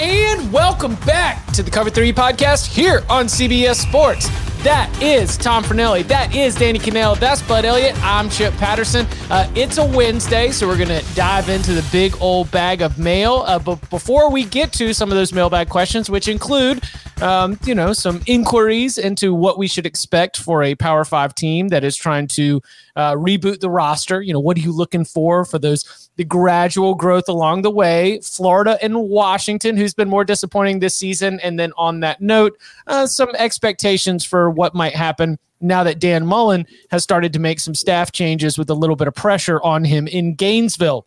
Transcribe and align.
And 0.00 0.52
welcome 0.52 0.94
back 1.06 1.44
to 1.54 1.62
the 1.64 1.72
Cover 1.72 1.90
3 1.90 2.12
podcast 2.12 2.66
here 2.68 3.02
on 3.10 3.26
CBS 3.26 3.84
Sports. 3.84 4.28
That 4.62 4.96
is 5.02 5.36
Tom 5.36 5.64
Fornelli. 5.64 6.06
That 6.06 6.32
is 6.36 6.54
Danny 6.54 6.78
Kanell. 6.78 7.18
That's 7.18 7.42
Bud 7.42 7.64
Elliott. 7.64 8.00
I'm 8.04 8.30
Chip 8.30 8.54
Patterson. 8.58 9.08
Uh, 9.28 9.50
it's 9.56 9.78
a 9.78 9.84
Wednesday, 9.84 10.52
so 10.52 10.68
we're 10.68 10.76
going 10.76 10.88
to 10.88 11.04
dive 11.16 11.48
into 11.48 11.72
the 11.72 11.84
big 11.90 12.14
old 12.20 12.48
bag 12.52 12.80
of 12.80 12.96
mail. 12.96 13.42
Uh, 13.44 13.58
but 13.58 13.90
before 13.90 14.30
we 14.30 14.44
get 14.44 14.72
to 14.74 14.92
some 14.92 15.10
of 15.10 15.16
those 15.16 15.32
mailbag 15.32 15.68
questions, 15.68 16.08
which 16.08 16.28
include, 16.28 16.80
um, 17.20 17.58
you 17.64 17.74
know, 17.74 17.92
some 17.92 18.22
inquiries 18.26 18.98
into 18.98 19.34
what 19.34 19.58
we 19.58 19.66
should 19.66 19.84
expect 19.84 20.36
for 20.36 20.62
a 20.62 20.76
Power 20.76 21.04
Five 21.04 21.34
team 21.34 21.68
that 21.68 21.82
is 21.82 21.96
trying 21.96 22.28
to 22.28 22.62
uh, 22.94 23.14
reboot 23.14 23.58
the 23.58 23.70
roster. 23.70 24.22
You 24.22 24.32
know, 24.32 24.40
what 24.40 24.56
are 24.56 24.60
you 24.60 24.70
looking 24.70 25.04
for 25.04 25.44
for 25.44 25.58
those 25.58 26.07
the 26.18 26.24
gradual 26.24 26.94
growth 26.94 27.28
along 27.28 27.62
the 27.62 27.70
way? 27.70 28.20
Florida 28.20 28.76
and 28.82 29.08
Washington, 29.08 29.76
who's 29.76 29.94
been 29.94 30.08
more 30.08 30.24
disappointing 30.24 30.80
this 30.80 30.96
season, 30.96 31.40
and 31.40 31.58
then 31.58 31.72
on 31.78 32.00
that 32.00 32.20
note, 32.20 32.58
uh, 32.88 33.06
some 33.06 33.30
expectations 33.36 34.24
for 34.24 34.50
what 34.50 34.74
might 34.74 34.94
happen 34.94 35.38
now 35.60 35.84
that 35.84 36.00
Dan 36.00 36.26
Mullen 36.26 36.66
has 36.90 37.02
started 37.02 37.32
to 37.32 37.38
make 37.38 37.60
some 37.60 37.74
staff 37.74 38.12
changes 38.12 38.58
with 38.58 38.68
a 38.68 38.74
little 38.74 38.96
bit 38.96 39.08
of 39.08 39.14
pressure 39.14 39.60
on 39.62 39.84
him 39.84 40.06
in 40.08 40.34
Gainesville. 40.34 41.06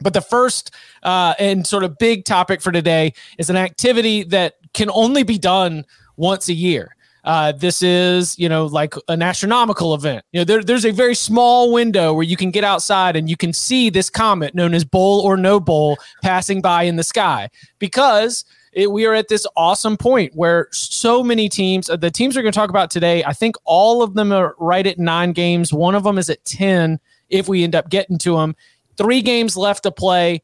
But 0.00 0.14
the 0.14 0.20
first 0.20 0.72
uh, 1.02 1.34
and 1.38 1.66
sort 1.66 1.82
of 1.82 1.98
big 1.98 2.24
topic 2.24 2.60
for 2.60 2.72
today 2.72 3.12
is 3.38 3.50
an 3.50 3.56
activity 3.56 4.22
that 4.24 4.54
can 4.72 4.90
only 4.90 5.24
be 5.24 5.38
done 5.38 5.84
once 6.16 6.48
a 6.48 6.54
year. 6.54 6.93
Uh, 7.24 7.52
this 7.52 7.82
is, 7.82 8.38
you 8.38 8.48
know, 8.48 8.66
like 8.66 8.94
an 9.08 9.22
astronomical 9.22 9.94
event. 9.94 10.24
You 10.32 10.40
know, 10.40 10.44
there, 10.44 10.62
there's 10.62 10.84
a 10.84 10.90
very 10.90 11.14
small 11.14 11.72
window 11.72 12.12
where 12.12 12.24
you 12.24 12.36
can 12.36 12.50
get 12.50 12.64
outside 12.64 13.16
and 13.16 13.30
you 13.30 13.36
can 13.36 13.52
see 13.52 13.88
this 13.88 14.10
comet 14.10 14.54
known 14.54 14.74
as 14.74 14.84
Bowl 14.84 15.20
or 15.20 15.36
No 15.36 15.58
Bowl 15.58 15.96
passing 16.22 16.60
by 16.60 16.82
in 16.82 16.96
the 16.96 17.02
sky 17.02 17.48
because 17.78 18.44
it, 18.74 18.90
we 18.90 19.06
are 19.06 19.14
at 19.14 19.28
this 19.28 19.46
awesome 19.56 19.96
point 19.96 20.32
where 20.34 20.68
so 20.72 21.22
many 21.22 21.48
teams, 21.48 21.88
uh, 21.88 21.96
the 21.96 22.10
teams 22.10 22.36
we're 22.36 22.42
going 22.42 22.52
to 22.52 22.58
talk 22.58 22.70
about 22.70 22.90
today, 22.90 23.24
I 23.24 23.32
think 23.32 23.56
all 23.64 24.02
of 24.02 24.14
them 24.14 24.30
are 24.30 24.54
right 24.58 24.86
at 24.86 24.98
nine 24.98 25.32
games. 25.32 25.72
One 25.72 25.94
of 25.94 26.04
them 26.04 26.18
is 26.18 26.28
at 26.28 26.44
10 26.44 27.00
if 27.30 27.48
we 27.48 27.64
end 27.64 27.74
up 27.74 27.88
getting 27.88 28.18
to 28.18 28.36
them. 28.36 28.54
Three 28.96 29.22
games 29.22 29.56
left 29.56 29.84
to 29.84 29.90
play 29.90 30.42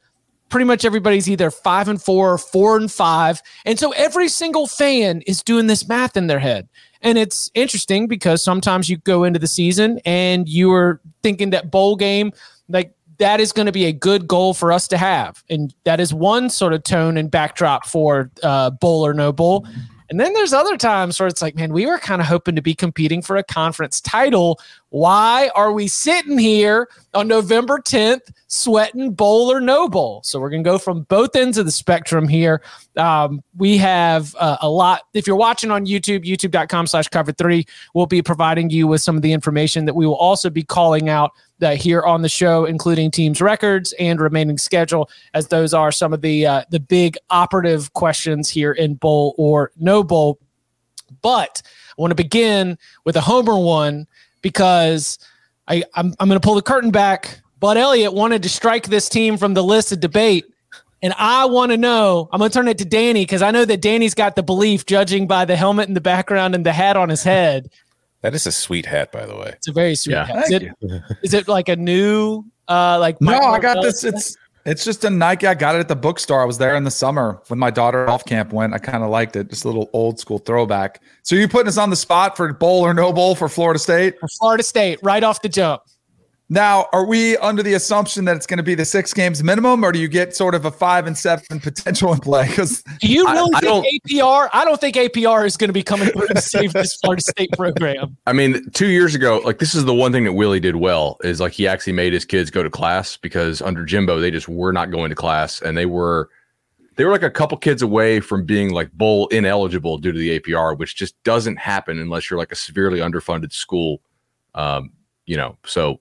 pretty 0.51 0.65
much 0.65 0.85
everybody's 0.85 1.31
either 1.31 1.51
five 1.51 1.89
and 1.89 2.03
four 2.03 2.33
or 2.33 2.39
four 2.39 2.77
and 2.77 2.93
five. 2.93 3.41
And 3.65 3.79
so 3.79 3.93
every 3.93 4.29
single 4.29 4.67
fan 4.67 5.23
is 5.23 5.43
doing 5.43 5.67
this 5.67 5.89
math 5.89 6.17
in 6.17 6.27
their 6.27 6.41
head. 6.41 6.69
And 7.03 7.17
it's 7.17 7.51
interesting 7.55 8.07
because 8.09 8.43
sometimes 8.43 8.91
you 8.91 8.99
go 8.99 9.25
into 9.25 9.39
the 9.39 9.47
season 9.47 10.01
and 10.05 10.49
you 10.49 10.71
are 10.73 11.01
thinking 11.23 11.51
that 11.51 11.71
bowl 11.71 11.97
game, 11.97 12.33
like 12.69 12.93
that 13.19 13.41
is 13.41 13.53
going 13.53 13.67
to 13.67 13.73
be 13.73 13.87
a 13.87 13.93
good 13.93 14.27
goal 14.27 14.53
for 14.53 14.73
us 14.73 14.89
to 14.89 14.99
have. 14.99 15.43
And 15.49 15.75
that 15.85 16.01
is 16.01 16.13
one 16.13 16.51
sort 16.51 16.75
of 16.75 16.83
tone 16.83 17.17
and 17.17 17.31
backdrop 17.31 17.87
for 17.87 18.31
uh, 18.43 18.71
bowl 18.71 19.07
or 19.07 19.15
no 19.15 19.33
bowl. 19.33 19.67
And 20.11 20.19
then 20.19 20.33
there's 20.33 20.53
other 20.53 20.77
times 20.77 21.21
where 21.21 21.29
it's 21.29 21.41
like, 21.41 21.55
man, 21.55 21.73
we 21.73 21.87
were 21.87 21.99
kind 21.99 22.21
of 22.21 22.27
hoping 22.27 22.57
to 22.57 22.63
be 22.63 22.75
competing 22.75 23.23
for 23.23 23.37
a 23.37 23.45
conference 23.45 24.01
title. 24.01 24.59
Why 24.89 25.51
are 25.55 25.73
we 25.73 25.87
sitting 25.87 26.37
here 26.37 26.89
on 27.15 27.29
November 27.29 27.79
10th 27.79 28.33
sweating 28.49 29.13
bowl 29.13 29.53
or 29.53 29.61
no 29.61 29.89
bowl? 29.89 30.21
So 30.25 30.41
we're 30.41 30.51
going 30.51 30.65
to 30.65 30.69
go 30.69 30.79
from 30.79 31.03
both 31.03 31.37
ends 31.37 31.59
of 31.59 31.65
the 31.65 31.71
spectrum 31.71 32.27
here. 32.27 32.61
Um, 32.97 33.41
we 33.57 33.77
have 33.77 34.35
uh, 34.41 34.57
a 34.61 34.69
lot. 34.69 35.03
If 35.15 35.29
you're 35.29 35.37
watching 35.37 35.71
on 35.71 35.87
YouTube, 35.87 36.25
youtube.com 36.25 36.89
slash 36.89 37.07
cover 37.07 37.31
three, 37.31 37.65
we'll 37.95 38.07
be 38.07 38.21
providing 38.21 38.69
you 38.69 38.89
with 38.89 39.03
some 39.03 39.15
of 39.15 39.23
the 39.23 39.33
information 39.33 39.85
that 39.85 39.95
we 39.95 40.09
will 40.09 40.17
also 40.17 40.51
be 40.51 40.65
calling 40.65 41.09
out 41.09 41.31
uh, 41.63 41.73
here 41.73 42.03
on 42.03 42.23
the 42.23 42.29
show, 42.29 42.65
including 42.65 43.11
teams 43.11 43.41
records 43.41 43.93
and 43.99 44.21
remaining 44.21 44.59
schedule, 44.59 45.11
as 45.35 45.49
those 45.49 45.75
are 45.75 45.93
some 45.93 46.13
of 46.13 46.21
the 46.21 46.47
uh, 46.47 46.65
the 46.71 46.81
big 46.81 47.17
operative 47.31 47.93
questions 47.93 48.49
here 48.49 48.73
in 48.73 48.95
bowl 48.95 49.35
or 49.39 49.73
no 49.77 50.03
bowl. 50.03 50.39
But 51.23 51.63
I 51.91 52.01
want 52.01 52.11
to 52.13 52.17
begin 52.17 52.79
with 53.05 53.17
a 53.17 53.21
homer 53.21 53.59
one 53.59 54.07
because 54.43 55.19
I, 55.69 55.85
I'm, 55.95 56.15
I'm 56.19 56.29
going 56.29 56.41
to 56.41 56.45
pull 56.45 56.55
the 56.55 56.63
curtain 56.63 56.91
back. 56.91 57.41
Bud 57.59 57.77
Elliott 57.77 58.15
wanted 58.15 58.43
to 58.43 58.49
strike 58.49 58.87
this 58.87 59.09
team 59.09 59.37
from 59.37 59.55
the 59.55 59.63
list 59.63 59.93
of 59.93 60.01
debate. 60.01 60.47
And 61.03 61.15
I 61.17 61.47
want 61.47 61.73
to 61.73 61.79
know, 61.79 62.29
I'm 62.33 62.39
going 62.39 62.51
to 62.51 62.55
turn 62.55 62.69
it 62.69 62.79
to 62.79 62.85
Danny 62.85 63.23
because 63.23 63.41
I 63.41 63.51
know 63.51 63.65
that 63.65 63.81
Danny's 63.81 64.15
got 64.15 64.37
the 64.37 64.43
belief, 64.43 64.85
judging 64.85 65.27
by 65.27 65.45
the 65.47 65.57
helmet 65.57 65.89
in 65.89 65.95
the 65.95 66.01
background 66.01 66.55
and 66.55 66.65
the 66.65 66.73
hat 66.73 66.97
on 66.97 67.09
his 67.09 67.23
head, 67.23 67.71
that 68.23 68.35
is 68.35 68.47
a 68.47 68.53
sweet 68.53 68.87
hat, 68.87 69.13
by 69.13 69.27
the 69.27 69.37
way. 69.37 69.53
It's 69.57 69.69
a 69.69 69.73
very 69.73 69.95
sweet 69.95 70.15
yeah. 70.15 70.27
hat. 70.27 70.45
Is 70.45 70.51
it, 70.51 70.73
is 71.23 71.35
it 71.35 71.49
like 71.49 71.69
a 71.69 71.77
new 71.77 72.45
uh 72.69 72.99
like 72.99 73.21
No, 73.21 73.39
I 73.39 73.59
got 73.59 73.83
this. 73.83 74.05
It's 74.05 74.37
it's 74.67 74.85
just 74.85 75.05
a 75.05 75.11
Nike. 75.11 75.47
I 75.47 75.55
got 75.55 75.75
it 75.75 75.79
at 75.79 75.89
the 75.89 75.97
bookstore. 75.97 76.43
I 76.43 76.45
was 76.45 76.59
there 76.59 76.77
in 76.77 76.85
the 76.85 76.91
summer 76.91 77.41
when 77.49 77.59
my 77.59 77.71
daughter 77.71 78.09
off 78.09 78.25
camp 78.27 78.53
went. 78.53 78.75
I 78.75 78.79
kind 78.79 79.03
of 79.03 79.11
liked 79.11 79.37
it. 79.37 79.49
Just 79.49 79.65
a 79.65 79.69
little 79.69 79.89
old 79.93 80.21
school 80.21 80.39
throwback. 80.39 81.03
So 81.23 81.35
you 81.35 81.49
putting 81.49 81.69
us 81.69 81.79
on 81.79 81.89
the 81.89 81.97
spot 81.97 82.37
for 82.37 82.53
bowl 82.53 82.83
or 82.83 82.93
no 82.93 83.13
bowl 83.13 83.35
for 83.35 83.49
Florida 83.49 83.79
State? 83.79 84.19
For 84.21 84.29
Florida 84.39 84.63
State, 84.63 84.99
right 85.03 85.25
off 85.25 85.41
the 85.41 85.49
jump. 85.49 85.83
Now, 86.53 86.89
are 86.93 87.07
we 87.07 87.37
under 87.37 87.63
the 87.63 87.75
assumption 87.75 88.25
that 88.25 88.35
it's 88.35 88.47
going 88.47 88.57
to 88.57 88.65
be 88.65 88.75
the 88.75 88.85
six 88.85 89.15
games 89.15 89.41
minimum, 89.41 89.85
or 89.85 89.93
do 89.93 90.01
you 90.01 90.09
get 90.09 90.35
sort 90.35 90.57
of 90.57 90.65
a 90.65 90.71
five 90.73 91.07
and 91.07 91.17
seven 91.17 91.61
potential 91.61 92.13
in 92.13 92.19
play? 92.19 92.49
Because 92.49 92.83
do 93.01 93.07
you 93.07 93.25
really 93.25 93.53
I, 93.55 93.61
think 93.61 93.87
I 93.87 94.09
APR? 94.09 94.49
I 94.53 94.65
don't 94.65 94.81
think 94.81 94.97
APR 94.97 95.47
is 95.47 95.57
going 95.57 95.69
to 95.69 95.73
be 95.73 95.85
coming 95.85 96.09
through 96.09 96.27
to 96.27 96.41
save 96.41 96.73
this 96.73 96.97
Florida 97.01 97.23
State 97.23 97.53
program. 97.53 98.17
I 98.27 98.33
mean, 98.33 98.69
two 98.73 98.89
years 98.89 99.15
ago, 99.15 99.41
like 99.45 99.61
this 99.61 99.77
is 99.77 99.85
the 99.85 99.95
one 99.95 100.11
thing 100.11 100.25
that 100.25 100.33
Willie 100.33 100.59
did 100.59 100.75
well 100.75 101.19
is 101.23 101.39
like 101.39 101.53
he 101.53 101.69
actually 101.69 101.93
made 101.93 102.13
his 102.13 102.25
kids 102.25 102.51
go 102.51 102.65
to 102.65 102.71
class 102.71 103.17
because 103.17 103.63
under 103.63 103.85
Jimbo 103.85 104.19
they 104.19 104.33
just 104.33 104.49
were 104.49 104.73
not 104.73 104.91
going 104.91 105.11
to 105.11 105.15
class 105.15 105.63
and 105.63 105.79
they 105.79 105.87
were 105.87 106.31
they 106.97 107.05
were 107.05 107.13
like 107.13 107.23
a 107.23 107.31
couple 107.31 107.57
kids 107.59 107.81
away 107.81 108.19
from 108.19 108.45
being 108.45 108.75
like 108.75 108.91
bowl 108.91 109.29
ineligible 109.29 109.99
due 109.99 110.11
to 110.11 110.19
the 110.19 110.41
APR, 110.41 110.77
which 110.77 110.97
just 110.97 111.15
doesn't 111.23 111.59
happen 111.59 112.01
unless 112.01 112.29
you're 112.29 112.41
like 112.41 112.51
a 112.51 112.57
severely 112.57 112.99
underfunded 112.99 113.53
school. 113.53 114.03
Um, 114.57 114.91
you 115.27 115.37
know, 115.37 115.57
so 115.65 116.01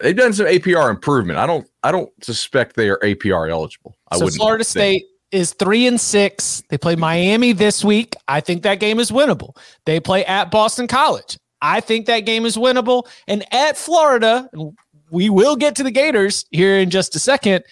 they've 0.00 0.16
done 0.16 0.32
some 0.32 0.46
APR 0.46 0.90
improvement. 0.90 1.38
I 1.38 1.46
don't 1.46 1.68
I 1.82 1.92
don't 1.92 2.10
suspect 2.22 2.76
they 2.76 2.88
are 2.88 2.98
APR 2.98 3.50
eligible. 3.50 3.96
I 4.10 4.18
so 4.18 4.28
Florida 4.28 4.64
think. 4.64 5.02
State 5.02 5.04
is 5.32 5.52
three 5.52 5.86
and 5.86 6.00
six. 6.00 6.62
They 6.68 6.78
play 6.78 6.96
Miami 6.96 7.52
this 7.52 7.84
week. 7.84 8.14
I 8.28 8.40
think 8.40 8.62
that 8.62 8.80
game 8.80 9.00
is 9.00 9.10
winnable. 9.10 9.56
They 9.84 10.00
play 10.00 10.24
at 10.24 10.50
Boston 10.50 10.86
College. 10.86 11.38
I 11.62 11.80
think 11.80 12.06
that 12.06 12.20
game 12.20 12.46
is 12.46 12.56
winnable. 12.56 13.08
And 13.26 13.44
at 13.52 13.76
Florida, 13.76 14.48
we 15.10 15.30
will 15.30 15.56
get 15.56 15.74
to 15.76 15.82
the 15.82 15.90
Gators 15.90 16.44
here 16.50 16.78
in 16.78 16.90
just 16.90 17.16
a 17.16 17.18
second. 17.18 17.64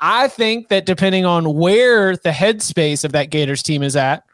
I 0.00 0.28
think 0.28 0.68
that 0.68 0.86
depending 0.86 1.24
on 1.24 1.54
where 1.54 2.16
the 2.16 2.30
headspace 2.30 3.04
of 3.04 3.12
that 3.12 3.30
Gators 3.30 3.62
team 3.62 3.82
is 3.82 3.96
at, 3.96 4.24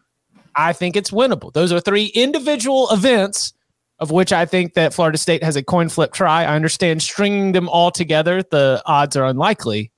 I 0.56 0.72
think 0.72 0.94
it's 0.94 1.10
winnable. 1.10 1.52
Those 1.52 1.72
are 1.72 1.80
three 1.80 2.06
individual 2.06 2.88
events 2.90 3.54
of 3.98 4.10
which 4.10 4.32
I 4.32 4.44
think 4.44 4.74
that 4.74 4.92
Florida 4.92 5.18
State 5.18 5.42
has 5.42 5.56
a 5.56 5.62
coin 5.62 5.88
flip 5.88 6.12
try. 6.12 6.44
I 6.44 6.54
understand 6.54 7.02
stringing 7.02 7.52
them 7.52 7.68
all 7.68 7.90
together, 7.90 8.42
the 8.42 8.82
odds 8.86 9.16
are 9.16 9.24
unlikely. 9.24 9.92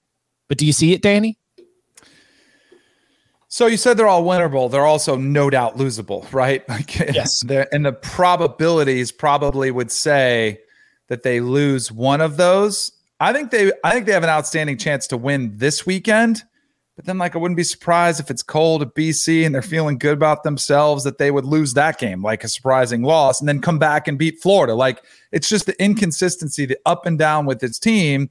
But 0.49 0.59
do 0.59 0.67
you 0.67 0.73
see 0.73 0.93
it, 0.93 1.03
Danny? 1.03 1.39
So 3.49 3.67
you 3.67 3.77
said 3.77 3.97
they're 3.97 4.09
all 4.09 4.25
winnable. 4.25 4.71
They're 4.71 4.85
also 4.85 5.17
no 5.17 5.49
doubt 5.49 5.79
losable, 5.79 6.31
right? 6.33 6.69
Like, 6.69 6.99
yes. 6.99 7.43
And 7.73 7.87
the 7.87 7.93
probabilities 7.93 9.13
probably 9.13 9.71
would 9.71 9.91
say 9.91 10.61
that 11.09 11.23
they 11.23 11.41
lose 11.41 11.91
one 11.91 12.21
of 12.21 12.37
those. 12.37 12.93
I 13.19 13.33
think 13.33 13.51
they 13.51 13.73
I 13.83 13.93
think 13.93 14.07
they 14.07 14.13
have 14.13 14.25
an 14.25 14.29
outstanding 14.29 14.77
chance 14.77 15.07
to 15.07 15.17
win 15.17 15.57
this 15.57 15.87
weekend. 15.87 16.43
But 16.97 17.05
then, 17.05 17.19
like, 17.19 17.37
I 17.37 17.39
wouldn't 17.39 17.59
be 17.59 17.65
surprised 17.65 18.21
if 18.21 18.31
it's 18.31 18.43
cold 18.43 18.81
at 18.81 18.95
BC 18.95 19.45
and 19.45 19.55
they're 19.55 19.61
feeling 19.61 19.99
good 19.99 20.15
about 20.15 20.43
themselves 20.43 21.05
that 21.05 21.19
they 21.19 21.31
would 21.31 21.45
lose 21.45 21.75
that 21.75 21.99
game, 21.99 22.23
like 22.23 22.43
a 22.43 22.49
surprising 22.49 23.03
loss, 23.03 23.39
and 23.39 23.47
then 23.47 23.61
come 23.61 23.79
back 23.79 24.09
and 24.09 24.19
beat 24.19 24.41
Florida. 24.41 24.75
Like, 24.75 25.05
it's 25.31 25.49
just 25.49 25.67
the 25.67 25.81
inconsistency, 25.83 26.65
the 26.65 26.79
up 26.87 27.05
and 27.05 27.19
down 27.19 27.45
with 27.45 27.63
its 27.63 27.79
team. 27.79 28.31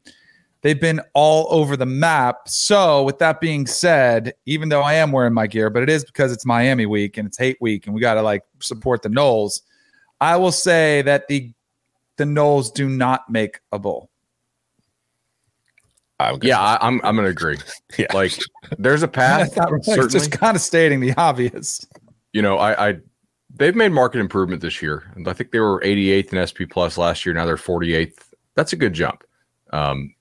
They've 0.61 0.81
been 0.81 0.99
all 1.13 1.45
over 1.51 1.77
the 1.77 1.85
map. 1.85 2.49
So, 2.49 3.03
with 3.03 3.19
that 3.19 3.39
being 3.39 3.67
said, 3.67 4.33
even 4.47 4.69
though 4.69 4.81
I 4.81 4.95
am 4.95 5.11
wearing 5.11 5.33
my 5.33 5.45
gear, 5.45 5.69
but 5.69 5.83
it 5.83 5.89
is 5.89 6.03
because 6.03 6.31
it's 6.31 6.43
Miami 6.43 6.87
week 6.87 7.17
and 7.17 7.27
it's 7.27 7.37
hate 7.37 7.57
week, 7.61 7.85
and 7.85 7.93
we 7.93 8.01
got 8.01 8.15
to 8.15 8.23
like 8.23 8.41
support 8.61 9.03
the 9.03 9.09
Noles. 9.09 9.61
I 10.19 10.37
will 10.37 10.51
say 10.51 11.03
that 11.03 11.27
the 11.27 11.53
the 12.17 12.23
Noles 12.23 12.73
do 12.73 12.89
not 12.89 13.29
make 13.29 13.59
a 13.71 13.77
bowl. 13.77 14.09
I'm 16.19 16.39
yeah, 16.41 16.59
I, 16.59 16.75
am 16.75 16.79
I'm, 16.81 17.01
I'm 17.05 17.15
gonna 17.15 17.29
agree. 17.29 17.57
yeah. 17.97 18.07
Like 18.13 18.37
there's 18.77 19.03
a 19.03 19.07
path. 19.07 19.57
right. 19.57 19.83
Certainly. 19.83 20.09
Just 20.09 20.31
kind 20.31 20.55
of 20.55 20.61
stating 20.61 20.99
the 20.99 21.13
obvious. 21.15 21.85
You 22.33 22.41
know, 22.41 22.57
I, 22.57 22.89
I 22.89 22.97
they've 23.53 23.75
made 23.75 23.91
market 23.91 24.19
improvement 24.19 24.61
this 24.61 24.81
year. 24.81 25.11
I 25.25 25.33
think 25.33 25.51
they 25.51 25.59
were 25.59 25.81
88th 25.81 26.33
in 26.33 26.47
SP 26.47 26.69
plus 26.69 26.97
last 26.97 27.25
year. 27.25 27.33
Now 27.35 27.45
they're 27.45 27.57
48th. 27.57 28.17
That's 28.55 28.73
a 28.73 28.75
good 28.75 28.93
jump. 28.93 29.23
Um, 29.71 30.13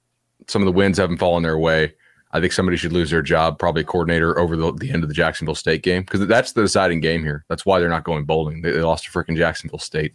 some 0.49 0.63
of 0.63 0.67
the 0.67 0.73
wins 0.73 0.99
haven't 0.99 1.19
fallen 1.19 1.43
their 1.43 1.59
way. 1.59 1.95
I 2.33 2.41
think 2.41 2.53
somebody 2.53 2.77
should 2.77 2.93
lose 2.93 3.11
their 3.11 3.23
job, 3.23 3.61
probably 3.61 3.85
coordinator 3.85 4.37
over 4.39 4.57
the, 4.57 4.73
the 4.73 4.91
end 4.91 5.05
of 5.05 5.09
the 5.09 5.15
Jacksonville 5.15 5.55
State 5.55 5.85
game, 5.85 6.03
because 6.03 6.27
that's 6.27 6.53
the 6.53 6.63
deciding 6.63 6.99
game 7.01 7.23
here. 7.23 7.45
That's 7.49 7.65
why 7.65 7.79
they're 7.79 7.89
not 7.89 8.03
going 8.03 8.25
bowling. 8.25 8.61
They, 8.61 8.73
they 8.73 8.81
lost 8.81 9.05
to 9.05 9.13
freaking 9.13 9.37
Jacksonville 9.37 9.79
State. 9.79 10.15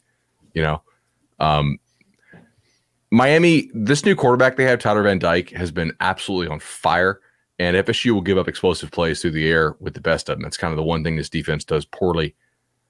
You 0.53 0.63
know, 0.63 0.81
um, 1.39 1.77
Miami, 3.11 3.69
this 3.73 4.05
new 4.05 4.15
quarterback 4.15 4.55
they 4.55 4.65
have, 4.65 4.79
Tyler 4.79 5.03
Van 5.03 5.19
Dyke, 5.19 5.49
has 5.51 5.71
been 5.71 5.93
absolutely 5.99 6.47
on 6.47 6.59
fire. 6.59 7.19
And 7.57 7.75
FSU 7.75 8.11
will 8.11 8.21
give 8.21 8.37
up 8.37 8.47
explosive 8.47 8.91
plays 8.91 9.21
through 9.21 9.31
the 9.31 9.49
air 9.49 9.75
with 9.79 9.93
the 9.93 10.01
best 10.01 10.29
of 10.29 10.37
them. 10.37 10.43
That's 10.43 10.55
kind 10.55 10.71
of 10.71 10.77
the 10.77 10.83
one 10.83 11.03
thing 11.03 11.17
this 11.17 11.29
defense 11.29 11.65
does 11.65 11.85
poorly. 11.85 12.35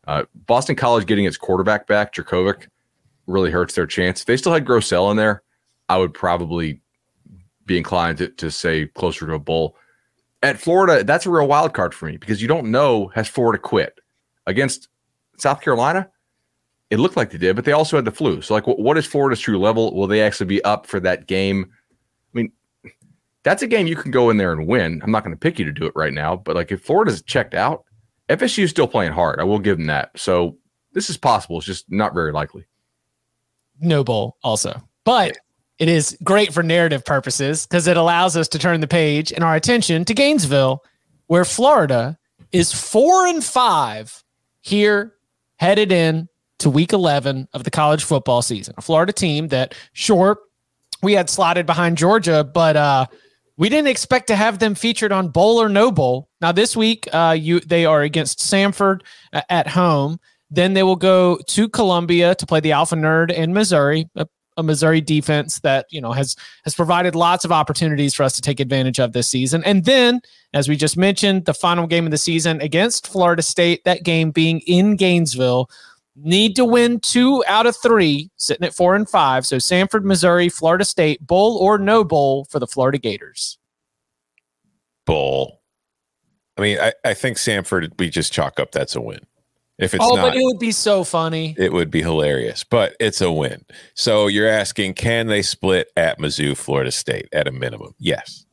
Uh, 0.05 0.25
Boston 0.45 0.75
College 0.75 1.07
getting 1.07 1.25
its 1.25 1.37
quarterback 1.37 1.87
back, 1.87 2.13
Jurkovec, 2.13 2.67
really 3.25 3.49
hurts 3.49 3.75
their 3.75 3.87
chance. 3.87 4.21
If 4.21 4.27
they 4.27 4.37
still 4.37 4.53
had 4.53 4.65
Grosel 4.65 5.09
in 5.09 5.17
there, 5.17 5.41
I 5.87 5.97
would 5.97 6.13
probably 6.13 6.81
be 7.65 7.77
inclined 7.77 8.19
to, 8.19 8.29
to 8.29 8.51
say 8.51 8.87
closer 8.87 9.25
to 9.25 9.33
a 9.33 9.39
bowl. 9.39 9.75
At 10.43 10.59
Florida, 10.59 11.03
that's 11.03 11.25
a 11.25 11.29
real 11.29 11.47
wild 11.47 11.73
card 11.73 11.93
for 11.93 12.05
me 12.05 12.17
because 12.17 12.41
you 12.41 12.47
don't 12.47 12.71
know 12.71 13.07
has 13.09 13.27
Florida 13.27 13.61
quit 13.61 13.99
against 14.45 14.87
South 15.37 15.61
Carolina 15.61 16.09
it 16.89 16.99
looked 16.99 17.17
like 17.17 17.29
they 17.29 17.37
did, 17.37 17.55
but 17.55 17.65
they 17.65 17.71
also 17.71 17.97
had 17.97 18.05
the 18.05 18.11
flu. 18.11 18.41
So, 18.41 18.53
like, 18.53 18.65
what, 18.65 18.79
what 18.79 18.97
is 18.97 19.05
Florida's 19.05 19.39
true 19.39 19.59
level? 19.59 19.93
Will 19.95 20.07
they 20.07 20.21
actually 20.21 20.47
be 20.47 20.63
up 20.63 20.87
for 20.87 20.99
that 21.01 21.27
game? 21.27 21.69
I 21.71 22.37
mean, 22.37 22.51
that's 23.43 23.61
a 23.61 23.67
game 23.67 23.87
you 23.87 23.95
can 23.95 24.11
go 24.11 24.29
in 24.29 24.37
there 24.37 24.51
and 24.51 24.67
win. 24.67 25.01
I'm 25.03 25.11
not 25.11 25.23
going 25.23 25.35
to 25.35 25.39
pick 25.39 25.59
you 25.59 25.65
to 25.65 25.71
do 25.71 25.85
it 25.85 25.93
right 25.95 26.13
now, 26.13 26.35
but 26.35 26.55
like, 26.55 26.71
if 26.71 26.81
Florida's 26.81 27.21
checked 27.21 27.53
out, 27.53 27.85
FSU 28.27 28.63
is 28.63 28.69
still 28.69 28.87
playing 28.87 29.11
hard. 29.11 29.39
I 29.39 29.43
will 29.43 29.59
give 29.59 29.77
them 29.77 29.87
that. 29.87 30.11
So, 30.15 30.57
this 30.93 31.09
is 31.09 31.17
possible. 31.17 31.57
It's 31.57 31.67
just 31.67 31.91
not 31.91 32.15
very 32.15 32.31
likely. 32.31 32.65
No 33.79 34.03
bowl, 34.03 34.37
also, 34.43 34.81
but 35.05 35.37
it 35.77 35.87
is 35.87 36.17
great 36.23 36.53
for 36.53 36.63
narrative 36.63 37.05
purposes 37.05 37.65
because 37.65 37.87
it 37.87 37.95
allows 37.95 38.35
us 38.35 38.47
to 38.49 38.59
turn 38.59 38.81
the 38.81 38.87
page 38.87 39.31
and 39.31 39.43
our 39.43 39.55
attention 39.55 40.03
to 40.05 40.13
Gainesville, 40.13 40.83
where 41.27 41.45
Florida 41.45 42.17
is 42.51 42.73
four 42.73 43.27
and 43.27 43.43
five 43.43 44.23
here, 44.61 45.13
headed 45.57 45.91
in 45.91 46.27
to 46.59 46.69
week 46.69 46.93
11 46.93 47.47
of 47.53 47.63
the 47.63 47.71
college 47.71 48.03
football 48.03 48.41
season. 48.41 48.73
A 48.77 48.81
Florida 48.81 49.11
team 49.11 49.47
that, 49.49 49.73
sure, 49.93 50.39
we 51.01 51.13
had 51.13 51.29
slotted 51.29 51.65
behind 51.65 51.97
Georgia, 51.97 52.43
but 52.43 52.75
uh, 52.75 53.05
we 53.57 53.69
didn't 53.69 53.87
expect 53.89 54.27
to 54.27 54.35
have 54.35 54.59
them 54.59 54.75
featured 54.75 55.11
on 55.11 55.29
Bowl 55.29 55.61
or 55.61 55.69
No 55.69 55.91
Bowl. 55.91 56.29
Now 56.41 56.51
this 56.51 56.75
week, 56.77 57.07
uh, 57.11 57.35
you 57.37 57.59
they 57.59 57.85
are 57.85 58.01
against 58.01 58.39
Samford 58.39 59.01
uh, 59.33 59.41
at 59.49 59.67
home. 59.67 60.19
Then 60.49 60.73
they 60.73 60.83
will 60.83 60.95
go 60.95 61.37
to 61.47 61.69
Columbia 61.69 62.35
to 62.35 62.45
play 62.45 62.59
the 62.59 62.71
Alpha 62.71 62.95
Nerd 62.95 63.31
in 63.31 63.53
Missouri, 63.53 64.09
a, 64.15 64.27
a, 64.57 64.63
Missouri 64.63 64.99
defense 64.99 65.59
that 65.59 65.85
you 65.91 66.01
know 66.01 66.11
has 66.11 66.35
has 66.63 66.73
provided 66.73 67.15
lots 67.15 67.45
of 67.45 67.51
opportunities 67.51 68.13
for 68.13 68.23
us 68.23 68.33
to 68.33 68.41
take 68.41 68.59
advantage 68.59 68.99
of 68.99 69.13
this 69.13 69.27
season. 69.27 69.63
And 69.65 69.85
then, 69.85 70.21
as 70.53 70.67
we 70.67 70.75
just 70.75 70.97
mentioned, 70.97 71.45
the 71.45 71.53
final 71.53 71.85
game 71.85 72.05
of 72.05 72.11
the 72.11 72.17
season 72.17 72.61
against 72.61 73.07
Florida 73.07 73.41
State. 73.41 73.83
That 73.83 74.03
game 74.03 74.31
being 74.31 74.61
in 74.61 74.95
Gainesville 74.95 75.69
need 76.23 76.55
to 76.55 76.65
win 76.65 76.99
two 76.99 77.43
out 77.47 77.65
of 77.65 77.75
three, 77.75 78.29
sitting 78.37 78.65
at 78.65 78.73
four 78.73 78.95
and 78.95 79.09
five. 79.09 79.45
So 79.45 79.57
Samford, 79.57 80.03
Missouri, 80.03 80.49
Florida 80.49 80.85
State, 80.85 81.25
bowl 81.25 81.57
or 81.57 81.77
no 81.77 82.03
bowl 82.03 82.45
for 82.45 82.59
the 82.59 82.67
Florida 82.67 82.97
Gators. 82.97 83.57
Bowl. 85.05 85.61
I 86.57 86.61
mean, 86.61 86.79
I, 86.79 86.93
I 87.05 87.13
think 87.13 87.37
Samford, 87.37 87.97
we 87.97 88.09
just 88.09 88.33
chalk 88.33 88.59
up 88.59 88.71
that's 88.71 88.95
a 88.95 89.01
win. 89.01 89.19
If 89.77 89.93
it's 89.93 90.03
oh, 90.03 90.15
not, 90.15 90.33
but 90.33 90.35
it 90.35 90.43
would 90.43 90.59
be 90.59 90.73
so 90.73 91.05
funny. 91.05 91.55
It 91.57 91.71
would 91.71 91.89
be 91.89 92.01
hilarious, 92.01 92.65
but 92.65 92.97
it's 92.99 93.21
a 93.21 93.31
win. 93.31 93.63
So 93.93 94.27
you're 94.27 94.49
asking, 94.49 94.95
can 94.95 95.27
they 95.27 95.41
split 95.41 95.89
at 95.95 96.19
Mizzou, 96.19 96.57
Florida 96.57 96.91
State 96.91 97.29
at 97.31 97.47
a 97.47 97.51
minimum? 97.51 97.95
Yes 97.97 98.45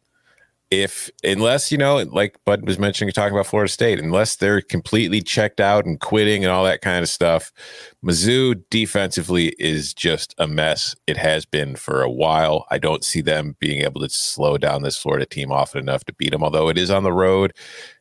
if 0.70 1.10
unless 1.22 1.70
you 1.70 1.78
know 1.78 1.96
like 1.96 2.36
bud 2.44 2.66
was 2.66 2.78
mentioning 2.78 3.12
talking 3.12 3.34
about 3.34 3.46
florida 3.46 3.70
state 3.70 4.00
unless 4.00 4.36
they're 4.36 4.60
completely 4.60 5.20
checked 5.20 5.60
out 5.60 5.84
and 5.84 6.00
quitting 6.00 6.44
and 6.44 6.52
all 6.52 6.64
that 6.64 6.80
kind 6.80 7.02
of 7.02 7.08
stuff 7.08 7.52
mizzou 8.06 8.62
defensively 8.70 9.48
is 9.58 9.92
just 9.92 10.34
a 10.38 10.46
mess. 10.46 10.94
It 11.06 11.16
has 11.16 11.44
been 11.44 11.74
for 11.74 12.02
a 12.02 12.10
while. 12.10 12.66
I 12.70 12.78
don't 12.78 13.04
see 13.04 13.20
them 13.20 13.56
being 13.58 13.82
able 13.82 14.00
to 14.00 14.08
slow 14.08 14.56
down 14.56 14.82
this 14.82 14.96
florida 14.96 15.26
team 15.26 15.50
often 15.50 15.80
enough 15.80 16.04
to 16.04 16.14
beat 16.14 16.30
them 16.30 16.42
although 16.42 16.68
it 16.68 16.78
is 16.78 16.90
on 16.90 17.02
the 17.02 17.12
road. 17.12 17.52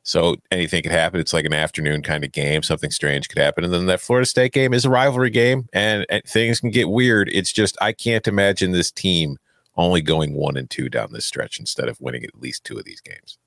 So 0.04 0.36
anything 0.52 0.84
could 0.84 0.92
happen. 0.92 1.20
It's 1.20 1.34
like 1.34 1.46
an 1.46 1.54
afternoon 1.54 2.04
kind 2.04 2.24
of 2.24 2.32
game. 2.32 2.62
Something 2.62 2.92
strange 2.92 3.28
could 3.28 3.42
happen. 3.42 3.64
And 3.64 3.74
then 3.74 3.88
that 3.88 4.02
florida 4.02 4.28
state 4.28 4.54
game 4.54 4.74
is 4.74 4.86
a 4.86 4.90
rivalry 4.90 5.32
game 5.32 5.68
and, 5.74 6.06
and 6.10 6.24
things 6.24 6.60
can 6.60 6.70
get 6.70 6.90
weird. 6.90 7.30
It's 7.34 7.52
just 7.52 7.76
i 7.82 7.92
can't 7.92 8.28
imagine 8.28 8.72
this 8.72 8.92
team 8.92 9.38
only 9.78 10.02
going 10.02 10.34
one 10.34 10.58
and 10.58 10.70
two 10.70 10.90
down 10.90 11.12
this 11.12 11.26
stretch 11.26 11.60
instead 11.60 11.88
of 11.88 12.00
winning 12.00 12.24
at 12.24 12.40
least 12.40 12.64
two 12.64 12.78
of 12.78 12.86
these 12.86 13.02
games. 13.02 13.38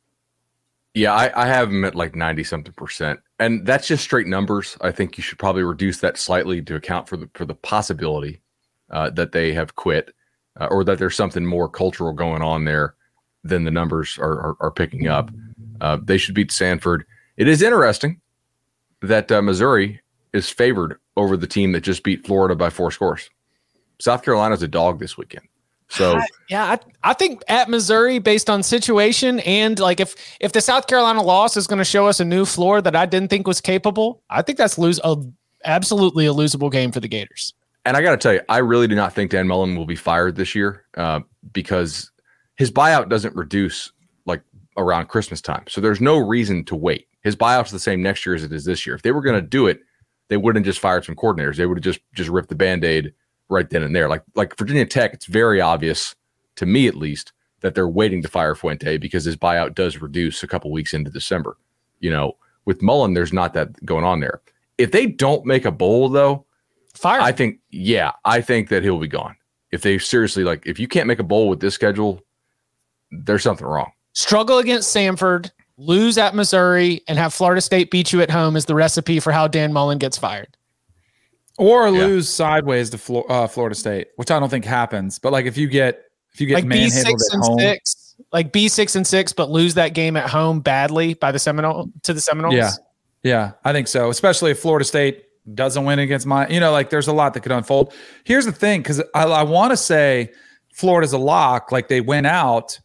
Yeah, 0.95 1.15
I, 1.15 1.45
I 1.45 1.47
have 1.47 1.71
them 1.71 1.85
at 1.85 1.95
like 1.95 2.17
90 2.17 2.45
something 2.45 2.73
percent. 2.73 3.21
And 3.39 3.65
that's 3.67 3.87
just 3.87 4.03
straight 4.03 4.27
numbers. 4.27 4.77
I 4.81 4.91
think 4.91 5.17
you 5.17 5.23
should 5.23 5.39
probably 5.39 5.63
reduce 5.63 6.01
that 6.01 6.19
slightly 6.19 6.61
to 6.63 6.75
account 6.75 7.09
for 7.09 7.17
the 7.17 7.31
for 7.35 7.45
the 7.45 7.55
possibility 7.55 8.41
uh, 8.91 9.11
that 9.11 9.33
they 9.33 9.53
have 9.53 9.77
quit 9.77 10.13
uh, 10.61 10.67
or 10.71 10.85
that 10.85 10.99
there's 10.99 11.17
something 11.17 11.47
more 11.47 11.69
cultural 11.69 12.13
going 12.13 12.43
on 12.43 12.65
there 12.65 12.95
than 13.45 13.65
the 13.65 13.71
numbers 13.71 14.19
are, 14.19 14.33
are, 14.33 14.57
are 14.61 14.71
picking 14.71 15.07
up. 15.07 15.31
Uh, 15.81 15.99
they 16.03 16.19
should 16.19 16.35
beat 16.35 16.51
Samford. 16.51 17.03
It 17.37 17.47
is 17.47 17.63
interesting 17.63 18.21
that 19.03 19.31
uh, 19.31 19.41
Missouri 19.41 20.01
is 20.33 20.51
favored 20.51 20.99
over 21.17 21.37
the 21.37 21.47
team 21.47 21.73
that 21.73 21.81
just 21.83 22.03
beat 22.03 22.27
Florida 22.27 22.57
by 22.57 22.71
four 22.71 22.91
scores. 22.91 23.31
South 24.01 24.23
Carolina's 24.23 24.63
a 24.63 24.69
dog 24.69 24.99
this 24.99 25.17
weekend. 25.17 25.47
So 25.91 26.17
I, 26.17 26.27
yeah, 26.51 26.65
I, 26.65 27.11
I 27.11 27.15
think 27.15 27.43
at 27.49 27.71
Missouri, 27.71 28.19
based 28.19 28.51
on 28.51 28.63
situation 28.63 29.41
and 29.41 29.79
like 29.79 30.01
if 30.01 30.15
if 30.41 30.53
the 30.53 30.61
South 30.61 30.87
Carolina 30.87 31.23
loss 31.23 31.57
is 31.57 31.67
going 31.67 31.79
to 31.79 31.85
show 31.85 32.07
us 32.07 32.21
a 32.21 32.25
new 32.25 32.45
floor 32.45 32.83
that 32.83 32.95
I 32.95 33.07
didn't 33.07 33.29
think 33.29 33.47
was 33.47 33.61
capable, 33.61 34.23
I 34.29 34.43
think 34.43 34.59
that's 34.59 34.79
lose 34.79 35.01
a 35.03 35.17
absolutely 35.65 36.27
a 36.27 36.33
losable 36.33 36.71
game 36.71 36.93
for 36.93 37.01
the 37.01 37.09
Gators. 37.09 37.55
And 37.85 37.97
I 37.97 38.03
got 38.03 38.11
to 38.11 38.17
tell 38.19 38.35
you, 38.35 38.43
I 38.49 38.59
really 38.59 38.87
do 38.87 38.95
not 38.95 39.15
think 39.15 39.31
Dan 39.31 39.49
Mullen 39.49 39.77
will 39.77 39.87
be 39.87 39.97
fired 39.97 40.37
this 40.37 40.55
year 40.55 40.85
uh, 40.97 41.21
because 41.53 42.11
his 42.57 42.71
buyout 42.71 43.09
doesn't 43.09 43.35
reduce 43.35 43.93
like 44.27 44.43
around 44.77 45.09
Christmas 45.09 45.41
time. 45.41 45.65
So 45.69 45.81
there's 45.81 46.01
no 46.01 46.19
reason 46.19 46.65
to 46.67 46.77
wait. 46.77 47.07
His 47.23 47.35
buyout's 47.35 47.71
the 47.71 47.79
same 47.79 48.03
next 48.03 48.27
year 48.27 48.35
as 48.35 48.45
it 48.45 48.53
is 48.53 48.65
this 48.65 48.87
year. 48.87 48.95
If 48.95 49.03
they 49.03 49.13
were 49.13 49.23
going 49.23 49.41
to 49.41 49.47
do 49.47 49.67
it, 49.69 49.81
they 50.29 50.37
wouldn't 50.37 50.67
just 50.67 50.81
fired 50.81 51.05
some 51.05 51.17
coordinators. 51.17 51.57
They 51.57 51.65
would 51.65 51.79
have 51.79 51.85
just 51.85 52.01
just 52.15 52.29
ripped 52.29 52.51
the 52.51 52.55
band 52.55 52.85
aid 52.85 53.15
right 53.49 53.69
then 53.69 53.83
and 53.83 53.95
there. 53.95 54.09
Like 54.09 54.23
like 54.35 54.57
Virginia 54.57 54.87
Tech, 54.87 55.15
it's 55.15 55.27
very 55.27 55.61
obvious 55.61 56.15
to 56.57 56.67
me 56.67 56.87
at 56.87 56.95
least 56.95 57.33
that 57.61 57.75
they're 57.75 57.89
waiting 57.89 58.23
to 58.23 58.29
fire 58.29 58.55
Fuente 58.55 58.99
because 58.99 59.25
his 59.25 59.37
buyout 59.37 59.75
does 59.75 60.01
reduce 60.01 60.43
a 60.43 60.47
couple 60.47 60.71
weeks 60.71 60.95
into 60.95 61.11
December. 61.11 61.57
You 62.01 62.11
know, 62.11 62.37
with 62.65 62.83
Mullen, 62.83 63.15
there's 63.15 63.33
not 63.33 63.55
that 63.55 63.85
going 63.85 64.05
on 64.05 64.21
there. 64.21 64.41
If 64.77 64.93
they 64.93 65.07
don't 65.07 65.45
make 65.45 65.65
a 65.65 65.73
bowl 65.73 66.09
though, 66.09 66.47
fire. 66.95 67.21
I 67.21 67.33
think 67.33 67.59
yeah, 67.71 68.13
I 68.25 68.41
think 68.41 68.69
that 68.69 68.83
he'll 68.83 68.99
be 68.99 69.09
gone. 69.09 69.37
If 69.71 69.83
they 69.83 69.99
seriously 69.99 70.45
like, 70.45 70.67
if 70.67 70.79
you 70.79 70.89
can't 70.89 71.07
make 71.07 71.19
a 71.19 71.25
bowl 71.25 71.49
with 71.49 71.61
this 71.61 71.75
schedule, 71.75 72.21
there's 73.11 73.43
something 73.43 73.67
wrong. 73.67 73.93
Struggle 74.15 74.59
against 74.59 74.95
Samford, 74.95 75.51
lose 75.77 76.17
at 76.17 76.35
Missouri, 76.35 77.03
and 77.07 77.19
have 77.19 77.35
Florida 77.35 77.61
State 77.61 77.91
beat 77.91 78.13
you 78.13 78.21
at 78.23 78.31
home 78.31 78.57
is 78.57 78.65
the 78.65 78.75
recipe 78.75 79.21
for 79.21 79.31
how 79.31 79.47
Dan 79.47 79.73
Mullen 79.73 79.99
gets 79.99 80.17
fired 80.17 80.58
or 81.59 81.89
yeah. 81.89 82.07
lose 82.07 82.29
sideways 82.29 82.89
to 82.91 82.99
Flo- 82.99 83.27
uh, 83.29 83.47
Florida 83.47 83.75
State, 83.75 84.09
which 84.17 84.31
I 84.31 84.41
don't 84.41 84.49
think 84.49 84.65
happens. 84.65 85.19
But 85.19 85.33
like 85.33 85.45
if 85.45 85.59
you 85.59 85.69
get 85.69 86.05
if 86.33 86.41
you 86.41 86.47
get 86.47 86.55
like 86.55 86.65
manhandled 86.65 87.21
at 87.33 87.39
home, 87.41 87.59
six, 87.59 88.17
like 88.33 88.53
B 88.53 88.69
six 88.69 88.97
and 88.97 89.07
six, 89.07 89.33
but 89.33 89.51
lose 89.51 89.75
that 89.75 89.93
game 89.93 90.17
at 90.17 90.31
home 90.31 90.61
badly 90.61 91.15
by 91.15 91.33
the 91.33 91.39
Seminole 91.39 91.91
to 92.05 92.15
the 92.15 92.21
Seminoles. 92.21 92.55
Yeah, 92.55 92.71
yeah, 93.23 93.53
I 93.65 93.73
think 93.73 93.89
so. 93.89 94.09
Especially 94.09 94.53
if 94.53 94.59
Florida 94.61 94.85
State 94.85 95.25
doesn't 95.55 95.85
win 95.85 95.99
against 95.99 96.27
my, 96.27 96.47
you 96.49 96.61
know, 96.61 96.73
like 96.73 96.91
there's 96.91 97.09
a 97.09 97.13
lot 97.13 97.33
that 97.35 97.41
could 97.41 97.53
unfold. 97.53 97.95
Here's 98.25 98.45
the 98.45 98.53
thing, 98.53 98.83
because 98.83 99.03
I, 99.15 99.25
I 99.25 99.43
want 99.43 99.71
to 99.71 99.77
say 99.77 100.31
Florida's 100.75 101.15
a 101.15 101.19
lock, 101.19 101.73
like 101.73 101.89
they 101.89 102.01
went 102.01 102.27
out 102.27 102.79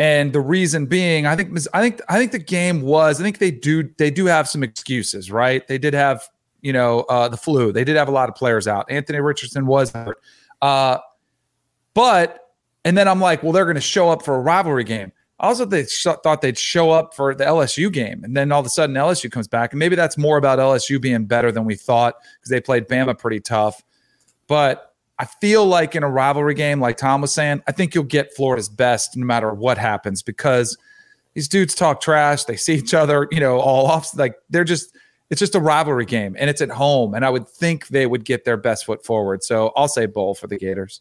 And 0.00 0.32
the 0.32 0.40
reason 0.40 0.86
being, 0.86 1.26
I 1.26 1.36
think 1.36 1.54
I 1.74 1.82
think 1.82 2.00
I 2.08 2.16
think 2.16 2.32
the 2.32 2.38
game 2.38 2.80
was. 2.80 3.20
I 3.20 3.22
think 3.22 3.36
they 3.36 3.50
do 3.50 3.82
they 3.98 4.10
do 4.10 4.24
have 4.24 4.48
some 4.48 4.62
excuses, 4.62 5.30
right? 5.30 5.68
They 5.68 5.76
did 5.76 5.92
have 5.92 6.26
you 6.62 6.72
know 6.72 7.00
uh, 7.02 7.28
the 7.28 7.36
flu. 7.36 7.72
They 7.72 7.84
did 7.84 7.96
have 7.96 8.08
a 8.08 8.12
lot 8.12 8.28
of 8.28 8.34
players 8.34 8.66
out. 8.66 8.90
Anthony 8.90 9.20
Richardson 9.20 9.66
was 9.66 9.90
hurt, 9.90 10.18
uh, 10.62 10.98
but 11.94 12.40
and 12.84 12.96
then 12.96 13.08
I'm 13.08 13.20
like, 13.20 13.42
well, 13.42 13.52
they're 13.52 13.64
going 13.64 13.74
to 13.74 13.80
show 13.80 14.10
up 14.10 14.24
for 14.24 14.34
a 14.34 14.40
rivalry 14.40 14.84
game. 14.84 15.12
Also 15.38 15.64
they 15.64 15.86
sh- 15.86 16.06
thought 16.22 16.42
they'd 16.42 16.58
show 16.58 16.90
up 16.90 17.14
for 17.14 17.34
the 17.34 17.44
LSU 17.44 17.92
game, 17.92 18.24
and 18.24 18.36
then 18.36 18.52
all 18.52 18.60
of 18.60 18.66
a 18.66 18.70
sudden 18.70 18.94
LSU 18.94 19.30
comes 19.30 19.48
back, 19.48 19.72
and 19.72 19.78
maybe 19.78 19.96
that's 19.96 20.18
more 20.18 20.36
about 20.36 20.58
LSU 20.58 21.00
being 21.00 21.24
better 21.24 21.50
than 21.50 21.64
we 21.64 21.76
thought 21.76 22.16
because 22.38 22.50
they 22.50 22.60
played 22.60 22.88
Bama 22.88 23.18
pretty 23.18 23.40
tough. 23.40 23.82
But 24.46 24.90
I 25.20 25.26
feel 25.26 25.66
like 25.66 25.94
in 25.94 26.02
a 26.02 26.08
rivalry 26.08 26.54
game, 26.54 26.80
like 26.80 26.96
Tom 26.96 27.20
was 27.20 27.30
saying, 27.30 27.62
I 27.68 27.72
think 27.72 27.94
you'll 27.94 28.04
get 28.04 28.34
Florida's 28.34 28.70
best 28.70 29.18
no 29.18 29.26
matter 29.26 29.52
what 29.52 29.76
happens 29.76 30.22
because 30.22 30.78
these 31.34 31.46
dudes 31.46 31.74
talk 31.74 32.00
trash. 32.00 32.44
They 32.44 32.56
see 32.56 32.74
each 32.74 32.94
other, 32.94 33.28
you 33.30 33.38
know, 33.38 33.60
all 33.60 33.86
off. 33.86 34.16
Like 34.16 34.34
they're 34.48 34.64
just, 34.64 34.96
it's 35.30 35.38
just 35.38 35.54
a 35.54 35.60
rivalry 35.60 36.06
game 36.06 36.36
and 36.38 36.50
it's 36.50 36.60
at 36.60 36.70
home. 36.70 37.14
And 37.14 37.24
I 37.24 37.30
would 37.30 37.48
think 37.48 37.88
they 37.88 38.06
would 38.06 38.24
get 38.24 38.44
their 38.44 38.56
best 38.56 38.84
foot 38.84 39.04
forward. 39.04 39.44
So 39.44 39.72
I'll 39.76 39.88
say 39.88 40.06
bowl 40.06 40.34
for 40.34 40.48
the 40.48 40.58
Gators. 40.58 41.00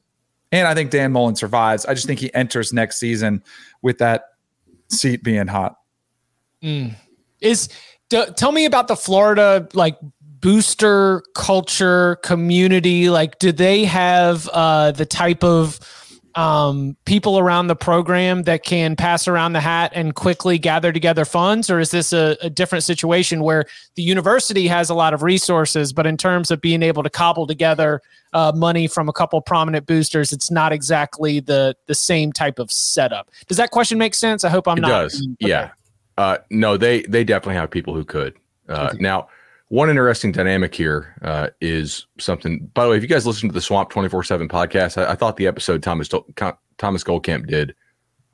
And 0.51 0.67
I 0.67 0.73
think 0.73 0.91
Dan 0.91 1.11
Mullen 1.11 1.35
survives. 1.35 1.85
I 1.85 1.93
just 1.93 2.07
think 2.07 2.19
he 2.19 2.33
enters 2.33 2.73
next 2.73 2.99
season 2.99 3.43
with 3.81 3.97
that 3.99 4.23
seat 4.89 5.23
being 5.23 5.47
hot. 5.47 5.77
Mm. 6.63 6.95
Is 7.41 7.69
d- 8.09 8.25
tell 8.35 8.51
me 8.51 8.65
about 8.65 8.87
the 8.87 8.95
Florida 8.95 9.67
like 9.73 9.97
booster 10.41 11.23
culture 11.35 12.17
community. 12.17 13.09
Like, 13.09 13.39
do 13.39 13.51
they 13.51 13.85
have 13.85 14.47
uh, 14.49 14.91
the 14.91 15.05
type 15.05 15.43
of 15.43 15.79
um, 16.39 16.95
people 17.03 17.37
around 17.37 17.67
the 17.67 17.75
program 17.75 18.43
that 18.43 18.63
can 18.63 18.95
pass 18.95 19.27
around 19.27 19.51
the 19.51 19.59
hat 19.59 19.91
and 19.93 20.15
quickly 20.15 20.57
gather 20.57 20.93
together 20.93 21.25
funds, 21.25 21.69
or 21.69 21.81
is 21.81 21.91
this 21.91 22.13
a, 22.13 22.37
a 22.41 22.49
different 22.49 22.85
situation 22.85 23.43
where 23.43 23.65
the 23.95 24.03
university 24.03 24.65
has 24.65 24.89
a 24.89 24.93
lot 24.93 25.13
of 25.13 25.21
resources, 25.21 25.91
but 25.91 26.07
in 26.07 26.15
terms 26.15 26.49
of 26.49 26.61
being 26.61 26.81
able 26.81 27.03
to 27.03 27.09
cobble 27.09 27.45
together 27.45 28.01
uh, 28.31 28.53
money 28.55 28.87
from 28.87 29.09
a 29.09 29.11
couple 29.11 29.41
prominent 29.41 29.85
boosters, 29.85 30.31
it's 30.31 30.49
not 30.49 30.71
exactly 30.71 31.41
the 31.41 31.75
the 31.87 31.95
same 31.95 32.31
type 32.31 32.57
of 32.57 32.71
setup. 32.71 33.29
Does 33.49 33.57
that 33.57 33.71
question 33.71 33.97
make 33.97 34.15
sense? 34.15 34.45
I 34.45 34.49
hope 34.49 34.65
I'm 34.65 34.77
it 34.77 34.81
not. 34.81 34.89
Does 34.89 35.15
okay. 35.43 35.49
yeah. 35.49 35.71
Uh, 36.17 36.37
no, 36.49 36.77
they 36.77 37.01
they 37.01 37.25
definitely 37.25 37.55
have 37.55 37.69
people 37.69 37.93
who 37.93 38.05
could. 38.05 38.37
Uh, 38.69 38.91
okay. 38.93 38.97
Now, 39.01 39.27
one 39.69 39.89
interesting 39.89 40.31
dynamic 40.31 40.75
here 40.75 41.15
uh, 41.21 41.49
is 41.61 42.07
something. 42.19 42.69
By 42.73 42.83
the 42.83 42.91
way, 42.91 42.97
if 42.97 43.03
you 43.03 43.09
guys 43.09 43.25
listen 43.25 43.49
to 43.49 43.53
the 43.53 43.61
Swamp 43.61 43.89
twenty 43.89 44.09
four 44.09 44.23
seven 44.23 44.47
podcast, 44.47 45.01
I, 45.01 45.11
I, 45.11 45.15
thought 45.15 45.37
the 45.37 45.47
episode 45.47 45.81
Thomas 45.81 46.09
Thomas 46.77 47.03
Goldkamp 47.03 47.47
did 47.47 47.75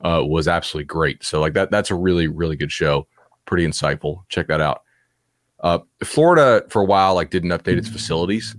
uh, 0.00 0.22
was 0.24 0.48
absolutely 0.48 0.86
great. 0.86 1.24
So 1.24 1.40
like 1.40 1.54
that 1.54 1.70
that's 1.70 1.90
a 1.90 1.94
really 1.94 2.26
really 2.26 2.56
good 2.56 2.72
show, 2.72 3.06
pretty 3.44 3.66
insightful. 3.66 4.24
Check 4.28 4.48
that 4.48 4.60
out. 4.60 4.82
Uh, 5.60 5.78
Florida 6.04 6.64
for 6.68 6.82
a 6.82 6.84
while 6.84 7.14
like 7.14 7.30
didn't 7.30 7.50
update 7.50 7.78
its 7.78 7.88
facilities 7.88 8.54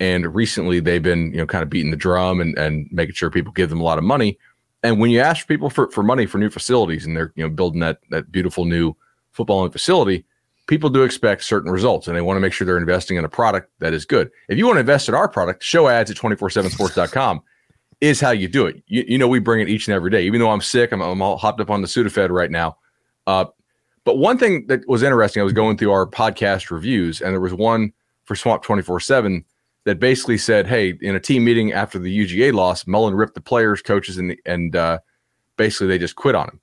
and 0.00 0.34
recently 0.34 0.80
they've 0.80 1.02
been 1.02 1.30
you 1.30 1.36
know 1.36 1.46
kind 1.46 1.62
of 1.62 1.70
beating 1.70 1.90
the 1.90 1.96
drum 1.96 2.40
and, 2.40 2.58
and 2.58 2.88
making 2.90 3.14
sure 3.14 3.30
people 3.30 3.52
give 3.52 3.70
them 3.70 3.80
a 3.80 3.84
lot 3.84 3.98
of 3.98 4.04
money 4.04 4.36
and 4.82 4.98
when 4.98 5.10
you 5.10 5.20
ask 5.20 5.46
people 5.46 5.70
for, 5.70 5.90
for 5.90 6.02
money 6.02 6.26
for 6.26 6.38
new 6.38 6.50
facilities 6.50 7.06
and 7.06 7.16
they're 7.16 7.32
you 7.36 7.44
know 7.44 7.50
building 7.50 7.80
that 7.80 7.98
that 8.10 8.32
beautiful 8.32 8.64
new 8.64 8.94
footballing 9.36 9.70
facility 9.70 10.24
people 10.70 10.88
do 10.88 11.02
expect 11.02 11.42
certain 11.42 11.68
results 11.68 12.06
and 12.06 12.16
they 12.16 12.20
want 12.20 12.36
to 12.36 12.40
make 12.40 12.52
sure 12.52 12.64
they're 12.64 12.78
investing 12.78 13.16
in 13.16 13.24
a 13.24 13.28
product 13.28 13.68
that 13.80 13.92
is 13.92 14.04
good. 14.04 14.30
If 14.48 14.56
you 14.56 14.66
want 14.66 14.76
to 14.76 14.80
invest 14.80 15.08
in 15.08 15.16
our 15.16 15.28
product 15.28 15.64
show 15.64 15.88
ads 15.88 16.12
at 16.12 16.16
247sports.com 16.16 17.42
is 18.00 18.20
how 18.20 18.30
you 18.30 18.46
do 18.46 18.66
it. 18.66 18.80
You, 18.86 19.04
you 19.08 19.18
know 19.18 19.26
we 19.26 19.40
bring 19.40 19.60
it 19.60 19.68
each 19.68 19.88
and 19.88 19.96
every 19.96 20.12
day. 20.12 20.22
Even 20.22 20.38
though 20.38 20.50
i'm 20.50 20.60
sick 20.60 20.92
i'm, 20.92 21.00
I'm 21.00 21.20
all 21.20 21.36
hopped 21.36 21.60
up 21.60 21.70
on 21.70 21.82
the 21.82 21.88
sudafed 21.88 22.30
right 22.30 22.52
now. 22.52 22.78
Uh, 23.26 23.46
but 24.04 24.18
one 24.18 24.38
thing 24.38 24.64
that 24.68 24.88
was 24.88 25.02
interesting 25.02 25.40
i 25.40 25.44
was 25.44 25.52
going 25.52 25.76
through 25.76 25.90
our 25.90 26.06
podcast 26.06 26.70
reviews 26.70 27.20
and 27.20 27.32
there 27.32 27.40
was 27.40 27.52
one 27.52 27.92
for 28.24 28.36
swamp 28.36 28.62
24 28.62 29.00
7 29.00 29.44
that 29.86 29.98
basically 29.98 30.38
said, 30.38 30.66
"Hey, 30.68 30.96
in 31.00 31.16
a 31.16 31.20
team 31.20 31.44
meeting 31.44 31.72
after 31.72 31.98
the 31.98 32.16
UGA 32.16 32.52
loss, 32.52 32.86
Mullen 32.86 33.14
ripped 33.14 33.34
the 33.34 33.40
players, 33.40 33.82
coaches, 33.82 34.18
and 34.18 34.36
and 34.46 34.76
uh, 34.76 35.00
basically 35.56 35.88
they 35.88 35.98
just 35.98 36.14
quit 36.14 36.36
on 36.36 36.48
him." 36.48 36.60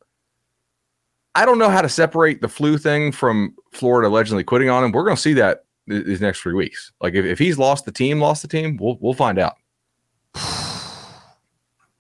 I 1.38 1.46
don't 1.46 1.60
know 1.60 1.70
how 1.70 1.84
to 1.84 1.90
separate 1.90 2.42
the 2.42 2.48
flu 2.48 2.80
thing 2.80 3.12
from 3.12 3.56
Florida 3.72 4.08
allegedly 4.10 4.44
quitting 4.44 4.72
on 4.72 4.84
him. 4.84 4.92
We're 4.92 5.04
going 5.04 5.16
to 5.16 5.22
see 5.22 5.34
that 5.34 5.66
these 5.86 6.20
next 6.20 6.42
three 6.42 6.56
weeks. 6.56 6.92
Like 7.00 7.14
if, 7.14 7.26
if 7.26 7.38
he's 7.38 7.60
lost 7.60 7.86
the 7.86 7.92
team, 7.92 8.20
lost 8.20 8.42
the 8.42 8.48
team, 8.48 8.76
we'll 8.78 8.98
we'll 9.00 9.14
find 9.14 9.38
out. 9.38 9.56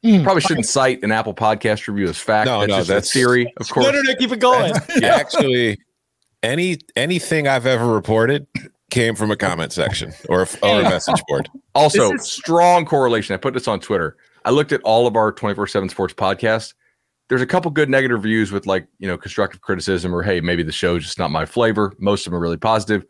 Mm, 0.04 0.24
Probably 0.24 0.42
shouldn't 0.42 0.66
okay. 0.66 0.72
cite 0.72 1.04
an 1.04 1.12
Apple 1.12 1.36
podcast 1.36 1.88
review 1.88 2.08
as 2.08 2.18
fact. 2.18 2.48
No, 2.48 2.62
that's 2.62 2.70
no, 2.72 2.84
that's 2.84 3.14
theory, 3.14 3.54
of 3.58 3.70
course. 3.70 3.86
No, 3.86 3.92
no, 3.92 4.02
no, 4.02 4.16
keep 4.16 4.32
it 4.32 4.40
going. 4.40 4.74
yeah, 4.98 5.16
actually, 5.16 5.78
any 6.42 6.80
anything 6.96 7.48
I've 7.48 7.68
ever 7.68 7.86
reported 7.86 8.48
came 8.90 9.16
from 9.16 9.30
a 9.30 9.36
comment 9.36 9.72
section 9.72 10.14
or 10.30 10.42
a, 10.42 10.48
or 10.64 10.80
a 10.80 10.84
message 10.84 11.22
board. 11.28 11.48
Also, 11.76 12.12
is- 12.14 12.32
strong 12.32 12.86
correlation. 12.86 13.36
I 13.36 13.38
put 13.38 13.54
this 13.54 13.68
on 13.68 13.82
Twitter. 13.82 14.18
I 14.46 14.50
looked 14.50 14.72
at 14.72 14.82
all 14.82 15.06
of 15.06 15.16
our 15.16 15.32
24 15.32 15.68
7 15.68 15.90
sports 15.90 16.16
podcasts. 16.16 16.74
There's 17.30 17.42
a 17.42 17.46
couple 17.46 17.70
good 17.72 17.90
negative 17.90 18.24
reviews 18.24 18.52
with 18.52 18.66
like, 18.66 18.88
you 19.00 19.08
know, 19.08 19.18
constructive 19.18 19.62
criticism 19.62 20.16
or, 20.16 20.24
hey, 20.24 20.40
maybe 20.40 20.64
the 20.64 20.72
show's 20.72 21.04
just 21.04 21.20
not 21.20 21.30
my 21.30 21.46
flavor. 21.46 21.94
Most 22.00 22.26
of 22.26 22.32
them 22.32 22.40
are 22.40 22.42
really 22.42 22.58
positive. 22.58 23.06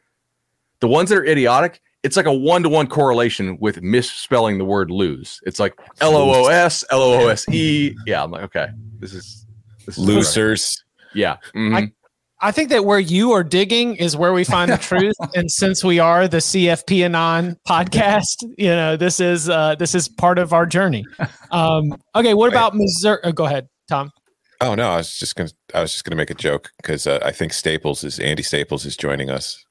The 0.79 0.88
ones 0.88 1.09
that 1.09 1.19
are 1.19 1.25
idiotic, 1.25 1.81
it's 2.03 2.17
like 2.17 2.25
a 2.25 2.33
one 2.33 2.63
to 2.63 2.69
one 2.69 2.88
correlation 2.88 3.57
with 3.59 3.81
misspelling 3.81 4.57
the 4.57 4.65
word 4.65 4.89
lose. 4.89 5.39
It's 5.45 5.59
like 5.59 5.74
L 6.01 6.15
O 6.15 6.45
O 6.45 6.47
S, 6.47 6.83
L 6.91 7.01
O 7.01 7.25
O 7.25 7.27
S 7.27 7.47
E. 7.50 7.95
Yeah, 8.05 8.24
I'm 8.24 8.31
like, 8.31 8.43
okay, 8.43 8.67
this 9.00 9.13
is, 9.13 9.45
this 9.86 9.97
is 9.97 10.03
losers. 10.03 10.83
Yeah. 11.13 11.38
Mm-hmm. 11.55 11.75
I, 11.75 11.91
I 12.39 12.51
think 12.51 12.69
that 12.69 12.86
where 12.86 13.00
you 13.00 13.31
are 13.31 13.43
digging 13.43 13.95
is 13.95 14.15
where 14.15 14.31
we 14.31 14.43
find 14.43 14.71
the 14.71 14.77
truth. 14.77 15.15
and 15.36 15.50
since 15.51 15.83
we 15.83 16.00
are 16.00 16.27
the 16.27 16.38
CFP 16.38 17.03
Anon 17.03 17.57
podcast, 17.67 18.43
you 18.57 18.67
know, 18.67 18.95
this 18.95 19.19
is 19.19 19.50
uh, 19.50 19.75
this 19.75 19.95
is 19.95 20.07
part 20.07 20.38
of 20.38 20.53
our 20.53 20.65
journey. 20.65 21.05
Um, 21.51 21.95
okay, 22.15 22.36
what 22.36 22.51
about 22.51 22.75
Missouri? 22.75 23.19
Oh, 23.24 23.31
go 23.31 23.45
ahead, 23.45 23.67
Tom. 23.88 24.12
Oh 24.60 24.74
no, 24.75 24.89
I 24.89 24.98
was 24.98 25.17
just 25.17 25.36
gonna 25.36 25.50
I 25.74 25.82
was 25.82 25.91
just 25.91 26.03
gonna 26.03 26.15
make 26.15 26.29
a 26.29 26.36
joke 26.36 26.72
because 26.77 27.06
uh, 27.06 27.20
I 27.24 27.32
think 27.32 27.53
Staples 27.53 28.03
is 28.03 28.20
Andy 28.20 28.44
Staples 28.44 28.86
is 28.86 28.98
joining 28.98 29.29
us. 29.29 29.63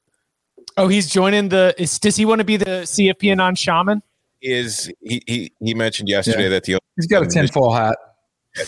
Oh, 0.77 0.87
he's 0.87 1.09
joining 1.09 1.49
the. 1.49 1.73
Is, 1.77 1.97
does 1.99 2.15
he 2.15 2.25
want 2.25 2.39
to 2.39 2.45
be 2.45 2.55
the 2.55 2.65
CFP 2.65 3.31
Anon 3.31 3.55
shaman? 3.55 4.01
Is 4.41 4.91
he? 5.01 5.21
He, 5.27 5.51
he 5.59 5.73
mentioned 5.73 6.07
yesterday 6.07 6.43
yeah. 6.43 6.49
that 6.49 6.63
the 6.63 6.79
he's 6.95 7.07
got 7.07 7.23
a 7.23 7.25
tinfoil 7.25 7.73
hat. 7.73 7.97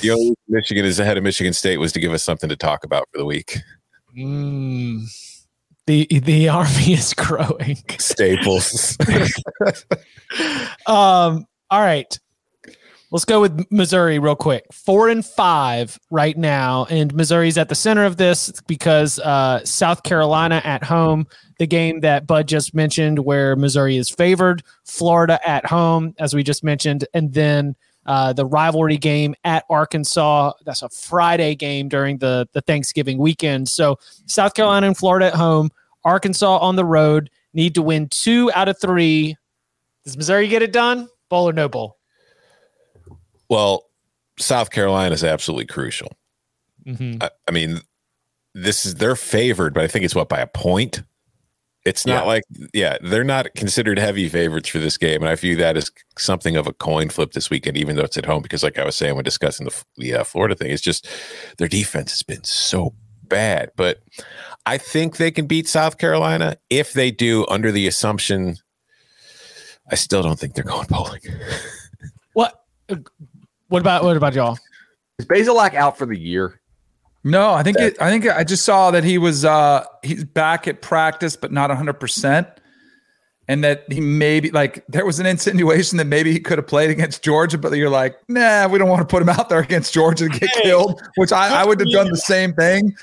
The 0.02 0.12
only 0.12 0.36
Michigan 0.48 0.86
is 0.86 1.00
ahead 1.00 1.18
of 1.18 1.24
Michigan 1.24 1.54
State 1.54 1.78
was 1.78 1.92
to 1.94 2.00
give 2.00 2.12
us 2.12 2.24
something 2.24 2.50
to 2.50 2.56
talk 2.56 2.84
about 2.84 3.08
for 3.12 3.20
the 3.20 3.26
week. 3.26 3.58
Mm, 4.18 5.04
the 5.86 6.08
the 6.08 6.50
army 6.50 6.94
is 6.94 7.14
growing. 7.14 7.78
Staples. 7.98 8.98
um. 10.88 11.46
All 11.72 11.82
right. 11.82 12.20
Let's 13.12 13.26
go 13.26 13.42
with 13.42 13.66
Missouri 13.72 14.20
real 14.20 14.36
quick. 14.36 14.72
Four 14.72 15.10
and 15.10 15.26
five 15.26 16.00
right 16.12 16.38
now, 16.38 16.86
and 16.92 17.12
Missouri's 17.16 17.58
at 17.58 17.68
the 17.68 17.74
center 17.74 18.06
of 18.06 18.18
this 18.18 18.52
because 18.68 19.18
uh, 19.20 19.66
South 19.66 20.04
Carolina 20.04 20.62
at 20.64 20.84
home, 20.84 21.26
the 21.58 21.66
game 21.66 22.02
that 22.02 22.28
Bud 22.28 22.48
just 22.48 22.76
mentioned, 22.76 23.18
where 23.18 23.56
Missouri 23.56 23.98
is 23.98 24.12
favored. 24.12 24.62
Florida 24.86 25.40
at 25.48 25.66
home, 25.66 26.14
as 26.20 26.36
we 26.36 26.44
just 26.44 26.64
mentioned, 26.64 27.08
and 27.16 27.34
then 27.34 27.76
uh, 28.06 28.32
the 28.34 28.46
rivalry 28.46 28.98
game 28.98 29.36
at 29.44 29.66
Arkansas. 29.70 30.54
That's 30.66 30.84
a 30.84 30.90
Friday 30.90 31.56
game 31.56 31.90
during 31.90 32.20
the, 32.20 32.48
the 32.54 32.62
Thanksgiving 32.62 33.18
weekend. 33.18 33.70
So 33.70 33.98
South 34.28 34.54
Carolina 34.54 34.88
and 34.88 34.98
Florida 34.98 35.28
at 35.28 35.36
home, 35.36 35.72
Arkansas 36.04 36.58
on 36.58 36.76
the 36.76 36.86
road. 36.86 37.30
Need 37.54 37.76
to 37.76 37.82
win 37.82 38.08
two 38.10 38.52
out 38.54 38.70
of 38.70 38.80
three. 38.80 39.36
Does 40.06 40.16
Missouri 40.16 40.48
get 40.48 40.62
it 40.62 40.72
done? 40.72 41.10
Bowl 41.30 41.50
or 41.50 41.54
no 41.54 41.68
bowl? 41.68 41.99
Well, 43.50 43.86
South 44.38 44.70
Carolina 44.70 45.14
is 45.14 45.24
absolutely 45.24 45.66
crucial. 45.66 46.12
Mm-hmm. 46.86 47.22
I, 47.22 47.30
I 47.48 47.52
mean, 47.52 47.82
this 48.54 48.86
is 48.86 48.96
they're 48.96 49.16
favored, 49.16 49.74
but 49.74 49.84
I 49.84 49.88
think 49.88 50.06
it's 50.06 50.16
what 50.16 50.30
by 50.30 50.40
a 50.40 50.48
point. 50.48 51.04
It's 51.86 52.06
not 52.06 52.24
yeah. 52.24 52.28
like, 52.28 52.44
yeah, 52.74 52.98
they're 53.02 53.24
not 53.24 53.56
considered 53.56 53.98
heavy 53.98 54.28
favorites 54.28 54.70
for 54.70 54.80
this 54.80 54.98
game, 54.98 55.22
and 55.22 55.30
I 55.30 55.36
view 55.36 55.56
that 55.56 55.78
as 55.78 55.90
something 56.18 56.58
of 56.58 56.68
a 56.68 56.74
coin 56.74 57.10
flip 57.10 57.32
this 57.32 57.50
weekend, 57.50 57.78
even 57.78 57.96
though 57.96 58.04
it's 58.04 58.18
at 58.18 58.26
home. 58.26 58.42
Because, 58.42 58.64
like 58.64 58.78
I 58.78 58.86
was 58.86 58.98
saying 58.98 59.16
when 59.16 59.24
discussing 59.24 59.66
the 59.66 59.84
the 59.98 60.16
uh, 60.16 60.24
Florida 60.24 60.56
thing, 60.56 60.72
it's 60.72 60.82
just 60.82 61.08
their 61.58 61.70
defense 61.70 62.12
has 62.12 62.22
been 62.22 62.44
so 62.44 62.94
bad. 63.24 63.72
But 63.78 64.02
I 64.66 64.78
think 64.78 65.18
they 65.18 65.32
can 65.32 65.48
beat 65.48 65.68
South 65.70 65.98
Carolina 65.98 66.58
if 66.70 66.94
they 66.94 67.12
do, 67.12 67.46
under 67.48 67.72
the 67.72 67.88
assumption. 67.88 68.58
I 69.90 69.96
still 69.96 70.22
don't 70.22 70.38
think 70.38 70.54
they're 70.54 70.64
going 70.64 70.88
bowling. 70.88 71.22
what? 72.34 72.66
What 73.70 73.80
about 73.80 74.04
what 74.04 74.18
about 74.18 74.34
y'all? 74.34 74.58
Is 75.18 75.26
Bazelak 75.26 75.74
out 75.74 75.98
for 75.98 76.06
the 76.06 76.18
year? 76.18 76.60
No, 77.24 77.52
I 77.52 77.64
think 77.64 77.78
it, 77.80 78.02
I 78.02 78.10
think 78.10 78.28
I 78.28 78.44
just 78.44 78.64
saw 78.64 78.92
that 78.92 79.04
he 79.04 79.18
was 79.18 79.46
uh 79.46 79.86
he's 80.04 80.24
back 80.24 80.68
at 80.68 80.82
practice, 80.82 81.36
but 81.36 81.52
not 81.52 81.70
100. 81.70 81.94
percent 81.94 82.48
and 83.50 83.64
that 83.64 83.84
he 83.92 84.00
maybe 84.00 84.52
like 84.52 84.86
there 84.88 85.06
was 85.08 85.20
an 85.20 85.26
insinuation 85.26 85.98
that 85.98 86.06
maybe 86.06 86.32
he 86.32 86.40
could 86.40 86.60
have 86.60 86.68
played 86.68 86.92
against 86.92 87.24
Georgia, 87.24 87.58
but 87.58 87.74
you're 87.74 87.90
like, 87.90 88.16
nah, 88.30 88.68
we 88.68 88.78
don't 88.78 88.88
want 88.90 89.02
to 89.02 89.12
put 89.12 89.24
him 89.24 89.30
out 89.30 89.50
there 89.50 89.60
against 89.60 89.92
Georgia 89.92 90.30
to 90.30 90.40
get 90.40 90.50
Hey, 90.50 90.62
killed, 90.62 91.02
which 91.16 91.32
I, 91.32 91.62
I 91.62 91.66
would 91.66 91.80
have 91.80 91.90
done 91.90 92.10
the 92.12 92.18
same 92.18 92.54
thing. 92.54 92.94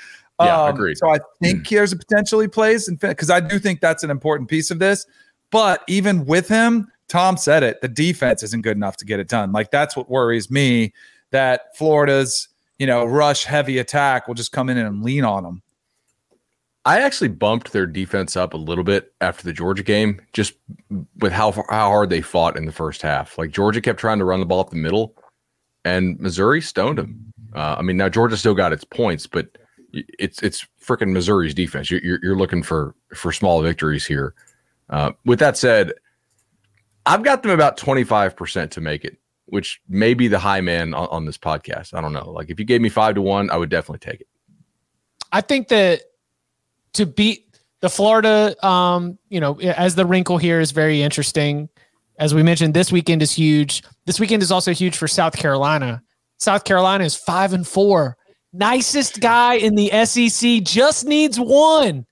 Yeah, 0.41 0.63
Um, 0.63 0.75
agreed. 0.75 0.99
So 0.99 1.13
I 1.13 1.19
think 1.43 1.69
there's 1.69 1.93
a 1.93 1.97
potential 1.97 2.39
he 2.39 2.47
plays, 2.47 2.89
because 2.89 3.29
I 3.29 3.41
do 3.41 3.59
think 3.59 3.81
that's 3.81 4.05
an 4.05 4.11
important 4.11 4.49
piece 4.49 4.71
of 4.71 4.79
this. 4.79 5.05
But 5.51 5.83
even 5.89 6.25
with 6.27 6.47
him, 6.47 6.93
Tom 7.09 7.37
said 7.37 7.63
it, 7.63 7.81
the 7.81 7.89
defense 7.89 8.43
isn't 8.43 8.63
good 8.63 8.77
enough 8.77 8.97
to 8.99 9.05
get 9.05 9.21
it 9.21 9.29
done. 9.29 9.53
Like 9.53 9.71
that's 9.71 9.97
what 9.97 10.11
worries 10.11 10.51
me 10.51 10.93
that 11.31 11.77
Florida's 11.77 12.49
you 12.79 12.87
know 12.87 13.05
rush 13.05 13.45
heavy 13.45 13.79
attack 13.79 14.27
will 14.27 14.35
just 14.35 14.53
come 14.53 14.69
in 14.69 14.79
and 14.79 15.03
lean 15.03 15.25
on 15.25 15.43
them. 15.43 15.63
I 16.85 17.01
actually 17.01 17.29
bumped 17.29 17.73
their 17.73 17.87
defense 17.87 18.37
up 18.37 18.55
a 18.55 18.57
little 18.57 18.85
bit 18.85 19.13
after 19.21 19.43
the 19.43 19.53
Georgia 19.53 19.83
game, 19.83 20.21
just 20.33 20.55
with 21.19 21.33
how 21.33 21.51
how 21.53 21.89
hard 21.89 22.11
they 22.11 22.21
fought 22.21 22.57
in 22.57 22.65
the 22.65 22.73
first 22.73 23.03
half. 23.03 23.37
Like 23.39 23.51
Georgia 23.51 23.81
kept 23.81 23.99
trying 23.99 24.21
to 24.21 24.25
run 24.25 24.41
the 24.41 24.47
ball 24.47 24.61
up 24.61 24.71
the 24.71 24.77
middle, 24.77 25.17
and 25.85 26.19
Missouri 26.21 26.61
stoned 26.61 26.99
them. 26.99 27.33
Uh, 27.55 27.77
I 27.79 27.83
mean, 27.83 27.97
now 27.97 28.09
Georgia 28.09 28.37
still 28.37 28.55
got 28.55 28.73
its 28.73 28.85
points, 28.85 29.27
but 29.27 29.49
it's 29.93 30.41
it's 30.43 30.67
freaking 30.81 31.13
Missouri's 31.13 31.55
defense. 31.55 31.91
You're, 31.91 32.03
you're 32.05 32.19
you're 32.23 32.37
looking 32.37 32.63
for 32.63 32.95
for 33.15 33.33
small 33.33 33.63
victories 33.63 34.07
here. 34.07 34.35
Uh, 34.89 35.11
with 35.25 35.41
that 35.41 35.57
said, 35.57 35.93
I've 37.07 37.23
got 37.23 37.43
them 37.43 37.53
about 37.53 37.77
twenty 37.77 38.05
five 38.05 38.37
percent 38.37 38.73
to 38.73 38.81
make 38.81 39.05
it, 39.05 39.19
which 39.47 39.81
may 39.89 40.13
be 40.15 40.29
the 40.29 40.39
high 40.39 40.61
man 40.61 40.93
on, 40.93 41.09
on 41.09 41.25
this 41.25 41.39
podcast. 41.39 41.95
I 41.95 42.01
don't 42.01 42.13
know. 42.13 42.31
Like 42.31 42.51
if 42.51 42.59
you 42.59 42.67
gave 42.67 42.81
me 42.81 42.89
five 42.89 43.15
to 43.15 43.23
one, 43.23 43.49
I 43.51 43.57
would 43.57 43.71
definitely 43.71 44.11
take 44.11 44.21
it. 44.21 44.29
I 45.33 45.41
think 45.41 45.69
that 45.69 46.03
to 46.95 47.07
beat 47.07 47.59
the 47.81 47.89
Florida, 47.91 48.55
um, 48.67 49.19
you 49.29 49.41
know, 49.41 49.61
as 49.61 49.95
the 49.95 50.07
wrinkle 50.07 50.39
here 50.39 50.61
is 50.61 50.73
very 50.73 51.03
interesting. 51.03 51.69
As 52.19 52.35
we 52.35 52.43
mentioned, 52.43 52.75
this 52.75 52.91
weekend 52.91 53.23
is 53.23 53.33
huge. 53.33 53.83
This 54.07 54.19
weekend 54.19 54.43
is 54.43 54.51
also 54.51 54.73
huge 54.73 54.97
for 54.97 55.07
South 55.07 55.37
Carolina. 55.37 56.03
South 56.39 56.65
Carolina 56.65 57.05
is 57.05 57.15
five 57.15 57.53
and 57.53 57.67
four. 57.67 58.17
Nicest 58.53 59.21
guy 59.21 59.55
in 59.55 59.75
the 59.75 59.91
SEC 60.07 60.63
just 60.63 61.05
needs 61.05 61.39
one 61.39 62.07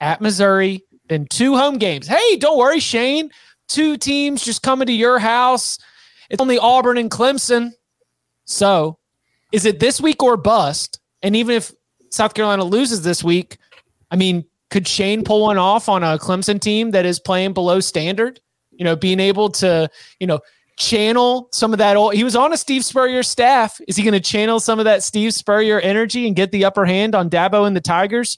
at 0.00 0.20
Missouri, 0.20 0.84
then 1.08 1.26
two 1.28 1.56
home 1.56 1.78
games. 1.78 2.06
Hey, 2.06 2.36
don't 2.36 2.58
worry, 2.58 2.78
Shane. 2.78 3.30
Two 3.70 3.96
teams 3.96 4.44
just 4.44 4.64
coming 4.64 4.86
to 4.86 4.92
your 4.92 5.20
house. 5.20 5.78
It's 6.28 6.42
only 6.42 6.58
Auburn 6.58 6.98
and 6.98 7.08
Clemson. 7.08 7.70
So, 8.44 8.98
is 9.52 9.64
it 9.64 9.78
this 9.78 10.00
week 10.00 10.24
or 10.24 10.36
bust? 10.36 10.98
And 11.22 11.36
even 11.36 11.54
if 11.54 11.72
South 12.10 12.34
Carolina 12.34 12.64
loses 12.64 13.02
this 13.02 13.22
week, 13.22 13.58
I 14.10 14.16
mean, 14.16 14.44
could 14.70 14.88
Shane 14.88 15.22
pull 15.22 15.42
one 15.42 15.56
off 15.56 15.88
on 15.88 16.02
a 16.02 16.18
Clemson 16.18 16.60
team 16.60 16.90
that 16.90 17.06
is 17.06 17.20
playing 17.20 17.52
below 17.52 17.78
standard? 17.78 18.40
You 18.72 18.84
know, 18.84 18.96
being 18.96 19.20
able 19.20 19.50
to, 19.50 19.88
you 20.18 20.26
know, 20.26 20.40
channel 20.76 21.48
some 21.52 21.72
of 21.72 21.78
that 21.78 21.94
old 21.94 22.14
he 22.14 22.24
was 22.24 22.34
on 22.34 22.52
a 22.52 22.56
Steve 22.56 22.84
Spurrier 22.84 23.22
staff. 23.22 23.80
Is 23.86 23.94
he 23.94 24.02
going 24.02 24.14
to 24.14 24.20
channel 24.20 24.58
some 24.58 24.80
of 24.80 24.84
that 24.86 25.04
Steve 25.04 25.32
Spurrier 25.32 25.78
energy 25.78 26.26
and 26.26 26.34
get 26.34 26.50
the 26.50 26.64
upper 26.64 26.84
hand 26.84 27.14
on 27.14 27.30
Dabo 27.30 27.68
and 27.68 27.76
the 27.76 27.80
Tigers? 27.80 28.36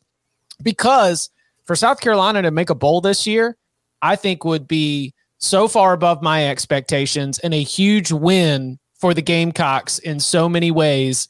Because 0.62 1.30
for 1.64 1.74
South 1.74 2.00
Carolina 2.00 2.42
to 2.42 2.50
make 2.50 2.68
a 2.68 2.74
bowl 2.74 3.00
this 3.00 3.26
year, 3.26 3.56
I 4.02 4.16
think 4.16 4.44
would 4.44 4.68
be 4.68 5.14
so 5.42 5.66
far 5.66 5.92
above 5.92 6.22
my 6.22 6.48
expectations 6.48 7.38
and 7.40 7.52
a 7.52 7.62
huge 7.62 8.12
win 8.12 8.78
for 8.94 9.12
the 9.12 9.20
Gamecocks 9.20 9.98
in 9.98 10.20
so 10.20 10.48
many 10.48 10.70
ways. 10.70 11.28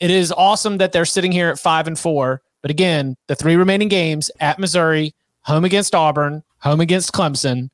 It 0.00 0.10
is 0.10 0.30
awesome 0.32 0.76
that 0.78 0.92
they're 0.92 1.06
sitting 1.06 1.32
here 1.32 1.48
at 1.48 1.58
five 1.58 1.86
and 1.86 1.98
four. 1.98 2.42
But 2.60 2.70
again, 2.70 3.16
the 3.26 3.34
three 3.34 3.56
remaining 3.56 3.88
games 3.88 4.30
at 4.38 4.58
Missouri, 4.58 5.14
home 5.40 5.64
against 5.64 5.94
Auburn, 5.94 6.42
home 6.58 6.80
against 6.80 7.12
Clemson, 7.12 7.70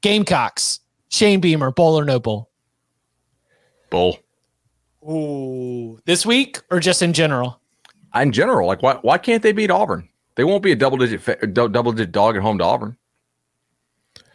Gamecocks, 0.00 0.80
Shane 1.08 1.40
Beamer, 1.40 1.70
bowl 1.70 1.98
or 1.98 2.04
no 2.04 2.18
bowl? 2.18 2.50
Bull. 3.90 4.18
Ooh, 5.08 6.00
this 6.04 6.26
week 6.26 6.60
or 6.70 6.80
just 6.80 7.00
in 7.00 7.12
general? 7.12 7.60
in 8.14 8.32
general, 8.32 8.66
like 8.66 8.82
why 8.82 8.94
why 9.02 9.18
can't 9.18 9.42
they 9.42 9.52
beat 9.52 9.70
Auburn? 9.70 10.08
They 10.34 10.44
won't 10.44 10.62
be 10.62 10.72
a 10.72 10.76
double 10.76 10.98
digit 10.98 11.20
fa- 11.20 11.46
double 11.46 11.92
digit 11.92 12.10
dog 12.10 12.36
at 12.36 12.42
home 12.42 12.58
to 12.58 12.64
Auburn. 12.64 12.96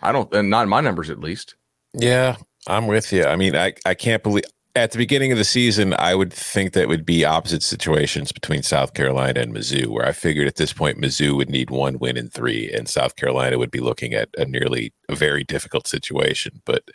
I 0.03 0.11
don't, 0.11 0.31
and 0.33 0.49
not 0.49 0.63
in 0.63 0.69
my 0.69 0.81
numbers 0.81 1.09
at 1.09 1.19
least. 1.19 1.55
Yeah, 1.93 2.35
I'm 2.67 2.87
with 2.87 3.11
you. 3.11 3.25
I 3.25 3.35
mean, 3.35 3.55
I, 3.55 3.73
I 3.85 3.93
can't 3.93 4.21
believe 4.21 4.43
at 4.75 4.91
the 4.91 4.97
beginning 4.97 5.31
of 5.31 5.37
the 5.37 5.43
season, 5.43 5.93
I 5.99 6.15
would 6.15 6.33
think 6.33 6.73
that 6.73 6.87
would 6.87 7.05
be 7.05 7.25
opposite 7.25 7.61
situations 7.61 8.31
between 8.31 8.63
South 8.63 8.95
Carolina 8.95 9.39
and 9.41 9.53
Mizzou, 9.53 9.87
where 9.87 10.05
I 10.05 10.13
figured 10.13 10.47
at 10.47 10.55
this 10.55 10.73
point 10.73 10.99
Mizzou 10.99 11.35
would 11.37 11.49
need 11.49 11.69
one 11.69 11.99
win 11.99 12.17
in 12.17 12.29
three, 12.29 12.71
and 12.71 12.89
South 12.89 13.15
Carolina 13.15 13.59
would 13.59 13.69
be 13.69 13.79
looking 13.79 14.13
at 14.13 14.29
a 14.37 14.45
nearly 14.45 14.91
a 15.09 15.15
very 15.15 15.43
difficult 15.43 15.87
situation. 15.87 16.61
But 16.65 16.85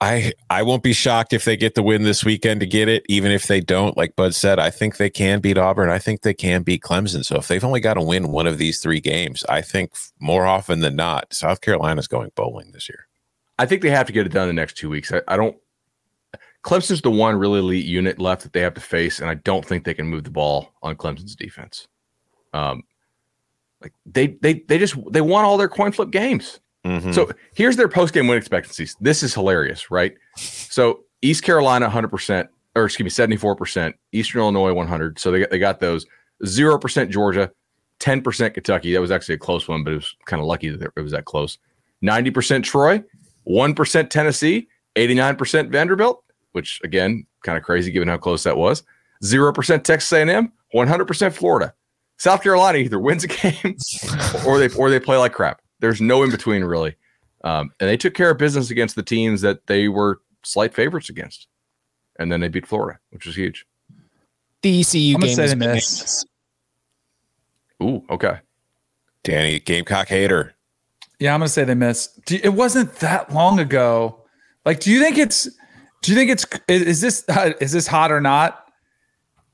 I 0.00 0.32
I 0.50 0.62
won't 0.62 0.82
be 0.82 0.92
shocked 0.92 1.32
if 1.32 1.44
they 1.44 1.56
get 1.56 1.74
the 1.74 1.82
win 1.82 2.02
this 2.02 2.24
weekend 2.24 2.60
to 2.60 2.66
get 2.66 2.88
it. 2.88 3.04
Even 3.08 3.32
if 3.32 3.46
they 3.46 3.60
don't, 3.60 3.96
like 3.96 4.14
Bud 4.14 4.34
said, 4.34 4.58
I 4.58 4.70
think 4.70 4.98
they 4.98 5.08
can 5.08 5.40
beat 5.40 5.56
Auburn. 5.56 5.88
I 5.88 5.98
think 5.98 6.20
they 6.20 6.34
can 6.34 6.62
beat 6.62 6.82
Clemson. 6.82 7.24
So 7.24 7.36
if 7.36 7.48
they've 7.48 7.64
only 7.64 7.80
got 7.80 7.94
to 7.94 8.02
win 8.02 8.30
one 8.30 8.46
of 8.46 8.58
these 8.58 8.80
three 8.80 9.00
games, 9.00 9.42
I 9.48 9.62
think 9.62 9.92
more 10.20 10.46
often 10.46 10.80
than 10.80 10.96
not, 10.96 11.32
South 11.32 11.62
Carolina's 11.62 12.08
going 12.08 12.30
bowling 12.34 12.72
this 12.72 12.88
year. 12.88 13.06
I 13.58 13.64
think 13.64 13.80
they 13.80 13.90
have 13.90 14.06
to 14.06 14.12
get 14.12 14.26
it 14.26 14.32
done 14.32 14.50
in 14.50 14.54
the 14.54 14.60
next 14.60 14.76
two 14.76 14.90
weeks. 14.90 15.10
I, 15.12 15.22
I 15.28 15.36
don't. 15.36 15.56
Clemson's 16.62 17.00
the 17.00 17.10
one 17.10 17.36
really 17.36 17.60
elite 17.60 17.86
unit 17.86 18.18
left 18.18 18.42
that 18.42 18.52
they 18.52 18.60
have 18.60 18.74
to 18.74 18.80
face, 18.80 19.20
and 19.20 19.30
I 19.30 19.34
don't 19.34 19.64
think 19.64 19.84
they 19.84 19.94
can 19.94 20.06
move 20.06 20.24
the 20.24 20.30
ball 20.30 20.74
on 20.82 20.96
Clemson's 20.96 21.36
defense. 21.36 21.88
Um, 22.52 22.82
like 23.80 23.94
they 24.04 24.26
they 24.42 24.64
they 24.68 24.76
just 24.76 24.96
they 25.10 25.22
won 25.22 25.44
all 25.44 25.56
their 25.56 25.68
coin 25.68 25.92
flip 25.92 26.10
games. 26.10 26.60
Mhm. 26.86 27.14
So 27.14 27.30
here's 27.54 27.76
their 27.76 27.88
post 27.88 28.14
game 28.14 28.28
win 28.28 28.38
expectancies. 28.38 28.96
This 29.00 29.22
is 29.22 29.34
hilarious, 29.34 29.90
right? 29.90 30.14
So 30.36 31.00
East 31.22 31.42
Carolina 31.42 31.88
100%, 31.88 32.48
or 32.74 32.84
excuse 32.84 33.04
me, 33.04 33.10
74%, 33.10 33.94
Eastern 34.12 34.40
Illinois 34.40 34.72
100. 34.72 35.18
So 35.18 35.30
they 35.30 35.40
got, 35.40 35.50
they 35.50 35.58
got 35.58 35.80
those 35.80 36.06
0% 36.44 37.10
Georgia, 37.10 37.50
10% 38.00 38.54
Kentucky. 38.54 38.92
That 38.92 39.00
was 39.00 39.10
actually 39.10 39.34
a 39.36 39.38
close 39.38 39.66
one, 39.66 39.82
but 39.82 39.92
it 39.92 39.96
was 39.96 40.14
kind 40.26 40.40
of 40.40 40.46
lucky 40.46 40.68
that 40.70 40.92
it 40.96 41.00
was 41.00 41.12
that 41.12 41.24
close. 41.24 41.58
90% 42.04 42.62
Troy, 42.62 43.02
1% 43.48 44.10
Tennessee, 44.10 44.68
89% 44.96 45.70
Vanderbilt, 45.70 46.22
which 46.52 46.80
again, 46.84 47.26
kind 47.42 47.58
of 47.58 47.64
crazy 47.64 47.90
given 47.90 48.08
how 48.08 48.18
close 48.18 48.42
that 48.44 48.56
was. 48.56 48.82
0% 49.24 49.82
Texas 49.82 50.12
A&M, 50.12 50.52
100% 50.74 51.32
Florida. 51.32 51.72
South 52.18 52.42
Carolina 52.42 52.78
either 52.78 52.98
wins 52.98 53.24
a 53.24 53.26
game 53.28 53.76
or 54.46 54.58
they 54.58 54.68
or 54.76 54.90
they 54.90 55.00
play 55.00 55.16
like 55.16 55.32
crap. 55.32 55.60
There's 55.80 56.00
no 56.00 56.22
in 56.22 56.30
between 56.30 56.64
really. 56.64 56.96
Um, 57.44 57.70
and 57.80 57.88
they 57.88 57.96
took 57.96 58.14
care 58.14 58.30
of 58.30 58.38
business 58.38 58.70
against 58.70 58.96
the 58.96 59.02
teams 59.02 59.40
that 59.42 59.66
they 59.66 59.88
were 59.88 60.20
slight 60.42 60.74
favorites 60.74 61.08
against. 61.08 61.48
And 62.18 62.32
then 62.32 62.40
they 62.40 62.48
beat 62.48 62.66
Florida, 62.66 62.98
which 63.10 63.26
was 63.26 63.36
huge. 63.36 63.66
The 64.62 64.80
ECU 64.80 65.14
I'm 65.14 65.20
gonna 65.20 65.26
game 65.26 65.36
say 65.36 65.44
is 65.44 65.50
they 65.50 65.56
miss. 65.56 66.24
Ooh, 67.82 68.02
okay. 68.10 68.38
Danny, 69.22 69.60
Gamecock 69.60 70.08
hater. 70.08 70.54
Yeah, 71.18 71.34
I'm 71.34 71.40
gonna 71.40 71.48
say 71.48 71.64
they 71.64 71.74
missed. 71.74 72.24
Do, 72.24 72.38
it 72.42 72.50
wasn't 72.50 72.94
that 72.96 73.32
long 73.32 73.58
ago. 73.58 74.24
Like, 74.64 74.80
do 74.80 74.90
you 74.90 75.00
think 75.00 75.18
it's? 75.18 75.48
Do 76.02 76.12
you 76.12 76.16
think 76.16 76.30
it's? 76.30 76.46
Is, 76.68 76.82
is 76.82 77.00
this 77.00 77.24
is 77.60 77.72
this 77.72 77.86
hot 77.86 78.10
or 78.10 78.20
not? 78.20 78.64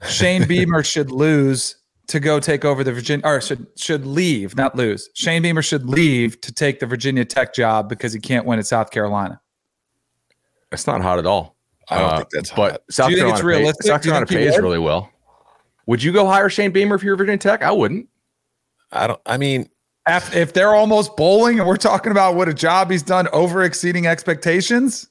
Shane 0.08 0.46
Beamer 0.48 0.82
should 0.82 1.10
lose 1.10 1.76
to 2.12 2.20
go 2.20 2.38
take 2.38 2.64
over 2.64 2.84
the 2.84 2.92
Virginia, 2.92 3.26
or 3.26 3.40
should 3.40 3.66
should 3.76 4.06
leave, 4.06 4.54
not 4.56 4.76
lose. 4.76 5.08
Shane 5.14 5.42
Beamer 5.42 5.62
should 5.62 5.86
leave 5.88 6.40
to 6.42 6.52
take 6.52 6.78
the 6.78 6.86
Virginia 6.86 7.24
Tech 7.24 7.54
job 7.54 7.88
because 7.88 8.12
he 8.12 8.20
can't 8.20 8.44
win 8.46 8.58
at 8.58 8.66
South 8.66 8.90
Carolina. 8.90 9.40
It's 10.70 10.86
not 10.86 11.00
hot 11.02 11.18
at 11.18 11.26
all. 11.26 11.56
I 11.90 11.98
don't 11.98 12.10
Uh, 12.10 12.16
think 12.18 12.28
that's 12.30 12.50
but 12.52 12.70
hot. 12.72 12.80
South 12.90 13.08
Do 13.08 13.14
you 13.16 13.18
think 13.22 13.30
it's 13.32 13.40
Carolina, 13.40 13.58
pays, 13.58 13.60
realistic? 13.64 13.86
South 13.86 14.02
Carolina 14.02 14.26
pays 14.26 14.52
would? 14.52 14.62
really 14.62 14.78
well. 14.78 15.10
Would 15.86 16.02
you 16.02 16.12
go 16.12 16.26
hire 16.26 16.48
Shane 16.48 16.70
Beamer 16.70 16.94
if 16.94 17.02
you're 17.02 17.16
Virginia 17.16 17.38
Tech? 17.38 17.62
I 17.62 17.72
wouldn't. 17.72 18.08
I 18.92 19.06
don't. 19.06 19.20
I 19.26 19.36
mean, 19.36 19.68
If, 20.06 20.34
if 20.34 20.52
they're 20.52 20.74
almost 20.74 21.16
bowling 21.16 21.58
and 21.60 21.66
we're 21.68 21.76
talking 21.76 22.12
about 22.12 22.34
what 22.34 22.48
a 22.48 22.54
job 22.54 22.90
he's 22.90 23.02
done 23.02 23.26
over 23.32 23.62
exceeding 23.62 24.06
expectations, 24.06 25.08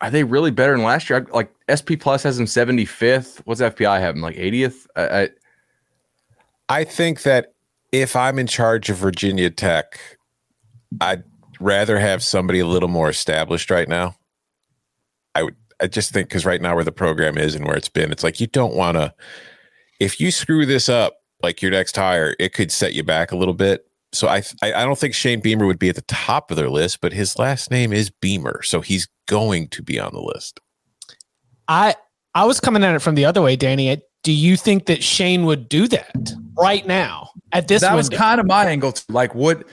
Are 0.00 0.10
they 0.10 0.24
really 0.24 0.50
better 0.50 0.72
than 0.72 0.82
last 0.82 1.10
year? 1.10 1.26
I- 1.30 1.36
Like 1.36 1.52
SP 1.68 1.92
Plus 2.00 2.22
has 2.22 2.38
him 2.40 2.46
75th. 2.46 3.40
What's 3.44 3.60
FPI 3.60 4.00
have 4.00 4.14
them 4.14 4.22
like 4.22 4.36
80th? 4.36 4.86
I, 4.96 5.02
I, 5.22 5.28
I 6.70 6.84
think 6.84 7.22
that 7.22 7.52
if 7.92 8.14
I'm 8.14 8.38
in 8.38 8.46
charge 8.46 8.88
of 8.88 8.96
Virginia 8.96 9.50
Tech, 9.50 10.00
I'd 11.00 11.24
rather 11.58 11.98
have 11.98 12.22
somebody 12.22 12.60
a 12.60 12.66
little 12.66 12.88
more 12.88 13.10
established 13.10 13.70
right 13.70 13.88
now. 13.88 14.14
I 15.34 15.42
would. 15.42 15.56
I 15.82 15.86
just 15.86 16.12
think 16.12 16.28
because 16.28 16.44
right 16.44 16.60
now 16.60 16.74
where 16.74 16.84
the 16.84 16.92
program 16.92 17.38
is 17.38 17.54
and 17.54 17.64
where 17.64 17.76
it's 17.76 17.88
been, 17.88 18.12
it's 18.12 18.22
like 18.22 18.38
you 18.38 18.46
don't 18.46 18.74
want 18.74 18.98
to. 18.98 19.14
If 19.98 20.20
you 20.20 20.30
screw 20.30 20.66
this 20.66 20.88
up, 20.88 21.14
like 21.42 21.62
your 21.62 21.70
next 21.70 21.96
hire, 21.96 22.36
it 22.38 22.52
could 22.52 22.70
set 22.70 22.92
you 22.92 23.02
back 23.02 23.32
a 23.32 23.36
little 23.36 23.54
bit. 23.54 23.86
So 24.12 24.28
I, 24.28 24.42
I, 24.62 24.84
don't 24.84 24.98
think 24.98 25.14
Shane 25.14 25.40
Beamer 25.40 25.66
would 25.66 25.78
be 25.78 25.88
at 25.88 25.94
the 25.94 26.02
top 26.02 26.50
of 26.50 26.56
their 26.56 26.68
list, 26.68 27.00
but 27.00 27.12
his 27.12 27.38
last 27.38 27.70
name 27.70 27.92
is 27.92 28.10
Beamer, 28.10 28.60
so 28.62 28.80
he's 28.80 29.08
going 29.26 29.68
to 29.68 29.82
be 29.82 30.00
on 30.00 30.12
the 30.12 30.20
list. 30.20 30.60
I 31.68 31.94
I 32.34 32.44
was 32.44 32.60
coming 32.60 32.84
at 32.84 32.94
it 32.94 32.98
from 32.98 33.14
the 33.14 33.24
other 33.24 33.40
way, 33.40 33.56
Danny. 33.56 34.02
Do 34.22 34.32
you 34.32 34.56
think 34.56 34.86
that 34.86 35.02
Shane 35.02 35.46
would 35.46 35.68
do 35.68 35.88
that 35.88 36.32
right 36.60 36.86
now 36.86 37.30
at 37.52 37.68
this 37.68 37.82
that 37.82 37.94
was 37.94 38.08
kind 38.08 38.40
of 38.40 38.46
my 38.46 38.66
angle. 38.66 38.92
Too. 38.92 39.12
Like, 39.12 39.34
would 39.34 39.64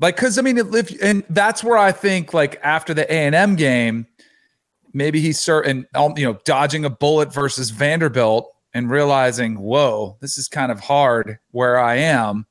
Like, 0.00 0.16
because 0.16 0.38
I 0.38 0.42
mean, 0.42 0.58
if 0.58 1.02
and 1.02 1.24
that's 1.30 1.62
where 1.64 1.78
I 1.78 1.92
think 1.92 2.34
like 2.34 2.60
after 2.62 2.94
the 2.94 3.10
A 3.12 3.16
and 3.26 3.34
M 3.34 3.56
game, 3.56 4.06
maybe 4.92 5.20
he's 5.20 5.38
certain, 5.40 5.86
um, 5.94 6.14
you 6.16 6.24
know, 6.24 6.38
dodging 6.44 6.84
a 6.84 6.90
bullet 6.90 7.32
versus 7.32 7.70
Vanderbilt 7.70 8.54
and 8.72 8.90
realizing, 8.90 9.58
whoa, 9.58 10.16
this 10.20 10.36
is 10.38 10.48
kind 10.48 10.72
of 10.72 10.80
hard 10.80 11.38
where 11.52 11.78
I 11.78 11.96
am. 11.96 12.46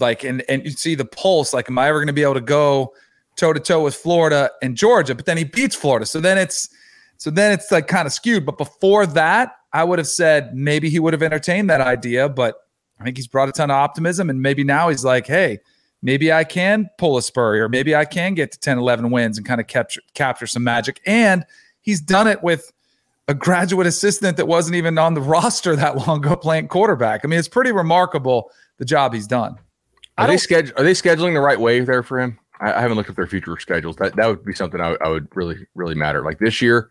Like, 0.00 0.24
and 0.24 0.42
and 0.48 0.64
you 0.64 0.70
see 0.70 0.94
the 0.94 1.04
pulse. 1.04 1.52
Like, 1.52 1.68
am 1.68 1.78
I 1.78 1.88
ever 1.88 1.98
going 1.98 2.08
to 2.08 2.12
be 2.12 2.22
able 2.22 2.34
to 2.34 2.40
go 2.40 2.94
toe 3.36 3.52
to 3.52 3.60
toe 3.60 3.82
with 3.82 3.94
Florida 3.94 4.50
and 4.62 4.76
Georgia? 4.76 5.14
But 5.14 5.26
then 5.26 5.36
he 5.36 5.44
beats 5.44 5.74
Florida, 5.74 6.06
so 6.06 6.20
then 6.20 6.38
it's 6.38 6.68
so 7.16 7.30
then 7.30 7.52
it's 7.52 7.72
like 7.72 7.88
kind 7.88 8.06
of 8.06 8.12
skewed. 8.12 8.46
But 8.46 8.58
before 8.58 9.06
that, 9.06 9.56
I 9.72 9.84
would 9.84 9.98
have 9.98 10.08
said 10.08 10.54
maybe 10.54 10.88
he 10.90 10.98
would 10.98 11.12
have 11.12 11.22
entertained 11.22 11.70
that 11.70 11.80
idea, 11.80 12.28
but 12.28 12.66
I 13.00 13.04
think 13.04 13.16
he's 13.16 13.26
brought 13.26 13.48
a 13.48 13.52
ton 13.52 13.70
of 13.70 13.76
optimism. 13.76 14.30
And 14.30 14.42
maybe 14.42 14.64
now 14.64 14.88
he's 14.88 15.04
like, 15.04 15.26
hey, 15.26 15.58
maybe 16.02 16.32
I 16.32 16.44
can 16.44 16.88
pull 16.98 17.16
a 17.16 17.22
Spurrier, 17.22 17.64
or 17.64 17.68
maybe 17.68 17.94
I 17.94 18.04
can 18.04 18.34
get 18.34 18.52
to 18.52 18.58
10, 18.58 18.78
11 18.78 19.10
wins 19.10 19.36
and 19.36 19.46
kind 19.46 19.60
of 19.60 19.66
capture, 19.66 20.00
capture 20.14 20.46
some 20.46 20.64
magic. 20.64 21.00
And 21.06 21.44
he's 21.80 22.00
done 22.00 22.26
it 22.26 22.42
with 22.42 22.72
a 23.28 23.34
graduate 23.34 23.86
assistant 23.86 24.36
that 24.38 24.48
wasn't 24.48 24.76
even 24.76 24.98
on 24.98 25.14
the 25.14 25.20
roster 25.22 25.76
that 25.76 26.06
long 26.06 26.18
ago 26.24 26.34
playing 26.34 26.68
quarterback. 26.68 27.20
I 27.24 27.28
mean, 27.28 27.38
it's 27.38 27.48
pretty 27.48 27.72
remarkable 27.72 28.50
the 28.78 28.84
job 28.84 29.12
he's 29.12 29.26
done. 29.26 29.56
Are 30.16 30.26
they? 30.26 30.34
Are 30.34 30.82
they 30.82 30.94
scheduling 30.94 31.34
the 31.34 31.40
right 31.40 31.60
way 31.60 31.80
there 31.80 32.02
for 32.02 32.18
him? 32.18 32.40
I, 32.60 32.72
I, 32.72 32.80
haven't 32.80 32.96
looked 32.96 33.08
at 33.08 33.14
their 33.14 33.28
future 33.28 33.56
schedules. 33.60 33.94
That 33.96 34.16
that 34.16 34.26
would 34.26 34.44
be 34.44 34.52
something 34.52 34.80
I, 34.80 34.96
I 35.00 35.08
would 35.08 35.28
really 35.36 35.64
really 35.76 35.94
matter. 35.94 36.24
Like 36.24 36.40
this 36.40 36.60
year, 36.60 36.90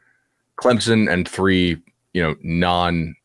Clemson 0.56 1.12
and 1.12 1.28
three, 1.28 1.78
you 2.17 2.23
know, 2.23 2.36
non 2.41 3.15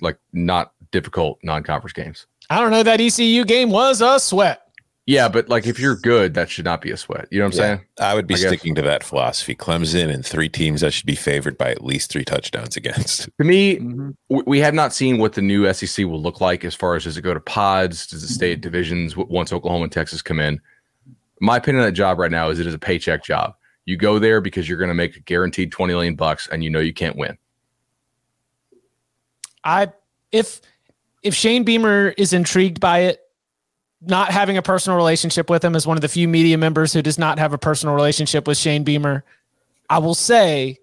like 0.00 0.16
not 0.32 0.72
difficult 0.90 1.38
non-conference 1.42 1.92
games. 1.92 2.26
I 2.48 2.60
don't 2.60 2.70
know 2.70 2.82
that 2.82 2.98
ECU 2.98 3.44
game 3.44 3.68
was 3.68 4.00
a 4.00 4.18
sweat. 4.18 4.62
Yeah, 5.04 5.28
but 5.28 5.50
like 5.50 5.66
if 5.66 5.78
you're 5.78 5.96
good, 5.96 6.32
that 6.32 6.48
should 6.48 6.64
not 6.64 6.80
be 6.80 6.90
a 6.92 6.96
sweat. 6.96 7.28
You 7.30 7.40
know 7.40 7.46
what 7.46 7.54
I'm 7.56 7.58
yeah, 7.58 7.76
saying? 7.76 7.80
I 8.00 8.14
would 8.14 8.26
be 8.26 8.34
I 8.34 8.38
sticking 8.38 8.74
to 8.76 8.82
that 8.82 9.04
philosophy. 9.04 9.54
Clemson 9.54 10.08
and 10.08 10.24
three 10.24 10.48
teams 10.48 10.80
that 10.80 10.92
should 10.92 11.04
be 11.04 11.14
favored 11.14 11.58
by 11.58 11.72
at 11.72 11.84
least 11.84 12.10
three 12.10 12.24
touchdowns 12.24 12.76
against. 12.76 13.28
To 13.38 13.44
me, 13.44 13.76
mm-hmm. 13.76 14.40
we 14.46 14.60
have 14.60 14.72
not 14.72 14.94
seen 14.94 15.18
what 15.18 15.34
the 15.34 15.42
new 15.42 15.70
SEC 15.74 16.06
will 16.06 16.22
look 16.22 16.40
like 16.40 16.64
as 16.64 16.74
far 16.74 16.94
as 16.94 17.04
does 17.04 17.18
it 17.18 17.22
go 17.22 17.34
to 17.34 17.40
pods, 17.40 18.06
does 18.06 18.22
it 18.22 18.28
stay 18.28 18.52
at 18.52 18.62
divisions 18.62 19.14
once 19.14 19.52
Oklahoma 19.52 19.84
and 19.84 19.92
Texas 19.92 20.22
come 20.22 20.40
in. 20.40 20.58
My 21.40 21.58
opinion 21.58 21.82
on 21.82 21.88
that 21.88 21.92
job 21.92 22.18
right 22.18 22.30
now 22.30 22.48
is 22.48 22.60
it 22.60 22.66
is 22.66 22.72
a 22.72 22.78
paycheck 22.78 23.24
job. 23.24 23.56
You 23.84 23.98
go 23.98 24.18
there 24.18 24.40
because 24.40 24.68
you're 24.68 24.78
going 24.78 24.88
to 24.88 24.94
make 24.94 25.16
a 25.16 25.20
guaranteed 25.20 25.72
20 25.72 25.92
million 25.92 26.14
bucks 26.14 26.48
and 26.48 26.62
you 26.62 26.70
know 26.70 26.80
you 26.80 26.94
can't 26.94 27.16
win. 27.16 27.36
I 29.64 29.88
if 30.30 30.60
if 31.22 31.34
Shane 31.34 31.64
Beamer 31.64 32.08
is 32.16 32.32
intrigued 32.32 32.80
by 32.80 33.00
it, 33.00 33.20
not 34.00 34.30
having 34.30 34.56
a 34.56 34.62
personal 34.62 34.96
relationship 34.96 35.48
with 35.48 35.64
him 35.64 35.76
as 35.76 35.86
one 35.86 35.96
of 35.96 36.00
the 36.00 36.08
few 36.08 36.26
media 36.26 36.58
members 36.58 36.92
who 36.92 37.02
does 37.02 37.18
not 37.18 37.38
have 37.38 37.52
a 37.52 37.58
personal 37.58 37.94
relationship 37.94 38.48
with 38.48 38.58
Shane 38.58 38.82
Beamer, 38.82 39.24
I 39.88 39.98
will 39.98 40.14
say 40.14 40.78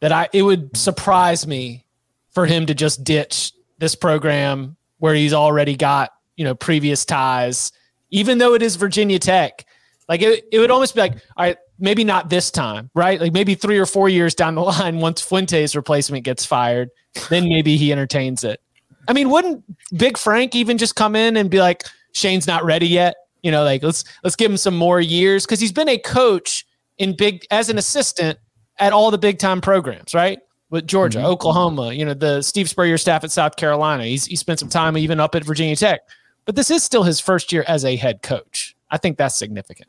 that 0.00 0.12
I 0.12 0.28
it 0.32 0.42
would 0.42 0.76
surprise 0.76 1.46
me 1.46 1.86
for 2.30 2.46
him 2.46 2.66
to 2.66 2.74
just 2.74 3.04
ditch 3.04 3.52
this 3.78 3.94
program 3.94 4.76
where 4.98 5.14
he's 5.14 5.32
already 5.32 5.76
got, 5.76 6.12
you 6.36 6.44
know, 6.44 6.54
previous 6.54 7.04
ties, 7.04 7.72
even 8.10 8.38
though 8.38 8.54
it 8.54 8.62
is 8.62 8.76
Virginia 8.76 9.18
Tech. 9.18 9.64
Like 10.08 10.22
it, 10.22 10.44
it 10.52 10.58
would 10.58 10.70
almost 10.70 10.94
be 10.94 11.00
like, 11.00 11.12
all 11.36 11.44
right, 11.46 11.56
maybe 11.80 12.04
not 12.04 12.30
this 12.30 12.50
time, 12.50 12.90
right? 12.94 13.20
Like 13.20 13.32
maybe 13.32 13.54
three 13.54 13.78
or 13.78 13.86
four 13.86 14.08
years 14.08 14.34
down 14.34 14.54
the 14.54 14.62
line, 14.62 14.98
once 14.98 15.20
Fuente's 15.20 15.74
replacement 15.74 16.24
gets 16.24 16.44
fired, 16.44 16.90
then 17.28 17.48
maybe 17.48 17.76
he 17.76 17.92
entertains 17.92 18.44
it. 18.44 18.60
I 19.08 19.12
mean, 19.12 19.30
wouldn't 19.30 19.64
Big 19.96 20.18
Frank 20.18 20.54
even 20.54 20.78
just 20.78 20.94
come 20.94 21.16
in 21.16 21.36
and 21.36 21.50
be 21.50 21.60
like, 21.60 21.84
Shane's 22.12 22.46
not 22.46 22.64
ready 22.64 22.86
yet? 22.86 23.16
You 23.42 23.50
know, 23.50 23.64
like 23.64 23.82
let's 23.82 24.04
let's 24.22 24.36
give 24.36 24.50
him 24.50 24.56
some 24.56 24.76
more 24.76 25.00
years 25.00 25.46
because 25.46 25.60
he's 25.60 25.72
been 25.72 25.88
a 25.88 25.98
coach 25.98 26.66
in 26.98 27.16
big 27.16 27.46
as 27.50 27.70
an 27.70 27.78
assistant 27.78 28.38
at 28.78 28.92
all 28.92 29.10
the 29.10 29.18
big 29.18 29.38
time 29.38 29.60
programs, 29.60 30.14
right? 30.14 30.38
With 30.68 30.86
Georgia, 30.86 31.18
mm-hmm. 31.18 31.26
Oklahoma, 31.26 31.92
you 31.92 32.04
know, 32.04 32.14
the 32.14 32.42
Steve 32.42 32.68
Spurrier 32.68 32.98
staff 32.98 33.24
at 33.24 33.32
South 33.32 33.56
Carolina. 33.56 34.04
He's 34.04 34.26
he 34.26 34.36
spent 34.36 34.58
some 34.60 34.68
time 34.68 34.96
even 34.98 35.18
up 35.18 35.34
at 35.34 35.44
Virginia 35.44 35.74
Tech. 35.74 36.00
But 36.44 36.56
this 36.56 36.70
is 36.70 36.82
still 36.82 37.02
his 37.02 37.18
first 37.18 37.52
year 37.52 37.64
as 37.66 37.84
a 37.84 37.96
head 37.96 38.22
coach. 38.22 38.76
I 38.90 38.98
think 38.98 39.16
that's 39.16 39.36
significant. 39.36 39.88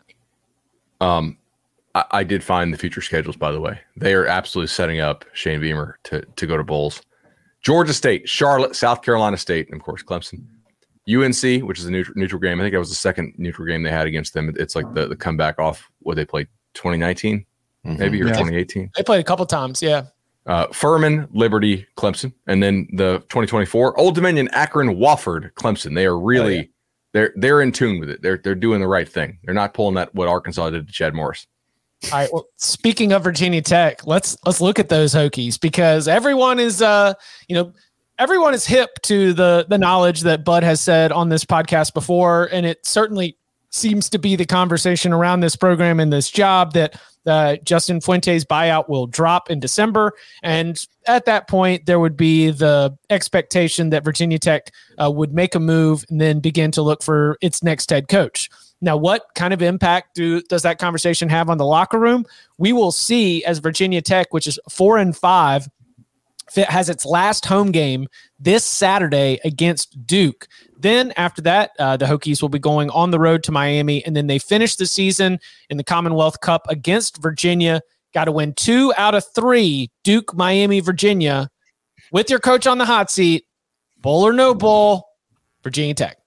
Um, 1.00 1.38
I, 1.96 2.06
I 2.12 2.24
did 2.24 2.44
find 2.44 2.74
the 2.74 2.78
future 2.78 3.02
schedules, 3.02 3.36
by 3.36 3.52
the 3.52 3.60
way. 3.60 3.80
They 3.98 4.14
are 4.14 4.26
absolutely 4.26 4.68
setting 4.68 5.00
up 5.00 5.26
Shane 5.34 5.62
Beamer 5.62 6.00
to 6.04 6.22
to 6.22 6.48
go 6.48 6.58
to 6.58 6.64
bowls. 6.64 7.02
Georgia 7.62 7.94
State, 7.94 8.28
Charlotte, 8.28 8.76
South 8.76 9.02
Carolina 9.02 9.38
State, 9.38 9.68
and 9.70 9.80
of 9.80 9.86
course 9.86 10.04
Clemson. 10.04 10.44
UNC, 11.10 11.68
which 11.68 11.80
is 11.80 11.86
a 11.86 11.92
neutral, 11.92 12.14
neutral 12.16 12.40
game. 12.40 12.60
I 12.60 12.64
think 12.64 12.74
that 12.74 12.80
was 12.80 12.90
the 12.90 12.96
second 12.96 13.34
neutral 13.38 13.68
game 13.68 13.84
they 13.84 13.90
had 13.90 14.08
against 14.08 14.34
them. 14.34 14.54
It's 14.58 14.76
like 14.76 14.92
the, 14.94 15.08
the 15.08 15.16
comeback 15.16 15.60
off 15.60 15.90
what 16.00 16.16
they 16.16 16.26
played 16.26 16.48
2019, 16.76 17.46
mm-hmm. 17.86 18.00
maybe 18.00 18.22
or 18.22 18.28
yeah. 18.28 18.34
2018. 18.34 18.92
They 18.96 19.04
played 19.04 19.20
a 19.20 19.24
couple 19.24 19.46
times, 19.46 19.82
yeah. 19.82 20.06
Uh, 20.46 20.68
Furman, 20.68 21.28
Liberty, 21.32 21.86
Clemson, 21.98 22.34
and 22.48 22.64
then 22.64 22.88
the 22.94 23.20
2024 23.30 24.00
Old 24.00 24.16
Dominion, 24.16 24.48
Akron, 24.54 24.96
Wofford, 24.96 25.52
Clemson. 25.54 25.94
They 25.94 26.06
are 26.06 26.18
really 26.18 26.58
oh, 26.58 26.62
yeah. 26.62 26.68
they're 27.14 27.34
they're 27.36 27.62
in 27.62 27.72
tune 27.72 28.00
with 28.00 28.10
it. 28.10 28.22
They're 28.22 28.38
they're 28.38 28.56
doing 28.56 28.82
the 28.82 28.88
right 28.88 29.08
thing. 29.08 29.38
They're 29.44 29.54
not 29.54 29.76
pulling 29.76 29.96
that 29.96 30.14
what 30.16 30.28
Arkansas 30.28 30.72
did 30.72 30.88
to 30.88 30.94
Chad 30.94 31.14
Morris. 31.14 31.46
All 32.06 32.12
right. 32.12 32.30
Well, 32.34 32.48
speaking 32.58 33.12
of 33.12 33.24
Virginia 33.24 33.62
Tech, 33.62 34.06
let's 34.08 34.38
let's 34.46 34.60
look 34.60 34.80
at 34.80 34.90
those 34.90 35.14
Hokies 35.14 35.60
because 35.60 36.08
everyone 36.08 36.60
is, 36.60 36.82
uh, 36.82 37.14
you 37.48 37.56
know, 37.56 37.74
everyone 38.18 38.54
is 38.54 38.66
hip 38.66 38.90
to 39.04 39.34
the 39.34 39.66
the 39.70 39.78
knowledge 39.78 40.22
that 40.22 40.44
Bud 40.44 40.64
has 40.64 40.82
said 40.82 41.12
on 41.12 41.30
this 41.30 41.46
podcast 41.46 41.94
before, 41.94 42.50
and 42.52 42.66
it 42.66 42.86
certainly 42.86 43.38
seems 43.70 44.10
to 44.10 44.20
be 44.20 44.36
the 44.36 44.46
conversation 44.46 45.14
around 45.14 45.40
this 45.40 45.56
program 45.56 46.00
and 46.00 46.12
this 46.12 46.30
job 46.30 46.74
that 46.74 47.00
uh, 47.26 47.56
Justin 47.64 48.02
Fuente's 48.02 48.44
buyout 48.44 48.90
will 48.90 49.06
drop 49.06 49.52
in 49.52 49.60
December, 49.60 50.14
and 50.42 50.84
at 51.06 51.26
that 51.26 51.48
point 51.48 51.86
there 51.86 52.00
would 52.00 52.18
be 52.18 52.50
the 52.50 52.98
expectation 53.12 53.92
that 53.92 54.04
Virginia 54.04 54.40
Tech 54.40 54.72
uh, 55.02 55.10
would 55.10 55.34
make 55.34 55.54
a 55.54 55.60
move 55.60 56.04
and 56.10 56.20
then 56.20 56.40
begin 56.40 56.72
to 56.72 56.82
look 56.82 57.04
for 57.04 57.38
its 57.42 57.62
next 57.62 57.92
head 57.92 58.08
coach. 58.08 58.50
Now, 58.82 58.98
what 58.98 59.26
kind 59.36 59.54
of 59.54 59.62
impact 59.62 60.16
do 60.16 60.42
does 60.42 60.64
that 60.64 60.80
conversation 60.80 61.30
have 61.30 61.50
on 61.50 61.58
the 61.58 61.66
locker 61.66 62.00
room? 62.00 62.26
We 62.58 62.74
will 62.74 62.92
see 62.92 63.44
as 63.46 63.60
Virginia 63.60 64.02
Tech, 64.02 64.34
which 64.34 64.48
is 64.48 64.60
four 64.70 64.98
and 64.98 65.16
five, 65.16 65.70
has 66.56 66.90
its 66.90 67.06
last 67.06 67.46
home 67.46 67.72
game 67.72 68.08
this 68.40 68.66
Saturday 68.66 69.40
against 69.44 70.06
Duke. 70.06 70.48
Then 70.78 71.14
after 71.16 71.42
that, 71.44 71.72
uh, 71.80 71.96
the 71.96 72.06
Hokies 72.06 72.42
will 72.42 72.50
be 72.50 72.60
going 72.60 72.90
on 72.90 73.12
the 73.12 73.20
road 73.20 73.44
to 73.44 73.52
Miami, 73.52 74.04
and 74.04 74.16
then 74.16 74.28
they 74.28 74.40
finish 74.40 74.76
the 74.76 74.88
season 74.88 75.40
in 75.70 75.78
the 75.78 75.84
Commonwealth 75.84 76.42
Cup 76.42 76.66
against 76.70 77.22
Virginia. 77.22 77.82
Got 78.14 78.26
to 78.26 78.32
win 78.32 78.54
two 78.56 78.94
out 78.98 79.16
of 79.16 79.26
three. 79.34 79.92
Duke, 80.04 80.36
Miami, 80.36 80.80
Virginia, 80.80 81.50
with 82.12 82.30
your 82.30 82.40
coach 82.40 82.68
on 82.68 82.80
the 82.80 82.86
hot 82.86 83.10
seat. 83.12 83.46
Bowl 83.98 84.24
or 84.24 84.34
no 84.34 84.56
bowl, 84.56 85.08
Virginia 85.64 85.94
Tech. 85.94 86.18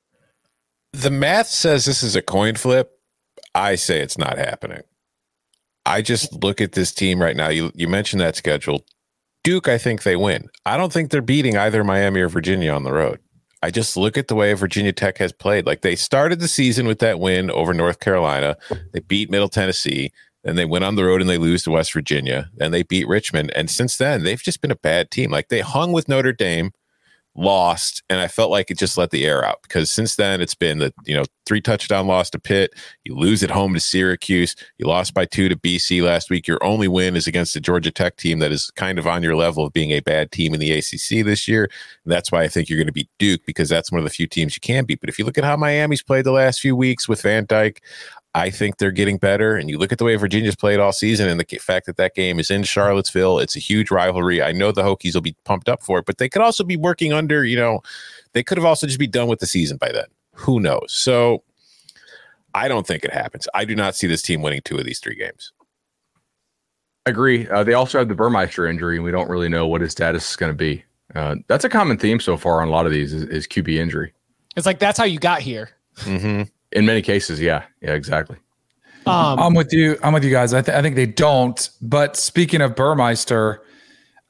The 0.94 1.10
math 1.10 1.48
says 1.48 1.84
this 1.84 2.04
is 2.04 2.14
a 2.14 2.22
coin 2.22 2.54
flip. 2.54 2.92
I 3.52 3.74
say 3.74 4.00
it's 4.00 4.16
not 4.16 4.38
happening. 4.38 4.82
I 5.84 6.02
just 6.02 6.32
look 6.32 6.60
at 6.60 6.72
this 6.72 6.92
team 6.92 7.20
right 7.20 7.34
now. 7.34 7.48
You 7.48 7.72
you 7.74 7.88
mentioned 7.88 8.20
that 8.20 8.36
schedule. 8.36 8.84
Duke, 9.42 9.66
I 9.66 9.76
think 9.76 10.04
they 10.04 10.14
win. 10.14 10.48
I 10.64 10.76
don't 10.76 10.92
think 10.92 11.10
they're 11.10 11.20
beating 11.20 11.56
either 11.56 11.82
Miami 11.82 12.20
or 12.20 12.28
Virginia 12.28 12.72
on 12.72 12.84
the 12.84 12.92
road. 12.92 13.18
I 13.60 13.72
just 13.72 13.96
look 13.96 14.16
at 14.16 14.28
the 14.28 14.36
way 14.36 14.52
Virginia 14.52 14.92
Tech 14.92 15.18
has 15.18 15.32
played. 15.32 15.66
Like 15.66 15.80
they 15.82 15.96
started 15.96 16.38
the 16.38 16.46
season 16.46 16.86
with 16.86 17.00
that 17.00 17.18
win 17.18 17.50
over 17.50 17.74
North 17.74 17.98
Carolina. 17.98 18.56
They 18.92 19.00
beat 19.00 19.30
Middle 19.30 19.48
Tennessee. 19.48 20.12
Then 20.44 20.54
they 20.54 20.64
went 20.64 20.84
on 20.84 20.94
the 20.94 21.04
road 21.04 21.20
and 21.20 21.28
they 21.28 21.38
lose 21.38 21.64
to 21.64 21.72
West 21.72 21.92
Virginia. 21.92 22.50
Then 22.54 22.70
they 22.70 22.84
beat 22.84 23.08
Richmond. 23.08 23.50
And 23.56 23.68
since 23.68 23.96
then, 23.96 24.22
they've 24.22 24.42
just 24.42 24.60
been 24.60 24.70
a 24.70 24.76
bad 24.76 25.10
team. 25.10 25.32
Like 25.32 25.48
they 25.48 25.60
hung 25.60 25.90
with 25.90 26.08
Notre 26.08 26.32
Dame 26.32 26.70
lost 27.36 28.02
and 28.08 28.20
i 28.20 28.28
felt 28.28 28.50
like 28.50 28.70
it 28.70 28.78
just 28.78 28.96
let 28.96 29.10
the 29.10 29.26
air 29.26 29.44
out 29.44 29.58
because 29.62 29.90
since 29.90 30.16
then 30.16 30.40
it's 30.40 30.54
been 30.54 30.78
the 30.78 30.92
you 31.04 31.14
know 31.14 31.24
three 31.46 31.60
touchdown 31.60 32.06
loss 32.06 32.30
to 32.30 32.38
pitt. 32.38 32.74
You 33.04 33.14
lose 33.14 33.42
at 33.42 33.50
home 33.50 33.74
to 33.74 33.80
syracuse. 33.80 34.56
You 34.78 34.86
lost 34.86 35.14
by 35.14 35.26
two 35.26 35.48
to 35.48 35.56
bc 35.56 36.02
last 36.02 36.30
week. 36.30 36.46
Your 36.46 36.62
only 36.62 36.88
win 36.88 37.16
is 37.16 37.26
against 37.26 37.54
the 37.54 37.60
georgia 37.60 37.90
tech 37.90 38.16
team 38.16 38.38
that 38.38 38.52
is 38.52 38.70
kind 38.72 38.98
of 38.98 39.06
on 39.06 39.22
your 39.22 39.36
level 39.36 39.66
of 39.66 39.72
being 39.72 39.90
a 39.90 40.00
bad 40.00 40.30
team 40.30 40.54
in 40.54 40.60
the 40.60 40.76
acc 40.76 41.24
this 41.24 41.48
year. 41.48 41.64
And 42.04 42.12
that's 42.12 42.32
why 42.32 42.42
i 42.42 42.48
think 42.48 42.68
you're 42.68 42.78
going 42.78 42.86
to 42.86 42.92
beat 42.92 43.10
duke 43.18 43.42
because 43.46 43.68
that's 43.68 43.92
one 43.92 43.98
of 43.98 44.04
the 44.04 44.10
few 44.10 44.26
teams 44.26 44.56
you 44.56 44.60
can 44.60 44.84
beat. 44.84 45.00
But 45.00 45.08
if 45.08 45.18
you 45.18 45.24
look 45.24 45.38
at 45.38 45.44
how 45.44 45.56
miami's 45.56 46.02
played 46.02 46.24
the 46.24 46.32
last 46.32 46.60
few 46.60 46.76
weeks 46.76 47.08
with 47.08 47.22
van 47.22 47.46
dyke 47.46 47.82
I 48.34 48.50
think 48.50 48.78
they're 48.78 48.90
getting 48.90 49.16
better. 49.16 49.56
And 49.56 49.70
you 49.70 49.78
look 49.78 49.92
at 49.92 49.98
the 49.98 50.04
way 50.04 50.16
Virginia's 50.16 50.56
played 50.56 50.80
all 50.80 50.92
season 50.92 51.28
and 51.28 51.38
the 51.38 51.58
fact 51.58 51.86
that 51.86 51.96
that 51.96 52.14
game 52.14 52.40
is 52.40 52.50
in 52.50 52.64
Charlottesville, 52.64 53.38
it's 53.38 53.54
a 53.54 53.60
huge 53.60 53.90
rivalry. 53.92 54.42
I 54.42 54.50
know 54.50 54.72
the 54.72 54.82
Hokies 54.82 55.14
will 55.14 55.20
be 55.20 55.36
pumped 55.44 55.68
up 55.68 55.82
for 55.82 56.00
it, 56.00 56.06
but 56.06 56.18
they 56.18 56.28
could 56.28 56.42
also 56.42 56.64
be 56.64 56.76
working 56.76 57.12
under, 57.12 57.44
you 57.44 57.56
know, 57.56 57.80
they 58.32 58.42
could 58.42 58.58
have 58.58 58.64
also 58.64 58.88
just 58.88 58.98
be 58.98 59.06
done 59.06 59.28
with 59.28 59.38
the 59.38 59.46
season 59.46 59.76
by 59.76 59.92
then. 59.92 60.06
Who 60.32 60.58
knows? 60.58 60.92
So 60.92 61.44
I 62.54 62.66
don't 62.66 62.86
think 62.86 63.04
it 63.04 63.12
happens. 63.12 63.46
I 63.54 63.64
do 63.64 63.76
not 63.76 63.94
see 63.94 64.08
this 64.08 64.22
team 64.22 64.42
winning 64.42 64.62
two 64.64 64.78
of 64.78 64.84
these 64.84 64.98
three 64.98 65.14
games. 65.14 65.52
I 67.06 67.10
agree. 67.10 67.48
Uh, 67.48 67.62
they 67.62 67.74
also 67.74 67.98
have 67.98 68.08
the 68.08 68.14
Burmeister 68.16 68.66
injury, 68.66 68.96
and 68.96 69.04
we 69.04 69.12
don't 69.12 69.28
really 69.28 69.48
know 69.48 69.66
what 69.66 69.80
his 69.80 69.92
status 69.92 70.28
is 70.30 70.36
going 70.36 70.50
to 70.50 70.56
be. 70.56 70.84
Uh, 71.14 71.36
that's 71.46 71.64
a 71.64 71.68
common 71.68 71.98
theme 71.98 72.18
so 72.18 72.36
far 72.36 72.62
on 72.62 72.68
a 72.68 72.70
lot 72.70 72.86
of 72.86 72.92
these 72.92 73.12
is, 73.12 73.24
is 73.24 73.46
QB 73.46 73.76
injury. 73.76 74.12
It's 74.56 74.66
like 74.66 74.78
that's 74.80 74.98
how 74.98 75.04
you 75.04 75.20
got 75.20 75.40
here. 75.40 75.70
Mm-hmm 75.98 76.44
In 76.74 76.84
many 76.84 77.02
cases, 77.02 77.40
yeah, 77.40 77.64
yeah, 77.80 77.92
exactly. 77.92 78.36
Um, 79.06 79.38
I'm 79.38 79.54
with 79.54 79.72
you. 79.72 79.98
I'm 80.02 80.12
with 80.12 80.24
you 80.24 80.30
guys. 80.30 80.54
I, 80.54 80.62
th- 80.62 80.76
I 80.76 80.82
think 80.82 80.96
they 80.96 81.06
don't. 81.06 81.68
But 81.80 82.16
speaking 82.16 82.60
of 82.60 82.74
Burmeister, 82.74 83.62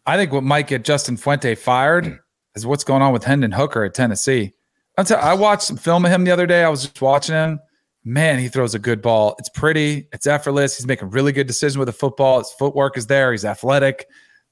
I 0.06 0.16
think 0.16 0.32
what 0.32 0.42
might 0.42 0.66
get 0.66 0.84
Justin 0.84 1.16
Fuente 1.16 1.54
fired 1.54 2.18
is 2.54 2.66
what's 2.66 2.84
going 2.84 3.02
on 3.02 3.12
with 3.12 3.24
Hendon 3.24 3.52
Hooker 3.52 3.84
at 3.84 3.94
Tennessee. 3.94 4.52
I'll 4.98 5.16
I 5.16 5.34
watched 5.34 5.62
some 5.62 5.76
film 5.76 6.04
of 6.04 6.10
him 6.10 6.24
the 6.24 6.30
other 6.30 6.46
day. 6.46 6.64
I 6.64 6.68
was 6.68 6.82
just 6.82 7.00
watching 7.00 7.34
him. 7.34 7.60
Man, 8.04 8.38
he 8.38 8.48
throws 8.48 8.74
a 8.74 8.78
good 8.78 9.00
ball. 9.00 9.34
It's 9.38 9.48
pretty. 9.48 10.08
It's 10.12 10.26
effortless. 10.26 10.76
He's 10.76 10.86
making 10.86 11.10
really 11.10 11.32
good 11.32 11.46
decisions 11.46 11.78
with 11.78 11.86
the 11.86 11.92
football. 11.92 12.38
His 12.38 12.50
footwork 12.52 12.96
is 12.98 13.06
there. 13.06 13.32
He's 13.32 13.44
athletic. 13.44 14.06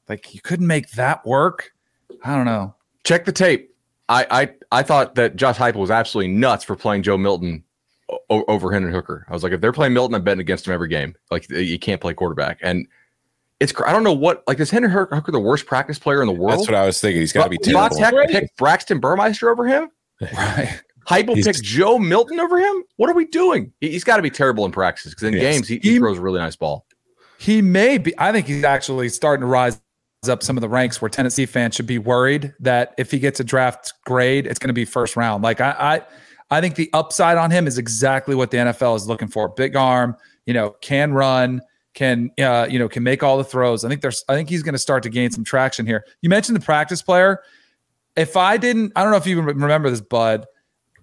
Like 0.08 0.34
you 0.34 0.40
couldn't 0.40 0.66
make 0.66 0.90
that 0.92 1.24
work. 1.26 1.72
I 2.24 2.34
don't 2.34 2.46
know. 2.46 2.74
Check 3.04 3.24
the 3.24 3.32
tape. 3.32 3.74
I 4.08 4.26
I, 4.30 4.78
I 4.80 4.82
thought 4.82 5.14
that 5.16 5.36
Josh 5.36 5.58
Heupel 5.58 5.76
was 5.76 5.90
absolutely 5.90 6.32
nuts 6.32 6.64
for 6.64 6.76
playing 6.76 7.02
Joe 7.02 7.18
Milton 7.18 7.64
o- 8.30 8.44
over 8.48 8.72
Hendon 8.72 8.92
Hooker. 8.92 9.26
I 9.28 9.32
was 9.32 9.42
like, 9.42 9.52
if 9.52 9.60
they're 9.60 9.72
playing 9.72 9.92
Milton, 9.94 10.14
I'm 10.14 10.22
betting 10.24 10.40
against 10.40 10.66
him 10.66 10.72
every 10.74 10.88
game. 10.88 11.14
Like 11.30 11.48
you 11.50 11.78
can't 11.78 12.00
play 12.00 12.14
quarterback. 12.14 12.58
And 12.62 12.86
it's 13.60 13.72
I 13.84 13.92
don't 13.92 14.02
know 14.04 14.12
what 14.12 14.42
like 14.46 14.58
is 14.60 14.70
Hendon 14.70 14.90
Hooker 14.90 15.30
the 15.32 15.38
worst 15.40 15.66
practice 15.66 15.98
player 15.98 16.20
in 16.20 16.26
the 16.26 16.32
world? 16.34 16.58
That's 16.58 16.68
what 16.68 16.74
I 16.74 16.84
was 16.86 17.00
thinking. 17.00 17.20
He's 17.20 17.32
got 17.32 17.44
to 17.44 17.50
be 17.50 17.58
La 17.72 17.88
terrible. 17.88 18.22
Tech 18.22 18.30
picked 18.30 18.56
Braxton 18.56 18.98
Burmeister 19.00 19.50
over 19.50 19.66
him. 19.66 19.88
Right. 20.20 20.80
Heupel 21.08 21.34
He's- 21.34 21.46
picked 21.46 21.62
Joe 21.64 21.98
Milton 21.98 22.38
over 22.38 22.58
him. 22.58 22.84
What 22.96 23.10
are 23.10 23.14
we 23.14 23.24
doing? 23.24 23.72
He, 23.80 23.92
has 23.92 24.04
got 24.04 24.16
to 24.18 24.22
be 24.22 24.30
terrible 24.30 24.64
in 24.64 24.70
practice 24.70 25.10
because 25.10 25.24
in 25.24 25.32
Yes. 25.34 25.42
games 25.42 25.68
he, 25.68 25.78
he 25.82 25.92
He- 25.94 25.98
throws 25.98 26.18
a 26.18 26.20
really 26.20 26.38
nice 26.38 26.54
ball. 26.54 26.86
He 27.38 27.60
may 27.60 27.98
be. 27.98 28.14
I 28.18 28.30
think 28.30 28.46
he's 28.46 28.62
actually 28.62 29.08
starting 29.08 29.40
to 29.40 29.48
rise 29.48 29.80
up 30.28 30.44
some 30.44 30.56
of 30.56 30.60
the 30.60 30.68
ranks 30.68 31.02
where 31.02 31.08
Tennessee 31.08 31.44
fans 31.46 31.74
should 31.74 31.88
be 31.88 31.98
worried 31.98 32.54
that 32.60 32.94
if 32.98 33.10
he 33.10 33.18
gets 33.18 33.40
a 33.40 33.44
draft 33.44 33.94
grade, 34.04 34.46
it's 34.46 34.60
going 34.60 34.68
to 34.68 34.72
be 34.74 34.84
first 34.84 35.16
round. 35.16 35.42
Like 35.42 35.60
I, 35.60 35.70
I, 35.76 36.00
I 36.52 36.60
think 36.60 36.74
the 36.74 36.90
upside 36.92 37.38
on 37.38 37.50
him 37.50 37.66
is 37.66 37.78
exactly 37.78 38.34
what 38.34 38.50
the 38.50 38.58
NFL 38.58 38.94
is 38.96 39.08
looking 39.08 39.28
for: 39.28 39.48
big 39.48 39.74
arm, 39.74 40.16
you 40.44 40.52
know, 40.52 40.76
can 40.82 41.14
run, 41.14 41.62
can, 41.94 42.30
uh, 42.38 42.66
you 42.68 42.78
know, 42.78 42.88
can 42.88 43.02
make 43.02 43.22
all 43.22 43.38
the 43.38 43.44
throws. 43.44 43.84
I 43.84 43.88
think 43.88 44.02
there's. 44.02 44.22
I 44.28 44.34
think 44.34 44.50
he's 44.50 44.62
going 44.62 44.74
to 44.74 44.78
start 44.78 45.02
to 45.04 45.08
gain 45.08 45.30
some 45.30 45.44
traction 45.44 45.86
here. 45.86 46.04
You 46.20 46.28
mentioned 46.28 46.56
the 46.56 46.64
practice 46.64 47.00
player. 47.00 47.40
If 48.16 48.36
I 48.36 48.58
didn't, 48.58 48.92
I 48.94 49.02
don't 49.02 49.12
know 49.12 49.16
if 49.16 49.26
you 49.26 49.40
remember 49.40 49.88
this, 49.88 50.02
Bud. 50.02 50.44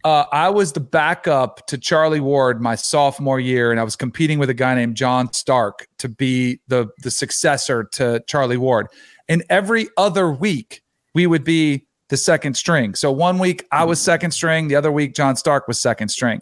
Uh, 0.03 0.25
I 0.31 0.49
was 0.49 0.71
the 0.71 0.79
backup 0.79 1.65
to 1.67 1.77
Charlie 1.77 2.21
Ward 2.21 2.61
my 2.61 2.75
sophomore 2.75 3.39
year, 3.39 3.71
and 3.71 3.79
I 3.79 3.83
was 3.83 3.95
competing 3.95 4.37
with 4.39 4.49
a 4.49 4.53
guy 4.53 4.75
named 4.75 4.95
John 4.95 5.33
Stark 5.33 5.87
to 5.97 6.07
be 6.07 6.59
the 6.67 6.89
the 6.99 7.11
successor 7.11 7.85
to 7.93 8.23
Charlie 8.27 8.57
Ward. 8.57 8.87
And 9.27 9.43
every 9.49 9.87
other 9.97 10.31
week, 10.31 10.83
we 11.15 11.27
would 11.27 11.43
be 11.43 11.87
the 12.09 12.17
second 12.17 12.55
string. 12.55 12.95
So 12.95 13.11
one 13.11 13.39
week 13.39 13.65
I 13.71 13.85
was 13.85 14.01
second 14.01 14.31
string, 14.31 14.67
the 14.67 14.75
other 14.75 14.91
week 14.91 15.15
John 15.15 15.35
Stark 15.35 15.67
was 15.67 15.79
second 15.79 16.09
string, 16.09 16.41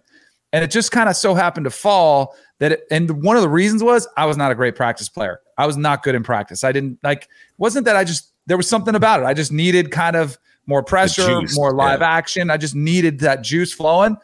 and 0.52 0.64
it 0.64 0.72
just 0.72 0.92
kind 0.92 1.08
of 1.08 1.16
so 1.16 1.36
happened 1.36 1.66
to 1.66 1.72
fall 1.72 2.36
that. 2.60 2.72
It, 2.74 2.84
and 2.90 3.24
one 3.24 3.36
of 3.36 3.42
the 3.42 3.50
reasons 3.50 3.84
was 3.84 4.08
I 4.18 4.26
was 4.26 4.38
not 4.38 4.52
a 4.52 4.56
great 4.56 4.76
practice 4.76 5.10
player. 5.10 5.42
I 5.58 5.68
was 5.68 5.78
not 5.78 6.04
good 6.04 6.16
in 6.16 6.24
practice. 6.24 6.64
I 6.64 6.72
didn't 6.72 7.00
like. 7.04 7.28
Wasn't 7.58 7.86
that 7.86 7.96
I 7.96 8.04
just 8.04 8.32
there 8.48 8.58
was 8.58 8.68
something 8.68 8.96
about 8.96 9.22
it. 9.22 9.26
I 9.26 9.34
just 9.34 9.52
needed 9.52 9.92
kind 9.92 10.16
of 10.16 10.38
more 10.66 10.84
pressure, 10.84 11.42
more 11.54 11.74
live 11.74 12.02
yeah. 12.02 12.12
action. 12.12 12.50
I 12.50 12.58
just 12.58 12.76
needed 12.76 13.20
that 13.20 13.42
juice 13.42 13.74
flowing. 13.74 14.18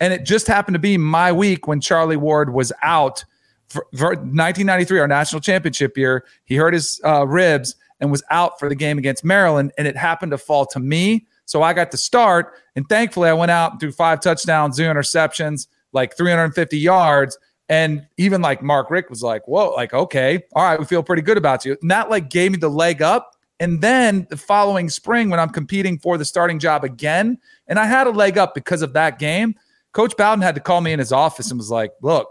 And 0.00 0.12
it 0.12 0.24
just 0.24 0.46
happened 0.46 0.74
to 0.74 0.80
be 0.80 0.96
my 0.96 1.32
week 1.32 1.66
when 1.66 1.80
Charlie 1.80 2.16
Ward 2.16 2.52
was 2.52 2.72
out 2.82 3.24
for, 3.68 3.86
for 3.96 4.10
1993, 4.10 5.00
our 5.00 5.08
national 5.08 5.40
championship 5.40 5.96
year. 5.96 6.24
He 6.44 6.54
hurt 6.54 6.72
his 6.74 7.00
uh, 7.04 7.26
ribs 7.26 7.74
and 8.00 8.10
was 8.10 8.22
out 8.30 8.58
for 8.58 8.68
the 8.68 8.74
game 8.74 8.98
against 8.98 9.24
Maryland. 9.24 9.72
And 9.78 9.86
it 9.86 9.96
happened 9.96 10.32
to 10.32 10.38
fall 10.38 10.66
to 10.66 10.80
me. 10.80 11.26
So 11.44 11.62
I 11.62 11.72
got 11.72 11.90
to 11.92 11.96
start. 11.96 12.54
And 12.76 12.88
thankfully, 12.88 13.28
I 13.28 13.32
went 13.32 13.50
out 13.50 13.72
and 13.72 13.80
threw 13.80 13.92
five 13.92 14.20
touchdowns, 14.20 14.76
zero 14.76 14.92
interceptions, 14.92 15.66
like 15.92 16.16
350 16.16 16.78
yards. 16.78 17.38
And 17.68 18.06
even 18.16 18.40
like 18.40 18.62
Mark 18.62 18.90
Richt 18.90 19.10
was 19.10 19.22
like, 19.22 19.46
whoa, 19.46 19.70
like, 19.70 19.92
okay, 19.92 20.42
all 20.54 20.62
right, 20.62 20.78
we 20.78 20.86
feel 20.86 21.02
pretty 21.02 21.22
good 21.22 21.36
about 21.36 21.64
you. 21.64 21.76
And 21.82 21.90
that 21.90 22.10
like 22.10 22.30
gave 22.30 22.52
me 22.52 22.58
the 22.58 22.70
leg 22.70 23.02
up. 23.02 23.32
And 23.60 23.80
then 23.80 24.26
the 24.30 24.36
following 24.36 24.88
spring, 24.88 25.30
when 25.30 25.40
I'm 25.40 25.50
competing 25.50 25.98
for 25.98 26.16
the 26.16 26.24
starting 26.24 26.58
job 26.58 26.84
again, 26.84 27.38
and 27.66 27.78
I 27.78 27.86
had 27.86 28.06
a 28.06 28.10
leg 28.10 28.38
up 28.38 28.54
because 28.54 28.82
of 28.82 28.92
that 28.92 29.18
game, 29.18 29.54
Coach 29.92 30.16
Bowden 30.16 30.42
had 30.42 30.54
to 30.54 30.60
call 30.60 30.80
me 30.80 30.92
in 30.92 30.98
his 30.98 31.12
office 31.12 31.50
and 31.50 31.58
was 31.58 31.70
like, 31.70 31.92
look, 32.02 32.28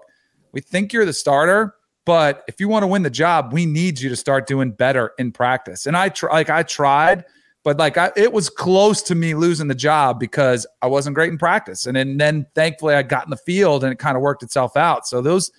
we 0.53 0.61
think 0.61 0.93
you're 0.93 1.05
the 1.05 1.13
starter, 1.13 1.75
but 2.07 2.45
if 2.47 2.61
you 2.61 2.69
want 2.69 2.83
to 2.83 2.87
win 2.87 3.03
the 3.03 3.09
job, 3.09 3.51
we 3.51 3.65
need 3.65 3.99
you 3.99 4.07
to 4.07 4.15
start 4.15 4.47
doing 4.47 4.71
better 4.71 5.11
in 5.19 5.33
practice. 5.33 5.85
And 5.85 5.97
I 5.97 6.13
like 6.31 6.49
I 6.49 6.63
tried, 6.63 7.25
but 7.65 7.77
like 7.77 7.97
I, 7.97 8.13
it 8.15 8.31
was 8.31 8.49
close 8.49 9.01
to 9.03 9.13
me 9.13 9.35
losing 9.35 9.67
the 9.67 9.75
job 9.75 10.17
because 10.17 10.65
I 10.81 10.87
wasn't 10.87 11.15
great 11.15 11.33
in 11.33 11.37
practice. 11.37 11.85
And 11.85 11.97
then, 11.97 12.15
then 12.15 12.45
thankfully 12.55 12.95
I 12.95 13.03
got 13.03 13.25
in 13.25 13.29
the 13.29 13.35
field 13.35 13.83
and 13.83 13.91
it 13.91 13.99
kind 13.99 14.15
of 14.15 14.21
worked 14.23 14.41
itself 14.41 14.77
out. 14.77 15.05
So 15.05 15.21
those 15.21 15.51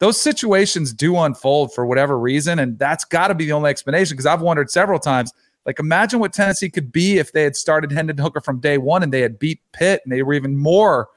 those 0.00 0.20
situations 0.20 0.92
do 0.92 1.16
unfold 1.16 1.72
for 1.72 1.86
whatever 1.86 2.18
reason, 2.18 2.58
and 2.58 2.76
that's 2.80 3.04
got 3.04 3.28
to 3.28 3.34
be 3.36 3.44
the 3.44 3.52
only 3.52 3.70
explanation. 3.70 4.16
Because 4.16 4.26
I've 4.26 4.42
wondered 4.42 4.72
several 4.72 4.98
times, 4.98 5.32
like 5.66 5.78
imagine 5.78 6.18
what 6.18 6.32
Tennessee 6.32 6.68
could 6.68 6.90
be 6.90 7.18
if 7.18 7.30
they 7.30 7.44
had 7.44 7.54
started 7.54 7.92
Hendon 7.92 8.18
Hooker 8.18 8.40
from 8.40 8.58
day 8.58 8.76
one 8.76 9.04
and 9.04 9.12
they 9.12 9.20
had 9.20 9.38
beat 9.38 9.60
Pitt 9.70 10.00
and 10.02 10.12
they 10.12 10.24
were 10.24 10.34
even 10.34 10.58
more, 10.58 11.10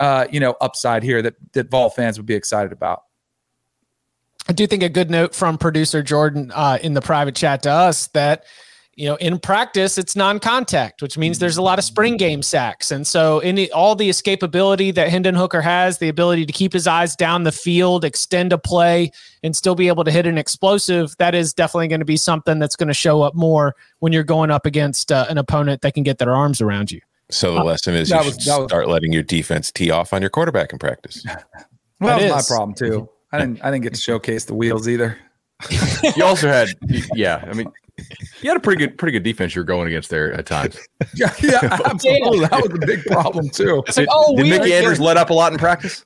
uh, 0.00 0.26
you 0.32 0.40
know, 0.40 0.56
upside 0.60 1.04
here 1.04 1.22
that 1.22 1.34
that 1.52 1.70
Vol 1.70 1.90
fans 1.90 2.18
would 2.18 2.26
be 2.26 2.34
excited 2.34 2.72
about. 2.72 3.04
I 4.48 4.52
do 4.52 4.66
think 4.66 4.82
a 4.82 4.88
good 4.88 5.10
note 5.10 5.34
from 5.34 5.56
producer 5.58 6.02
Jordan 6.02 6.50
uh, 6.54 6.78
in 6.82 6.94
the 6.94 7.00
private 7.00 7.34
chat 7.36 7.62
to 7.62 7.70
us 7.70 8.08
that 8.08 8.44
you 8.96 9.08
know 9.08 9.14
in 9.16 9.38
practice 9.38 9.96
it's 9.98 10.16
non-contact, 10.16 11.00
which 11.00 11.16
means 11.16 11.38
there's 11.38 11.56
a 11.56 11.62
lot 11.62 11.78
of 11.78 11.84
spring 11.84 12.16
game 12.16 12.42
sacks, 12.42 12.90
and 12.90 13.06
so 13.06 13.38
any 13.38 13.70
all 13.70 13.94
the 13.94 14.08
escapability 14.10 14.92
that 14.94 15.08
Hendon 15.08 15.34
Hooker 15.34 15.62
has, 15.62 15.98
the 15.98 16.08
ability 16.08 16.44
to 16.46 16.52
keep 16.52 16.72
his 16.72 16.86
eyes 16.86 17.14
down 17.16 17.44
the 17.44 17.52
field, 17.52 18.04
extend 18.04 18.52
a 18.52 18.58
play, 18.58 19.12
and 19.42 19.54
still 19.56 19.74
be 19.74 19.88
able 19.88 20.04
to 20.04 20.10
hit 20.10 20.26
an 20.26 20.36
explosive, 20.36 21.16
that 21.18 21.34
is 21.34 21.54
definitely 21.54 21.88
going 21.88 22.00
to 22.00 22.04
be 22.06 22.16
something 22.16 22.58
that's 22.58 22.76
going 22.76 22.88
to 22.88 22.94
show 22.94 23.22
up 23.22 23.34
more 23.34 23.74
when 24.00 24.12
you're 24.12 24.24
going 24.24 24.50
up 24.50 24.66
against 24.66 25.10
uh, 25.12 25.24
an 25.30 25.38
opponent 25.38 25.82
that 25.82 25.94
can 25.94 26.02
get 26.02 26.18
their 26.18 26.34
arms 26.34 26.60
around 26.60 26.90
you. 26.90 27.00
So 27.30 27.54
the 27.54 27.64
lesson 27.64 27.94
is 27.94 28.10
you 28.10 28.16
that 28.16 28.24
should 28.24 28.34
was- 28.34 28.68
start 28.68 28.88
letting 28.88 29.12
your 29.12 29.22
defense 29.22 29.70
tee 29.72 29.90
off 29.90 30.12
on 30.12 30.20
your 30.20 30.30
quarterback 30.30 30.72
in 30.72 30.78
practice. 30.78 31.24
Well, 32.00 32.18
That 32.18 32.28
that 32.28 32.34
was 32.34 32.50
my 32.50 32.56
problem 32.56 32.74
too. 32.74 33.08
I 33.32 33.38
didn't 33.38 33.64
I 33.64 33.70
didn't 33.70 33.82
get 33.84 33.94
to 33.94 34.00
showcase 34.00 34.44
the 34.44 34.54
wheels 34.54 34.88
either. 34.88 35.18
You 36.16 36.24
also 36.24 36.48
had, 36.48 36.68
yeah, 37.14 37.44
I 37.48 37.52
mean, 37.54 37.70
you 38.40 38.50
had 38.50 38.56
a 38.56 38.60
pretty 38.60 38.84
good, 38.84 38.98
pretty 38.98 39.12
good 39.12 39.22
defense 39.22 39.54
you're 39.54 39.62
going 39.64 39.86
against 39.86 40.10
there 40.10 40.32
at 40.32 40.44
times. 40.46 40.76
Yeah, 41.14 41.32
yeah, 41.40 41.78
absolutely. 41.84 42.40
That 42.40 42.60
was 42.60 42.72
a 42.82 42.86
big 42.86 43.04
problem 43.04 43.48
too. 43.48 43.84
It's 43.86 43.96
like, 43.98 44.08
oh, 44.10 44.34
Did 44.36 44.42
we 44.42 44.50
Mickey 44.50 44.72
are- 44.74 44.78
Andrews 44.78 44.98
let 44.98 45.16
up 45.16 45.30
a 45.30 45.34
lot 45.34 45.52
in 45.52 45.58
practice? 45.58 46.04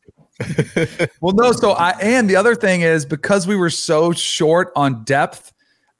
Well, 1.22 1.32
no. 1.34 1.52
So 1.52 1.70
I 1.72 1.92
and 2.00 2.28
the 2.28 2.36
other 2.36 2.54
thing 2.54 2.82
is 2.82 3.06
because 3.06 3.46
we 3.46 3.56
were 3.56 3.70
so 3.70 4.12
short 4.12 4.70
on 4.76 5.02
depth 5.04 5.52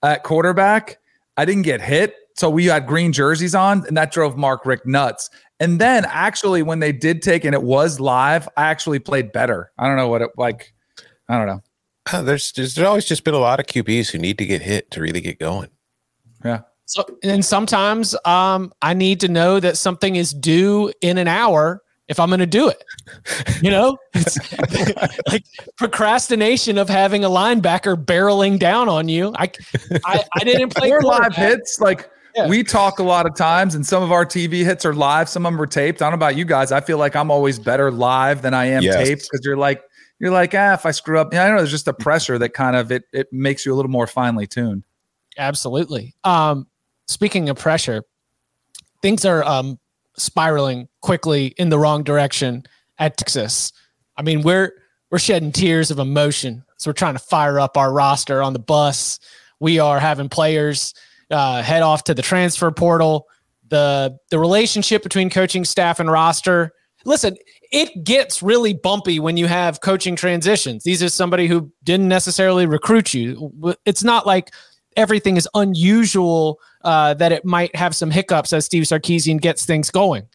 at 0.02 0.22
quarterback, 0.22 0.98
I 1.38 1.44
didn't 1.46 1.62
get 1.62 1.80
hit. 1.80 2.14
So 2.36 2.50
we 2.50 2.66
had 2.66 2.86
green 2.86 3.12
jerseys 3.12 3.54
on, 3.54 3.86
and 3.86 3.96
that 3.96 4.12
drove 4.12 4.36
Mark 4.36 4.66
Richt 4.66 4.84
nuts. 4.84 5.30
And 5.58 5.80
then 5.80 6.04
actually, 6.06 6.62
when 6.62 6.80
they 6.80 6.92
did 6.92 7.22
take 7.22 7.44
and 7.46 7.54
it 7.54 7.62
was 7.62 7.98
live, 7.98 8.46
I 8.58 8.64
actually 8.64 8.98
played 8.98 9.32
better. 9.32 9.72
I 9.78 9.86
don't 9.86 9.96
know 9.96 10.08
what 10.08 10.20
it 10.20 10.30
like. 10.36 10.74
I 11.28 11.36
don't 11.38 11.46
know. 11.46 11.62
Uh, 12.12 12.22
There's, 12.22 12.52
there's 12.52 12.78
always 12.78 13.04
just 13.04 13.24
been 13.24 13.34
a 13.34 13.38
lot 13.38 13.58
of 13.58 13.66
QBs 13.66 14.10
who 14.10 14.18
need 14.18 14.38
to 14.38 14.46
get 14.46 14.62
hit 14.62 14.90
to 14.92 15.00
really 15.00 15.20
get 15.20 15.40
going. 15.40 15.70
Yeah. 16.44 16.60
So, 16.84 17.04
and 17.24 17.44
sometimes 17.44 18.14
um, 18.24 18.72
I 18.80 18.94
need 18.94 19.18
to 19.20 19.28
know 19.28 19.58
that 19.58 19.76
something 19.76 20.14
is 20.14 20.32
due 20.32 20.92
in 21.00 21.18
an 21.18 21.26
hour 21.26 21.82
if 22.06 22.20
I'm 22.20 22.28
going 22.28 22.38
to 22.40 22.46
do 22.46 22.68
it. 22.68 22.82
You 23.62 23.70
know, 23.70 23.96
it's 24.14 24.38
like 25.28 25.44
procrastination 25.78 26.76
of 26.78 26.88
having 26.88 27.24
a 27.24 27.28
linebacker 27.28 27.96
barreling 27.96 28.58
down 28.58 28.88
on 28.88 29.08
you. 29.08 29.32
I, 29.36 29.50
I, 30.04 30.22
I 30.34 30.44
didn't 30.44 30.74
play 30.74 30.90
Or 30.92 31.00
live 31.00 31.34
hits. 31.34 31.80
Like 31.80 32.08
Yeah. 32.36 32.46
we 32.48 32.62
talk 32.62 32.98
a 32.98 33.02
lot 33.02 33.24
of 33.26 33.34
times, 33.34 33.74
and 33.74 33.84
some 33.86 34.02
of 34.02 34.12
our 34.12 34.26
TV 34.26 34.62
hits 34.64 34.84
are 34.84 34.92
live. 34.94 35.28
Some 35.30 35.46
of 35.46 35.52
them 35.52 35.60
are 35.60 35.66
taped. 35.66 36.02
I 36.02 36.04
don't 36.10 36.12
know 36.18 36.26
about 36.26 36.36
you 36.36 36.44
guys. 36.44 36.70
I 36.70 36.80
feel 36.82 36.98
like 36.98 37.16
I'm 37.16 37.30
always 37.30 37.58
better 37.58 37.90
live 37.90 38.42
than 38.42 38.52
I 38.54 38.66
am 38.66 38.82
Yes. 38.82 38.96
taped 38.96 39.22
because 39.30 39.44
you're 39.44 39.56
like 39.56 39.82
you're 40.18 40.31
like 40.31 40.55
ah, 40.55 40.74
if 40.74 40.87
I 40.87 40.90
screw 40.90 41.18
up, 41.18 41.33
yeah, 41.33 41.44
I 41.44 41.50
know 41.50 41.59
there's 41.59 41.70
just 41.70 41.88
a 41.88 41.92
pressure 41.92 42.38
that 42.38 42.50
kind 42.50 42.76
of 42.76 42.90
it 42.92 43.05
it 43.12 43.33
makes 43.33 43.66
you 43.66 43.72
a 43.72 43.76
little 43.76 43.90
more 43.90 44.07
finely 44.07 44.46
tuned. 44.46 44.85
Absolutely. 45.38 46.14
Um, 46.24 46.66
speaking 47.07 47.48
of 47.48 47.59
pressure, 47.59 48.02
things 49.02 49.24
are 49.24 49.44
um, 49.44 49.79
spiraling 50.16 50.88
quickly 51.00 51.48
in 51.59 51.68
the 51.68 51.79
wrong 51.79 52.02
direction 52.02 52.64
at 52.98 53.16
Texas. 53.16 53.72
I 54.16 54.22
mean, 54.22 54.42
we're 54.42 54.72
we're 55.11 55.18
shedding 55.18 55.52
tears 55.52 55.90
of 55.90 55.98
emotion. 55.98 56.64
So 56.79 56.90
we're 56.90 56.94
trying 56.94 57.14
to 57.14 57.20
fire 57.20 57.61
up 57.61 57.76
our 57.76 57.92
roster 57.92 58.42
on 58.42 58.52
the 58.52 58.59
bus. 58.59 59.18
We 59.61 59.79
are 59.79 59.98
having 59.98 60.29
players 60.29 60.94
uh, 61.31 61.62
head 61.62 61.83
off 61.83 62.05
to 62.05 62.14
the 62.14 62.22
transfer 62.22 62.70
portal. 62.70 63.26
The 63.68 64.16
the 64.31 64.38
relationship 64.38 65.02
between 65.02 65.31
coaching 65.31 65.64
staff 65.64 66.00
and 66.00 66.11
roster. 66.11 66.72
Listen, 67.05 67.37
it 67.72 68.05
gets 68.05 68.42
really 68.42 68.74
bumpy 68.74 69.18
when 69.20 69.37
you 69.37 69.46
have 69.46 69.81
coaching 69.81 70.16
transitions. 70.16 70.85
These 70.85 71.02
are 71.02 71.09
somebody 71.09 71.46
who 71.46 71.70
didn't 71.85 72.09
necessarily 72.09 72.66
recruit 72.66 73.14
you. 73.14 73.52
It's 73.85 74.05
not 74.05 74.26
like 74.26 74.52
everything 74.96 75.37
is 75.37 75.48
unusual 75.55 76.59
uh, 76.83 77.14
that 77.14 77.33
it 77.33 77.44
might 77.44 77.74
have 77.76 77.94
some 77.94 78.11
hiccups 78.11 78.52
as 78.52 78.64
Steve 78.64 78.85
Sarkisian 78.85 79.40
gets 79.40 79.66
things 79.66 79.90
going. 79.90 80.26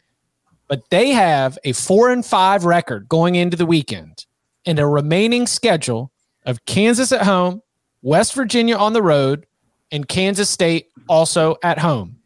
but 0.72 0.88
they 0.88 1.10
have 1.10 1.58
a 1.64 1.72
four 1.72 2.10
and 2.10 2.24
five 2.24 2.64
record 2.64 3.06
going 3.06 3.34
into 3.34 3.58
the 3.58 3.66
weekend 3.66 4.24
and 4.64 4.78
a 4.78 4.86
remaining 4.86 5.46
schedule 5.46 6.10
of 6.46 6.64
Kansas 6.64 7.12
at 7.12 7.20
home, 7.24 7.60
West 8.00 8.32
Virginia 8.32 8.76
on 8.76 8.94
the 8.94 9.02
road, 9.02 9.44
and 9.90 10.08
Kansas 10.08 10.48
State 10.48 10.86
also 11.10 11.56
at 11.62 11.78
home. 11.78 12.16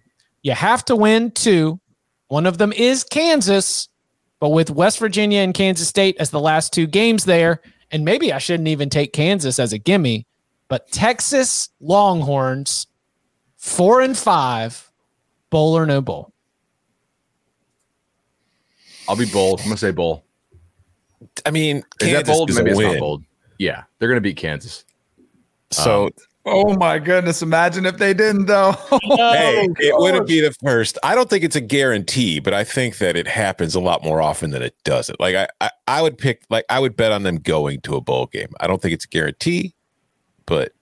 You 0.42 0.52
have 0.52 0.84
to 0.84 0.94
win 0.94 1.32
two. 1.32 1.80
One 2.28 2.46
of 2.46 2.56
them 2.58 2.72
is 2.72 3.02
Kansas, 3.02 3.88
but 4.40 4.50
with 4.50 4.70
West 4.70 4.98
Virginia 4.98 5.40
and 5.40 5.54
Kansas 5.54 5.88
State 5.88 6.16
as 6.18 6.30
the 6.30 6.40
last 6.40 6.72
two 6.72 6.86
games 6.86 7.24
there, 7.24 7.60
and 7.90 8.04
maybe 8.04 8.32
I 8.32 8.38
shouldn't 8.38 8.68
even 8.68 8.90
take 8.90 9.12
Kansas 9.12 9.58
as 9.58 9.72
a 9.72 9.78
gimme, 9.78 10.26
but 10.68 10.90
Texas 10.90 11.68
Longhorns, 11.80 12.86
four 13.56 14.00
and 14.00 14.16
five, 14.16 14.90
bowl 15.50 15.76
or 15.76 15.86
no 15.86 16.00
bowl. 16.00 16.32
I'll 19.08 19.16
be 19.16 19.26
bold. 19.26 19.60
I'm 19.60 19.66
gonna 19.66 19.76
say 19.76 19.92
bowl. 19.92 20.24
I 21.44 21.50
mean, 21.50 21.82
Is 22.00 22.12
that 22.12 22.26
bold? 22.26 22.50
is 22.50 22.56
Maybe 22.56 22.70
a 22.70 22.72
it's 22.72 22.78
win. 22.78 22.92
not 22.94 23.00
bold. 23.00 23.24
Yeah, 23.58 23.84
they're 23.98 24.08
gonna 24.08 24.20
beat 24.20 24.36
Kansas. 24.36 24.84
So 25.70 26.06
um, 26.06 26.12
Oh 26.48 26.74
my 26.76 26.98
goodness! 27.00 27.42
Imagine 27.42 27.86
if 27.86 27.96
they 27.98 28.14
didn't, 28.14 28.46
though. 28.46 28.74
Oh 28.92 29.32
hey, 29.32 29.66
Oh, 29.68 29.74
it 29.80 29.94
wouldn't 29.98 30.26
be 30.28 30.40
the 30.40 30.52
first. 30.64 30.96
I 31.02 31.14
don't 31.14 31.28
think 31.28 31.42
it's 31.44 31.56
a 31.56 31.60
guarantee, 31.60 32.38
but 32.38 32.54
I 32.54 32.62
think 32.64 32.98
that 32.98 33.16
it 33.16 33.26
happens 33.26 33.74
a 33.74 33.80
lot 33.80 34.04
more 34.04 34.22
often 34.22 34.50
than 34.50 34.62
it 34.62 34.74
doesn't. 34.84 35.18
Like 35.20 35.34
I, 35.34 35.48
I, 35.60 35.70
I 35.88 36.02
would 36.02 36.18
pick, 36.18 36.42
like 36.50 36.64
I 36.70 36.78
would 36.78 36.96
bet 36.96 37.10
on 37.12 37.22
them 37.24 37.36
going 37.38 37.80
to 37.82 37.96
a 37.96 38.00
bowl 38.00 38.26
game. 38.26 38.48
I 38.60 38.66
don't 38.66 38.80
think 38.80 38.94
it's 38.94 39.04
a 39.04 39.08
guarantee, 39.08 39.74
but 40.46 40.72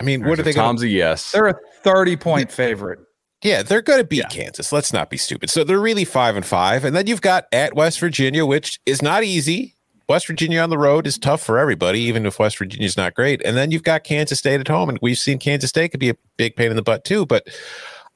I 0.00 0.04
mean, 0.04 0.24
what 0.24 0.38
are 0.38 0.42
they? 0.42 0.52
Gonna, 0.52 0.66
Tom's 0.68 0.82
a 0.82 0.88
yes. 0.88 1.32
They're 1.32 1.48
a 1.48 1.54
thirty-point 1.82 2.52
favorite. 2.52 2.98
yeah, 3.42 3.62
they're 3.62 3.82
going 3.82 4.00
to 4.00 4.04
beat 4.06 4.18
Yeah. 4.18 4.28
Kansas. 4.28 4.72
Let's 4.72 4.92
not 4.92 5.08
be 5.10 5.16
stupid. 5.16 5.50
So 5.50 5.64
they're 5.64 5.80
really 5.80 6.04
five 6.04 6.36
and 6.36 6.44
five, 6.44 6.84
and 6.84 6.94
then 6.94 7.06
you've 7.06 7.22
got 7.22 7.46
at 7.52 7.74
West 7.74 7.98
Virginia, 8.00 8.44
which 8.44 8.78
is 8.86 9.02
not 9.02 9.24
easy. 9.24 9.75
West 10.08 10.28
Virginia 10.28 10.60
on 10.60 10.70
the 10.70 10.78
road 10.78 11.06
is 11.06 11.18
tough 11.18 11.42
for 11.42 11.58
everybody, 11.58 12.00
even 12.00 12.26
if 12.26 12.38
West 12.38 12.58
Virginia's 12.58 12.96
not 12.96 13.14
great. 13.14 13.42
And 13.44 13.56
then 13.56 13.70
you've 13.72 13.82
got 13.82 14.04
Kansas 14.04 14.38
State 14.38 14.60
at 14.60 14.68
home, 14.68 14.88
and 14.88 14.98
we've 15.02 15.18
seen 15.18 15.38
Kansas 15.38 15.70
State 15.70 15.90
could 15.90 16.00
be 16.00 16.10
a 16.10 16.16
big 16.36 16.54
pain 16.54 16.70
in 16.70 16.76
the 16.76 16.82
butt 16.82 17.04
too. 17.04 17.26
But 17.26 17.48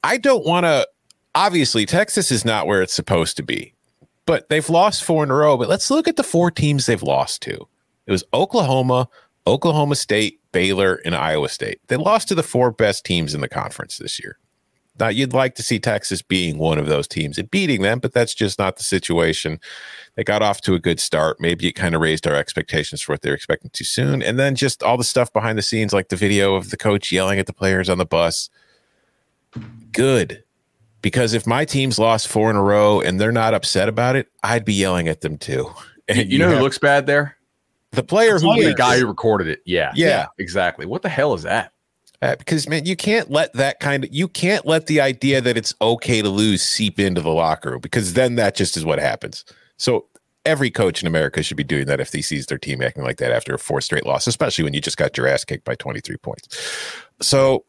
I 0.03 0.17
don't 0.17 0.45
want 0.45 0.65
to. 0.65 0.87
Obviously, 1.35 1.85
Texas 1.85 2.31
is 2.31 2.43
not 2.43 2.67
where 2.67 2.81
it's 2.81 2.93
supposed 2.93 3.37
to 3.37 3.43
be, 3.43 3.73
but 4.25 4.49
they've 4.49 4.69
lost 4.69 5.03
four 5.03 5.23
in 5.23 5.31
a 5.31 5.35
row. 5.35 5.57
But 5.57 5.69
let's 5.69 5.89
look 5.89 6.07
at 6.07 6.15
the 6.15 6.23
four 6.23 6.51
teams 6.51 6.85
they've 6.85 7.03
lost 7.03 7.41
to. 7.43 7.67
It 8.05 8.11
was 8.11 8.23
Oklahoma, 8.33 9.07
Oklahoma 9.47 9.95
State, 9.95 10.39
Baylor, 10.51 10.95
and 11.05 11.15
Iowa 11.15 11.49
State. 11.49 11.79
They 11.87 11.97
lost 11.97 12.27
to 12.29 12.35
the 12.35 12.43
four 12.43 12.71
best 12.71 13.05
teams 13.05 13.33
in 13.33 13.41
the 13.41 13.47
conference 13.49 13.97
this 13.97 14.19
year. 14.19 14.37
Now, 14.99 15.07
you'd 15.07 15.33
like 15.33 15.55
to 15.55 15.63
see 15.63 15.79
Texas 15.79 16.21
being 16.21 16.57
one 16.57 16.77
of 16.77 16.85
those 16.85 17.07
teams 17.07 17.37
and 17.37 17.49
beating 17.49 17.81
them, 17.81 17.99
but 17.99 18.13
that's 18.13 18.33
just 18.33 18.59
not 18.59 18.75
the 18.75 18.83
situation. 18.83 19.59
They 20.15 20.23
got 20.23 20.41
off 20.41 20.61
to 20.61 20.73
a 20.73 20.79
good 20.79 20.99
start. 20.99 21.37
Maybe 21.39 21.67
it 21.67 21.73
kind 21.73 21.95
of 21.95 22.01
raised 22.01 22.27
our 22.27 22.35
expectations 22.35 23.01
for 23.01 23.13
what 23.13 23.21
they're 23.21 23.33
expecting 23.33 23.71
too 23.71 23.85
soon. 23.85 24.21
And 24.21 24.37
then 24.37 24.53
just 24.55 24.83
all 24.83 24.97
the 24.97 25.03
stuff 25.03 25.31
behind 25.33 25.57
the 25.57 25.63
scenes, 25.63 25.93
like 25.93 26.09
the 26.09 26.15
video 26.15 26.55
of 26.55 26.69
the 26.69 26.77
coach 26.77 27.11
yelling 27.11 27.39
at 27.39 27.47
the 27.47 27.53
players 27.53 27.89
on 27.89 27.97
the 27.97 28.05
bus. 28.05 28.49
Good. 29.91 30.43
Because 31.01 31.33
if 31.33 31.47
my 31.47 31.65
team's 31.65 31.97
lost 31.97 32.27
four 32.27 32.49
in 32.49 32.55
a 32.55 32.61
row 32.61 33.01
and 33.01 33.19
they're 33.19 33.31
not 33.31 33.53
upset 33.53 33.89
about 33.89 34.15
it, 34.15 34.27
I'd 34.43 34.65
be 34.65 34.73
yelling 34.73 35.07
at 35.07 35.21
them 35.21 35.37
too. 35.37 35.71
you, 36.09 36.15
And 36.15 36.31
you 36.31 36.37
know 36.37 36.51
who 36.51 36.59
looks 36.61 36.77
bad 36.77 37.07
there? 37.07 37.37
the 37.91 38.03
player 38.03 38.39
who 38.39 38.61
The 38.61 38.73
guy 38.73 38.99
who 38.99 39.07
recorded 39.07 39.47
it. 39.47 39.61
Yeah. 39.65 39.91
Yeah. 39.95 40.27
Exactly. 40.37 40.85
What 40.85 41.01
the 41.01 41.09
hell 41.09 41.33
is 41.33 41.43
that? 41.43 41.73
Uh, 42.21 42.35
because 42.35 42.69
man, 42.69 42.85
you 42.85 42.95
can't 42.95 43.31
let 43.31 43.51
that 43.53 43.79
kind 43.79 44.03
of 44.03 44.13
you 44.13 44.27
can't 44.27 44.65
let 44.65 44.85
the 44.85 45.01
idea 45.01 45.41
that 45.41 45.57
it's 45.57 45.73
okay 45.81 46.21
to 46.21 46.29
lose 46.29 46.61
seep 46.61 46.99
into 46.99 47.19
the 47.19 47.31
locker 47.31 47.71
room 47.71 47.79
because 47.79 48.13
then 48.13 48.35
that 48.35 48.55
just 48.55 48.77
is 48.77 48.85
what 48.85 48.99
happens. 48.99 49.43
So 49.77 50.05
every 50.45 50.69
coach 50.69 51.01
in 51.01 51.07
America 51.07 51.41
should 51.41 51.57
be 51.57 51.63
doing 51.63 51.87
that 51.87 51.99
if 51.99 52.11
he 52.11 52.21
sees 52.21 52.45
their 52.45 52.57
team 52.57 52.81
acting 52.81 53.03
like 53.03 53.17
that 53.17 53.31
after 53.31 53.55
a 53.55 53.59
four 53.59 53.81
straight 53.81 54.05
loss, 54.05 54.27
especially 54.27 54.63
when 54.63 54.73
you 54.73 54.81
just 54.81 54.97
got 54.97 55.17
your 55.17 55.27
ass 55.27 55.43
kicked 55.43 55.65
by 55.65 55.75
23 55.75 56.17
points. 56.17 56.47
So 57.21 57.65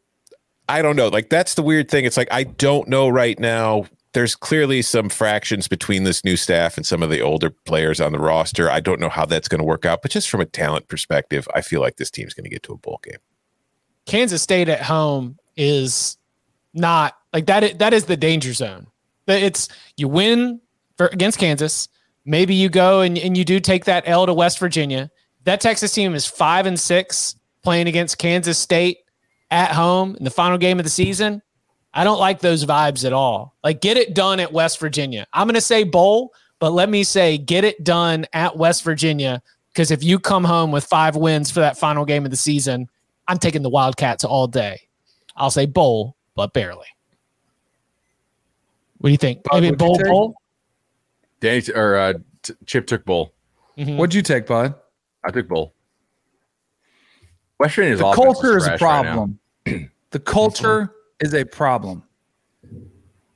I 0.69 0.81
don't 0.81 0.95
know. 0.95 1.07
Like 1.07 1.29
that's 1.29 1.55
the 1.55 1.63
weird 1.63 1.89
thing. 1.89 2.05
It's 2.05 2.17
like 2.17 2.31
I 2.31 2.43
don't 2.43 2.87
know 2.87 3.09
right 3.09 3.39
now. 3.39 3.85
There's 4.13 4.35
clearly 4.35 4.83
some 4.83 5.09
fractions 5.09 5.67
between 5.67 6.03
this 6.03 6.23
new 6.23 6.37
staff 6.37 6.77
and 6.77 6.85
some 6.85 7.01
of 7.01 7.09
the 7.09 7.21
older 7.21 7.49
players 7.49 7.99
on 7.99 8.11
the 8.11 8.19
roster. 8.19 8.69
I 8.69 8.79
don't 8.79 8.99
know 8.99 9.09
how 9.09 9.25
that's 9.25 9.47
going 9.47 9.57
to 9.57 9.65
work 9.65 9.85
out, 9.85 10.03
but 10.03 10.11
just 10.11 10.29
from 10.29 10.39
a 10.41 10.45
talent 10.45 10.87
perspective, 10.87 11.47
I 11.55 11.61
feel 11.61 11.81
like 11.81 11.95
this 11.97 12.11
team's 12.11 12.35
going 12.35 12.43
to 12.43 12.49
get 12.51 12.61
to 12.63 12.73
a 12.73 12.77
bowl 12.77 12.99
game. 13.03 13.17
Kansas 14.05 14.41
State 14.41 14.69
at 14.69 14.81
home 14.81 15.37
is 15.55 16.17
not 16.73 17.17
like 17.31 17.45
that. 17.47 17.79
That 17.79 17.93
is 17.93 18.05
the 18.05 18.17
danger 18.17 18.53
zone. 18.53 18.87
It's 19.27 19.69
you 19.97 20.07
win 20.07 20.59
for, 20.97 21.07
against 21.07 21.39
Kansas. 21.39 21.87
Maybe 22.25 22.55
you 22.55 22.69
go 22.69 23.01
and, 23.01 23.17
and 23.17 23.37
you 23.37 23.45
do 23.45 23.59
take 23.59 23.85
that 23.85 24.03
L 24.07 24.25
to 24.25 24.33
West 24.33 24.59
Virginia. 24.59 25.11
That 25.43 25.61
Texas 25.61 25.93
team 25.93 26.15
is 26.15 26.25
five 26.25 26.65
and 26.65 26.79
six 26.79 27.35
playing 27.63 27.87
against 27.87 28.17
Kansas 28.17 28.57
State 28.57 28.99
at 29.51 29.71
home 29.71 30.15
in 30.15 30.23
the 30.23 30.31
final 30.31 30.57
game 30.57 30.79
of 30.79 30.83
the 30.83 30.89
season. 30.89 31.41
I 31.93 32.03
don't 32.03 32.19
like 32.19 32.39
those 32.39 32.65
vibes 32.65 33.05
at 33.05 33.13
all. 33.13 33.55
Like, 33.63 33.81
get 33.81 33.97
it 33.97 34.15
done 34.15 34.39
at 34.39 34.51
West 34.51 34.79
Virginia. 34.79 35.27
I'm 35.31 35.47
going 35.47 35.55
to 35.55 35.61
say 35.61 35.83
bowl, 35.83 36.33
but 36.59 36.71
let 36.71 36.89
me 36.89 37.03
say 37.03 37.37
get 37.37 37.63
it 37.63 37.83
done 37.83 38.25
at 38.33 38.57
West 38.57 38.83
Virginia 38.83 39.43
because 39.73 39.91
if 39.91 40.03
you 40.03 40.19
come 40.19 40.43
home 40.43 40.71
with 40.71 40.85
five 40.85 41.15
wins 41.15 41.51
for 41.51 41.59
that 41.59 41.77
final 41.77 42.05
game 42.05 42.25
of 42.25 42.31
the 42.31 42.37
season, 42.37 42.89
I'm 43.27 43.37
taking 43.37 43.61
the 43.61 43.69
Wildcats 43.69 44.23
all 44.23 44.47
day. 44.47 44.81
I'll 45.35 45.51
say 45.51 45.65
bowl, 45.65 46.15
but 46.35 46.53
barely. 46.53 46.87
What 48.99 49.09
do 49.09 49.11
you 49.11 49.17
think? 49.17 49.43
Bob, 49.43 49.61
Maybe 49.61 49.75
bowl, 49.75 49.97
take? 49.97 50.07
bowl. 50.07 50.35
Danny 51.39 51.61
t- 51.61 51.73
or 51.73 51.97
uh, 51.97 52.13
t- 52.41 52.53
Chip 52.65 52.87
took 52.87 53.03
bowl. 53.05 53.33
Mhm. 53.77 53.97
What'd 53.97 54.13
you 54.13 54.21
take, 54.21 54.45
bud? 54.45 54.75
I 55.23 55.31
took 55.31 55.47
bowl. 55.47 55.73
West 57.59 57.77
is 57.77 57.99
The 57.99 58.11
culture 58.13 58.57
is 58.57 58.65
a 58.65 58.77
trash 58.77 58.81
right 58.81 59.03
problem. 59.03 59.39
the 60.11 60.19
culture 60.19 60.93
is 61.19 61.33
a 61.33 61.43
problem. 61.45 62.03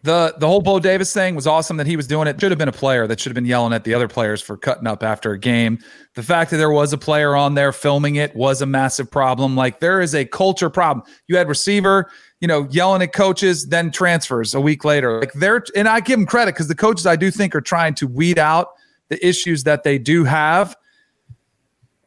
The 0.07 0.33
the 0.37 0.47
whole 0.47 0.61
Bo 0.61 0.79
Davis 0.79 1.13
thing 1.13 1.35
was 1.35 1.45
awesome 1.45 1.75
that 1.75 1.85
he 1.85 1.97
was 1.97 2.07
doing 2.07 2.29
it. 2.29 2.39
Should 2.39 2.51
have 2.51 2.57
been 2.57 2.69
a 2.69 2.71
player 2.71 3.07
that 3.07 3.19
should 3.19 3.29
have 3.29 3.35
been 3.35 3.45
yelling 3.45 3.73
at 3.73 3.83
the 3.83 3.93
other 3.93 4.07
players 4.07 4.41
for 4.41 4.55
cutting 4.55 4.87
up 4.87 5.03
after 5.03 5.33
a 5.33 5.37
game. 5.37 5.79
The 6.15 6.23
fact 6.23 6.49
that 6.51 6.57
there 6.57 6.71
was 6.71 6.93
a 6.93 6.97
player 6.97 7.35
on 7.35 7.55
there 7.55 7.73
filming 7.73 8.15
it 8.15 8.33
was 8.33 8.61
a 8.61 8.65
massive 8.65 9.11
problem. 9.11 9.57
Like 9.57 9.81
there 9.81 9.99
is 9.99 10.15
a 10.15 10.23
culture 10.23 10.69
problem. 10.69 11.05
You 11.27 11.35
had 11.35 11.49
receiver, 11.49 12.09
you 12.39 12.47
know, 12.47 12.69
yelling 12.71 13.01
at 13.01 13.11
coaches, 13.11 13.67
then 13.67 13.91
transfers 13.91 14.55
a 14.55 14.61
week 14.61 14.85
later. 14.85 15.19
Like 15.19 15.33
they're 15.33 15.61
and 15.75 15.89
I 15.89 15.99
give 15.99 16.17
them 16.17 16.25
credit 16.25 16.53
because 16.53 16.69
the 16.69 16.75
coaches 16.75 17.05
I 17.05 17.17
do 17.17 17.29
think 17.29 17.53
are 17.53 17.59
trying 17.59 17.93
to 17.95 18.07
weed 18.07 18.39
out 18.39 18.69
the 19.09 19.27
issues 19.27 19.65
that 19.65 19.83
they 19.83 19.97
do 19.97 20.23
have 20.23 20.73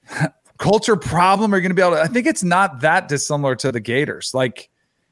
culture 0.56 0.96
problem 0.96 1.52
are 1.52 1.60
going 1.60 1.68
to 1.68 1.74
be 1.74 1.82
able 1.82 1.96
to 1.96 2.02
i 2.02 2.06
think 2.06 2.26
it's 2.26 2.42
not 2.42 2.80
that 2.80 3.08
dissimilar 3.08 3.56
to 3.56 3.72
the 3.72 3.80
gators 3.80 4.34
like 4.34 4.68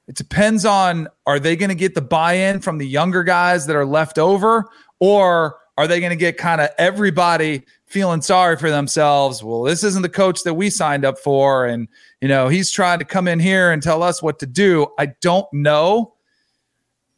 it 0.08 0.16
depends 0.16 0.64
on 0.64 1.06
are 1.26 1.38
they 1.38 1.54
going 1.54 1.68
to 1.68 1.74
get 1.74 1.94
the 1.94 2.00
buy-in 2.00 2.60
from 2.60 2.78
the 2.78 2.86
younger 2.86 3.22
guys 3.22 3.66
that 3.66 3.76
are 3.76 3.84
left 3.84 4.18
over? 4.18 4.64
Or 5.00 5.58
are 5.76 5.86
they 5.86 6.00
going 6.00 6.10
to 6.10 6.16
get 6.16 6.38
kind 6.38 6.62
of 6.62 6.70
everybody 6.78 7.62
feeling 7.84 8.22
sorry 8.22 8.56
for 8.56 8.70
themselves? 8.70 9.44
Well 9.44 9.62
this 9.62 9.84
isn't 9.84 10.02
the 10.02 10.08
coach 10.08 10.42
that 10.44 10.54
we 10.54 10.70
signed 10.70 11.04
up 11.04 11.18
for 11.18 11.66
and 11.66 11.88
you 12.22 12.26
know 12.26 12.48
he's 12.48 12.70
trying 12.70 12.98
to 13.00 13.04
come 13.04 13.28
in 13.28 13.38
here 13.38 13.70
and 13.70 13.82
tell 13.82 14.02
us 14.02 14.22
what 14.22 14.38
to 14.40 14.46
do. 14.46 14.88
I 14.98 15.12
don't 15.20 15.46
know. 15.52 16.14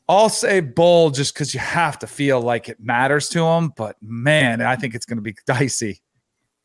I'll 0.08 0.28
say 0.28 0.58
bold 0.58 1.14
just 1.14 1.32
because 1.32 1.54
you 1.54 1.60
have 1.60 1.96
to 2.00 2.08
feel 2.08 2.42
like 2.42 2.68
it 2.68 2.80
matters 2.80 3.28
to 3.28 3.38
them 3.38 3.72
but 3.76 3.94
man 4.02 4.60
i 4.60 4.74
think 4.74 4.96
it's 4.96 5.06
going 5.06 5.18
to 5.18 5.22
be 5.22 5.36
dicey. 5.46 6.02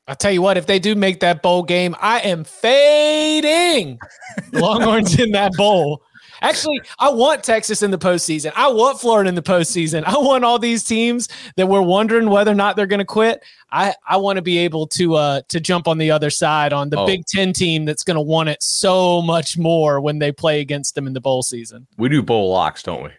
I'll 0.08 0.16
tell 0.16 0.32
you 0.32 0.42
what, 0.42 0.56
if 0.56 0.68
they 0.68 0.78
do 0.78 0.94
make 0.94 1.20
that 1.22 1.42
bowl 1.42 1.64
game, 1.64 1.96
I 2.00 2.20
am 2.20 2.44
fading. 2.44 4.00
Longhorns 4.54 5.20
in 5.20 5.32
that 5.32 5.54
bowl. 5.54 6.04
Actually, 6.50 6.82
I 7.00 7.10
want 7.10 7.44
Texas 7.44 7.82
in 7.84 7.92
the 7.92 7.98
postseason. 7.98 8.52
I 8.56 8.68
want 8.68 9.00
Florida 9.00 9.28
in 9.30 9.36
the 9.36 9.42
postseason. 9.42 10.04
I 10.06 10.18
want 10.18 10.44
all 10.46 10.60
these 10.60 10.84
teams 10.84 11.28
that 11.58 11.68
we're 11.68 11.82
wondering 11.82 12.30
whether 12.30 12.52
or 12.52 12.56
not 12.56 12.76
they're 12.76 12.86
going 12.88 13.00
to 13.00 13.06
quit. 13.06 13.44
I, 13.72 13.94
I 14.08 14.18
want 14.18 14.38
to 14.38 14.42
be 14.42 14.58
able 14.60 14.88
to 14.88 15.16
uh 15.16 15.42
to 15.50 15.60
jump 15.60 15.88
on 15.88 15.98
the 15.98 16.12
other 16.12 16.30
side 16.30 16.72
on 16.72 16.90
the 16.90 17.00
Oh. 17.00 17.06
Big 17.06 17.26
Ten 17.26 17.52
team 17.52 17.84
that's 17.86 18.04
going 18.04 18.16
to 18.16 18.22
want 18.22 18.50
it 18.50 18.62
so 18.64 19.22
much 19.22 19.58
more 19.58 20.00
when 20.00 20.20
they 20.20 20.32
play 20.32 20.62
against 20.62 20.96
them 20.96 21.08
in 21.08 21.14
the 21.14 21.22
bowl 21.22 21.44
season. 21.44 21.86
We 21.98 22.10
do 22.10 22.22
bowl 22.24 22.52
locks, 22.52 22.84
don't 22.84 23.04
we? 23.04 23.10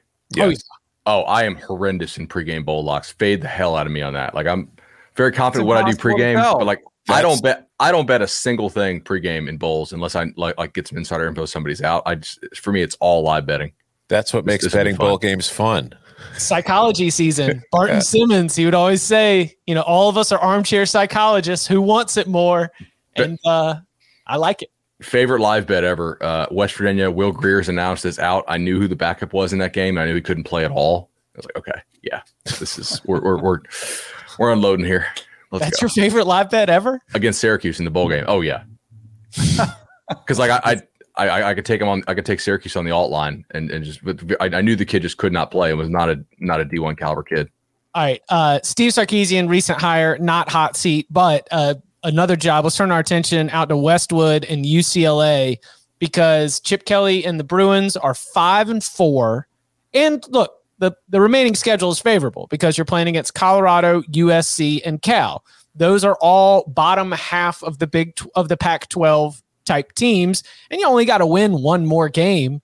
Oh, 0.41 0.49
Yes. 0.49 0.63
Oh, 1.09 1.23
I 1.23 1.45
am 1.45 1.55
horrendous 1.57 2.19
in 2.19 2.27
pregame 2.27 2.65
bowl 2.65 2.83
locks. 2.83 3.13
Fade 3.13 3.41
the 3.41 3.49
hell 3.49 3.77
out 3.77 3.87
of 3.87 3.93
me 3.93 4.03
on 4.03 4.13
that. 4.15 4.35
Like 4.35 4.47
I'm 4.47 4.71
very 5.15 5.31
confident 5.33 5.67
what 5.69 5.77
I 5.77 5.83
do 5.83 5.91
impossible 5.91 6.17
to 6.19 6.23
pregame, 6.25 6.59
but 6.59 6.67
like 6.67 6.83
I 7.09 7.23
don't 7.23 7.43
bet 7.43 7.69
I 7.79 7.93
don't 7.93 8.07
bet 8.07 8.23
a 8.23 8.29
single 8.29 8.71
thing 8.71 9.01
pregame 9.01 9.49
in 9.49 9.59
bowls 9.59 9.93
unless 9.93 10.17
I 10.17 10.27
like 10.37 10.59
like 10.59 10.73
get 10.75 10.89
some 10.89 10.99
insider 10.99 11.27
info 11.27 11.47
somebody's 11.47 11.83
out. 11.83 12.03
I 12.07 12.17
just 12.17 12.57
for 12.57 12.73
me 12.73 12.83
it's 12.83 12.97
all 13.01 13.23
live 13.23 13.47
betting. 13.47 13.73
That's 14.09 14.33
what 14.33 14.45
makes 14.45 14.65
this 14.65 14.73
will 14.73 14.79
betting 14.79 14.97
fun. 14.97 15.07
bowl 15.07 15.19
games 15.19 15.49
fun. 15.49 15.93
psychology 16.37 17.11
season. 17.11 17.63
Barton 17.73 17.97
Yeah. 17.97 18.01
Simmons, 18.01 18.57
he 18.57 18.65
would 18.65 18.75
always 18.75 19.03
say, 19.03 19.57
you 19.67 19.75
know, 19.75 19.83
all 19.83 20.09
of 20.09 20.17
us 20.17 20.33
are 20.33 20.39
armchair 20.39 20.87
psychologists. 20.87 21.67
Who 21.67 21.81
wants 21.81 22.17
it 22.17 22.29
more? 22.29 22.71
And 23.17 23.39
uh, 23.45 23.77
I 24.27 24.37
like 24.37 24.63
it. 24.63 24.71
Favorite 25.03 25.41
live 25.41 25.67
bet 25.67 25.85
ever. 25.85 26.23
Uh, 26.23 26.47
West 26.51 26.75
Virginia. 26.77 27.11
Will 27.11 27.33
Grier's 27.33 27.69
announced 27.69 28.05
is 28.05 28.19
out. 28.19 28.45
I 28.49 28.57
knew 28.57 28.79
who 28.79 28.89
the 28.89 28.97
backup 28.97 29.33
was 29.33 29.53
in 29.53 29.59
that 29.59 29.73
game. 29.73 29.99
I 29.99 30.07
knew 30.07 30.15
he 30.15 30.23
couldn't 30.23 30.45
play 30.45 30.65
at 30.65 30.71
all. 30.71 31.11
I 31.35 31.39
was 31.39 31.47
like, 31.47 31.57
okay, 31.57 31.81
yeah, 32.03 32.23
this 32.59 32.79
is 32.79 33.03
we're 33.05 33.21
we're 33.21 33.39
we're, 33.39 33.59
we're 34.39 34.53
unloading 34.53 34.87
here. 34.87 35.07
Let's 35.53 35.65
That's 35.65 35.81
go. 35.81 35.85
your 35.85 35.91
favorite 35.91 36.27
live 36.27 36.51
bet 36.51 36.69
ever? 36.69 37.01
against 37.15 37.41
Syracuse 37.41 37.79
in 37.79 37.85
the 37.85 37.91
bowl 37.91 38.09
game. 38.09 38.25
Oh 38.27 38.41
yeah, 38.41 38.65
because 40.09 40.39
like 40.39 40.51
I, 40.51 40.83
I 41.17 41.29
I 41.29 41.51
I 41.51 41.55
could 41.55 41.65
take 41.65 41.81
him 41.81 41.89
on. 41.89 42.03
I 42.07 42.15
could 42.15 42.27
take 42.27 42.41
Syracuse 42.41 42.77
on 42.77 42.85
the 42.85 42.91
alt 42.91 43.11
line 43.11 43.45
and 43.53 43.71
and 43.71 43.85
just. 43.85 44.05
But 44.05 44.21
I, 44.41 44.59
I 44.59 44.61
knew 44.61 44.77
the 44.77 44.85
kid 44.85 45.03
just 45.03 45.19
could 45.19 45.33
not 45.33 45.51
play. 45.51 45.71
and 45.71 45.79
was 45.79 45.89
not 45.89 46.11
a 46.11 46.25
not 46.39 46.61
a 46.61 46.65
D 46.65 46.79
one 46.79 46.97
caliber 46.97 47.23
kid. 47.23 47.49
All 47.95 48.03
right. 48.03 48.21
Uh, 48.29 48.61
Steve 48.63 48.93
Sarkisian, 48.93 49.49
recent 49.49 49.81
hire, 49.81 50.19
not 50.19 50.51
hot 50.51 50.77
seat, 50.77 51.07
but 51.09 51.49
uh, 51.51 51.77
another 52.03 52.37
job. 52.37 52.65
Let's 52.65 52.77
turn 52.77 52.91
our 52.91 52.99
attention 52.99 53.49
out 53.51 53.71
to 53.71 53.77
Westwood 53.77 54.45
and 54.45 54.67
UCLA 54.67 55.57
because 55.99 56.61
Chip 56.61 56.85
Kelly 56.85 57.25
and 57.25 57.41
the 57.41 57.45
Bruins 57.45 57.97
are 57.97 58.13
five 58.13 58.69
and 58.69 58.85
four. 58.85 59.49
And 59.95 60.23
look, 60.29 60.53
the, 60.79 60.93
the 61.09 61.21
remaining 61.21 61.55
schedule 61.55 61.91
is 61.91 61.99
favorable 61.99 62.47
because 62.51 62.77
you're 62.77 62.85
playing 62.85 63.09
against 63.09 63.35
Colorado, 63.35 64.03
USC, 64.03 64.83
and 64.85 65.01
Cal. 65.01 65.45
Those 65.75 66.05
are 66.05 66.17
all 66.21 66.65
bottom 66.69 67.13
half 67.13 67.63
of 67.63 67.79
the 67.79 67.87
big 67.87 68.17
tw- 68.17 68.29
of 68.35 68.49
the 68.49 68.57
Pac-12 68.57 69.43
type 69.65 69.93
teams, 69.93 70.43
and 70.71 70.81
you 70.81 70.87
only 70.87 71.05
got 71.05 71.19
to 71.19 71.27
win 71.27 71.63
one 71.63 71.85
more 71.87 72.09
game. 72.09 72.63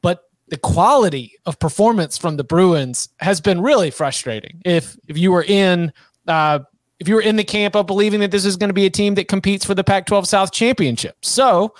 But 0.00 0.22
the 0.48 0.56
quality 0.56 1.34
of 1.46 1.58
performance 1.58 2.16
from 2.16 2.36
the 2.36 2.44
Bruins 2.44 3.08
has 3.18 3.40
been 3.40 3.60
really 3.60 3.90
frustrating. 3.90 4.62
If 4.64 4.96
if 5.08 5.18
you 5.18 5.32
were 5.32 5.44
in 5.44 5.92
uh, 6.26 6.60
if 7.00 7.08
you 7.08 7.16
were 7.16 7.22
in 7.22 7.36
the 7.36 7.44
camp 7.44 7.74
of 7.74 7.86
believing 7.86 8.20
that 8.20 8.30
this 8.30 8.44
is 8.44 8.56
going 8.56 8.70
to 8.70 8.74
be 8.74 8.86
a 8.86 8.90
team 8.90 9.14
that 9.16 9.28
competes 9.28 9.64
for 9.64 9.74
the 9.74 9.84
Pac-12 9.84 10.26
South 10.26 10.52
championship, 10.52 11.16
so 11.22 11.74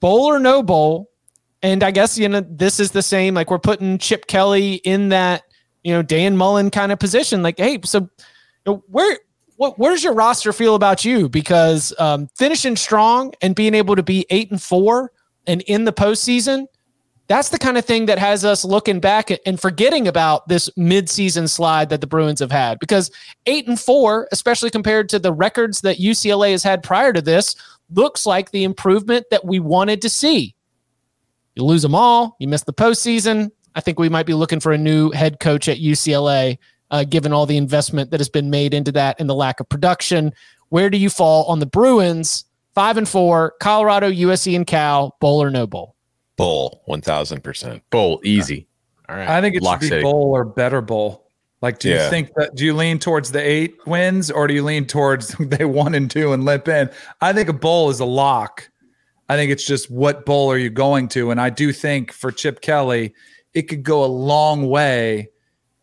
bowl 0.00 0.24
or 0.24 0.38
no 0.38 0.62
bowl, 0.62 1.11
and 1.62 1.82
I 1.82 1.90
guess 1.90 2.18
you 2.18 2.28
know 2.28 2.44
this 2.48 2.80
is 2.80 2.90
the 2.90 3.02
same. 3.02 3.34
Like 3.34 3.50
we're 3.50 3.58
putting 3.58 3.98
Chip 3.98 4.26
Kelly 4.26 4.74
in 4.74 5.10
that 5.10 5.44
you 5.82 5.92
know 5.92 6.02
Dan 6.02 6.36
Mullen 6.36 6.70
kind 6.70 6.92
of 6.92 6.98
position. 6.98 7.42
Like, 7.42 7.58
hey, 7.58 7.78
so 7.84 8.00
you 8.00 8.08
know, 8.66 8.84
where 8.88 9.18
what 9.56 9.78
where's 9.78 10.02
your 10.02 10.14
roster 10.14 10.52
feel 10.52 10.74
about 10.74 11.04
you? 11.04 11.28
Because 11.28 11.94
um, 11.98 12.28
finishing 12.36 12.76
strong 12.76 13.32
and 13.40 13.54
being 13.54 13.74
able 13.74 13.96
to 13.96 14.02
be 14.02 14.26
eight 14.30 14.50
and 14.50 14.60
four 14.60 15.12
and 15.46 15.62
in 15.62 15.84
the 15.84 15.92
postseason, 15.92 16.66
that's 17.28 17.50
the 17.50 17.58
kind 17.58 17.78
of 17.78 17.84
thing 17.84 18.06
that 18.06 18.18
has 18.18 18.44
us 18.44 18.64
looking 18.64 19.00
back 19.00 19.30
and 19.46 19.60
forgetting 19.60 20.08
about 20.08 20.48
this 20.48 20.68
midseason 20.70 21.48
slide 21.48 21.88
that 21.90 22.00
the 22.00 22.06
Bruins 22.06 22.40
have 22.40 22.50
had. 22.50 22.78
Because 22.78 23.10
eight 23.46 23.68
and 23.68 23.78
four, 23.78 24.28
especially 24.32 24.70
compared 24.70 25.08
to 25.10 25.18
the 25.18 25.32
records 25.32 25.80
that 25.82 25.98
UCLA 25.98 26.50
has 26.50 26.62
had 26.62 26.82
prior 26.82 27.12
to 27.12 27.22
this, 27.22 27.54
looks 27.90 28.26
like 28.26 28.50
the 28.50 28.64
improvement 28.64 29.26
that 29.30 29.44
we 29.44 29.60
wanted 29.60 30.02
to 30.02 30.08
see. 30.08 30.54
You 31.54 31.64
lose 31.64 31.82
them 31.82 31.94
all, 31.94 32.36
you 32.38 32.48
miss 32.48 32.62
the 32.62 32.72
postseason. 32.72 33.50
I 33.74 33.80
think 33.80 33.98
we 33.98 34.08
might 34.08 34.26
be 34.26 34.34
looking 34.34 34.60
for 34.60 34.72
a 34.72 34.78
new 34.78 35.10
head 35.10 35.40
coach 35.40 35.68
at 35.68 35.78
UCLA, 35.78 36.58
uh, 36.90 37.04
given 37.04 37.32
all 37.32 37.46
the 37.46 37.56
investment 37.56 38.10
that 38.10 38.20
has 38.20 38.28
been 38.28 38.50
made 38.50 38.74
into 38.74 38.92
that 38.92 39.18
and 39.18 39.28
the 39.28 39.34
lack 39.34 39.60
of 39.60 39.68
production. 39.68 40.32
Where 40.68 40.90
do 40.90 40.98
you 40.98 41.10
fall 41.10 41.44
on 41.44 41.58
the 41.58 41.66
Bruins? 41.66 42.44
Five 42.74 42.96
and 42.96 43.06
four, 43.08 43.52
Colorado, 43.60 44.10
USC, 44.10 44.56
and 44.56 44.66
Cal, 44.66 45.14
bowl 45.20 45.42
or 45.42 45.50
no 45.50 45.66
bowl? 45.66 45.94
Bowl, 46.36 46.82
one 46.86 47.02
thousand 47.02 47.42
percent. 47.44 47.82
Bowl 47.90 48.20
easy. 48.24 48.66
All 49.08 49.16
right. 49.16 49.28
I 49.28 49.40
think 49.42 49.54
it 49.56 49.62
Lock 49.62 49.80
should 49.82 49.86
be 49.86 49.88
City. 49.90 50.02
bowl 50.02 50.30
or 50.34 50.44
better 50.46 50.80
bowl. 50.80 51.28
Like, 51.60 51.78
do 51.78 51.90
Yeah. 51.90 52.04
you 52.04 52.10
think 52.10 52.30
that 52.36 52.54
do 52.54 52.64
you 52.64 52.74
lean 52.74 52.98
towards 52.98 53.30
the 53.30 53.40
eight 53.46 53.76
wins 53.86 54.30
or 54.30 54.46
do 54.46 54.54
you 54.54 54.64
lean 54.64 54.86
towards 54.86 55.28
they 55.40 55.66
one 55.66 55.94
and 55.94 56.10
two 56.10 56.32
and 56.32 56.44
limp 56.46 56.66
in? 56.68 56.88
I 57.20 57.34
think 57.34 57.50
a 57.50 57.52
bowl 57.52 57.90
is 57.90 58.00
a 58.00 58.06
lock. 58.06 58.68
I 59.28 59.36
think 59.36 59.50
it's 59.50 59.64
just 59.64 59.90
what 59.90 60.26
bowl 60.26 60.50
are 60.50 60.58
you 60.58 60.70
going 60.70 61.08
to? 61.08 61.30
And 61.30 61.40
I 61.40 61.50
do 61.50 61.72
think 61.72 62.12
for 62.12 62.30
Chip 62.30 62.60
Kelly, 62.60 63.14
it 63.54 63.62
could 63.62 63.82
go 63.82 64.04
a 64.04 64.06
long 64.06 64.68
way 64.68 65.30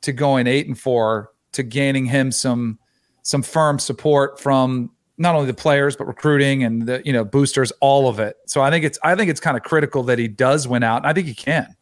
to 0.01 0.13
going 0.13 0.47
eight 0.47 0.67
and 0.67 0.77
four 0.79 1.31
to 1.53 1.63
gaining 1.63 2.05
him 2.05 2.31
some 2.31 2.79
some 3.21 3.41
firm 3.41 3.79
support 3.79 4.39
from 4.39 4.91
not 5.17 5.35
only 5.35 5.47
the 5.47 5.53
players 5.53 5.95
but 5.95 6.05
recruiting 6.05 6.63
and 6.63 6.87
the 6.87 7.01
you 7.05 7.13
know 7.13 7.25
boosters, 7.25 7.71
all 7.81 8.07
of 8.07 8.19
it. 8.19 8.37
So 8.45 8.61
I 8.61 8.69
think 8.69 8.85
it's 8.85 8.97
I 9.03 9.15
think 9.15 9.29
it's 9.29 9.39
kind 9.39 9.57
of 9.57 9.63
critical 9.63 10.03
that 10.03 10.19
he 10.19 10.27
does 10.27 10.67
win 10.67 10.83
out. 10.83 10.97
And 10.97 11.07
I 11.07 11.13
think 11.13 11.27
he 11.27 11.33
can. 11.33 11.75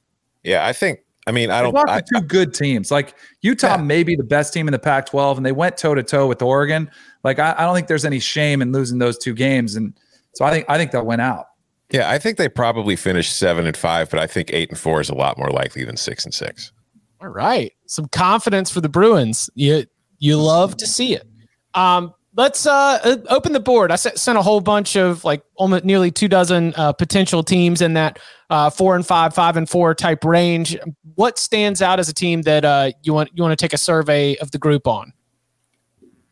Yeah, 0.43 0.65
I 0.65 0.73
think. 0.73 0.99
I 1.27 1.31
mean, 1.31 1.51
I 1.51 1.61
don't. 1.61 1.75
I, 1.89 1.99
two 1.99 2.21
good 2.21 2.53
teams. 2.53 2.89
Like 2.89 3.13
Utah 3.41 3.75
Yeah. 3.75 3.83
may 3.83 4.03
be 4.03 4.15
the 4.15 4.23
best 4.23 4.53
team 4.53 4.67
in 4.69 4.71
the 4.71 4.79
Pac-12, 4.79 5.35
and 5.35 5.45
they 5.45 5.51
went 5.51 5.75
toe 5.75 5.93
to 5.93 6.01
toe 6.01 6.25
with 6.25 6.41
Oregon. 6.41 6.89
Like 7.25 7.37
I, 7.37 7.53
I 7.57 7.65
don't 7.65 7.75
think 7.75 7.87
there's 7.87 8.05
any 8.05 8.19
shame 8.19 8.61
in 8.61 8.71
losing 8.71 8.97
those 8.97 9.17
two 9.17 9.33
games, 9.33 9.75
and 9.75 9.93
so 10.37 10.45
I 10.45 10.51
think 10.51 10.65
I 10.69 10.77
think 10.77 10.91
they'll 10.91 11.03
win 11.03 11.19
out. 11.19 11.47
yeah, 11.91 12.11
I 12.11 12.19
think 12.19 12.37
they 12.37 12.47
probably 12.47 12.95
finished 12.95 13.35
seven 13.35 13.65
and 13.65 13.75
five, 13.75 14.07
but 14.11 14.19
I 14.19 14.27
think 14.27 14.51
eight 14.53 14.69
and 14.69 14.77
four 14.77 15.01
is 15.01 15.09
a 15.09 15.15
lot 15.15 15.35
more 15.35 15.49
likely 15.49 15.83
than 15.83 15.97
six 15.97 16.25
and 16.25 16.33
six. 16.33 16.71
All 17.19 17.29
right. 17.29 17.73
Some 17.87 18.07
confidence 18.09 18.69
for 18.69 18.79
the 18.79 18.89
Bruins. 18.89 19.49
You 19.55 19.85
you 20.19 20.37
love 20.37 20.77
to 20.77 20.85
see 20.85 21.15
it. 21.15 21.27
Um, 21.73 22.13
let's 22.35 22.67
uh, 22.67 22.99
uh, 23.03 23.17
open 23.29 23.53
the 23.53 23.59
board. 23.59 23.91
I 23.91 23.95
sent 23.95 24.19
sent 24.19 24.37
a 24.37 24.43
whole 24.43 24.61
bunch 24.61 24.95
of 24.95 25.23
like 25.23 25.41
almost 25.55 25.83
nearly 25.83 26.11
two 26.11 26.27
dozen 26.27 26.75
uh, 26.75 26.93
potential 26.93 27.41
teams 27.41 27.81
in 27.81 27.93
that 27.93 28.19
uh, 28.51 28.69
four 28.69 28.95
and 28.95 29.03
five, 29.03 29.33
five 29.33 29.57
and 29.57 29.67
four 29.67 29.95
type 29.95 30.23
range. 30.23 30.77
What 31.15 31.39
stands 31.39 31.81
out 31.81 31.99
as 31.99 32.09
a 32.09 32.13
team 32.13 32.43
that 32.43 32.63
uh, 32.63 32.91
you 33.01 33.11
want 33.11 33.31
you 33.33 33.41
want 33.41 33.57
to 33.57 33.63
take 33.63 33.73
a 33.73 33.79
survey 33.79 34.35
of 34.35 34.51
the 34.51 34.59
group 34.59 34.85
on? 34.87 35.13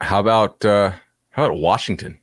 How 0.01 0.19
about 0.19 0.63
uh 0.63 0.91
how 1.31 1.45
about 1.45 1.57
Washington? 1.57 2.19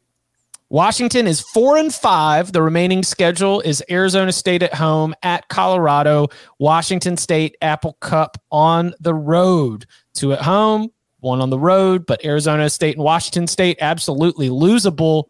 Washington 0.73 1.27
is 1.27 1.43
four 1.43 1.77
and 1.77 1.93
five. 1.93 2.53
The 2.53 2.63
remaining 2.63 3.03
schedule 3.03 3.61
is 3.61 3.85
Arizona 3.91 4.33
State 4.33 4.63
at 4.63 4.73
home, 4.73 5.15
at 5.23 5.47
Colorado, 5.49 6.29
Washington 6.59 7.19
State, 7.19 7.59
Apple 7.61 7.99
Cup 8.01 8.39
on 8.51 8.95
the 8.99 9.13
road. 9.13 9.85
Two 10.15 10.33
at 10.33 10.41
home, 10.41 10.89
one 11.21 11.43
on 11.43 11.51
the 11.51 11.59
road, 11.59 12.07
but 12.07 12.25
Arizona 12.25 12.71
State 12.71 12.97
and 12.97 13.05
Washington 13.05 13.47
State 13.47 13.77
absolutely 13.83 14.49
losable. 14.49 15.25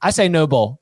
I 0.00 0.10
say 0.10 0.28
no 0.28 0.48
bowl. 0.48 0.80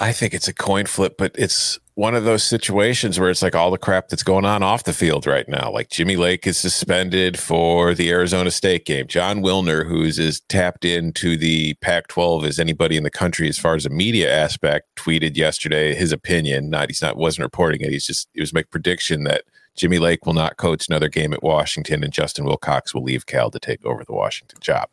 I 0.00 0.12
think 0.12 0.34
it's 0.34 0.48
a 0.48 0.52
coin 0.52 0.86
flip, 0.86 1.14
but 1.16 1.36
it's 1.38 1.78
one 2.00 2.14
of 2.14 2.24
those 2.24 2.42
situations 2.42 3.20
where 3.20 3.28
it's 3.28 3.42
like 3.42 3.54
all 3.54 3.70
the 3.70 3.76
crap 3.76 4.08
that's 4.08 4.22
going 4.22 4.46
on 4.46 4.62
off 4.62 4.84
the 4.84 4.92
field 4.94 5.26
right 5.26 5.46
now. 5.50 5.70
Like 5.70 5.90
Jimmy 5.90 6.16
Lake 6.16 6.46
is 6.46 6.56
suspended 6.56 7.38
for 7.38 7.92
the 7.92 8.08
Arizona 8.08 8.50
State 8.50 8.86
game. 8.86 9.06
Jon 9.06 9.42
Wilner, 9.42 9.86
who's 9.86 10.18
as 10.18 10.40
tapped 10.48 10.86
into 10.86 11.36
the 11.36 11.74
Pac 11.82 12.08
12 12.08 12.46
as 12.46 12.58
anybody 12.58 12.96
in 12.96 13.02
the 13.02 13.10
country 13.10 13.50
as 13.50 13.58
far 13.58 13.74
as 13.74 13.84
a 13.84 13.90
media 13.90 14.34
aspect, 14.34 14.88
tweeted 14.96 15.36
yesterday 15.36 15.94
his 15.94 16.10
opinion. 16.10 16.70
Not 16.70 16.88
he's 16.88 17.02
not 17.02 17.18
wasn't 17.18 17.44
reporting 17.44 17.82
it. 17.82 17.92
He's 17.92 18.06
just 18.06 18.30
he 18.32 18.40
was 18.40 18.54
making 18.54 18.70
prediction 18.70 19.24
that 19.24 19.44
Jimmy 19.76 19.98
Lake 19.98 20.24
will 20.24 20.32
not 20.32 20.56
coach 20.56 20.88
another 20.88 21.10
game 21.10 21.34
at 21.34 21.42
Washington 21.42 22.02
and 22.02 22.14
Justin 22.14 22.46
Wilcox 22.46 22.94
will 22.94 23.02
leave 23.02 23.26
Cal 23.26 23.50
to 23.50 23.60
take 23.60 23.84
over 23.84 24.04
the 24.04 24.14
Washington 24.14 24.58
job. 24.62 24.88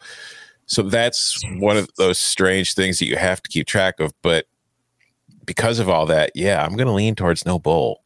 So 0.65 0.81
that's 0.81 1.41
one 1.57 1.77
of 1.77 1.89
those 1.95 2.19
strange 2.19 2.73
things 2.73 2.99
that 2.99 3.05
you 3.05 3.15
have 3.15 3.41
to 3.43 3.49
keep 3.49 3.65
track 3.65 4.01
of. 4.01 4.11
But 4.21 4.47
because 5.47 5.79
of 5.79 5.89
all 5.89 6.05
that, 6.05 6.33
yeah, 6.35 6.63
I'm 6.63 6.75
going 6.75 6.87
to 6.87 6.93
lean 6.93 7.15
towards 7.15 7.43
no 7.43 7.57
bowl. 7.57 8.03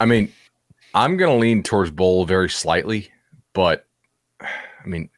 I 0.00 0.06
mean, 0.06 0.32
I'm 0.94 1.16
gonna 1.16 1.36
lean 1.36 1.62
towards 1.62 1.90
bowl 1.90 2.24
very 2.24 2.48
slightly, 2.48 3.10
but 3.52 3.86
I 4.40 4.86
mean, 4.86 5.10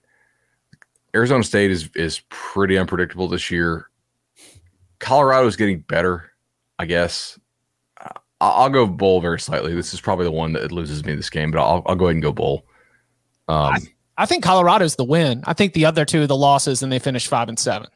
Arizona 1.15 1.45
State 1.45 1.71
is 1.71 1.91
is 1.95 2.21
pretty 2.31 2.79
unpredictable 2.79 3.29
this 3.29 3.51
year. 3.51 3.89
Colorado 4.99 5.47
is 5.47 5.57
getting 5.57 5.81
better, 5.81 6.31
I 6.79 6.87
guess. 6.87 7.39
Uh, 8.01 8.09
I'll, 8.41 8.53
I'll 8.53 8.71
go 8.71 8.87
bowl 8.87 9.21
very 9.21 9.39
slightly. 9.39 9.75
This 9.75 9.93
is 9.93 10.01
probably 10.01 10.25
the 10.25 10.33
one 10.33 10.53
that 10.55 10.73
loses 10.73 11.05
me 11.05 11.15
this 11.15 11.31
game, 11.31 11.51
but 11.51 11.61
I'll, 11.61 11.83
I'll 11.87 11.97
go 11.97 12.07
ahead 12.07 12.17
and 12.17 12.23
go 12.23 12.33
bowl. 12.33 12.65
Um, 13.49 13.77
I 14.17 14.25
think 14.25 14.43
Colorado's 14.43 14.97
the 14.97 15.05
win. 15.05 15.43
I 15.47 15.53
think 15.53 15.75
the 15.75 15.85
other 15.85 16.07
two 16.07 16.23
are 16.23 16.27
the 16.27 16.37
losses, 16.37 16.83
and 16.83 16.91
they 16.91 16.99
finished 16.99 17.29
five 17.29 17.49
and 17.49 17.59
seven. 17.59 17.89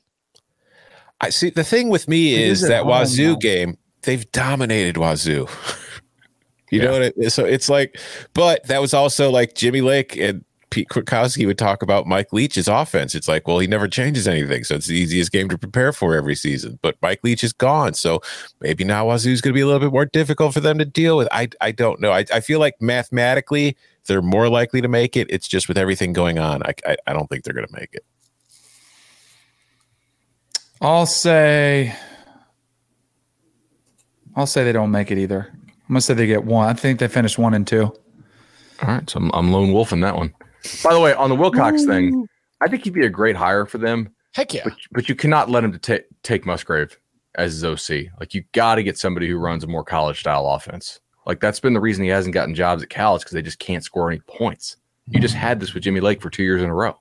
I 1.21 1.31
see. 1.31 1.51
The 1.51 1.65
thing 1.65 1.89
with 1.91 2.09
me 2.09 2.35
It 2.35 2.41
is 2.49 2.63
is 2.63 2.69
that 2.69 2.85
Wazoo 2.87 3.31
though. 3.33 3.37
game, 3.37 3.77
they've 4.03 4.31
dominated 4.33 4.97
Wazoo. 4.97 5.47
you 6.71 6.79
Yeah. 6.81 6.85
know 6.85 6.93
what? 6.93 7.03
It, 7.03 7.31
so 7.33 7.45
it's 7.45 7.69
like, 7.69 7.99
but 8.35 8.67
that 8.69 8.81
was 8.81 8.95
also 8.95 9.31
like 9.31 9.55
Jimmy 9.55 9.81
Lake 9.81 10.17
and 10.17 10.45
Pete 10.71 10.89
Kwiatkowski 10.89 11.47
would 11.47 11.59
talk 11.59 11.83
about 11.83 12.07
Mike 12.07 12.33
Leach's 12.33 12.69
offense. 12.69 13.17
It's 13.17 13.27
like, 13.27 13.49
well, 13.49 13.59
he 13.59 13.67
never 13.67 13.89
changes 13.89 14.29
anything, 14.29 14.63
so 14.63 14.77
it's 14.77 14.87
the 14.87 14.95
easiest 14.97 15.33
game 15.33 15.49
to 15.49 15.59
prepare 15.59 15.93
for 15.93 16.15
every 16.15 16.37
season. 16.37 16.79
But 16.81 16.97
Mike 17.03 17.19
Leach 17.25 17.43
is 17.43 17.53
gone, 17.53 17.95
so 17.95 18.23
maybe 18.61 18.85
now 18.85 19.05
Wazoo's 19.07 19.41
going 19.41 19.53
to 19.53 19.59
be 19.59 19.63
a 19.63 19.67
little 19.67 19.81
bit 19.81 19.93
more 19.93 20.07
difficult 20.07 20.55
for 20.55 20.61
them 20.61 20.79
to 20.79 20.85
deal 20.85 21.17
with. 21.17 21.27
I 21.33 21.49
I 21.61 21.73
don't 21.73 22.01
know. 22.01 22.13
I, 22.13 22.25
I 22.33 22.39
feel 22.39 22.61
like 22.61 22.75
mathematically 22.81 23.77
they're 24.07 24.23
more 24.23 24.49
likely 24.49 24.81
to 24.81 24.87
make 24.89 25.17
it. 25.17 25.27
It's 25.29 25.49
just 25.49 25.67
with 25.67 25.77
everything 25.77 26.13
going 26.13 26.39
on, 26.39 26.63
I 26.63 26.73
I, 26.87 26.97
I 27.09 27.13
don't 27.15 27.29
think 27.29 27.43
they're 27.43 27.53
going 27.55 27.67
to 27.67 27.75
make 27.79 27.93
it. 27.93 28.05
I'll 30.81 31.07
say, 31.07 31.95
I'll 34.35 34.47
say 34.47 34.65
they 34.65 34.73
don't 34.73 34.91
make 34.91 35.11
it 35.11 35.19
either. 35.19 35.51
I'm 35.53 35.95
gonna 35.95 36.01
say 36.01 36.15
they 36.15 36.27
get 36.27 36.45
one. 36.45 36.69
I 36.69 36.73
think 36.73 37.01
they 37.01 37.09
finished 37.09 37.39
one 37.39 37.55
and 37.55 37.67
two. 37.67 37.85
All 38.83 38.89
right, 38.89 39.09
so 39.09 39.19
I'm, 39.19 39.31
I'm 39.35 39.53
lone 39.53 39.73
wolf 39.73 39.93
in 39.93 40.01
that 40.01 40.17
one. 40.17 40.33
By 40.83 40.95
the 40.95 41.01
way, 41.01 41.13
on 41.15 41.29
the 41.29 41.37
Wilcox 41.37 41.85
thing, 41.85 42.27
I 42.61 42.69
think 42.69 42.85
he'd 42.85 42.95
be 42.95 43.05
a 43.05 43.11
great 43.11 43.37
hire 43.37 43.67
for 43.67 43.79
them, 43.79 44.11
Heck 44.35 44.55
yeah. 44.55 44.63
but 44.65 44.75
but 44.93 45.09
you 45.09 45.15
cannot 45.15 45.51
let 45.51 45.65
him 45.65 45.73
to 45.73 45.79
take 45.79 46.05
take 46.23 46.47
Musgrave 46.47 46.97
as 47.35 47.61
his 47.61 47.65
OC. 47.65 48.07
Like 48.19 48.35
you 48.35 48.45
got 48.53 48.77
to 48.77 48.83
get 48.83 48.99
somebody 48.99 49.29
who 49.29 49.39
runs 49.39 49.65
a 49.65 49.67
more 49.67 49.85
college 49.85 50.21
style 50.21 50.47
offense. 50.47 51.01
Like 51.27 51.41
that's 51.41 51.61
been 51.61 51.75
the 51.75 51.81
reason 51.81 52.05
he 52.05 52.11
hasn't 52.11 52.35
gotten 52.35 52.55
jobs 52.55 52.83
at 52.83 52.89
Cal 52.89 53.17
is 53.17 53.23
because 53.23 53.35
they 53.35 53.43
just 53.43 53.59
can't 53.59 53.85
score 53.85 54.11
any 54.11 54.21
points. 54.21 54.77
You 55.09 55.21
just 55.21 55.35
had 55.35 55.61
this 55.61 55.75
with 55.75 55.83
Jimmy 55.83 56.01
Lake 56.01 56.23
for 56.23 56.31
two 56.31 56.43
years 56.45 56.63
in 56.63 56.71
a 56.71 56.75
row. 56.75 56.99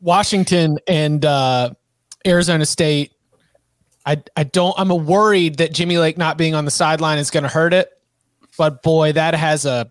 Washington 0.00 0.78
and 0.88 1.24
uh, 1.24 1.70
Arizona 2.26 2.66
State. 2.66 3.12
I 4.06 4.22
I 4.36 4.44
don't. 4.44 4.74
I'm 4.78 4.88
worried 5.06 5.58
that 5.58 5.72
Jimmy 5.72 5.98
Lake 5.98 6.18
not 6.18 6.38
being 6.38 6.54
on 6.54 6.64
the 6.64 6.70
sideline 6.70 7.18
is 7.18 7.30
going 7.30 7.42
to 7.42 7.48
hurt 7.48 7.74
it. 7.74 7.90
But 8.56 8.82
boy, 8.82 9.12
that 9.12 9.34
has 9.34 9.64
a 9.64 9.90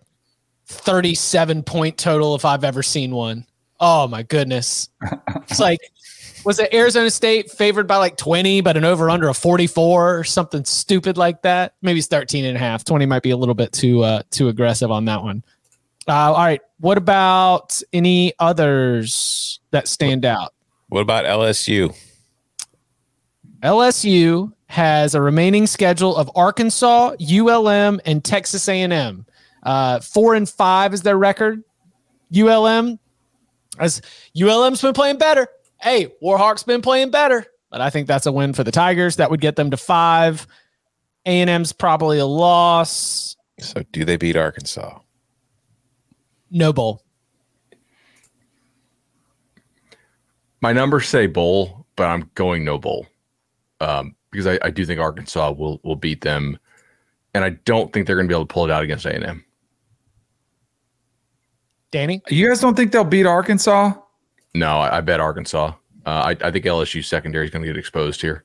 37 0.66 1.62
point 1.62 1.98
total 1.98 2.34
if 2.34 2.44
I've 2.44 2.64
ever 2.64 2.82
seen 2.82 3.12
one. 3.12 3.46
Oh 3.78 4.06
my 4.08 4.22
goodness! 4.22 4.88
It's 5.48 5.60
like 5.60 5.80
was 6.44 6.58
it 6.58 6.72
Arizona 6.72 7.10
State 7.10 7.50
favored 7.50 7.86
by 7.86 7.96
like 7.96 8.16
20, 8.16 8.60
but 8.62 8.76
an 8.76 8.84
over 8.84 9.10
under 9.10 9.28
a 9.28 9.34
44 9.34 10.18
or 10.18 10.24
something 10.24 10.64
stupid 10.64 11.18
like 11.18 11.42
that? 11.42 11.74
Maybe 11.82 11.98
it's 11.98 12.08
13 12.08 12.44
and 12.44 12.56
a 12.56 12.60
half. 12.60 12.84
20 12.84 13.06
might 13.06 13.22
be 13.22 13.30
a 13.30 13.36
little 13.36 13.54
bit 13.54 13.72
too 13.72 14.02
uh, 14.02 14.22
too 14.30 14.48
aggressive 14.48 14.90
on 14.90 15.04
that 15.06 15.22
one. 15.22 15.44
Uh, 16.08 16.32
all 16.32 16.34
right. 16.34 16.60
What 16.78 16.98
about 16.98 17.80
any 17.92 18.32
others 18.38 19.60
that 19.70 19.86
stand 19.86 20.24
out? 20.24 20.54
What 20.88 21.02
about 21.02 21.24
LSU? 21.24 21.94
LSU 23.62 24.52
has 24.68 25.14
a 25.14 25.20
remaining 25.20 25.66
schedule 25.66 26.16
of 26.16 26.30
Arkansas, 26.34 27.16
ULM, 27.20 28.00
and 28.06 28.24
Texas 28.24 28.68
A&M. 28.68 29.26
Uh, 29.62 30.00
four 30.00 30.34
and 30.34 30.48
five 30.48 30.94
is 30.94 31.02
their 31.02 31.18
record. 31.18 31.62
ULM, 32.34 32.98
as 33.78 34.00
ULM's 34.40 34.80
been 34.80 34.94
playing 34.94 35.18
better. 35.18 35.48
Hey, 35.80 36.12
Warhawks 36.22 36.64
been 36.64 36.80
playing 36.80 37.10
better, 37.10 37.44
but 37.70 37.80
I 37.80 37.90
think 37.90 38.06
that's 38.06 38.26
a 38.26 38.32
win 38.32 38.52
for 38.52 38.64
the 38.64 38.70
Tigers. 38.70 39.16
That 39.16 39.30
would 39.30 39.40
get 39.40 39.56
them 39.56 39.70
to 39.72 39.76
five. 39.76 40.46
A&M's 41.26 41.72
probably 41.72 42.18
a 42.18 42.26
loss. 42.26 43.36
So, 43.58 43.82
do 43.92 44.04
they 44.04 44.16
beat 44.16 44.36
Arkansas? 44.36 45.00
No 46.50 46.72
bowl. 46.72 47.02
My 50.62 50.72
numbers 50.72 51.08
say 51.08 51.26
bowl, 51.26 51.86
but 51.96 52.04
I'm 52.04 52.30
going 52.34 52.64
no 52.64 52.78
bowl 52.78 53.06
um, 53.80 54.14
because 54.30 54.46
I, 54.46 54.58
I 54.62 54.70
do 54.70 54.84
think 54.84 55.00
Arkansas 55.00 55.52
will 55.52 55.80
will 55.82 55.96
beat 55.96 56.20
them, 56.20 56.58
and 57.34 57.44
I 57.44 57.50
don't 57.50 57.92
think 57.92 58.06
they're 58.06 58.16
going 58.16 58.26
to 58.26 58.32
be 58.32 58.36
able 58.36 58.46
to 58.46 58.52
pull 58.52 58.64
it 58.64 58.70
out 58.70 58.82
against 58.82 59.06
A 59.06 59.14
and 59.14 59.24
M. 59.24 59.44
Danny, 61.90 62.22
You 62.28 62.48
guys 62.48 62.60
don't 62.60 62.76
think 62.76 62.92
they'll 62.92 63.02
beat 63.02 63.26
Arkansas? 63.26 63.92
No, 64.54 64.78
I, 64.78 64.98
I 64.98 65.00
bet 65.00 65.18
Arkansas. 65.18 65.72
Uh, 66.06 66.10
I, 66.10 66.30
I 66.46 66.50
think 66.50 66.64
LSU 66.64 67.04
secondary 67.04 67.44
is 67.44 67.50
going 67.50 67.62
to 67.62 67.68
get 67.68 67.76
exposed 67.76 68.20
here. 68.20 68.44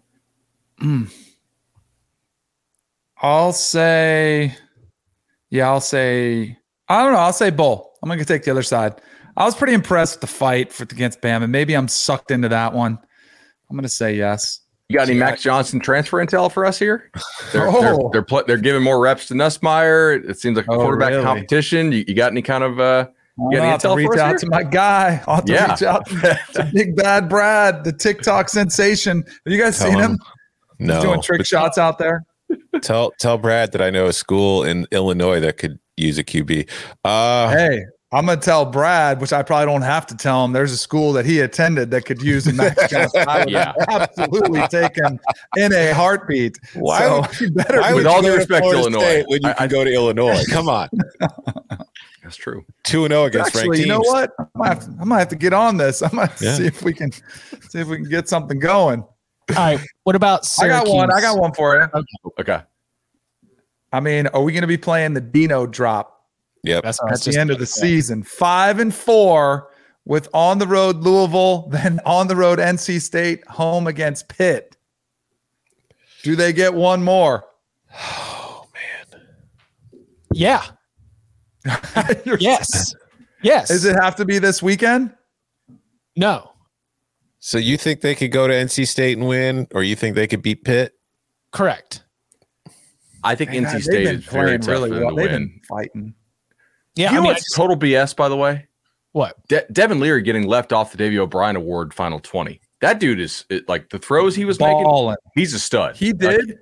I'll 3.22 3.54
say, 3.54 4.56
yeah, 5.50 5.68
I'll 5.70 5.82
say, 5.82 6.58
I 6.90 7.04
don't 7.04 7.14
know. 7.14 7.20
I'll 7.20 7.34
say 7.34 7.50
Bull. 7.50 7.94
I'm 8.02 8.10
going 8.10 8.20
to 8.20 8.26
take 8.26 8.44
the 8.44 8.52
other 8.52 8.64
side. 8.64 9.00
I 9.38 9.46
was 9.46 9.56
pretty 9.56 9.74
impressed 9.74 10.16
with 10.16 10.22
the 10.22 10.36
fight 10.36 10.74
for, 10.74 10.84
against 10.84 11.22
Bama. 11.22 11.44
And 11.44 11.52
maybe 11.52 11.76
I'm 11.76 11.88
sucked 11.88 12.32
into 12.32 12.50
that 12.50 12.74
one. 12.74 12.98
I'm 13.70 13.76
going 13.76 13.84
to 13.84 13.90
say 13.90 14.16
yes. 14.16 14.62
You 14.90 14.98
got 14.98 15.10
any 15.10 15.18
Max 15.18 15.42
Johnson 15.42 15.80
transfer 15.80 16.24
intel 16.24 16.52
for 16.52 16.64
us 16.66 16.78
here? 16.78 17.10
They're 17.52 17.68
Oh. 17.68 17.82
they're 17.82 17.98
they're, 18.12 18.22
pl- 18.24 18.44
they're 18.46 18.58
giving 18.58 18.84
more 18.84 19.00
reps 19.02 19.28
to 19.28 19.34
Nussmeier. 19.34 20.28
It 20.30 20.38
seems 20.40 20.56
like 20.58 20.68
a 20.68 20.72
Oh, 20.74 20.78
quarterback 20.78 21.10
really? 21.10 21.24
competition. 21.24 21.92
You, 21.92 22.06
you 22.08 22.14
got 22.14 22.32
any 22.32 22.44
kind 22.44 22.64
of 22.64 22.80
uh, 22.80 23.08
you 23.38 23.58
got 23.58 23.64
any 23.64 23.72
have 23.72 23.82
to 23.82 23.88
intel 23.88 23.92
for 23.94 23.98
reach 23.98 24.10
us 24.12 24.20
out 24.20 24.30
here? 24.30 24.38
to 24.38 24.48
my 24.52 24.64
guy. 24.64 25.24
I'll 25.28 25.36
have 25.38 25.46
to 25.46 25.54
Yeah. 25.54 25.72
reach 25.72 25.82
out 25.84 26.06
to 26.06 26.70
Big 26.74 26.96
Bad 26.96 27.28
Brad, 27.30 27.84
the 27.84 27.92
TikTok 27.94 28.48
sensation. 28.50 29.24
Have 29.46 29.54
you 29.54 29.60
guys 29.60 29.78
Tell 29.80 29.88
seen 29.90 29.98
him. 30.00 30.12
him? 30.12 30.20
No. 30.80 30.94
He's 30.96 31.04
doing 31.04 31.22
trick 31.22 31.40
But 31.40 31.48
shots 31.48 31.78
out 31.80 31.98
there. 31.98 32.24
Tell 32.82 33.12
tell 33.20 33.40
Brad 33.40 33.72
that 33.72 33.82
I 33.82 33.90
know 33.90 34.06
a 34.06 34.14
school 34.14 34.64
in 34.64 34.86
Illinois 34.92 35.40
that 35.40 35.58
could 35.58 35.80
use 35.98 36.20
a 36.20 36.24
QB. 36.24 36.70
Uh, 37.04 37.50
Hey, 37.50 37.86
I'm 38.16 38.26
gonna 38.26 38.40
tell 38.40 38.66
Brad, 38.66 39.20
which 39.20 39.34
I 39.34 39.44
probably 39.44 39.66
don't 39.66 39.82
have 39.82 40.06
to 40.08 40.16
tell 40.16 40.46
him. 40.46 40.54
There's 40.54 40.72
a 40.72 40.78
school 40.78 41.12
that 41.14 41.26
he 41.26 41.42
attended 41.42 41.92
that 41.92 42.06
could 42.06 42.22
use 42.22 42.48
a 42.48 42.54
Max 42.62 42.90
Johnson. 42.90 43.26
I 43.28 43.40
would 43.40 43.50
Yeah. 43.50 43.74
absolutely 43.90 44.66
take 44.70 44.96
him 44.96 45.20
in 45.58 45.74
a 45.74 45.92
heartbeat. 45.94 46.58
Why 46.76 47.00
so 47.00 47.22
would- 47.22 47.40
you 47.42 47.52
better 47.52 47.82
why 47.82 47.94
With 47.94 48.06
all 48.08 48.24
you 48.24 48.32
due 48.32 48.38
respect 48.38 48.64
to 48.66 48.72
Illinois, 48.72 49.00
State 49.02 49.26
when 49.28 49.42
you 49.44 49.50
I- 49.50 49.54
can 49.54 49.64
I- 49.64 49.68
go 49.68 49.84
to 49.84 49.94
Illinois? 49.94 50.44
Come 50.50 50.70
on, 50.70 50.90
that's 52.24 52.38
true. 52.38 52.66
two 52.84 53.06
and 53.06 53.12
zero 53.12 53.26
against 53.26 53.48
Actually, 53.56 53.70
ranked 53.70 53.86
you 53.86 53.88
know 53.88 54.00
what? 54.00 54.32
I 54.40 54.46
might, 54.56 54.68
have 54.70 54.80
to, 54.86 54.96
I 55.02 55.04
might 55.04 55.20
have 55.20 55.28
to 55.30 55.36
get 55.36 55.54
on 55.54 55.78
this. 55.78 56.02
I 56.02 56.10
might 56.14 56.42
Yeah. 56.42 56.56
see 56.56 56.66
if 56.68 56.82
we 56.84 56.94
can 56.94 57.12
see 57.12 57.80
if 57.80 57.88
we 57.88 57.98
can 57.98 58.10
get 58.10 58.30
something 58.30 58.60
going. 58.60 59.02
all 59.02 59.56
right. 59.56 59.80
What 60.06 60.16
about 60.16 60.48
I 60.60 60.68
got 60.68 60.88
one. 60.88 61.12
I 61.12 61.20
got 61.22 61.38
one 61.38 61.54
for 61.54 61.76
you. 61.94 62.04
Okay. 62.40 62.62
I 63.92 64.00
mean, 64.00 64.28
are 64.28 64.42
we 64.42 64.52
going 64.52 64.62
to 64.64 64.68
be 64.68 64.78
playing 64.78 65.14
the 65.14 65.22
Dino 65.22 65.66
drop 65.68 66.15
Yep. 66.66 66.84
That's 66.84 67.00
at 67.04 67.22
the 67.34 67.40
end 67.40 67.50
of 67.52 67.58
the 67.58 67.64
about 67.64 67.68
to 67.68 67.80
say. 67.80 67.82
season? 67.82 68.24
Five 68.24 68.80
and 68.80 68.94
four 68.94 69.70
with 70.06 70.28
on 70.34 70.58
the 70.60 70.68
road 70.68 70.98
Louisville, 70.98 71.68
then 71.72 72.00
on 72.06 72.28
the 72.28 72.36
road 72.36 72.60
NC 72.60 73.02
State, 73.02 73.46
home 73.48 73.88
against 73.88 74.28
Pitt. 74.28 74.76
Do 76.24 76.36
they 76.36 76.54
get 76.54 76.74
one 76.74 77.04
more? 77.04 77.46
Oh 77.94 78.68
man. 78.74 80.02
Yeah. 80.34 80.64
Yes. 82.40 82.94
Yes. 83.42 83.68
Does 83.68 83.86
it 83.86 83.96
have 84.02 84.16
to 84.18 84.26
be 84.26 84.40
this 84.40 84.62
weekend? 84.64 85.14
No. 86.16 86.52
So 87.40 87.58
you 87.60 87.78
think 87.78 88.02
they 88.02 88.16
could 88.16 88.32
go 88.32 88.48
to 88.48 88.54
NC 88.54 88.88
State 88.88 89.18
and 89.18 89.28
win, 89.28 89.68
or 89.74 89.84
you 89.84 89.96
think 89.96 90.16
they 90.16 90.26
could 90.28 90.42
beat 90.42 90.64
Pitt? 90.64 90.94
Correct. 91.52 92.04
I 93.24 93.36
think 93.36 93.52
Man, 93.52 93.66
NC 93.66 93.72
they've 93.74 93.84
State 93.84 94.08
is 94.08 94.26
very 94.26 94.46
playing 94.46 94.62
tough 94.62 94.70
really 94.70 94.92
well. 94.92 95.10
to 95.10 95.16
They've 95.16 95.32
win. 95.32 95.48
been 95.48 95.62
fighting. 95.70 96.14
Yeah. 96.96 97.06
you 97.06 97.10
I 97.10 97.14
know 97.16 97.22
mean, 97.22 97.28
what's 97.34 97.44
just- 97.44 97.56
total 97.56 97.76
BS, 97.78 98.16
by 98.16 98.30
the 98.30 98.38
way? 98.38 98.68
what? 99.12 99.36
De- 99.48 99.66
Devin 99.72 100.00
Leary 100.02 100.22
getting 100.22 100.46
left 100.48 100.74
off 100.74 100.92
the 100.92 100.98
Davy 100.98 101.18
O'Brien 101.20 101.56
Award 101.56 101.94
Final 101.94 102.20
20. 102.20 102.60
That 102.82 103.00
dude 103.00 103.20
is 103.22 103.46
it, 103.50 103.68
like 103.70 103.90
the 103.90 103.98
throws 104.00 104.36
he 104.36 104.44
was 104.46 104.60
making. 104.60 105.16
He's 105.36 105.54
a 105.54 105.60
stud. 105.60 105.96
He 105.96 106.12
Like, 106.12 106.38
did. 106.38 106.58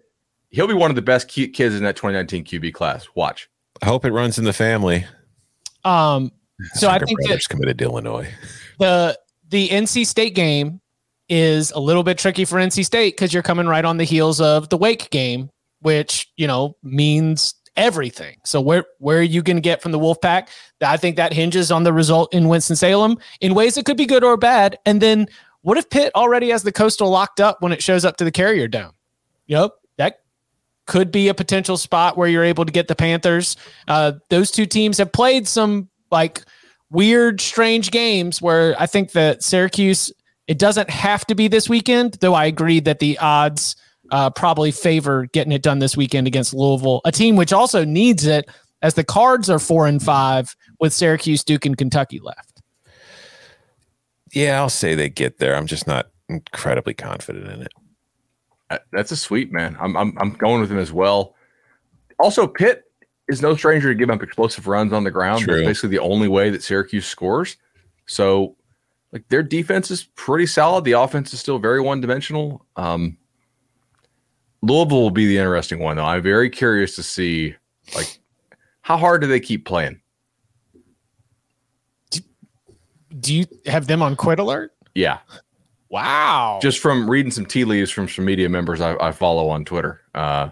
he'll 0.52 0.68
be 0.68 0.74
one 0.76 0.92
of 0.92 0.96
the 0.96 1.02
best 1.02 1.28
ki- 1.28 1.48
kids 1.50 1.74
in 1.76 1.84
that 1.84 1.96
2019 1.96 2.44
QB 2.46 2.72
class. 2.74 3.08
Watch. 3.16 3.50
I 3.82 3.88
hope 3.88 4.06
it 4.06 4.12
runs 4.14 4.38
in 4.38 4.46
the 4.46 4.54
family. 4.54 5.06
Um, 5.84 6.32
so 6.76 6.88
I 6.90 6.94
Tucker 6.94 7.08
think 7.08 7.22
that 7.22 7.28
brothers 7.30 7.48
committed 7.48 7.78
to 7.80 7.86
Illinois. 7.86 8.30
the 8.80 9.18
the 9.50 9.70
NC 9.70 10.06
State 10.06 10.36
game 10.36 10.80
is 11.30 11.72
a 11.72 11.80
little 11.80 12.04
bit 12.04 12.18
tricky 12.18 12.46
for 12.46 12.58
NC 12.60 12.86
State 12.86 13.16
because 13.16 13.34
you're 13.34 13.44
coming 13.44 13.66
right 13.68 13.84
on 13.84 13.98
the 13.98 14.04
heels 14.04 14.40
of 14.40 14.70
the 14.70 14.78
Wake 14.78 15.10
game, 15.10 15.50
which 15.82 16.32
you 16.38 16.46
know 16.48 16.78
means 16.84 17.56
everything. 17.76 18.38
So 18.44 18.62
where 18.62 18.86
where 19.00 19.18
are 19.20 19.22
you 19.22 19.42
going 19.42 19.58
to 19.58 19.62
get 19.62 19.82
from 19.82 19.92
the 19.92 20.00
Wolfpack? 20.00 20.50
I 20.82 20.98
think 20.98 21.16
that 21.16 21.34
hinges 21.34 21.72
on 21.72 21.84
the 21.84 21.94
result 21.94 22.34
in 22.34 22.48
Winston 22.48 22.76
Salem 22.76 23.18
in 23.42 23.56
ways 23.56 23.76
that 23.76 23.86
could 23.86 23.98
be 23.98 24.06
good 24.06 24.24
or 24.24 24.38
bad. 24.38 24.78
And 24.86 25.02
then 25.02 25.28
what 25.62 25.78
if 25.78 25.90
Pitt 25.90 26.12
already 26.16 26.50
has 26.50 26.64
the 26.64 26.72
coastal 26.72 27.10
locked 27.10 27.40
up 27.40 27.62
when 27.62 27.72
it 27.72 27.82
shows 27.82 28.06
up 28.06 28.18
to 28.18 28.24
the 28.24 28.32
Carrier 28.32 28.68
Dome? 28.68 28.92
Yep, 29.48 29.72
that 29.98 30.20
could 30.86 31.12
be 31.12 31.30
a 31.30 31.34
potential 31.34 31.78
spot 31.78 32.18
where 32.18 32.28
you're 32.28 32.44
able 32.44 32.66
to 32.66 32.72
get 32.72 32.88
the 32.88 32.96
Panthers. 32.96 33.56
Uh, 33.88 34.14
those 34.30 34.52
two 34.52 34.66
teams 34.66 34.98
have 34.98 35.12
played 35.12 35.48
some 35.48 35.90
like 36.12 36.44
weird, 36.92 37.42
strange 37.42 37.92
games 37.92 38.42
where 38.42 38.80
I 38.80 38.86
think 38.86 39.14
that 39.14 39.42
Syracuse, 39.42 40.12
it 40.48 40.60
doesn't 40.60 40.90
have 40.90 41.26
to 41.28 41.36
be 41.36 41.48
this 41.48 41.70
weekend, 41.70 42.18
though 42.20 42.34
I 42.34 42.46
agree 42.46 42.80
that 42.82 43.00
the 43.00 43.18
odds 43.20 43.76
uh, 44.14 44.30
probably 44.30 44.72
favor 44.72 45.26
getting 45.34 45.52
it 45.52 45.64
done 45.64 45.80
this 45.80 45.98
weekend 45.98 46.28
against 46.28 46.54
Louisville, 46.54 47.02
a 47.04 47.12
team 47.12 47.36
which 47.36 47.52
also 47.52 47.84
needs 47.84 48.28
it 48.28 48.48
as 48.84 48.94
the 48.94 49.04
cards 49.04 49.50
are 49.50 49.58
four 49.58 49.88
and 49.88 50.02
five 50.02 50.56
with 50.80 50.94
Syracuse, 50.94 51.44
Duke, 51.44 51.66
and 51.66 51.76
Kentucky 51.76 52.20
left. 52.20 52.62
Yeah, 54.32 54.60
I'll 54.60 54.70
say 54.70 54.94
they 54.94 55.10
get 55.10 55.40
there. 55.40 55.56
I'm 55.56 55.66
just 55.66 55.88
not 55.88 56.12
incredibly 56.30 56.94
confident 56.94 57.48
in 57.48 57.62
it. 57.64 57.74
Uh, 58.70 58.78
That's 58.92 59.12
a 59.12 59.18
sweep, 59.18 59.52
man. 59.52 59.76
I'm, 59.80 59.98
I'm, 59.98 60.16
I'm 60.20 60.30
going 60.34 60.62
with 60.62 60.72
him 60.72 60.78
as 60.78 60.94
well. 60.94 61.34
Also, 62.20 62.46
Pitt 62.46 62.84
is 63.30 63.42
no 63.42 63.56
stranger 63.56 63.90
to 63.90 63.96
giving 63.96 64.14
up 64.14 64.22
explosive 64.22 64.68
runs 64.68 64.94
on 64.94 65.04
the 65.06 65.12
ground. 65.12 65.42
True. 65.42 65.56
That's 65.56 65.68
basically 65.68 65.90
the 65.90 66.04
only 66.04 66.28
way 66.28 66.52
that 66.52 66.62
Syracuse 66.62 67.08
scores. 67.08 67.58
So, 68.06 68.58
like, 69.12 69.28
their 69.30 69.42
defense 69.42 69.90
is 69.90 70.04
pretty 70.16 70.46
solid. 70.46 70.84
The 70.84 70.92
offense 70.92 71.34
is 71.34 71.40
still 71.40 71.58
very 71.58 71.82
one 71.82 72.00
dimensional. 72.00 72.64
Um, 72.76 73.18
Louisville 74.64 75.02
will 75.02 75.10
be 75.12 75.28
the 75.28 75.38
interesting 75.38 75.80
one, 75.80 75.98
though. 75.98 76.06
I'm 76.06 76.22
very 76.24 76.50
curious 76.50 76.96
to 76.96 77.04
see, 77.04 77.54
like, 77.94 78.18
how 78.82 78.96
hard 78.98 79.20
do 79.20 79.28
they 79.28 79.42
keep 79.42 79.66
playing? 79.66 80.00
Do 83.20 83.36
you 83.36 83.46
have 83.66 83.88
them 83.88 84.02
on 84.02 84.16
quit 84.16 84.40
alert? 84.40 84.72
Yeah, 84.96 85.20
Wow. 85.90 86.60
just 86.62 86.80
from 86.80 87.10
reading 87.10 87.32
some 87.32 87.46
tea 87.46 87.66
leaves 87.66 87.92
from 87.92 88.08
some 88.08 88.26
media 88.26 88.48
members 88.50 88.80
I, 88.82 88.96
I 88.96 89.12
follow 89.12 89.50
on 89.50 89.66
Twitter. 89.66 90.02
Uh, 90.16 90.50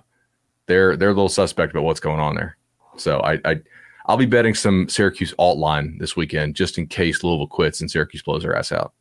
they're 0.68 0.96
they're 0.98 1.10
a 1.10 1.14
little 1.14 1.30
suspect 1.30 1.72
about 1.72 1.84
what's 1.84 2.00
going 2.00 2.20
on 2.20 2.36
there. 2.36 2.58
So 2.98 3.20
I, 3.22 3.40
I 3.46 3.62
I'll 4.08 4.18
be 4.18 4.26
betting 4.26 4.56
some 4.56 4.90
Syracuse 4.90 5.34
alt 5.40 5.58
line 5.58 5.98
this 6.00 6.16
weekend 6.16 6.56
just 6.56 6.78
in 6.78 6.86
case 6.88 7.24
Louisville 7.24 7.48
quits 7.48 7.82
and 7.82 7.90
Syracuse 7.90 8.22
blows 8.24 8.44
their 8.44 8.56
ass 8.56 8.72
out. 8.72 8.94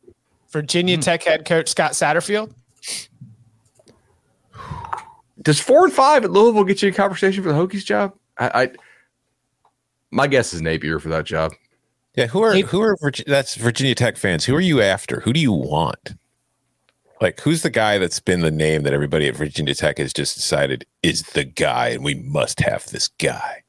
Virginia 0.51 0.97
Tech 0.97 1.23
head 1.23 1.45
coach 1.45 1.69
Scott 1.69 1.91
Satterfield. 1.91 2.53
Does 5.41 5.59
four 5.59 5.83
and 5.85 5.93
five 5.93 6.23
at 6.23 6.31
Louisville 6.31 6.63
get 6.63 6.81
you 6.81 6.89
a 6.89 6.91
conversation 6.91 7.43
for 7.43 7.51
the 7.51 7.57
Hokies 7.57 7.85
job? 7.85 8.13
I, 8.37 8.63
I 8.63 8.71
my 10.11 10.27
guess 10.27 10.53
is 10.53 10.61
Napier 10.61 10.99
for 10.99 11.09
that 11.09 11.25
job. 11.25 11.53
Yeah, 12.15 12.27
who 12.27 12.41
are 12.43 12.53
who 12.55 12.81
are 12.81 12.97
that's 13.25 13.55
Virginia 13.55 13.95
Tech 13.95 14.17
fans? 14.17 14.45
Who 14.45 14.55
are 14.55 14.61
you 14.61 14.81
after? 14.81 15.21
Who 15.21 15.31
do 15.33 15.39
you 15.39 15.53
want? 15.53 16.15
Like, 17.21 17.39
who's 17.41 17.61
the 17.61 17.69
guy 17.69 17.99
that's 17.99 18.19
been 18.19 18.41
the 18.41 18.49
name 18.51 18.81
that 18.81 18.93
everybody 18.93 19.27
at 19.27 19.35
Virginia 19.35 19.75
Tech 19.75 19.99
has 19.99 20.11
just 20.11 20.35
decided 20.35 20.85
is 21.03 21.21
the 21.21 21.43
guy, 21.43 21.89
and 21.89 22.03
we 22.03 22.15
must 22.15 22.59
have 22.61 22.85
this 22.87 23.07
guy? 23.07 23.63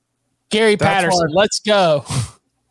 Gary 0.49 0.75
That's 0.75 0.89
Patterson, 0.89 1.29
why- 1.29 1.41
let's 1.43 1.61
go. 1.61 2.05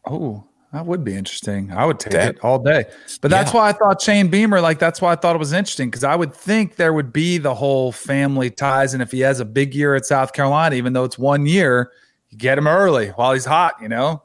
Oh, 0.07 0.43
that 0.73 0.85
would 0.85 1.03
be 1.03 1.15
interesting. 1.15 1.71
I 1.71 1.85
would 1.85 1.99
take 1.99 2.13
That- 2.13 2.35
it 2.35 2.43
all 2.43 2.57
day. 2.59 2.85
But 3.21 3.29
that's 3.31 3.53
Yeah. 3.53 3.59
why 3.59 3.69
I 3.69 3.71
thought 3.73 4.01
Shane 4.01 4.29
Beamer, 4.29 4.61
like 4.61 4.79
that's 4.79 5.01
why 5.01 5.11
I 5.11 5.15
thought 5.15 5.35
it 5.35 5.39
was 5.39 5.51
interesting 5.53 5.89
because 5.89 6.03
I 6.03 6.15
would 6.15 6.33
think 6.33 6.77
there 6.77 6.93
would 6.93 7.11
be 7.11 7.37
the 7.37 7.55
whole 7.55 7.91
family 7.91 8.49
ties. 8.49 8.93
And 8.93 9.03
if 9.03 9.11
he 9.11 9.19
has 9.21 9.39
a 9.39 9.45
big 9.45 9.75
year 9.75 9.95
at 9.95 10.05
South 10.05 10.33
Carolina, 10.33 10.75
even 10.75 10.93
though 10.93 11.03
it's 11.03 11.17
one 11.19 11.45
year, 11.45 11.91
you 12.29 12.37
get 12.37 12.57
him 12.57 12.67
early 12.67 13.09
while 13.09 13.33
he's 13.33 13.45
hot, 13.45 13.73
you 13.81 13.89
know? 13.89 14.23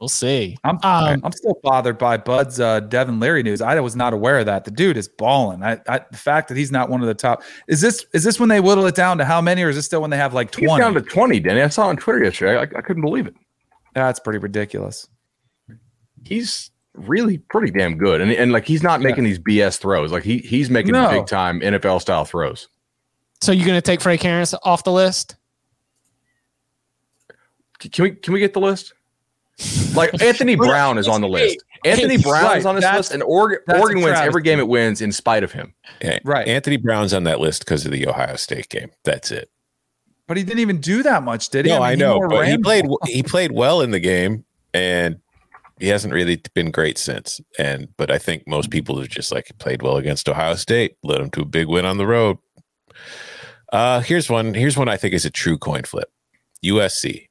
We'll 0.00 0.08
see. 0.08 0.56
I'm 0.64 0.80
Um, 0.82 1.20
I'm 1.22 1.30
still 1.30 1.60
bothered 1.62 1.96
by 1.96 2.16
Bud's 2.16 2.58
uh, 2.58 2.80
Devin 2.80 3.20
Leary 3.20 3.44
news. 3.44 3.60
I 3.60 3.78
was 3.78 3.94
not 3.94 4.12
aware 4.12 4.40
of 4.40 4.46
that. 4.46 4.64
The 4.64 4.72
dude 4.72 4.96
is 4.96 5.06
balling. 5.06 5.62
I, 5.62 5.78
I 5.86 6.00
the 6.10 6.16
fact 6.16 6.48
that 6.48 6.56
he's 6.56 6.72
not 6.72 6.90
one 6.90 7.02
of 7.02 7.06
the 7.06 7.14
top 7.14 7.44
is 7.68 7.80
this 7.80 8.04
is 8.12 8.24
this 8.24 8.40
when 8.40 8.48
they 8.48 8.58
whittle 8.58 8.84
it 8.86 8.96
down 8.96 9.18
to 9.18 9.24
how 9.24 9.40
many, 9.40 9.62
or 9.62 9.68
is 9.68 9.76
this 9.76 9.84
still 9.86 10.00
when 10.00 10.10
they 10.10 10.16
have 10.16 10.34
like 10.34 10.52
He's 10.56 10.66
twenty? 10.66 10.82
down 10.82 10.94
to 10.94 11.02
20, 11.02 11.38
Danny. 11.38 11.62
I 11.62 11.68
saw 11.68 11.86
on 11.86 11.96
Twitter 11.98 12.24
yesterday. 12.24 12.56
I, 12.58 12.62
I 12.62 12.80
couldn't 12.82 13.02
believe 13.02 13.28
it. 13.28 13.34
That's 13.94 14.20
pretty 14.20 14.38
ridiculous. 14.38 15.08
He's 16.24 16.70
really 16.94 17.38
pretty 17.38 17.70
damn 17.72 17.96
good. 17.98 18.20
And, 18.20 18.30
and 18.30 18.52
like 18.52 18.64
he's 18.66 18.82
not 18.82 19.00
making 19.00 19.24
these 19.24 19.38
BS 19.38 19.78
throws. 19.78 20.12
Like 20.12 20.22
he 20.24 20.38
he's 20.38 20.70
making 20.70 20.92
No. 20.92 21.10
big 21.10 21.26
time 21.26 21.60
NFL 21.60 22.00
style 22.00 22.24
throws. 22.24 22.68
so 23.40 23.50
you're 23.52 23.66
going 23.66 23.76
to 23.78 23.82
take 23.82 24.00
Frank 24.00 24.22
Harris 24.22 24.54
off 24.62 24.84
the 24.84 24.92
list? 24.92 25.36
Can 27.80 28.04
we 28.04 28.10
can 28.12 28.32
we 28.32 28.40
get 28.40 28.52
the 28.52 28.60
list? 28.60 28.92
Like 29.94 30.20
Anthony 30.22 30.54
Brown 30.54 30.98
is 30.98 31.08
on 31.08 31.20
the 31.20 31.28
list. 31.28 31.62
Anthony 31.84 32.16
Brown 32.16 32.44
Right, 32.44 32.58
is 32.58 32.66
on 32.66 32.76
this 32.76 32.84
that's- 32.84 32.98
list, 32.98 33.12
and 33.12 33.22
Oregon 33.24 33.58
Oregon 33.68 34.02
wins 34.04 34.18
every 34.20 34.42
game 34.42 34.60
it 34.60 34.68
wins 34.68 35.00
in 35.00 35.10
spite 35.10 35.42
of 35.42 35.50
him. 35.52 35.74
Yeah, 36.00 36.20
Right. 36.24 36.46
Anthony 36.46 36.76
Brown's 36.76 37.12
on 37.12 37.24
that 37.24 37.40
list 37.40 37.64
because 37.64 37.84
of 37.84 37.90
the 37.90 38.06
Ohio 38.06 38.36
State 38.36 38.68
game. 38.68 38.90
That's 39.04 39.32
it. 39.32 39.50
But 40.32 40.38
he 40.38 40.44
didn't 40.44 40.60
even 40.60 40.80
do 40.80 41.02
that 41.02 41.22
much, 41.24 41.50
did 41.50 41.66
he? 41.66 41.72
No, 41.72 41.80
mean, 41.80 41.84
I 41.84 41.94
know, 41.94 42.14
more 42.14 42.26
but 42.26 42.48
he 42.48 42.56
played 42.56 42.86
he 43.04 43.22
played 43.22 43.52
well 43.52 43.82
in 43.82 43.90
the 43.90 44.00
game, 44.00 44.46
and 44.72 45.20
he 45.78 45.88
hasn't 45.88 46.14
really 46.14 46.40
been 46.54 46.70
great 46.70 46.96
since. 46.96 47.38
And 47.58 47.94
but 47.98 48.10
I 48.10 48.16
think 48.16 48.48
most 48.48 48.70
people 48.70 48.98
have 48.98 49.10
just 49.10 49.30
like 49.30 49.52
played 49.58 49.82
well 49.82 49.98
against 49.98 50.30
Ohio 50.30 50.54
State, 50.54 50.96
led 51.02 51.20
him 51.20 51.28
to 51.32 51.42
a 51.42 51.44
big 51.44 51.68
win 51.68 51.84
on 51.84 51.98
the 51.98 52.06
road. 52.06 52.38
Uh, 53.74 54.00
here's 54.00 54.30
one. 54.30 54.54
Here's 54.54 54.78
one 54.78 54.88
I 54.88 54.96
think 54.96 55.12
is 55.12 55.26
a 55.26 55.30
true 55.30 55.58
coin 55.58 55.82
flip. 55.82 56.10
USC. 56.64 57.26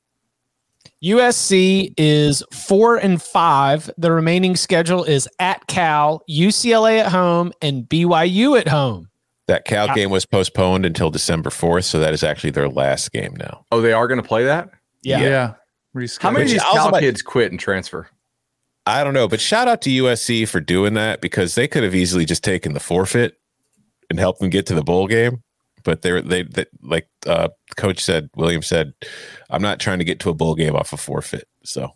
USC 1.03 1.95
is 1.97 2.43
four 2.53 2.97
and 2.97 3.19
five. 3.19 3.89
The 3.97 4.11
remaining 4.11 4.55
schedule 4.55 5.03
is 5.03 5.27
at 5.39 5.65
Cal, 5.65 6.21
UCLA 6.29 6.99
at 6.99 7.11
home, 7.11 7.51
and 7.63 7.89
BYU 7.89 8.59
at 8.59 8.67
home. 8.67 9.07
That 9.51 9.65
Cal 9.65 9.89
Uh, 9.89 9.93
game 9.93 10.09
was 10.09 10.25
postponed 10.25 10.85
until 10.85 11.09
December 11.09 11.49
4th, 11.49 11.83
so 11.83 11.99
that 11.99 12.13
is 12.13 12.23
actually 12.23 12.51
their 12.51 12.69
last 12.69 13.11
game 13.11 13.35
now. 13.37 13.65
Oh, 13.69 13.81
they 13.81 13.91
are 13.91 14.07
going 14.07 14.21
to 14.21 14.25
play 14.25 14.45
that. 14.45 14.69
Yeah. 15.03 15.19
Yeah. 15.19 15.53
Rescheduled. 15.93 16.21
How 16.21 16.31
many 16.31 16.45
of 16.45 16.51
these 16.51 16.63
Cal 16.63 16.89
might- 16.89 17.01
kids 17.01 17.21
quit 17.21 17.51
and 17.51 17.59
transfer? 17.59 18.07
I 18.85 19.03
don't 19.03 19.13
know, 19.13 19.27
but 19.27 19.41
shout 19.41 19.67
out 19.67 19.81
to 19.81 19.89
USC 19.89 20.47
for 20.47 20.61
doing 20.61 20.93
that 20.93 21.19
because 21.19 21.55
they 21.55 21.67
could 21.67 21.83
have 21.83 21.93
easily 21.93 22.23
just 22.23 22.45
taken 22.45 22.73
the 22.73 22.79
forfeit 22.79 23.35
and 24.09 24.17
helped 24.19 24.39
them 24.39 24.49
get 24.49 24.65
to 24.67 24.73
the 24.73 24.83
bowl 24.83 25.05
game. 25.07 25.43
But 25.83 26.01
they 26.01 26.13
were 26.13 26.21
they, 26.21 26.43
they 26.43 26.65
like 26.81 27.07
uh, 27.27 27.49
coach 27.75 27.99
said, 27.99 28.29
William 28.37 28.61
said, 28.61 28.93
I'm 29.49 29.61
not 29.61 29.79
trying 29.81 29.99
to 29.99 30.05
get 30.05 30.19
to 30.21 30.29
a 30.29 30.33
bowl 30.33 30.55
game 30.55 30.75
off 30.77 30.93
a 30.93 30.97
forfeit. 30.97 31.47
So 31.65 31.89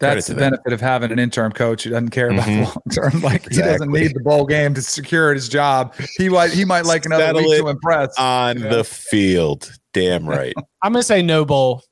That's 0.00 0.26
the 0.26 0.34
them. 0.34 0.50
benefit 0.50 0.72
of 0.72 0.80
having 0.80 1.10
an 1.12 1.18
interim 1.18 1.52
coach 1.52 1.84
who 1.84 1.90
doesn't 1.90 2.10
care 2.10 2.30
about 2.30 2.46
Mhm. 2.46 2.64
the 2.92 3.00
long 3.00 3.10
term. 3.10 3.20
Like 3.22 3.48
he 3.50 3.58
doesn't 3.58 3.90
need 3.90 4.14
the 4.14 4.20
bowl 4.20 4.44
game 4.46 4.74
to 4.74 4.82
secure 4.82 5.32
his 5.34 5.48
job. 5.48 5.94
He 6.18 6.28
might 6.28 6.50
he 6.50 6.64
might 6.64 6.84
like 6.84 7.06
another 7.06 7.24
Settle 7.24 7.42
week 7.42 7.60
to 7.62 7.68
impress. 7.68 8.18
on 8.18 8.58
Yeah. 8.60 8.68
the 8.68 8.84
field, 8.84 9.72
damn 9.92 10.28
right. 10.28 10.54
I'm 10.82 10.92
going 10.92 11.00
to 11.02 11.06
say 11.06 11.22
no 11.22 11.44
bowl. 11.44 11.82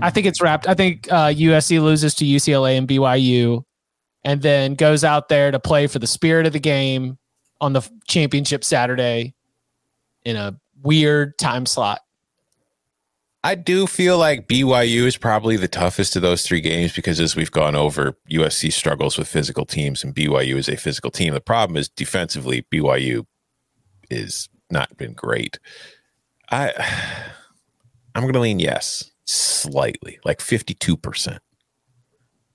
I 0.00 0.10
think 0.10 0.26
it's 0.26 0.40
wrapped. 0.40 0.68
I 0.68 0.74
think 0.74 1.10
uh, 1.12 1.28
USC 1.28 1.80
loses 1.80 2.14
to 2.14 2.24
UCLA 2.24 2.78
and 2.78 2.88
BYU 2.88 3.62
and 4.24 4.40
then 4.40 4.74
goes 4.74 5.04
out 5.04 5.28
there 5.28 5.50
to 5.50 5.58
play 5.60 5.86
for 5.86 5.98
the 5.98 6.06
spirit 6.06 6.46
of 6.46 6.52
the 6.52 6.60
game 6.60 7.18
on 7.60 7.72
the 7.74 7.82
championship 8.08 8.64
Saturday 8.64 9.34
in 10.24 10.36
a 10.36 10.56
weird 10.82 11.36
time 11.38 11.66
slot. 11.66 12.00
I 13.44 13.56
do 13.56 13.88
feel 13.88 14.18
like 14.18 14.46
BYU 14.46 15.04
is 15.04 15.16
probably 15.16 15.56
the 15.56 15.66
toughest 15.66 16.14
of 16.14 16.22
those 16.22 16.46
three 16.46 16.60
games 16.60 16.92
because 16.92 17.18
as 17.18 17.34
we've 17.34 17.50
gone 17.50 17.74
over, 17.74 18.16
USC 18.30 18.72
struggles 18.72 19.18
with 19.18 19.26
physical 19.26 19.66
teams 19.66 20.04
and 20.04 20.14
BYU 20.14 20.56
is 20.56 20.68
a 20.68 20.76
physical 20.76 21.10
team. 21.10 21.34
The 21.34 21.40
problem 21.40 21.76
is 21.76 21.88
defensively, 21.88 22.64
BYU 22.72 23.26
is 24.10 24.48
not 24.70 24.96
been 24.96 25.12
great. 25.12 25.58
I 26.50 26.72
I'm 28.14 28.26
gonna 28.26 28.40
lean 28.40 28.60
yes, 28.60 29.10
slightly, 29.24 30.18
like 30.24 30.38
52%. 30.38 31.38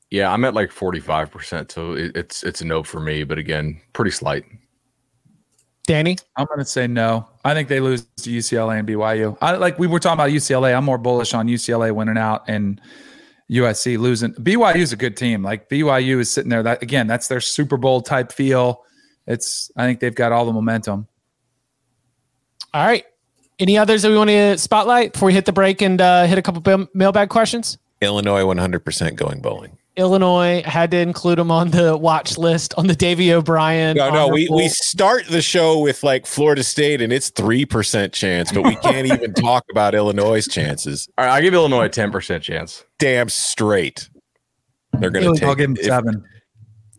Yeah, 0.10 0.32
I'm 0.32 0.46
at 0.46 0.54
like 0.54 0.72
45 0.72 1.32
percent, 1.32 1.72
so 1.72 1.94
it, 1.94 2.16
it's 2.16 2.44
it's 2.44 2.62
a 2.62 2.66
no 2.66 2.84
for 2.84 3.02
me. 3.02 3.24
But 3.26 3.40
again, 3.40 3.82
pretty 3.92 4.12
slight. 4.12 4.46
Danny? 5.88 6.18
I'm 6.36 6.46
going 6.46 6.60
to 6.60 6.66
say 6.66 6.86
no. 6.86 7.28
I 7.44 7.56
think 7.56 7.70
they 7.70 7.80
lose 7.80 8.06
to 8.18 8.30
UCLA 8.30 8.78
and 8.78 8.88
BYU. 8.88 9.36
I 9.42 9.56
like 9.56 9.80
we 9.80 9.88
were 9.88 10.00
talking 10.00 10.14
about 10.14 10.30
UCLA. 10.30 10.78
I'm 10.78 10.86
more 10.86 11.00
bullish 11.00 11.34
on 11.34 11.48
UCLA 11.48 11.92
winning 11.96 12.18
out 12.18 12.44
and 12.48 12.80
USC 13.50 13.98
losing. 13.98 14.34
BYU 14.34 14.76
is 14.76 14.94
a 14.94 14.98
good 14.98 15.18
team. 15.18 15.42
Like 15.42 15.70
BYU 15.70 16.20
is 16.20 16.30
sitting 16.30 16.50
there. 16.50 16.62
That 16.62 16.84
again, 16.84 17.08
that's 17.08 17.30
their 17.30 17.42
Super 17.42 17.78
Bowl 17.78 18.02
type 18.02 18.32
feel. 18.32 18.84
It's 19.26 19.72
I 19.76 19.86
think 19.86 20.02
they've 20.02 20.14
got 20.14 20.32
all 20.32 20.46
the 20.46 20.54
momentum. 20.54 21.08
All 22.74 22.86
right. 22.86 23.06
Any 23.58 23.78
others 23.78 24.04
that 24.04 24.10
we 24.10 24.18
want 24.18 24.30
to 24.30 24.58
spotlight 24.58 25.14
before 25.14 25.28
we 25.28 25.34
hit 25.34 25.46
the 25.46 25.54
break 25.54 25.82
and 25.82 26.00
uh, 26.00 26.26
hit 26.26 26.38
a 26.38 26.44
couple 26.44 26.88
mailbag 26.94 27.30
questions? 27.30 27.80
Illinois 28.02 28.44
100% 28.44 29.16
going 29.16 29.42
bowling. 29.42 29.78
Illinois 29.98 30.62
I 30.66 30.70
had 30.70 30.92
to 30.92 30.98
include 30.98 31.40
them 31.40 31.52
on 31.52 31.72
the 31.72 31.98
watch 31.98 32.38
list 32.38 32.74
on 32.78 32.88
the 32.88 32.96
Davy 32.96 33.34
O'Brien. 33.34 33.98
No, 33.98 34.10
no, 34.12 34.28
we, 34.28 34.48
we 34.50 34.70
start 34.70 35.26
the 35.28 35.42
show 35.42 35.80
with 35.80 36.04
like 36.04 36.26
Florida 36.26 36.64
State 36.64 37.02
and 37.02 37.12
it's 37.12 37.32
3% 37.32 38.14
chance, 38.14 38.52
but 38.52 38.64
we 38.64 38.76
can't 38.78 39.08
even 39.08 39.34
talk 39.36 39.66
about 39.72 39.96
Illinois' 39.96 40.48
chances. 40.48 41.10
All 41.18 41.26
right, 41.26 41.34
I 41.34 41.42
give 41.42 41.54
Illinois 41.54 41.86
a 41.86 41.90
10 41.90 42.12
percent 42.12 42.44
chance. 42.44 42.86
Damn 43.00 43.30
straight. 43.30 44.10
They're 45.00 45.10
going 45.10 45.34
to 45.34 45.40
take 45.40 45.48
I'll 45.50 45.56
give 45.56 45.70
them 45.76 45.78
if- 45.78 45.86
seven. 45.86 46.24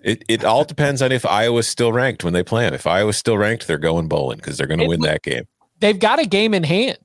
It, 0.04 0.22
it 0.28 0.44
all 0.44 0.64
depends 0.64 1.02
on 1.02 1.10
if 1.10 1.26
Iowa's 1.26 1.66
still 1.66 1.92
ranked 1.92 2.22
when 2.22 2.32
they 2.32 2.44
play 2.44 2.64
them. 2.64 2.72
If 2.72 2.86
Iowa's 2.86 3.16
still 3.16 3.36
ranked, 3.36 3.66
they're 3.66 3.78
going 3.78 4.06
bowling 4.06 4.36
because 4.36 4.56
they're 4.56 4.68
going 4.68 4.78
to 4.78 4.86
win 4.86 5.00
that 5.00 5.22
game. 5.22 5.42
they've 5.80 5.98
got 5.98 6.20
a 6.20 6.24
game 6.26 6.54
in 6.54 6.62
hand. 6.62 6.98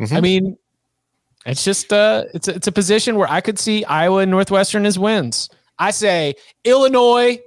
Mhm. 0.00 0.12
I 0.16 0.20
mean, 0.20 0.56
it's 1.46 1.64
just 1.64 1.92
uh 1.92 2.24
it's 2.34 2.48
a, 2.48 2.54
it's 2.54 2.66
a 2.66 2.72
position 2.72 3.16
where 3.16 3.30
I 3.30 3.40
could 3.40 3.58
see 3.58 3.84
Iowa 3.84 4.20
and 4.20 4.30
Northwestern 4.30 4.86
as 4.86 4.98
wins. 4.98 5.48
I 5.78 5.90
say 5.90 6.34
Illinois 6.64 7.40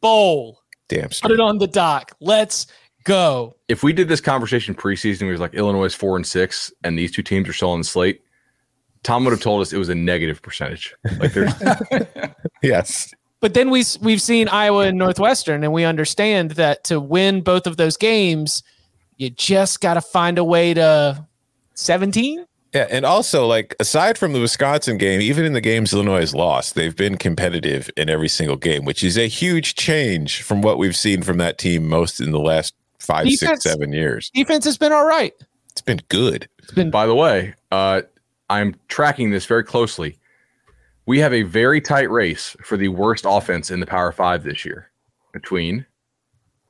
bowl. 0.00 0.60
Damn 0.88 1.08
Put 1.08 1.30
it 1.30 1.40
on 1.40 1.58
the 1.58 1.66
dock. 1.66 2.12
Let's 2.20 2.66
go. 3.04 3.56
If 3.68 3.82
we 3.82 3.92
did 3.92 4.08
this 4.08 4.20
conversation 4.20 4.74
preseason, 4.74 5.22
we 5.22 5.32
was 5.32 5.40
like 5.40 5.54
Illinois 5.54 5.84
is 5.84 5.94
four 5.94 6.16
and 6.16 6.26
six, 6.26 6.72
and 6.84 6.98
these 6.98 7.10
two 7.10 7.22
teams 7.22 7.48
are 7.48 7.52
still 7.52 7.70
on 7.70 7.80
the 7.80 7.84
slate. 7.84 8.22
Tom 9.02 9.24
would 9.24 9.32
have 9.32 9.40
told 9.40 9.62
us 9.62 9.72
it 9.72 9.78
was 9.78 9.88
a 9.88 9.94
negative 9.94 10.42
percentage. 10.42 10.94
Like 11.18 11.32
there's 11.32 11.52
Yes. 12.62 13.12
But 13.40 13.54
then 13.54 13.70
we 13.70 13.84
we've 14.00 14.22
seen 14.22 14.48
Iowa 14.48 14.86
and 14.86 14.98
Northwestern, 14.98 15.64
and 15.64 15.72
we 15.72 15.84
understand 15.84 16.52
that 16.52 16.84
to 16.84 17.00
win 17.00 17.40
both 17.40 17.66
of 17.66 17.76
those 17.76 17.96
games, 17.96 18.62
you 19.16 19.30
just 19.30 19.80
got 19.80 19.94
to 19.94 20.00
find 20.00 20.38
a 20.38 20.44
way 20.44 20.74
to 20.74 21.26
17. 21.74 22.46
Yeah, 22.74 22.86
and 22.90 23.04
also 23.04 23.46
like 23.46 23.74
aside 23.80 24.16
from 24.16 24.32
the 24.32 24.40
Wisconsin 24.40 24.96
game, 24.96 25.20
even 25.20 25.44
in 25.44 25.52
the 25.52 25.60
games 25.60 25.92
Illinois 25.92 26.20
has 26.20 26.34
lost, 26.34 26.74
they've 26.74 26.96
been 26.96 27.18
competitive 27.18 27.90
in 27.98 28.08
every 28.08 28.28
single 28.28 28.56
game, 28.56 28.86
which 28.86 29.04
is 29.04 29.18
a 29.18 29.28
huge 29.28 29.74
change 29.74 30.42
from 30.42 30.62
what 30.62 30.78
we've 30.78 30.96
seen 30.96 31.22
from 31.22 31.36
that 31.38 31.58
team 31.58 31.86
most 31.86 32.18
in 32.18 32.32
the 32.32 32.40
last 32.40 32.74
five, 32.98 33.28
six, 33.28 33.62
seven 33.62 33.92
years. 33.92 34.30
Defense 34.32 34.64
has 34.64 34.78
been 34.78 34.92
all 34.92 35.04
right. 35.04 35.34
It's 35.70 35.82
been 35.82 36.00
good. 36.08 36.48
It's 36.60 36.72
been 36.72 36.90
By 36.90 37.06
the 37.06 37.14
way, 37.14 37.54
uh, 37.70 38.02
I'm 38.48 38.74
tracking 38.88 39.30
this 39.30 39.44
very 39.44 39.64
closely. 39.64 40.18
We 41.04 41.18
have 41.18 41.34
a 41.34 41.42
very 41.42 41.80
tight 41.80 42.10
race 42.10 42.56
for 42.62 42.76
the 42.78 42.88
worst 42.88 43.26
offense 43.28 43.70
in 43.70 43.80
the 43.80 43.86
Power 43.86 44.12
Five 44.12 44.44
this 44.44 44.64
year 44.64 44.90
between 45.32 45.84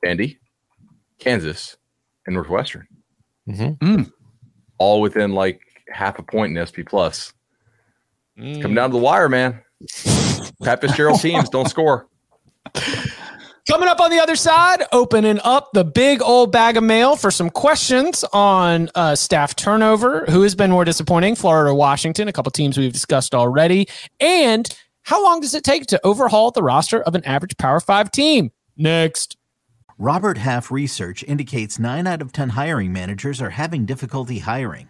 Andy, 0.03 0.39
Kansas, 1.19 1.77
and 2.25 2.35
Northwestern. 2.35 2.87
Mhm. 3.47 4.11
All 4.79 5.01
within 5.01 5.33
like 5.33 5.61
half 5.93 6.19
a 6.19 6.23
point 6.23 6.57
in 6.57 6.65
SP 6.65 6.81
plus. 6.85 7.33
Mm. 8.37 8.61
Come 8.61 8.73
down 8.73 8.89
to 8.89 8.97
the 8.97 9.01
wire, 9.01 9.29
man. 9.29 9.61
Pat 10.63 10.81
Fitzgerald 10.81 11.19
teams 11.19 11.49
don't 11.49 11.69
score. 11.69 12.07
Coming 13.69 13.87
up 13.87 14.01
on 14.01 14.11
the 14.11 14.19
other 14.19 14.35
side, 14.35 14.83
opening 14.91 15.39
up 15.43 15.71
the 15.71 15.85
big 15.85 16.21
old 16.21 16.51
bag 16.51 16.75
of 16.75 16.83
mail 16.83 17.15
for 17.15 17.31
some 17.31 17.49
questions 17.49 18.25
on 18.33 18.89
uh, 18.93 19.15
staff 19.15 19.55
turnover. 19.55 20.25
Who 20.25 20.41
has 20.41 20.53
been 20.53 20.69
more 20.69 20.83
disappointing, 20.83 21.35
Florida 21.35 21.69
or 21.69 21.73
Washington? 21.73 22.27
A 22.27 22.33
couple 22.33 22.51
teams 22.51 22.77
we've 22.77 22.91
discussed 22.91 23.33
already. 23.33 23.87
And 24.19 24.67
how 25.03 25.23
long 25.23 25.39
does 25.39 25.53
it 25.53 25.63
take 25.63 25.85
to 25.87 26.05
overhaul 26.05 26.51
the 26.51 26.63
roster 26.63 27.01
of 27.01 27.15
an 27.15 27.23
average 27.23 27.55
Power 27.57 27.79
Five 27.79 28.11
team? 28.11 28.51
Next. 28.75 29.37
Robert 29.97 30.39
Half 30.39 30.69
research 30.69 31.23
indicates 31.23 31.79
9 31.79 32.05
out 32.05 32.21
of 32.21 32.33
10 32.33 32.49
hiring 32.49 32.91
managers 32.91 33.41
are 33.41 33.51
having 33.51 33.85
difficulty 33.85 34.39
hiring. 34.39 34.89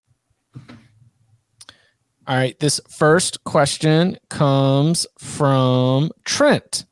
All 2.27 2.37
right. 2.37 2.57
This 2.59 2.79
first 2.87 3.43
question 3.43 4.17
comes 4.29 5.07
from 5.17 6.11
Trent. 6.23 6.85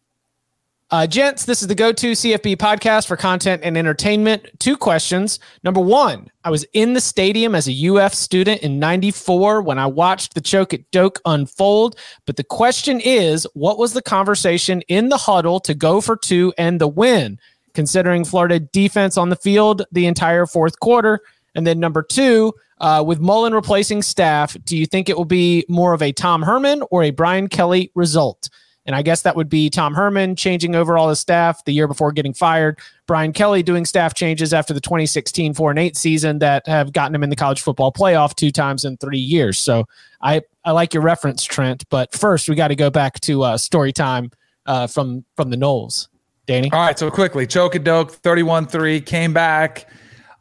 Uh, 0.92 1.06
gents, 1.06 1.46
this 1.46 1.62
is 1.62 1.68
the 1.68 1.76
go 1.76 1.92
to 1.92 2.14
CFB 2.14 2.58
podcast 2.58 3.08
for 3.08 3.16
content 3.16 3.62
and 3.64 3.78
entertainment. 3.78 4.48
Two 4.58 4.76
questions. 4.76 5.40
Number 5.64 5.80
one, 5.80 6.32
I 6.44 6.50
was 6.50 6.66
in 6.74 6.94
the 6.94 7.02
stadium 7.02 7.54
as 7.54 7.68
a 7.70 7.88
UF 7.90 8.12
student 8.12 8.64
in 8.64 8.80
94 8.80 9.62
when 9.62 9.78
I 9.78 9.86
watched 9.86 10.34
the 10.34 10.42
choke 10.42 10.74
at 10.74 10.90
Doak 10.90 11.22
unfold. 11.26 11.96
But 12.26 12.38
the 12.38 12.44
question 12.44 13.00
is, 13.02 13.46
what 13.54 13.78
was 13.78 13.94
the 13.94 14.02
conversation 14.02 14.82
in 14.88 15.10
the 15.10 15.18
huddle 15.18 15.60
to 15.60 15.76
go 15.76 16.02
for 16.02 16.18
two 16.18 16.54
and 16.58 16.82
the 16.82 16.88
win, 16.88 17.38
considering 17.76 18.26
Florida 18.26 18.60
defense 18.60 19.16
on 19.16 19.30
the 19.30 19.36
field 19.36 19.84
the 19.92 20.08
entire 20.08 20.48
fourth 20.48 20.80
quarter? 20.80 21.20
And 21.54 21.68
then 21.68 21.80
number 21.80 22.02
two, 22.02 22.52
uh, 22.80 23.04
with 23.06 23.20
Mullen 23.20 23.54
replacing 23.54 24.02
staff, 24.02 24.56
do 24.64 24.78
you 24.78 24.86
think 24.86 25.10
it 25.10 25.18
will 25.18 25.26
be 25.26 25.66
more 25.68 25.94
of 25.94 26.02
a 26.02 26.12
Tom 26.12 26.42
Herman 26.42 26.84
or 26.92 27.04
a 27.04 27.12
Brian 27.12 27.48
Kelly 27.48 27.92
result? 27.96 28.50
And 28.86 28.96
I 28.96 29.02
guess 29.02 29.22
that 29.22 29.36
would 29.36 29.50
be 29.50 29.70
Tom 29.70 29.94
Herman 29.94 30.36
changing 30.36 30.74
over 30.74 30.98
all 30.98 31.10
his 31.10 31.20
staff 31.20 31.64
the 31.66 31.74
year 31.74 31.88
before 31.88 32.12
getting 32.12 32.34
fired. 32.34 32.80
Brian 33.06 33.34
Kelly 33.34 33.62
doing 33.62 33.86
staff 33.86 34.16
changes 34.16 34.54
after 34.54 34.74
the 34.74 34.82
2016 34.82 35.54
4 35.54 35.70
and 35.70 35.80
8 35.80 35.98
season 35.98 36.40
that 36.40 36.66
have 36.68 36.92
gotten 36.92 37.14
him 37.14 37.22
in 37.22 37.30
the 37.30 37.36
college 37.36 37.62
football 37.62 37.92
playoff 37.92 38.34
two 38.34 38.52
times 38.52 38.86
in 38.86 38.98
three 38.98 39.20
years. 39.20 39.60
So 39.60 39.86
I, 40.22 40.42
I 40.66 40.72
like 40.72 40.94
your 40.94 41.04
reference, 41.04 41.44
Trent. 41.44 41.88
But 41.90 42.14
first, 42.14 42.50
we 42.50 42.56
got 42.56 42.70
to 42.70 42.76
go 42.76 42.90
back 42.90 43.20
to 43.22 43.44
uh, 43.44 43.58
story 43.58 43.92
time 43.92 44.32
uh, 44.66 44.88
from, 44.88 45.24
from 45.36 45.52
the 45.52 45.58
Noles. 45.58 46.08
Danny? 46.48 46.72
All 46.72 46.80
right. 46.80 46.98
So 46.98 47.12
quickly, 47.12 47.46
Choke 47.46 47.76
at 47.76 47.84
Doak 47.84 48.12
31 48.12 48.66
3 48.66 49.02
came 49.02 49.34
back. 49.34 49.88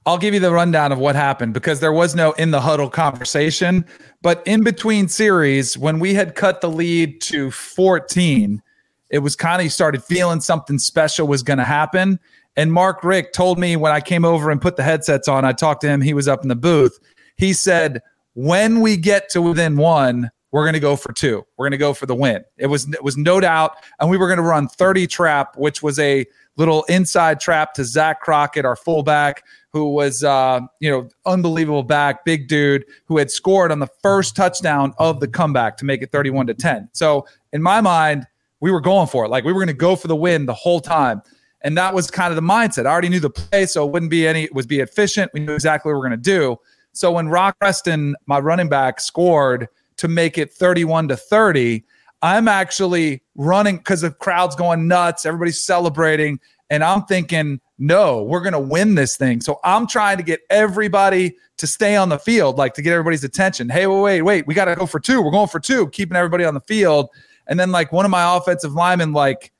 I'll 0.08 0.16
give 0.16 0.32
you 0.32 0.40
the 0.40 0.50
rundown 0.50 0.90
of 0.90 0.98
what 0.98 1.16
happened 1.16 1.52
because 1.52 1.80
there 1.80 1.92
was 1.92 2.14
no 2.14 2.32
in 2.32 2.50
the 2.50 2.62
huddle 2.62 2.88
conversation. 2.88 3.84
But 4.22 4.42
in 4.46 4.64
between 4.64 5.06
series, 5.06 5.76
when 5.76 5.98
we 5.98 6.14
had 6.14 6.34
cut 6.34 6.62
the 6.62 6.70
lead 6.70 7.20
to 7.24 7.50
14, 7.50 8.62
it 9.10 9.18
was 9.18 9.36
kind 9.36 9.60
of 9.60 9.70
started 9.70 10.02
feeling 10.02 10.40
something 10.40 10.78
special 10.78 11.28
was 11.28 11.42
going 11.42 11.58
to 11.58 11.64
happen. 11.64 12.18
And 12.56 12.72
Mark 12.72 13.04
Richt 13.04 13.34
told 13.34 13.58
me 13.58 13.76
when 13.76 13.92
I 13.92 14.00
came 14.00 14.24
over 14.24 14.50
and 14.50 14.62
put 14.62 14.76
the 14.76 14.82
headsets 14.82 15.28
on, 15.28 15.44
I 15.44 15.52
talked 15.52 15.82
to 15.82 15.88
him. 15.88 16.00
He 16.00 16.14
was 16.14 16.26
up 16.26 16.40
in 16.42 16.48
the 16.48 16.56
booth. 16.56 16.98
He 17.36 17.52
said, 17.52 18.00
when 18.32 18.80
we 18.80 18.96
get 18.96 19.28
to 19.32 19.42
within 19.42 19.76
one, 19.76 20.30
we're 20.52 20.64
going 20.64 20.72
to 20.72 20.80
go 20.80 20.96
for 20.96 21.12
two. 21.12 21.44
We're 21.58 21.64
going 21.64 21.72
to 21.72 21.76
go 21.76 21.92
for 21.92 22.06
the 22.06 22.14
win. 22.14 22.44
It 22.56 22.68
was 22.68 22.88
it 22.88 23.04
was 23.04 23.18
no 23.18 23.40
doubt, 23.40 23.72
and 24.00 24.08
we 24.08 24.16
were 24.16 24.26
going 24.26 24.38
to 24.38 24.42
run 24.42 24.68
30 24.68 25.06
trap, 25.06 25.56
which 25.58 25.82
was 25.82 25.98
a 25.98 26.24
little 26.56 26.84
inside 26.84 27.40
trap 27.40 27.74
to 27.74 27.84
Zach 27.84 28.20
Crockett, 28.20 28.64
our 28.64 28.76
fullback, 28.76 29.44
who 29.72 29.90
was 29.90 30.24
uh, 30.24 30.60
you 30.80 30.90
know 30.90 31.08
unbelievable 31.26 31.82
back, 31.82 32.24
big 32.24 32.48
dude 32.48 32.84
who 33.06 33.18
had 33.18 33.30
scored 33.30 33.70
on 33.70 33.78
the 33.78 33.88
first 34.02 34.34
touchdown 34.36 34.94
of 34.98 35.20
the 35.20 35.28
comeback 35.28 35.76
to 35.78 35.84
make 35.84 36.02
it 36.02 36.10
31 36.10 36.46
to 36.48 36.54
10. 36.54 36.88
So 36.92 37.26
in 37.52 37.62
my 37.62 37.80
mind, 37.80 38.26
we 38.60 38.70
were 38.70 38.80
going 38.80 39.06
for 39.06 39.24
it. 39.24 39.28
Like 39.28 39.44
we 39.44 39.52
were 39.52 39.60
going 39.60 39.68
to 39.68 39.72
go 39.72 39.96
for 39.96 40.08
the 40.08 40.16
win 40.16 40.46
the 40.46 40.54
whole 40.54 40.80
time. 40.80 41.22
And 41.62 41.76
that 41.76 41.92
was 41.92 42.10
kind 42.10 42.30
of 42.30 42.36
the 42.36 42.42
mindset. 42.42 42.86
I 42.86 42.90
already 42.90 43.08
knew 43.08 43.20
the 43.20 43.30
play, 43.30 43.66
so 43.66 43.86
it 43.86 43.92
wouldn't 43.92 44.10
be 44.10 44.28
any, 44.28 44.44
it 44.44 44.54
was 44.54 44.66
be 44.66 44.78
efficient. 44.80 45.32
We 45.34 45.40
knew 45.40 45.54
exactly 45.54 45.90
what 45.90 45.94
we 45.94 45.98
were 45.98 46.08
going 46.08 46.22
to 46.22 46.30
do. 46.30 46.56
So 46.92 47.12
when 47.12 47.28
Rock 47.28 47.58
Preston, 47.58 48.14
my 48.26 48.38
running 48.38 48.68
back, 48.68 49.00
scored 49.00 49.68
to 49.96 50.08
make 50.08 50.38
it 50.38 50.52
31 50.52 51.08
to 51.08 51.16
30, 51.16 51.84
I'm 52.22 52.48
actually 52.48 53.22
running 53.34 53.78
because 53.78 54.02
the 54.02 54.10
crowd's 54.10 54.56
going 54.56 54.88
nuts. 54.88 55.26
Everybody's 55.26 55.60
celebrating. 55.60 56.40
And 56.70 56.84
I'm 56.84 57.04
thinking, 57.04 57.60
no, 57.78 58.22
we're 58.24 58.40
going 58.40 58.52
to 58.52 58.58
win 58.58 58.94
this 58.94 59.16
thing. 59.16 59.40
So 59.40 59.60
I'm 59.62 59.86
trying 59.86 60.16
to 60.16 60.22
get 60.22 60.40
everybody 60.50 61.36
to 61.58 61.66
stay 61.66 61.96
on 61.96 62.08
the 62.08 62.18
field, 62.18 62.58
like 62.58 62.74
to 62.74 62.82
get 62.82 62.92
everybody's 62.92 63.24
attention. 63.24 63.68
Hey, 63.68 63.86
wait, 63.86 64.00
wait, 64.00 64.22
wait, 64.22 64.46
we 64.46 64.54
got 64.54 64.66
to 64.66 64.74
go 64.74 64.86
for 64.86 65.00
two. 65.00 65.22
We're 65.22 65.30
going 65.30 65.48
for 65.48 65.60
two, 65.60 65.88
keeping 65.90 66.16
everybody 66.16 66.44
on 66.44 66.54
the 66.54 66.60
field. 66.60 67.08
And 67.46 67.58
then 67.58 67.70
like 67.70 67.92
one 67.92 68.04
of 68.04 68.10
my 68.10 68.36
offensive 68.36 68.74
linemen 68.74 69.12
like 69.12 69.52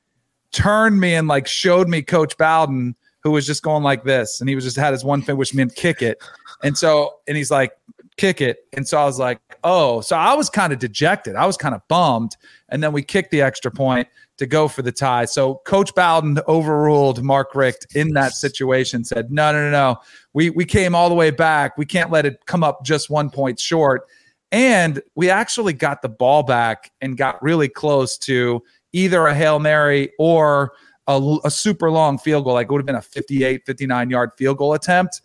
turned 0.51 0.99
me 0.99 1.15
and 1.15 1.27
like 1.27 1.47
showed 1.47 1.87
me 1.87 2.01
Coach 2.01 2.37
Bowden, 2.37 2.95
who 3.21 3.31
was 3.31 3.45
just 3.45 3.63
going 3.63 3.83
like 3.83 4.03
this, 4.03 4.39
and 4.39 4.49
he 4.49 4.55
was 4.55 4.63
just 4.63 4.77
had 4.77 4.93
his 4.93 5.03
one 5.03 5.21
thing 5.21 5.37
which 5.37 5.53
meant 5.53 5.75
kick 5.75 6.01
it. 6.01 6.21
And 6.63 6.77
so, 6.77 7.19
and 7.27 7.35
he's 7.35 7.51
like, 7.51 7.71
kick 8.17 8.41
it. 8.41 8.59
And 8.73 8.87
so 8.87 8.97
I 8.97 9.05
was 9.05 9.17
like, 9.17 9.39
oh, 9.63 10.01
so 10.01 10.15
I 10.15 10.33
was 10.33 10.49
kind 10.49 10.73
of 10.73 10.79
dejected. 10.79 11.35
I 11.35 11.45
was 11.45 11.57
kind 11.57 11.73
of 11.73 11.81
bummed. 11.87 12.35
And 12.69 12.83
then 12.83 12.91
we 12.91 13.01
kicked 13.01 13.31
the 13.31 13.41
extra 13.41 13.71
point 13.71 14.07
to 14.39 14.47
go 14.47 14.67
for 14.67 14.81
the 14.81 14.91
tie. 14.91 15.25
So 15.25 15.55
Coach 15.65 15.93
Bowden 15.93 16.39
overruled 16.47 17.21
Mark 17.23 17.53
Richt 17.53 17.85
in 17.95 18.13
that 18.13 18.33
situation, 18.33 19.03
said, 19.03 19.31
no, 19.31 19.51
no, 19.51 19.65
no, 19.65 19.71
no. 19.71 19.97
We, 20.33 20.49
we 20.49 20.65
came 20.65 20.95
all 20.95 21.09
the 21.09 21.15
way 21.15 21.29
back. 21.29 21.77
We 21.77 21.85
can't 21.85 22.09
let 22.09 22.25
it 22.25 22.45
come 22.45 22.63
up 22.63 22.83
just 22.83 23.09
one 23.09 23.29
point 23.29 23.59
short. 23.59 24.07
And 24.51 25.01
we 25.15 25.29
actually 25.29 25.73
got 25.73 26.01
the 26.01 26.09
ball 26.09 26.43
back 26.43 26.91
and 27.01 27.17
got 27.17 27.41
really 27.43 27.69
close 27.69 28.17
to 28.19 28.63
either 28.93 29.27
a 29.27 29.35
Hail 29.35 29.59
Mary 29.59 30.11
or 30.17 30.73
a, 31.07 31.37
a 31.43 31.51
super 31.51 31.91
long 31.91 32.17
field 32.17 32.45
goal. 32.45 32.53
Like 32.53 32.65
it 32.67 32.71
would 32.71 32.79
have 32.79 32.87
been 32.87 32.95
a 32.95 33.01
58, 33.01 33.65
59 33.65 34.09
yard 34.09 34.31
field 34.37 34.57
goal 34.57 34.73
attempt. 34.73 35.21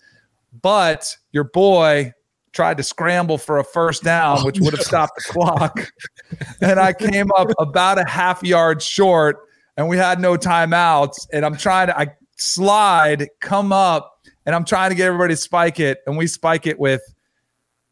But 0.60 1.16
your 1.32 1.44
boy 1.44 2.12
tried 2.54 2.76
to 2.76 2.82
scramble 2.82 3.36
for 3.36 3.58
a 3.58 3.64
first 3.64 4.04
down, 4.04 4.44
which 4.44 4.60
would 4.60 4.72
have 4.72 4.82
stopped 4.86 5.16
the 5.16 5.32
clock. 5.32 5.92
and 6.60 6.78
I 6.78 6.92
came 6.92 7.30
up 7.32 7.50
about 7.58 7.98
a 7.98 8.08
half 8.08 8.42
yard 8.42 8.80
short, 8.80 9.40
and 9.76 9.88
we 9.88 9.96
had 9.96 10.20
no 10.20 10.36
timeouts. 10.36 11.26
And 11.32 11.44
I'm 11.44 11.56
trying 11.56 11.88
to, 11.88 11.98
I 11.98 12.14
slide, 12.36 13.28
come 13.40 13.72
up, 13.72 14.20
and 14.46 14.54
I'm 14.54 14.64
trying 14.64 14.90
to 14.90 14.96
get 14.96 15.06
everybody 15.06 15.34
to 15.34 15.36
spike 15.36 15.80
it, 15.80 15.98
and 16.06 16.16
we 16.16 16.26
spike 16.26 16.66
it 16.66 16.78
with 16.78 17.02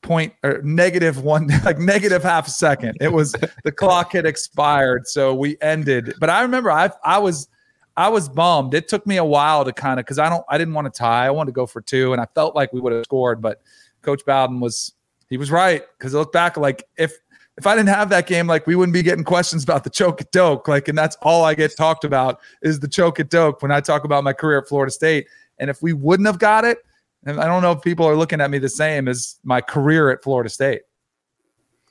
point 0.03 0.33
or 0.43 0.61
negative 0.63 1.23
one, 1.23 1.49
like 1.65 1.79
negative 1.79 2.23
half 2.23 2.47
a 2.47 2.51
second. 2.51 2.97
It 3.01 3.13
was 3.13 3.35
the 3.65 3.73
clock 3.73 4.13
had 4.13 4.27
expired, 4.27 5.07
so 5.07 5.35
we 5.35 5.57
ended. 5.61 6.15
But 6.21 6.31
I 6.31 6.43
remember 6.43 6.71
I 6.71 6.91
I 7.05 7.19
was. 7.19 7.49
I 7.95 8.09
was 8.09 8.27
bummed. 8.27 8.73
It 8.73 8.89
took 8.89 9.07
me 9.07 9.19
a 9.19 9.25
while 9.25 9.67
to 9.67 9.73
kind 9.75 10.01
of 10.01 10.07
because 10.07 10.19
I 10.19 10.31
don't 10.31 10.43
I 10.49 10.57
didn't 10.57 10.73
want 10.73 10.87
to 10.87 10.99
tie. 10.99 11.27
I 11.27 11.31
wanted 11.31 11.51
to 11.51 11.55
go 11.55 11.67
for 11.67 11.83
two, 11.83 12.13
and 12.15 12.23
I 12.23 12.27
felt 12.35 12.57
like 12.57 12.73
we 12.73 12.81
would 12.81 12.91
have 12.95 13.05
scored, 13.05 13.43
but 13.43 13.61
Coach 14.03 14.25
Bowden 14.27 14.61
was 14.61 14.93
he 15.29 15.37
was 15.37 15.51
right 15.51 15.83
because 15.99 16.15
I 16.15 16.19
look 16.19 16.33
back 16.33 16.57
like 16.57 16.85
if 16.99 17.17
if 17.59 17.67
I 17.67 17.77
didn't 17.77 17.91
have 17.91 18.09
that 18.11 18.27
game, 18.27 18.47
like 18.47 18.67
we 18.67 18.77
wouldn't 18.77 18.95
be 18.95 19.03
getting 19.03 19.25
questions 19.25 19.63
about 19.63 19.85
the 19.85 19.91
choke 19.91 20.21
at 20.21 20.33
Doak. 20.33 20.69
Like, 20.69 20.89
and 20.89 20.97
that's 20.97 21.17
all 21.23 21.45
I 21.45 21.55
get 21.55 21.77
talked 21.77 22.05
about 22.05 22.41
is 22.63 22.81
the 22.81 22.89
choke 22.89 23.21
at 23.21 23.29
Doak 23.29 23.61
when 23.63 23.71
I 23.71 23.81
talk 23.81 24.05
about 24.05 24.25
my 24.25 24.33
career 24.33 24.59
at 24.59 24.69
Florida 24.69 24.91
State. 24.91 25.27
And 25.59 25.69
if 25.69 25.83
we 25.83 25.93
wouldn't 25.93 26.27
have 26.27 26.39
got 26.39 26.65
it, 26.65 26.79
and 27.25 27.41
I 27.41 27.47
don't 27.47 27.63
know 27.63 27.73
if 27.73 27.83
people 27.83 28.07
are 28.07 28.17
looking 28.17 28.41
at 28.41 28.51
me 28.51 28.59
the 28.59 28.69
same 28.69 29.07
as 29.07 29.39
my 29.45 29.61
career 29.61 30.11
at 30.11 30.23
Florida 30.23 30.49
State. 30.49 30.83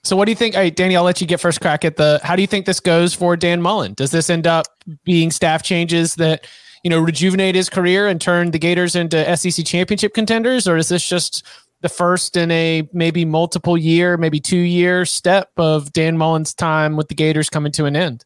So 0.03 0.15
what 0.15 0.25
do 0.25 0.31
you 0.31 0.35
think? 0.35 0.55
Hey, 0.55 0.71
Danny, 0.71 0.97
I'll 0.97 1.03
let 1.03 1.21
you 1.21 1.27
get 1.27 1.39
first 1.39 1.61
crack 1.61 1.85
at 1.85 1.95
the 1.95 2.19
how 2.23 2.35
do 2.35 2.41
you 2.41 2.47
think 2.47 2.65
this 2.65 2.79
goes 2.79 3.13
for 3.13 3.37
Dan 3.37 3.61
Mullen? 3.61 3.93
Does 3.93 4.09
this 4.09 4.31
end 4.31 4.47
up 4.47 4.65
being 5.03 5.29
staff 5.29 5.61
changes 5.61 6.15
that 6.15 6.47
you 6.83 6.89
know, 6.89 6.99
rejuvenate 6.99 7.55
his 7.55 7.69
career 7.69 8.07
and 8.07 8.19
turn 8.19 8.51
the 8.51 8.59
Gators 8.59 8.95
into 8.95 9.37
SEC 9.37 9.65
championship 9.65 10.13
contenders, 10.13 10.67
or 10.67 10.77
is 10.77 10.89
this 10.89 11.07
just 11.07 11.45
the 11.81 11.89
first 11.89 12.37
in 12.37 12.51
a 12.51 12.87
maybe 12.93 13.25
multiple 13.25 13.77
year, 13.77 14.17
maybe 14.17 14.39
two 14.39 14.57
year 14.57 15.05
step 15.05 15.49
of 15.57 15.91
Dan 15.93 16.17
Mullen's 16.17 16.53
time 16.53 16.95
with 16.95 17.07
the 17.07 17.15
Gators 17.15 17.49
coming 17.49 17.71
to 17.73 17.85
an 17.85 17.95
end? 17.95 18.23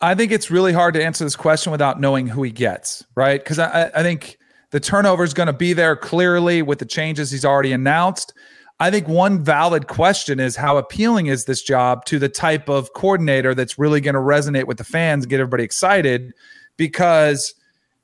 I 0.00 0.14
think 0.14 0.32
it's 0.32 0.50
really 0.50 0.72
hard 0.72 0.94
to 0.94 1.04
answer 1.04 1.24
this 1.24 1.36
question 1.36 1.72
without 1.72 2.00
knowing 2.00 2.26
who 2.26 2.42
he 2.42 2.50
gets, 2.50 3.04
right? 3.14 3.42
Because 3.42 3.58
I, 3.58 3.90
I 3.94 4.02
think 4.02 4.38
the 4.70 4.80
turnover 4.80 5.24
is 5.24 5.32
going 5.32 5.46
to 5.46 5.52
be 5.52 5.72
there 5.72 5.96
clearly 5.96 6.60
with 6.62 6.78
the 6.78 6.84
changes 6.84 7.30
he's 7.30 7.44
already 7.44 7.72
announced. 7.72 8.34
I 8.78 8.90
think 8.90 9.08
one 9.08 9.42
valid 9.42 9.86
question 9.86 10.38
is 10.38 10.54
how 10.54 10.76
appealing 10.76 11.26
is 11.26 11.46
this 11.46 11.62
job 11.62 12.04
to 12.06 12.18
the 12.18 12.28
type 12.28 12.68
of 12.68 12.92
coordinator 12.92 13.54
that's 13.54 13.78
really 13.78 14.02
going 14.02 14.14
to 14.14 14.20
resonate 14.20 14.66
with 14.66 14.76
the 14.76 14.84
fans 14.84 15.24
get 15.24 15.40
everybody 15.40 15.64
excited? 15.64 16.34
Because 16.76 17.54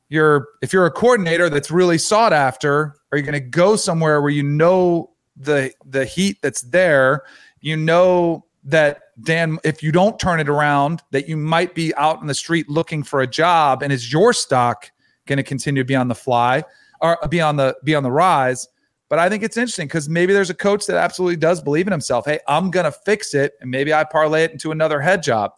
you're 0.09 0.47
if 0.63 0.73
you're 0.73 0.87
a 0.87 0.91
coordinator 0.91 1.51
that's 1.51 1.71
really 1.71 1.99
sought 1.99 2.33
after, 2.33 2.95
are 3.13 3.19
you 3.19 3.25
going 3.25 3.35
to 3.35 3.41
go 3.41 3.77
somewhere 3.77 4.21
where 4.21 4.31
you 4.31 4.43
know 4.43 5.11
the 5.37 5.73
the 5.85 6.05
heat 6.05 6.39
that's 6.43 6.63
there? 6.63 7.23
You 7.61 7.77
know 7.77 8.47
that 8.65 9.03
Dan, 9.23 9.59
if 9.65 9.83
you 9.83 9.93
don't 9.93 10.19
turn 10.19 10.41
it 10.41 10.49
around, 10.49 11.03
that 11.11 11.29
you 11.29 11.37
might 11.37 11.75
be 11.75 11.95
out 11.97 12.21
in 12.21 12.27
the 12.27 12.35
street 12.35 12.69
looking 12.69 13.03
for 13.03 13.21
a 13.21 13.27
job, 13.27 13.83
and 13.83 13.93
is 13.93 14.13
your 14.13 14.33
stock 14.33 14.91
going 15.27 15.37
to 15.37 15.43
continue 15.43 15.83
to 15.83 15.87
be 15.87 15.95
on 15.95 16.09
the 16.09 16.15
fly 16.15 16.65
or 17.01 17.19
be 17.29 17.41
on 17.41 17.57
the 17.57 17.77
be 17.85 17.95
on 17.95 18.03
the 18.03 18.11
rise? 18.11 18.67
But 19.13 19.19
I 19.19 19.29
think 19.29 19.43
it's 19.43 19.59
interesting 19.59 19.89
because 19.89 20.09
maybe 20.09 20.33
there's 20.33 20.49
a 20.49 20.55
coach 20.55 20.87
that 20.87 20.97
absolutely 20.97 21.37
does 21.37 21.61
believe 21.61 21.87
in 21.87 21.93
himself. 21.93 22.25
Hey, 22.25 22.41
I'm 22.49 22.71
going 22.71 22.85
to 22.85 22.93
fix 22.93 23.35
it. 23.35 23.53
And 23.61 23.71
maybe 23.71 23.93
I 23.93 24.05
parlay 24.05 24.45
it 24.45 24.53
into 24.53 24.73
another 24.73 25.03
head 25.03 25.23
job. 25.23 25.53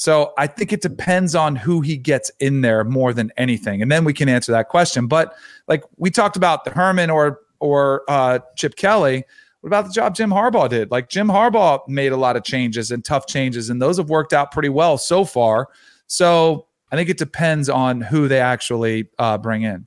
So 0.00 0.32
I 0.38 0.46
think 0.46 0.72
it 0.72 0.80
depends 0.80 1.34
on 1.34 1.56
who 1.56 1.82
he 1.82 1.98
gets 1.98 2.30
in 2.40 2.62
there 2.62 2.84
more 2.84 3.12
than 3.12 3.30
anything. 3.36 3.82
And 3.82 3.92
then 3.92 4.02
we 4.02 4.14
can 4.14 4.30
answer 4.30 4.50
that 4.50 4.70
question. 4.70 5.06
But 5.06 5.34
like 5.68 5.84
we 5.98 6.10
talked 6.10 6.36
about 6.36 6.64
the 6.64 6.70
Herman 6.70 7.10
or 7.10 7.40
or 7.58 8.04
uh, 8.08 8.38
Chip 8.56 8.76
Kelly. 8.76 9.24
What 9.60 9.66
about 9.66 9.84
the 9.84 9.92
job 9.92 10.14
Jim 10.14 10.30
Harbaugh 10.30 10.70
did? 10.70 10.90
Like 10.90 11.10
Jim 11.10 11.28
Harbaugh 11.28 11.86
made 11.86 12.12
a 12.12 12.16
lot 12.16 12.34
of 12.34 12.44
changes 12.44 12.90
and 12.90 13.04
tough 13.04 13.26
changes, 13.26 13.68
and 13.68 13.82
those 13.82 13.98
have 13.98 14.08
worked 14.08 14.32
out 14.32 14.52
pretty 14.52 14.70
well 14.70 14.96
so 14.96 15.22
far. 15.22 15.68
So 16.06 16.66
I 16.90 16.96
think 16.96 17.10
it 17.10 17.18
depends 17.18 17.68
on 17.68 18.00
who 18.00 18.26
they 18.26 18.40
actually 18.40 19.10
uh, 19.18 19.36
bring 19.36 19.64
in. 19.64 19.86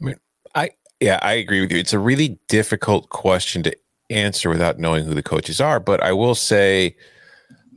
I 0.00 0.04
mean, 0.04 0.16
I 0.54 0.70
yeah, 1.00 1.18
I 1.22 1.32
agree 1.32 1.60
with 1.60 1.72
you. 1.72 1.78
It's 1.78 1.92
a 1.92 1.98
really 1.98 2.38
difficult 2.46 3.08
question 3.08 3.64
to 3.64 3.76
answer 4.10 4.48
without 4.48 4.78
knowing 4.78 5.06
who 5.06 5.14
the 5.14 5.24
coaches 5.24 5.60
are. 5.60 5.80
But 5.80 6.00
I 6.04 6.12
will 6.12 6.36
say 6.36 6.94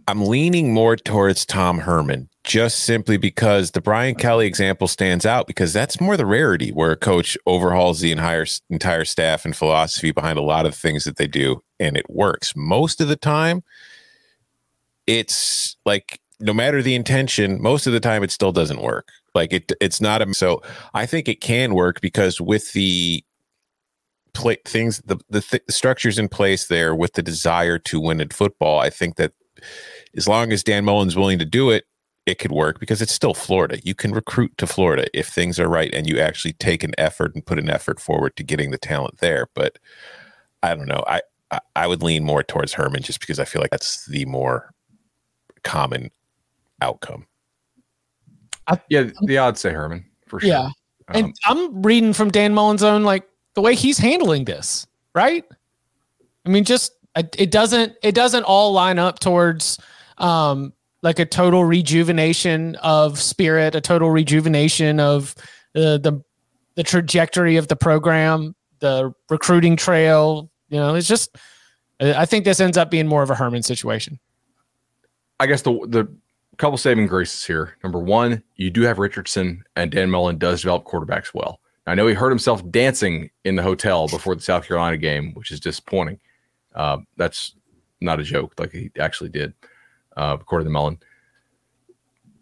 I'm 0.07 0.25
leaning 0.25 0.73
more 0.73 0.95
towards 0.95 1.45
Tom 1.45 1.79
Herman 1.79 2.29
just 2.43 2.79
simply 2.79 3.17
because 3.17 3.71
the 3.71 3.81
Brian 3.81 4.15
Kelly 4.15 4.47
example 4.47 4.87
stands 4.87 5.25
out 5.25 5.47
because 5.47 5.71
that's 5.71 6.01
more 6.01 6.17
the 6.17 6.25
rarity 6.25 6.71
where 6.71 6.91
a 6.91 6.97
coach 6.97 7.37
overhauls 7.45 8.01
the 8.01 8.11
entire 8.11 8.45
entire 8.69 9.05
staff 9.05 9.45
and 9.45 9.55
philosophy 9.55 10.11
behind 10.11 10.37
a 10.37 10.43
lot 10.43 10.65
of 10.65 10.75
things 10.75 11.05
that 11.05 11.15
they 11.15 11.27
do 11.27 11.61
and 11.79 11.95
it 11.95 12.09
works. 12.09 12.53
Most 12.55 12.99
of 12.99 13.07
the 13.07 13.15
time 13.15 13.63
it's 15.07 15.75
like 15.85 16.19
no 16.39 16.53
matter 16.53 16.81
the 16.81 16.95
intention, 16.95 17.61
most 17.61 17.87
of 17.87 17.93
the 17.93 17.99
time 17.99 18.23
it 18.23 18.31
still 18.31 18.51
doesn't 18.51 18.81
work. 18.81 19.09
Like 19.33 19.53
it, 19.53 19.71
it's 19.81 20.01
not 20.01 20.21
a. 20.21 20.33
So 20.33 20.61
I 20.93 21.05
think 21.05 21.27
it 21.27 21.41
can 21.41 21.73
work 21.73 22.01
because 22.01 22.39
with 22.39 22.73
the 22.73 23.23
play 24.33 24.57
things, 24.65 25.01
the 25.05 25.17
the, 25.29 25.41
th- 25.41 25.63
structures 25.69 26.19
in 26.19 26.29
place 26.29 26.67
there, 26.67 26.93
with 26.93 27.13
the 27.13 27.23
desire 27.23 27.79
to 27.79 27.99
win 27.99 28.21
at 28.21 28.33
football, 28.33 28.79
I 28.79 28.89
think 28.89 29.15
that 29.15 29.31
as 30.16 30.28
long 30.28 30.51
as 30.51 30.64
Dan 30.64 30.86
Mullen's 30.86 31.16
willing 31.16 31.39
to 31.39 31.45
do 31.45 31.70
it, 31.70 31.86
it 32.26 32.39
could 32.39 32.51
work 32.51 32.80
because 32.80 33.01
it's 33.01 33.14
still 33.14 33.34
Florida. 33.34 33.80
You 33.84 33.95
can 33.95 34.11
recruit 34.11 34.57
to 34.57 34.68
Florida 34.68 35.07
if 35.14 35.28
things 35.28 35.59
are 35.59 35.68
right 35.68 35.93
and 35.93 36.07
you 36.07 36.20
actually 36.20 36.53
take 36.53 36.84
an 36.84 36.93
effort 36.97 37.36
and 37.36 37.45
put 37.45 37.59
an 37.59 37.70
effort 37.70 37.99
forward 37.99 38.36
to 38.38 38.43
getting 38.43 38.72
the 38.72 38.78
talent 38.78 39.18
there. 39.18 39.47
But 39.53 39.78
I 40.61 40.76
don't 40.76 40.88
know. 40.88 41.03
I 41.07 41.22
I, 41.51 41.59
I 41.76 41.88
would 41.88 42.01
lean 42.01 42.24
more 42.24 42.43
towards 42.43 42.74
Herman 42.74 43.03
just 43.03 43.20
because 43.20 43.39
I 43.39 43.45
feel 43.45 43.61
like 43.61 43.72
that's 43.72 44.05
the 44.05 44.26
more 44.26 44.74
common 45.64 46.09
outcome. 46.82 47.28
I, 48.68 48.80
yeah, 48.89 49.09
the 49.24 49.38
odds 49.38 49.59
say 49.59 49.72
Herman 49.72 50.05
for 50.26 50.39
sure. 50.39 50.49
Yeah, 50.49 50.70
um, 51.09 51.16
and 51.16 51.36
I'm 51.45 51.82
reading 51.82 52.14
from 52.14 52.32
Dan 52.32 52.53
Mullen's 52.53 52.84
own 52.84 53.03
like 53.03 53.28
the 53.53 53.61
way 53.61 53.76
he's 53.76 53.97
handling 53.97 54.45
this, 54.45 54.88
right? 55.14 55.43
I 56.45 56.49
mean, 56.49 56.64
just 56.64 56.93
it 57.16 57.51
doesn't 57.51 57.93
it 58.01 58.16
doesn't 58.16 58.43
all 58.43 58.74
line 58.74 58.99
up 58.99 59.20
towards 59.20 59.80
um 60.18 60.74
like 61.03 61.20
a 61.20 61.26
total 61.26 61.66
rejuvenation 61.66 62.76
of 62.78 63.20
spirit, 63.20 63.76
a 63.76 63.82
total 63.82 64.09
rejuvenation 64.09 64.99
of 64.99 65.36
uh, 65.76 65.97
the 65.97 66.24
the 66.76 66.84
trajectory 66.84 67.57
of 67.57 67.68
the 67.68 67.76
program, 67.76 68.55
the 68.80 69.14
recruiting 69.30 69.76
trail. 69.76 70.49
You 70.70 70.80
know, 70.80 70.95
it's 70.95 71.07
just 71.07 71.36
I 71.99 72.26
think 72.26 72.45
this 72.45 72.59
ends 72.59 72.78
up 72.78 72.89
being 72.89 73.07
more 73.07 73.22
of 73.22 73.30
a 73.30 73.36
Herman 73.36 73.64
situation. 73.64 74.20
I 75.39 75.45
guess 75.45 75.61
the 75.61 75.74
the 75.88 76.07
couple 76.57 76.78
saving 76.78 77.07
graces 77.07 77.45
here. 77.45 77.76
Number 77.84 77.99
one, 77.99 78.43
you 78.55 78.70
do 78.70 78.82
have 78.84 78.97
Richardson, 78.97 79.64
and 79.76 79.91
Dan 79.91 80.09
Mullen 80.09 80.38
does 80.38 80.61
develop 80.61 80.86
quarterbacks 80.86 81.34
well. 81.34 81.59
I 81.86 81.95
know 81.95 82.07
he 82.07 82.14
hurt 82.14 82.30
himself 82.30 82.68
dancing 82.72 83.30
in 83.43 83.55
the 83.55 83.64
hotel 83.64 84.07
before 84.07 84.36
the 84.36 84.41
South 84.41 84.66
Carolina 84.66 84.97
game, 84.97 85.34
which 85.34 85.51
is 85.51 85.59
disappointing. 85.59 86.20
Uh, 86.76 86.97
that's 87.17 87.55
not 88.01 88.19
a 88.19 88.24
joke, 88.24 88.53
like 88.57 88.71
he 88.71 88.91
actually 88.99 89.30
did, 89.30 89.53
uh, 90.17 90.38
according 90.39 90.65
to 90.65 90.71
Mullen. 90.71 90.99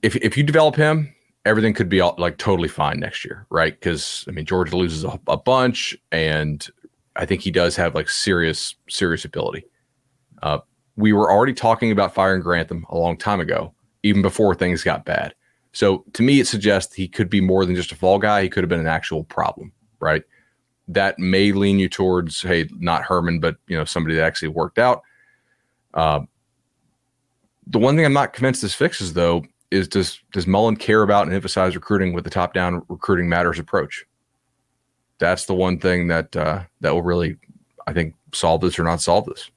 If 0.02 0.16
if 0.18 0.38
you 0.38 0.44
develop 0.44 0.76
him, 0.76 1.14
everything 1.46 1.74
could 1.74 1.90
be 1.90 2.02
all, 2.02 2.16
like 2.18 2.38
totally 2.38 2.70
fine 2.70 3.00
next 3.00 3.24
year, 3.24 3.46
right? 3.50 3.74
Because 3.74 4.26
I 4.28 4.32
mean, 4.32 4.46
Georgia 4.46 4.76
loses 4.76 5.04
a, 5.04 5.20
a, 5.28 5.38
bunch, 5.38 5.96
and 6.12 6.68
I 7.16 7.26
think 7.26 7.42
he 7.42 7.52
does 7.52 7.76
have 7.76 7.94
like 7.94 8.10
serious 8.10 8.76
serious 8.90 9.26
ability. 9.26 9.66
Uh, 10.42 10.60
we 10.96 11.14
were 11.14 11.32
already 11.32 11.54
talking 11.54 11.92
about 11.92 12.14
firing 12.14 12.42
Grantham 12.42 12.86
a 12.90 12.98
long 12.98 13.18
time 13.18 13.40
ago 13.40 13.74
even 14.04 14.22
before 14.22 14.56
things 14.56 14.84
got 14.84 15.06
bad. 15.06 15.34
So 15.74 16.04
to 16.14 16.24
me, 16.24 16.40
it 16.40 16.48
suggests 16.48 16.94
he 16.94 17.08
could 17.08 17.30
be 17.30 17.42
more 17.42 17.66
than 17.66 17.76
just 17.76 17.92
a 17.92 17.96
fall 17.96 18.20
guy. 18.20 18.44
He 18.44 18.50
could 18.50 18.64
have 18.64 18.70
been 18.70 18.80
an 18.80 18.88
actual 18.88 19.24
problem, 19.24 19.72
right? 20.00 20.24
That 20.94 21.20
may 21.20 21.52
lean 21.52 21.80
you 21.80 21.89
towards, 21.89 22.42
hey, 22.42 22.70
not 22.80 23.04
Herman, 23.04 23.39
but 23.39 23.56
you 23.68 23.78
know 23.78 23.86
somebody 23.86 24.16
that 24.16 24.24
actually 24.24 24.50
worked 24.50 24.80
out. 24.80 25.02
Uh, 25.94 26.22
the 27.68 27.80
one 27.80 27.96
thing 27.96 28.06
I'm 28.06 28.14
not 28.14 28.34
convinced 28.34 28.62
this 28.62 28.74
fixes, 28.74 29.14
though, 29.14 29.44
is 29.72 29.88
does 29.88 30.22
does 30.32 30.48
Mullen 30.48 30.76
care 30.76 31.02
about 31.04 31.26
and 31.26 31.36
emphasize 31.36 31.76
recruiting 31.76 32.14
with 32.14 32.24
the 32.24 32.30
top 32.30 32.54
down 32.54 32.84
recruiting 32.89 33.30
matters 33.30 33.60
approach? 33.60 34.06
That's 35.18 35.46
the 35.46 35.54
one 35.54 35.80
thing 35.80 36.08
that 36.08 36.36
uh, 36.36 36.64
that 36.82 36.94
will 36.94 37.04
really, 37.04 37.38
I 37.88 37.94
think, 37.94 38.16
solve 38.34 38.62
this 38.62 38.78
or 38.78 38.84
not 38.84 39.02
solve 39.02 39.26
this. 39.26 39.50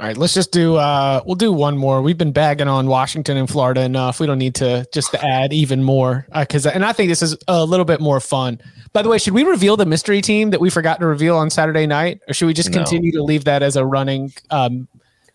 All 0.00 0.06
right, 0.06 0.16
let's 0.16 0.32
just 0.32 0.50
do 0.50 0.76
uh 0.76 1.20
we'll 1.26 1.34
do 1.34 1.52
one 1.52 1.76
more. 1.76 2.00
We've 2.00 2.16
been 2.16 2.32
bagging 2.32 2.68
on 2.68 2.86
Washington 2.86 3.36
and 3.36 3.46
Florida 3.46 3.82
enough. 3.82 4.18
We 4.18 4.26
don't 4.26 4.38
need 4.38 4.54
to 4.54 4.86
just 4.94 5.10
to 5.10 5.22
add 5.22 5.52
even 5.52 5.84
more 5.84 6.26
uh, 6.32 6.46
cuz 6.48 6.64
and 6.64 6.86
I 6.86 6.94
think 6.94 7.10
this 7.10 7.20
is 7.20 7.36
a 7.48 7.66
little 7.66 7.84
bit 7.84 8.00
more 8.00 8.18
fun. 8.18 8.62
By 8.94 9.02
the 9.02 9.10
way, 9.10 9.18
should 9.18 9.34
we 9.34 9.42
reveal 9.42 9.76
the 9.76 9.84
mystery 9.84 10.22
team 10.22 10.50
that 10.50 10.60
we 10.60 10.70
forgot 10.70 11.00
to 11.00 11.06
reveal 11.06 11.36
on 11.36 11.50
Saturday 11.50 11.86
night 11.86 12.20
or 12.26 12.32
should 12.32 12.46
we 12.46 12.54
just 12.54 12.70
no. 12.70 12.78
continue 12.78 13.12
to 13.12 13.22
leave 13.22 13.44
that 13.44 13.62
as 13.62 13.76
a 13.76 13.84
running 13.84 14.32
um 14.48 14.88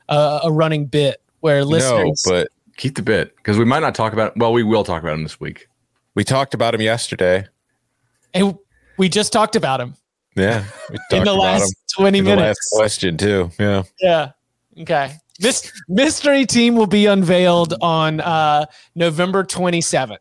uh, 0.09 0.39
a 0.43 0.51
running 0.51 0.87
bit 0.87 1.21
where 1.41 1.63
listeners 1.63 2.23
No, 2.25 2.31
but 2.31 2.47
keep 2.75 2.95
the 2.95 3.03
bit 3.03 3.35
cuz 3.43 3.59
we 3.59 3.65
might 3.65 3.81
not 3.81 3.93
talk 3.93 4.13
about 4.13 4.31
It. 4.31 4.37
well, 4.37 4.51
we 4.51 4.63
will 4.63 4.83
talk 4.83 5.03
about 5.03 5.13
him 5.13 5.21
this 5.21 5.39
week. 5.39 5.67
We 6.15 6.23
talked 6.23 6.55
about 6.55 6.73
him 6.73 6.81
yesterday. 6.81 7.45
And 8.33 8.57
we 8.97 9.09
just 9.09 9.31
talked 9.31 9.55
about 9.55 9.79
him. 9.79 9.93
Yeah. 10.35 10.63
in 11.11 11.23
the 11.23 11.33
last 11.33 11.71
him. 11.97 12.03
20 12.03 12.17
in 12.17 12.25
minutes. 12.25 12.59
last 12.73 12.79
question 12.79 13.17
too. 13.17 13.51
Yeah. 13.59 13.83
Yeah. 14.01 14.31
Okay. 14.81 15.15
This 15.39 15.71
mystery 15.87 16.45
team 16.45 16.75
will 16.75 16.87
be 16.87 17.05
unveiled 17.07 17.73
on 17.81 18.21
uh, 18.21 18.65
November 18.95 19.43
27th. 19.43 20.17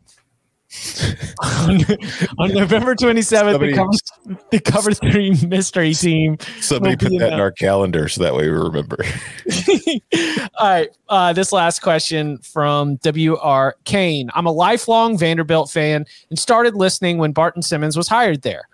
on, 1.41 1.79
on, 2.37 2.53
November 2.53 2.95
27th, 2.95 3.23
somebody, 3.29 3.71
the, 3.71 3.77
cover, 3.77 4.39
the 4.51 4.59
cover 4.59 4.91
three 4.91 5.31
mystery 5.47 5.93
team. 5.93 6.37
Somebody 6.59 6.97
put 6.97 7.17
that 7.19 7.31
in 7.33 7.39
our 7.39 7.51
calendar 7.51 8.09
so 8.09 8.23
that 8.23 8.35
way 8.35 8.49
we 8.49 8.57
remember. 8.57 8.97
All 10.57 10.67
right. 10.67 10.89
Uh, 11.07 11.31
this 11.31 11.53
last 11.53 11.79
question 11.79 12.37
from 12.39 12.97
W.R. 12.97 13.77
Kane. 13.85 14.29
I'm 14.35 14.47
a 14.47 14.51
lifelong 14.51 15.17
Vanderbilt 15.17 15.71
fan 15.71 16.05
and 16.29 16.37
started 16.37 16.75
listening 16.75 17.19
when 17.19 17.31
Barton 17.31 17.61
Simmons 17.61 17.95
was 17.95 18.09
hired 18.09 18.41
there. 18.41 18.67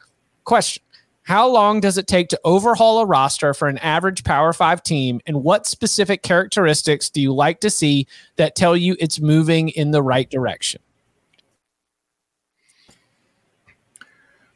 Question 0.43 0.81
how 1.31 1.47
long 1.47 1.79
does 1.79 1.97
it 1.97 2.07
take 2.07 2.27
to 2.27 2.39
overhaul 2.43 2.99
a 2.99 3.05
roster 3.05 3.53
for 3.53 3.69
an 3.69 3.77
average 3.77 4.25
Power 4.25 4.51
Five 4.51 4.83
team? 4.83 5.21
And 5.25 5.45
what 5.45 5.65
specific 5.65 6.23
characteristics 6.23 7.09
do 7.09 7.21
you 7.21 7.33
like 7.33 7.61
to 7.61 7.69
see 7.69 8.05
that 8.35 8.53
tell 8.53 8.75
you 8.75 8.97
it's 8.99 9.21
moving 9.21 9.69
in 9.69 9.91
the 9.91 10.03
right 10.03 10.29
direction? 10.29 10.81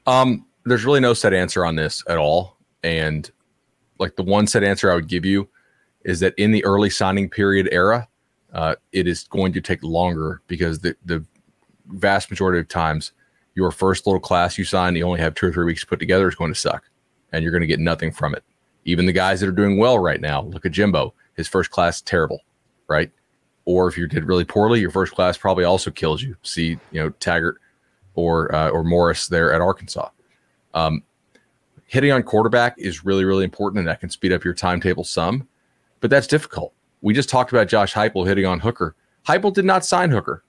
Um, 0.05 0.45
there's 0.65 0.83
really 0.83 0.99
no 0.99 1.13
set 1.13 1.33
answer 1.33 1.65
on 1.65 1.77
this 1.77 2.03
at 2.09 2.17
all. 2.17 2.57
And 2.83 3.31
like 3.97 4.17
the 4.17 4.23
one 4.23 4.45
set 4.45 4.61
answer 4.61 4.91
I 4.91 4.95
would 4.95 5.07
give 5.07 5.23
you 5.23 5.47
is 6.03 6.19
that 6.19 6.33
in 6.37 6.51
the 6.51 6.65
early 6.65 6.89
signing 6.89 7.29
period 7.29 7.69
era, 7.71 8.05
uh, 8.51 8.75
it 8.91 9.07
is 9.07 9.23
going 9.29 9.53
to 9.53 9.61
take 9.61 9.81
longer 9.81 10.41
because 10.47 10.79
the, 10.79 10.93
the 11.05 11.23
vast 11.87 12.29
majority 12.29 12.59
of 12.59 12.67
times, 12.67 13.13
your 13.55 13.71
first 13.71 14.05
little 14.05 14.19
class 14.19 14.57
you 14.57 14.65
sign, 14.65 14.95
you 14.95 15.05
only 15.05 15.19
have 15.19 15.33
two 15.33 15.47
or 15.47 15.51
three 15.51 15.65
weeks 15.65 15.81
to 15.81 15.87
put 15.87 15.99
together, 15.99 16.27
is 16.27 16.35
going 16.35 16.53
to 16.53 16.59
suck, 16.59 16.83
and 17.31 17.41
you're 17.41 17.51
going 17.51 17.61
to 17.61 17.67
get 17.67 17.79
nothing 17.79 18.11
from 18.11 18.35
it. 18.35 18.43
Even 18.83 19.05
the 19.05 19.13
guys 19.13 19.39
that 19.39 19.49
are 19.49 19.53
doing 19.53 19.77
well 19.77 19.97
right 19.97 20.21
now, 20.21 20.41
look 20.41 20.65
at 20.65 20.71
Jimbo. 20.71 21.13
His 21.35 21.47
first 21.47 21.71
class 21.71 22.01
terrible, 22.01 22.41
right? 22.87 23.11
Or 23.65 23.87
if 23.87 23.97
you 23.97 24.07
did 24.07 24.25
really 24.25 24.45
poorly, 24.45 24.79
your 24.79 24.91
first 24.91 25.13
class 25.13 25.37
probably 25.37 25.63
also 25.63 25.89
kills 25.89 26.21
you. 26.21 26.35
See, 26.43 26.77
you 26.91 27.01
know, 27.01 27.09
Taggart 27.09 27.59
or 28.13 28.53
uh, 28.53 28.69
or 28.69 28.83
Morris 28.83 29.27
there 29.27 29.51
at 29.53 29.61
Arkansas. 29.61 30.09
Um, 30.73 31.03
hitting 31.85 32.11
on 32.11 32.23
quarterback 32.23 32.75
is 32.77 33.03
really 33.03 33.25
really 33.25 33.43
important, 33.43 33.79
and 33.79 33.87
that 33.87 33.99
can 33.99 34.09
speed 34.09 34.31
up 34.31 34.43
your 34.43 34.53
timetable 34.53 35.03
some, 35.03 35.47
but 35.99 36.09
that's 36.09 36.27
difficult. 36.27 36.73
We 37.01 37.13
just 37.13 37.29
talked 37.29 37.51
about 37.51 37.67
Josh 37.67 37.93
Heupel 37.93 38.25
hitting 38.27 38.45
on 38.45 38.59
Hooker. 38.59 38.95
Heupel 39.27 39.53
did 39.53 39.65
not 39.65 39.85
sign 39.85 40.11
Hooker. 40.11 40.43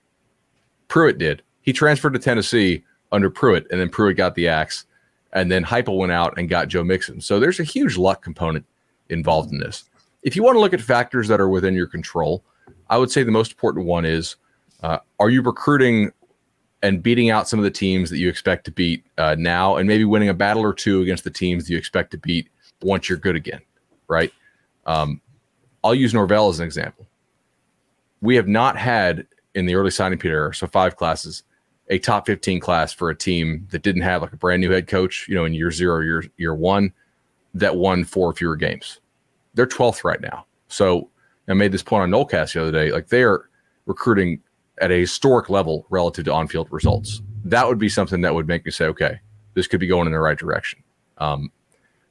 Pruitt 0.89 1.19
did. 1.19 1.43
He 1.63 1.73
transferred 1.73 2.13
to 2.13 2.19
Tennessee 2.19 2.85
under 3.13 3.31
Pruitt, 3.31 3.67
and 3.71 3.81
then 3.81 3.89
Pruitt 3.89 4.17
got 4.17 4.35
the 4.35 4.49
axe, 4.49 4.87
and 5.33 5.51
then 5.51 5.65
Heupel 5.65 5.99
went 5.99 6.13
out 6.13 6.39
and 6.39 6.49
got 6.49 6.69
Joe 6.69 6.85
Milton. 6.85 7.21
So 7.21 7.39
there's 7.39 7.61
a 7.61 7.65
huge 7.65 7.97
luck 7.97 8.23
component 8.23 8.65
involved 9.09 9.53
in 9.53 9.59
this. 9.59 9.85
If 10.23 10.35
you 10.35 10.43
want 10.43 10.57
to 10.57 10.61
look 10.61 10.75
at 10.75 10.81
factors 10.81 11.29
that 11.29 11.41
are 11.41 11.49
within 11.49 11.75
your 11.75 11.87
control, 11.87 12.45
I 12.89 12.99
would 12.99 13.11
say 13.11 13.23
the 13.23 13.31
most 13.31 13.53
important 13.53 13.87
one 13.87 14.05
is: 14.05 14.37
uh, 14.83 14.99
Are 15.21 15.31
you 15.31 15.43
recruiting 15.43 16.13
and 16.83 17.03
beating 17.03 17.31
out 17.31 17.49
some 17.49 17.59
of 17.59 17.65
the 17.65 17.71
teams 17.71 18.11
that 18.11 18.19
you 18.19 18.29
expect 18.29 18.65
to 18.65 18.71
beat 18.71 19.05
uh, 19.19 19.37
now, 19.39 19.77
and 19.77 19.89
maybe 19.89 20.05
winning 20.05 20.29
a 20.29 20.35
battle 20.35 20.63
or 20.63 20.73
two 20.73 21.03
against 21.03 21.25
the 21.25 21.31
teams 21.31 21.65
that 21.65 21.73
you 21.73 21.79
expect 21.79 22.11
to 22.13 22.19
beat 22.19 22.49
once 22.83 23.09
you're 23.09 23.19
good 23.19 23.37
again, 23.37 23.61
right? 24.09 24.33
Um, 24.85 25.21
I'll 25.83 25.95
use 25.95 26.13
Norvell 26.13 26.49
as 26.49 26.61
an 26.61 26.67
example. 26.67 27.07
We 28.21 28.37
have 28.37 28.49
not 28.49 28.77
had 28.77 29.27
in 29.55 29.67
the 29.67 29.75
early 29.75 29.91
signing 29.91 30.19
period 30.19 30.55
so 30.55 30.67
five 30.67 30.97
classes, 30.97 31.43
a 31.89 31.99
top 31.99 32.27
15 32.27 32.61
class 32.61 32.93
for 32.93 33.11
a 33.11 33.17
team 33.17 33.67
that 33.71 33.83
didn't 33.83 34.03
have 34.03 34.23
like 34.23 34.33
a 34.33 34.37
brand 34.37 34.61
new 34.61 34.71
head 34.71 34.87
coach, 34.87 35.27
you 35.29 35.35
know, 35.35 35.45
in 35.45 35.55
year 35.55 35.71
zero, 35.71 36.01
year 36.01 36.25
year 36.37 36.55
one, 36.55 36.93
that 37.55 37.77
won 37.77 38.05
four 38.05 38.33
fewer 38.33 38.57
games. 38.57 39.01
They're 39.55 39.67
12th 39.67 40.05
right 40.05 40.21
now. 40.21 40.47
So 40.69 41.09
I 41.49 41.55
made 41.55 41.73
this 41.73 41.83
point 41.83 42.03
on 42.03 42.11
Nolecast 42.11 42.55
the 42.55 42.63
other 42.63 42.73
day. 42.73 42.91
Like 42.91 43.09
they 43.09 43.23
are 43.23 43.49
recruiting 43.87 44.41
at 44.79 44.91
a 44.91 45.01
historic 45.01 45.49
level 45.49 45.87
relative 45.91 46.25
to 46.27 46.33
on-field 46.33 46.69
results. 46.71 47.23
That 47.45 47.67
would 47.67 47.79
be 47.79 47.89
something 47.89 48.21
that 48.23 48.35
would 48.35 48.49
make 48.49 48.65
me 48.65 48.71
say, 48.71 48.87
okay, 48.87 49.21
this 49.55 49.67
could 49.67 49.81
be 49.81 49.87
going 49.87 50.07
in 50.07 50.13
the 50.13 50.19
right 50.19 50.37
direction. 50.37 50.83
Um, 51.19 51.51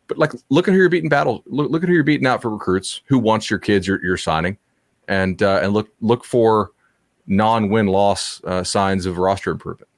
but 0.08 0.18
like, 0.18 0.32
look 0.50 0.68
at 0.68 0.74
who 0.74 0.80
you're 0.80 0.90
beating 0.90 1.10
battle. 1.10 1.44
Look, 1.46 1.70
look 1.70 1.84
at 1.84 1.90
who 1.90 1.96
you're 1.96 2.04
beating 2.04 2.28
out 2.28 2.42
for 2.42 2.50
recruits. 2.50 3.02
Who 3.06 3.20
wants 3.20 3.50
your 3.50 3.60
kids 3.60 3.88
you're, 3.88 4.04
you're 4.04 4.18
signing, 4.18 4.58
and 5.08 5.42
uh, 5.42 5.60
and 5.64 5.74
look 5.74 5.90
look 6.00 6.24
for 6.24 6.72
non-win 7.28 7.88
loss 7.88 8.42
uh, 8.44 8.64
signs 8.64 9.06
of 9.06 9.18
roster 9.18 9.52
improvement. 9.52 9.90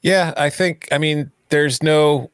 Yeah, 0.00 0.34
I 0.36 0.50
think. 0.50 0.88
I 0.90 0.98
mean, 0.98 1.30
there's 1.50 1.82
no 1.82 2.30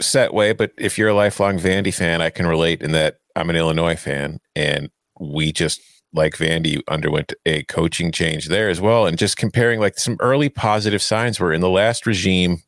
set 0.00 0.32
way, 0.32 0.52
but 0.52 0.72
if 0.76 0.96
you're 0.96 1.08
a 1.08 1.14
lifelong 1.14 1.58
Vandy 1.58 1.92
fan, 1.92 2.22
I 2.22 2.30
can 2.30 2.46
relate 2.46 2.82
in 2.82 2.92
that 2.92 3.18
I'm 3.34 3.50
an 3.50 3.56
Illinois 3.56 3.96
fan, 3.96 4.38
and 4.54 4.90
we 5.18 5.52
just 5.52 5.80
like 6.14 6.34
Vandy 6.34 6.80
underwent 6.88 7.34
a 7.44 7.64
coaching 7.64 8.10
change 8.12 8.48
there 8.48 8.68
as 8.68 8.80
well. 8.80 9.06
And 9.06 9.18
just 9.18 9.36
comparing 9.36 9.80
like 9.80 9.98
some 9.98 10.16
early 10.20 10.48
positive 10.48 11.02
signs 11.02 11.38
were 11.38 11.52
in 11.52 11.60
the 11.60 11.68
last 11.68 12.06
regime, 12.06 12.62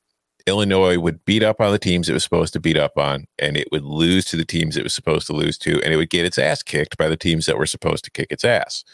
Illinois 0.46 0.98
would 0.98 1.24
beat 1.24 1.42
up 1.42 1.60
on 1.60 1.72
the 1.72 1.78
teams 1.78 2.08
it 2.08 2.12
was 2.12 2.24
supposed 2.24 2.52
to 2.54 2.60
beat 2.60 2.76
up 2.76 2.98
on, 2.98 3.26
and 3.38 3.56
it 3.56 3.68
would 3.72 3.84
lose 3.84 4.24
to 4.26 4.36
the 4.36 4.44
teams 4.44 4.76
it 4.76 4.82
was 4.82 4.94
supposed 4.94 5.26
to 5.28 5.32
lose 5.32 5.56
to, 5.58 5.80
and 5.82 5.92
it 5.92 5.96
would 5.96 6.10
get 6.10 6.26
its 6.26 6.38
ass 6.38 6.62
kicked 6.62 6.96
by 6.98 7.08
the 7.08 7.16
teams 7.16 7.46
that 7.46 7.58
were 7.58 7.66
supposed 7.66 8.04
to 8.04 8.10
kick 8.10 8.26
its 8.30 8.44
ass. 8.44 8.84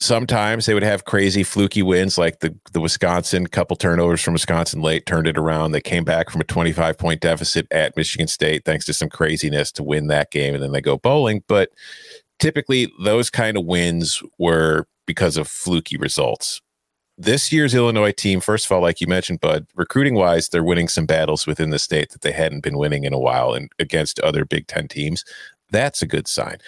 Sometimes 0.00 0.66
they 0.66 0.74
would 0.74 0.84
have 0.84 1.04
crazy 1.04 1.42
fluky 1.42 1.82
wins, 1.82 2.16
like 2.16 2.38
the 2.38 2.54
the 2.72 2.80
Wisconsin 2.80 3.48
couple 3.48 3.76
turnovers 3.76 4.22
from 4.22 4.34
Wisconsin 4.34 4.80
late 4.80 5.06
turned 5.06 5.26
it 5.26 5.36
around. 5.36 5.72
They 5.72 5.80
came 5.80 6.04
back 6.04 6.30
from 6.30 6.40
a 6.40 6.44
25 6.44 6.96
point 6.96 7.20
deficit 7.20 7.66
at 7.72 7.96
Michigan 7.96 8.28
State 8.28 8.64
thanks 8.64 8.84
to 8.86 8.92
some 8.92 9.08
craziness 9.08 9.72
to 9.72 9.82
win 9.82 10.06
that 10.06 10.30
game, 10.30 10.54
and 10.54 10.62
then 10.62 10.72
they 10.72 10.80
go 10.80 10.98
bowling. 10.98 11.42
But 11.48 11.70
typically 12.38 12.92
those 13.02 13.30
kind 13.30 13.56
of 13.56 13.64
wins 13.64 14.22
were 14.38 14.86
because 15.06 15.36
of 15.36 15.48
fluky 15.48 15.96
results. 15.96 16.60
This 17.16 17.50
year's 17.52 17.74
Illinois 17.74 18.12
team, 18.12 18.40
first 18.40 18.66
of 18.66 18.70
all, 18.72 18.80
like 18.80 19.00
you 19.00 19.08
mentioned, 19.08 19.40
Bud, 19.40 19.66
recruiting 19.74 20.14
wise, 20.14 20.48
they're 20.48 20.62
winning 20.62 20.86
some 20.86 21.06
battles 21.06 21.48
within 21.48 21.70
the 21.70 21.78
state 21.80 22.10
that 22.10 22.20
they 22.20 22.30
hadn't 22.30 22.62
been 22.62 22.78
winning 22.78 23.02
in 23.02 23.12
a 23.12 23.18
while 23.18 23.54
and 23.54 23.72
against 23.80 24.20
other 24.20 24.44
Big 24.44 24.68
Ten 24.68 24.86
teams. 24.86 25.24
That's 25.72 26.00
a 26.00 26.06
good 26.06 26.28
sign. 26.28 26.58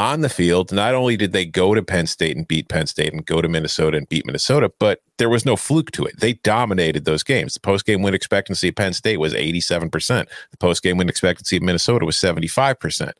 On 0.00 0.22
the 0.22 0.30
field, 0.30 0.72
not 0.72 0.94
only 0.94 1.18
did 1.18 1.32
they 1.32 1.44
go 1.44 1.74
to 1.74 1.82
Penn 1.82 2.06
State 2.06 2.34
and 2.34 2.48
beat 2.48 2.70
Penn 2.70 2.86
State 2.86 3.12
and 3.12 3.26
go 3.26 3.42
to 3.42 3.50
Minnesota 3.50 3.98
and 3.98 4.08
beat 4.08 4.24
Minnesota, 4.24 4.72
but 4.78 5.02
there 5.18 5.28
was 5.28 5.44
no 5.44 5.56
fluke 5.56 5.90
to 5.90 6.06
it. 6.06 6.18
They 6.20 6.32
dominated 6.32 7.04
those 7.04 7.22
games. 7.22 7.52
The 7.52 7.60
post 7.60 7.84
game 7.84 8.00
win 8.00 8.14
expectancy 8.14 8.68
at 8.68 8.76
Penn 8.76 8.94
State 8.94 9.18
was 9.18 9.34
87%. 9.34 10.26
The 10.52 10.56
post 10.56 10.82
game 10.82 10.96
win 10.96 11.10
expectancy 11.10 11.56
at 11.56 11.62
Minnesota 11.62 12.06
was 12.06 12.16
75%. 12.16 13.12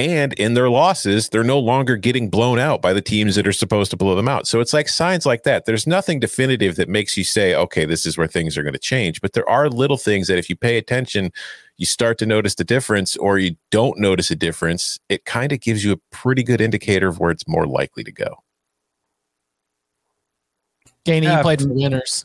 And 0.00 0.32
in 0.34 0.54
their 0.54 0.70
losses, 0.70 1.28
they're 1.28 1.44
no 1.44 1.58
longer 1.58 1.94
getting 1.94 2.30
blown 2.30 2.58
out 2.58 2.80
by 2.80 2.94
the 2.94 3.02
teams 3.02 3.36
that 3.36 3.46
are 3.46 3.52
supposed 3.52 3.90
to 3.90 3.98
blow 3.98 4.14
them 4.14 4.28
out. 4.28 4.46
So 4.46 4.60
it's 4.60 4.72
like 4.72 4.88
signs 4.88 5.26
like 5.26 5.42
that. 5.42 5.66
There's 5.66 5.86
nothing 5.86 6.20
definitive 6.20 6.76
that 6.76 6.88
makes 6.88 7.18
you 7.18 7.24
say, 7.24 7.54
okay, 7.54 7.84
this 7.84 8.06
is 8.06 8.16
where 8.16 8.26
things 8.26 8.56
are 8.56 8.62
going 8.62 8.72
to 8.72 8.78
change. 8.78 9.20
But 9.20 9.34
there 9.34 9.46
are 9.46 9.68
little 9.68 9.98
things 9.98 10.26
that 10.28 10.38
if 10.38 10.48
you 10.48 10.56
pay 10.56 10.78
attention, 10.78 11.32
you 11.76 11.84
start 11.84 12.16
to 12.20 12.24
notice 12.24 12.54
the 12.54 12.64
difference 12.64 13.14
or 13.18 13.38
you 13.38 13.56
don't 13.70 13.98
notice 13.98 14.30
a 14.30 14.36
difference. 14.36 14.98
It 15.10 15.26
kind 15.26 15.52
of 15.52 15.60
gives 15.60 15.84
you 15.84 15.92
a 15.92 15.98
pretty 16.10 16.42
good 16.44 16.62
indicator 16.62 17.08
of 17.08 17.20
where 17.20 17.30
it's 17.30 17.46
more 17.46 17.66
likely 17.66 18.02
to 18.04 18.12
go. 18.12 18.36
Danny, 21.04 21.26
Yeah. 21.26 21.36
you 21.36 21.42
played 21.42 21.60
for 21.60 21.66
the 21.68 21.74
winners. 21.74 22.24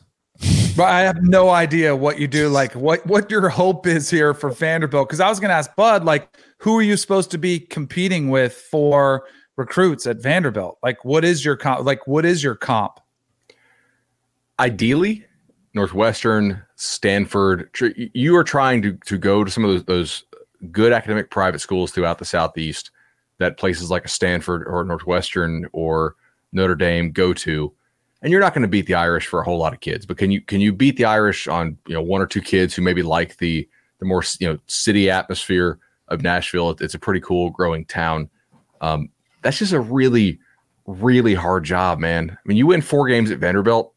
But 0.76 0.90
I 0.90 1.02
have 1.02 1.24
no 1.24 1.50
idea 1.50 1.96
what 1.96 2.20
you 2.20 2.28
do, 2.28 2.50
like 2.50 2.74
what 2.74 3.06
what 3.08 3.32
your 3.32 3.48
hope 3.50 3.88
is 3.88 4.10
here 4.10 4.34
for 4.34 4.50
Vanderbilt. 4.50 5.08
Because 5.08 5.22
I 5.22 5.30
was 5.30 5.40
going 5.40 5.50
to 5.50 5.56
ask 5.56 5.74
Bud, 5.76 6.04
like, 6.04 6.38
who 6.58 6.78
are 6.78 6.82
you 6.82 6.98
supposed 6.98 7.32
to 7.32 7.38
be 7.38 7.60
competing 7.60 8.30
with 8.30 8.54
for 8.54 9.26
recruits 9.56 10.06
at 10.06 10.18
Vanderbilt? 10.18 10.78
Like, 10.84 11.06
what 11.06 11.24
is 11.24 11.46
your 11.46 11.56
comp? 11.56 11.86
Like, 11.86 12.06
what 12.08 12.26
is 12.26 12.44
your 12.44 12.56
comp? 12.56 13.00
ideally 14.60 15.26
northwestern 15.74 16.62
stanford 16.76 17.70
you 18.14 18.36
are 18.36 18.44
trying 18.44 18.82
to, 18.82 18.94
to 19.06 19.18
go 19.18 19.44
to 19.44 19.52
some 19.52 19.66
of 19.66 19.72
those, 19.72 19.84
those 19.84 20.24
good 20.72 20.94
academic 20.94 21.30
private 21.30 21.60
schools 21.60 21.92
throughout 21.92 22.20
the 22.20 22.26
southeast 22.26 22.92
that 23.38 23.58
places 23.58 23.92
like 23.92 24.06
a 24.06 24.10
stanford 24.10 24.64
or 24.66 24.84
northwestern 24.84 25.68
or 25.74 26.16
notre 26.54 26.76
dame 26.76 27.12
go 27.12 27.34
to 27.34 27.74
and 28.26 28.32
you're 28.32 28.42
not 28.42 28.54
going 28.54 28.64
to 28.64 28.68
beat 28.68 28.88
the 28.88 28.96
irish 28.96 29.28
for 29.28 29.40
a 29.40 29.46
whole 29.46 29.58
lot 29.58 29.74
of 29.74 29.80
kids 29.80 30.06
but 30.06 30.18
can 30.18 30.32
you 30.32 30.42
can 30.42 30.60
you 30.60 30.74
beat 30.74 30.98
the 30.98 31.06
irish 31.06 31.48
on 31.48 31.78
you 31.88 31.94
know 31.94 32.02
one 32.02 32.22
or 32.22 32.28
two 32.28 32.42
kids 32.42 32.74
who 32.74 32.82
maybe 32.82 33.04
like 33.04 33.38
the 33.38 33.68
the 34.00 34.06
more 34.06 34.24
you 34.40 34.48
know 34.48 34.60
city 34.68 35.10
atmosphere 35.10 35.80
of 36.10 36.22
nashville? 36.22 36.72
It's 36.82 36.94
a 36.94 37.00
pretty 37.00 37.22
cool 37.22 37.50
growing 37.50 37.86
town. 37.86 38.30
Um, 38.82 39.10
that's 39.42 39.58
just 39.60 39.72
a 39.72 39.80
really 39.80 40.40
really 40.86 41.34
hard 41.34 41.64
job 41.64 42.00
man. 42.00 42.32
I 42.32 42.38
mean 42.46 42.58
you 42.58 42.68
win 42.68 42.82
four 42.82 43.08
games 43.08 43.32
at 43.32 43.40
vanderbilt 43.40 43.96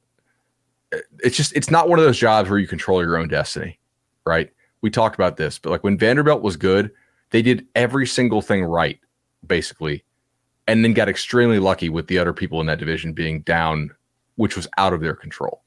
it's 1.22 1.36
just 1.36 1.54
it's 1.56 1.70
not 1.70 1.88
one 1.88 1.98
of 1.98 2.04
those 2.04 2.18
jobs 2.18 2.48
where 2.48 2.58
you 2.58 2.66
control 2.66 3.02
your 3.02 3.16
own 3.16 3.28
destiny, 3.28 3.78
right? 4.24 4.50
We 4.80 4.90
talked 4.90 5.16
about 5.16 5.36
this, 5.36 5.58
but 5.58 5.70
like 5.70 5.84
when 5.84 5.98
Vanderbilt 5.98 6.42
was 6.42 6.56
good, 6.56 6.90
they 7.30 7.42
did 7.42 7.66
every 7.74 8.06
single 8.06 8.40
thing 8.40 8.64
right, 8.64 8.98
basically, 9.46 10.04
and 10.66 10.84
then 10.84 10.94
got 10.94 11.08
extremely 11.08 11.58
lucky 11.58 11.88
with 11.88 12.06
the 12.06 12.18
other 12.18 12.32
people 12.32 12.60
in 12.60 12.66
that 12.66 12.78
division 12.78 13.12
being 13.12 13.40
down, 13.40 13.90
which 14.38 14.54
was 14.54 14.68
out 14.78 14.92
of 14.92 15.00
their 15.00 15.14
control. 15.14 15.62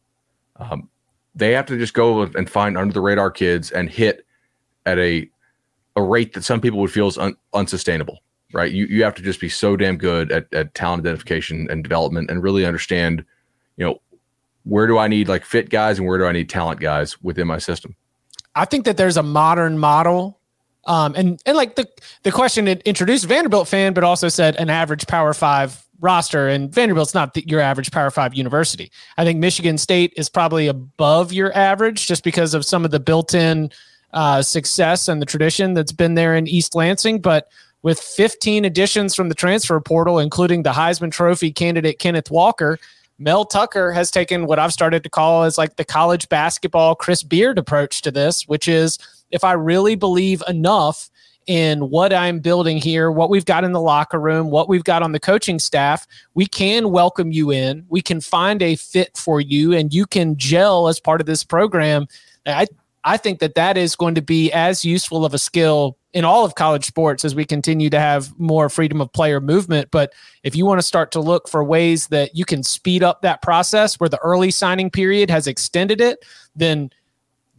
Um, 0.56 0.90
they 1.36 1.52
have 1.52 1.66
to 1.66 1.78
just 1.78 1.94
go 1.94 2.22
and 2.22 2.50
find 2.50 2.78
under 2.78 2.94
the 2.94 3.02
radar 3.02 3.30
kids 3.30 3.70
and 3.70 3.90
hit 3.90 4.26
at 4.86 4.98
a 4.98 5.30
a 5.98 6.02
rate 6.02 6.34
that 6.34 6.44
some 6.46 6.62
people 6.62 6.80
would 6.80 6.92
feel 6.92 7.08
is 7.10 7.18
un, 7.18 7.36
unsustainable, 7.54 8.20
right? 8.54 8.72
You 8.72 8.86
you 8.86 9.04
have 9.04 9.14
to 9.16 9.22
just 9.22 9.42
be 9.42 9.50
so 9.50 9.76
damn 9.76 9.98
good 9.98 10.32
at, 10.32 10.52
at 10.54 10.74
talent 10.74 11.02
identification 11.02 11.68
and 11.70 11.84
development 11.84 12.32
and 12.32 12.42
really 12.42 12.66
understand, 12.66 13.26
you 13.76 13.86
know, 13.86 14.02
where 14.64 14.88
do 14.88 14.98
I 14.98 15.10
need 15.10 15.28
like 15.28 15.44
fit 15.44 15.70
guys 15.70 16.00
and 16.00 16.08
where 16.08 16.18
do 16.18 16.26
I 16.26 16.32
need 16.32 16.50
talent 16.50 16.80
guys 16.80 17.22
within 17.22 17.48
my 17.48 17.58
system? 17.58 17.94
I 18.56 18.64
think 18.64 18.86
that 18.86 18.96
there's 18.96 19.18
a 19.18 19.24
modern 19.24 19.78
model. 19.80 20.40
Um, 20.86 21.14
and 21.18 21.42
and 21.46 21.58
like 21.58 21.76
the 21.76 21.90
the 22.24 22.32
question 22.32 22.70
it 22.70 22.82
introduced 22.84 23.26
Vanderbilt 23.26 23.68
fan, 23.68 23.94
but 23.94 24.06
also 24.06 24.30
said 24.30 24.56
an 24.56 24.70
average 24.70 25.08
Power 25.08 25.34
Five 25.34 25.86
roster, 26.02 26.48
and 26.48 26.74
Vanderbilt's 26.74 27.14
not 27.14 27.34
the, 27.34 27.44
your 27.48 27.62
average 27.62 27.92
Power 27.92 28.12
Five 28.12 28.34
university. 28.34 28.92
I 29.18 29.24
think 29.24 29.40
Michigan 29.40 29.78
State 29.78 30.14
is 30.18 30.28
probably 30.28 30.68
above 30.68 31.32
your 31.32 31.56
average 31.56 32.08
just 32.08 32.24
because 32.24 32.54
of 32.54 32.66
some 32.66 32.84
of 32.84 32.92
the 32.92 33.00
built-in 33.00 33.72
uh, 34.14 34.42
success 34.42 35.08
and 35.08 35.22
the 35.22 35.26
tradition 35.26 35.74
that's 35.74 35.92
been 35.94 36.16
there 36.16 36.36
in 36.36 36.48
East 36.48 36.76
Lansing. 36.76 37.22
But 37.22 37.48
with 37.84 38.00
15 38.00 38.66
additions 38.66 39.16
from 39.16 39.30
the 39.30 39.36
transfer 39.36 39.80
portal, 39.80 40.20
including 40.20 40.64
the 40.64 40.72
Heisman 40.72 41.12
Trophy 41.12 41.52
candidate 41.52 42.00
Kenneth 42.00 42.30
Walker, 42.30 42.78
Mel 43.22 43.46
Tucker 43.46 43.92
has 43.92 44.10
taken 44.10 44.48
what 44.48 44.58
I've 44.58 44.74
started 44.74 45.04
to 45.04 45.10
call 45.10 45.44
as 45.44 45.58
like 45.58 45.76
the 45.76 45.86
college 45.86 46.28
basketball 46.28 46.96
Chris 46.96 47.22
Beard 47.22 47.60
approach 47.60 48.02
to 48.02 48.12
this, 48.12 48.48
which 48.48 48.68
is 48.68 48.98
if 49.30 49.44
I 49.44 49.54
really 49.54 49.96
believe 49.96 50.42
enough 50.48 51.11
in 51.52 51.90
what 51.90 52.14
I'm 52.14 52.40
building 52.40 52.78
here, 52.78 53.12
what 53.12 53.30
we've 53.30 53.44
got 53.44 53.66
in 53.66 53.74
the 53.74 53.82
locker 53.82 54.22
room, 54.22 54.52
what 54.52 54.70
we've 54.70 54.86
got 54.86 55.04
on 55.04 55.12
the 55.12 55.20
coaching 55.20 55.60
staff, 55.60 56.08
we 56.34 56.46
can 56.46 56.92
welcome 56.92 57.34
you 57.34 57.52
in. 57.52 57.86
We 57.90 58.02
can 58.02 58.22
find 58.22 58.62
a 58.62 58.78
fit 58.78 59.18
for 59.18 59.42
you 59.42 59.74
and 59.74 59.94
you 59.94 60.06
can 60.06 60.38
gel 60.38 60.88
as 60.88 60.98
part 60.98 61.20
of 61.20 61.28
this 61.28 61.44
program. 61.44 62.08
I 62.46 62.68
I 63.04 63.18
think 63.18 63.40
that 63.40 63.56
that 63.56 63.78
is 63.78 63.98
going 63.98 64.16
to 64.16 64.22
be 64.22 64.50
as 64.54 64.86
useful 64.86 65.26
of 65.26 65.34
a 65.34 65.40
skill 65.40 65.98
in 66.14 66.24
all 66.24 66.46
of 66.46 66.56
college 66.56 66.86
sports 66.86 67.26
as 67.26 67.36
we 67.36 67.44
continue 67.44 67.90
to 67.90 68.00
have 68.00 68.38
more 68.40 68.70
freedom 68.70 69.02
of 69.02 69.12
player 69.12 69.42
movement. 69.42 69.90
But 69.92 70.14
if 70.44 70.56
you 70.56 70.66
want 70.66 70.80
to 70.80 70.88
start 70.88 71.12
to 71.14 71.20
look 71.20 71.50
for 71.50 71.66
ways 71.66 72.08
that 72.08 72.34
you 72.34 72.46
can 72.46 72.64
speed 72.64 73.04
up 73.04 73.24
that 73.24 73.42
process 73.42 74.00
where 74.00 74.10
the 74.10 74.20
early 74.20 74.52
signing 74.52 74.90
period 74.90 75.30
has 75.30 75.48
extended 75.48 76.00
it, 76.00 76.24
then 76.56 76.92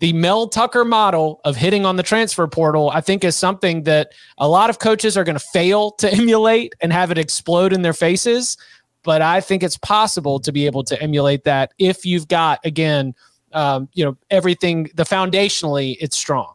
the 0.03 0.13
Mel 0.13 0.49
Tucker 0.49 0.85
model 0.85 1.41
of 1.45 1.55
hitting 1.55 1.87
on 1.87 1.95
the 1.95 2.03
transfer 2.03 2.49
portal, 2.49 2.91
I 2.91 3.01
think, 3.01 3.23
is 3.23 3.37
something 3.37 3.85
that 3.85 4.11
a 4.37 4.49
lot 4.49 4.69
of 4.69 4.81
coaches 4.81 5.17
are 5.17 5.23
going 5.23 5.39
to 5.39 5.47
fail 5.53 5.93
to 5.93 6.13
emulate 6.13 6.75
and 6.81 6.93
have 6.93 7.13
it 7.13 7.19
explode 7.19 7.73
in 7.73 7.83
their 7.83 7.93
faces. 7.93 8.57
But 9.05 9.23
I 9.23 9.41
think 9.41 9.63
it's 9.63 9.79
possible 9.79 10.41
to 10.41 10.51
be 10.51 10.67
able 10.67 10.83
to 10.85 11.01
emulate 11.01 11.45
that 11.45 11.73
if 11.79 12.05
you've 12.05 12.27
got, 12.27 12.59
again, 12.65 13.15
um, 13.53 13.89
you 13.93 14.05
know, 14.05 14.17
everything, 14.29 14.91
the 14.95 15.05
foundationally, 15.05 15.97
it's 16.01 16.17
strong. 16.17 16.53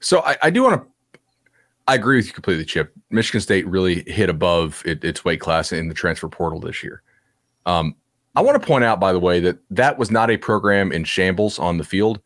So 0.00 0.20
I, 0.20 0.38
I 0.44 0.48
do 0.48 0.62
want 0.62 0.82
to, 0.82 1.20
I 1.88 1.96
agree 1.96 2.16
with 2.16 2.28
you 2.28 2.32
completely, 2.32 2.64
Chip. 2.64 2.94
Michigan 3.10 3.42
State 3.42 3.66
really 3.66 4.10
hit 4.10 4.30
above 4.30 4.82
it, 4.86 5.04
its 5.04 5.22
weight 5.22 5.40
class 5.42 5.70
in 5.70 5.88
the 5.88 5.94
transfer 5.94 6.30
portal 6.30 6.60
this 6.60 6.82
year. 6.82 7.02
Um, 7.66 7.94
I 8.36 8.40
want 8.40 8.58
to 8.58 8.66
point 8.66 8.84
out, 8.84 9.00
by 9.00 9.12
the 9.12 9.20
way, 9.20 9.38
that 9.40 9.58
that 9.68 9.98
was 9.98 10.10
not 10.10 10.30
a 10.30 10.38
program 10.38 10.92
in 10.92 11.04
shambles 11.04 11.58
on 11.58 11.76
the 11.76 11.84
field. 11.84 12.22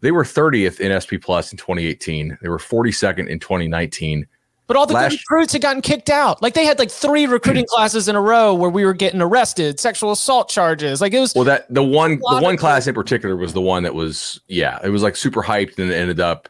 They 0.00 0.12
were 0.12 0.24
30th 0.24 0.80
in 0.80 0.98
SP 0.98 1.20
Plus 1.20 1.52
in 1.52 1.58
2018. 1.58 2.38
They 2.40 2.48
were 2.48 2.58
42nd 2.58 3.28
in 3.28 3.38
2019. 3.38 4.26
But 4.66 4.76
all 4.76 4.86
the 4.86 4.94
Last, 4.94 5.18
recruits 5.28 5.52
had 5.52 5.62
gotten 5.62 5.82
kicked 5.82 6.10
out. 6.10 6.40
Like 6.40 6.54
they 6.54 6.64
had 6.64 6.78
like 6.78 6.92
three 6.92 7.26
recruiting 7.26 7.66
classes 7.70 8.06
in 8.06 8.14
a 8.14 8.20
row 8.20 8.54
where 8.54 8.70
we 8.70 8.84
were 8.84 8.94
getting 8.94 9.20
arrested, 9.20 9.80
sexual 9.80 10.12
assault 10.12 10.48
charges. 10.48 11.00
Like 11.00 11.12
it 11.12 11.18
was 11.18 11.34
well 11.34 11.42
that 11.42 11.66
the 11.74 11.82
one 11.82 12.20
the 12.20 12.40
one 12.40 12.56
class 12.56 12.86
in 12.86 12.94
particular 12.94 13.34
was 13.36 13.52
the 13.52 13.60
one 13.60 13.82
that 13.82 13.96
was 13.96 14.40
yeah 14.46 14.78
it 14.84 14.90
was 14.90 15.02
like 15.02 15.16
super 15.16 15.42
hyped 15.42 15.76
and 15.80 15.90
it 15.90 15.94
ended 15.96 16.20
up 16.20 16.48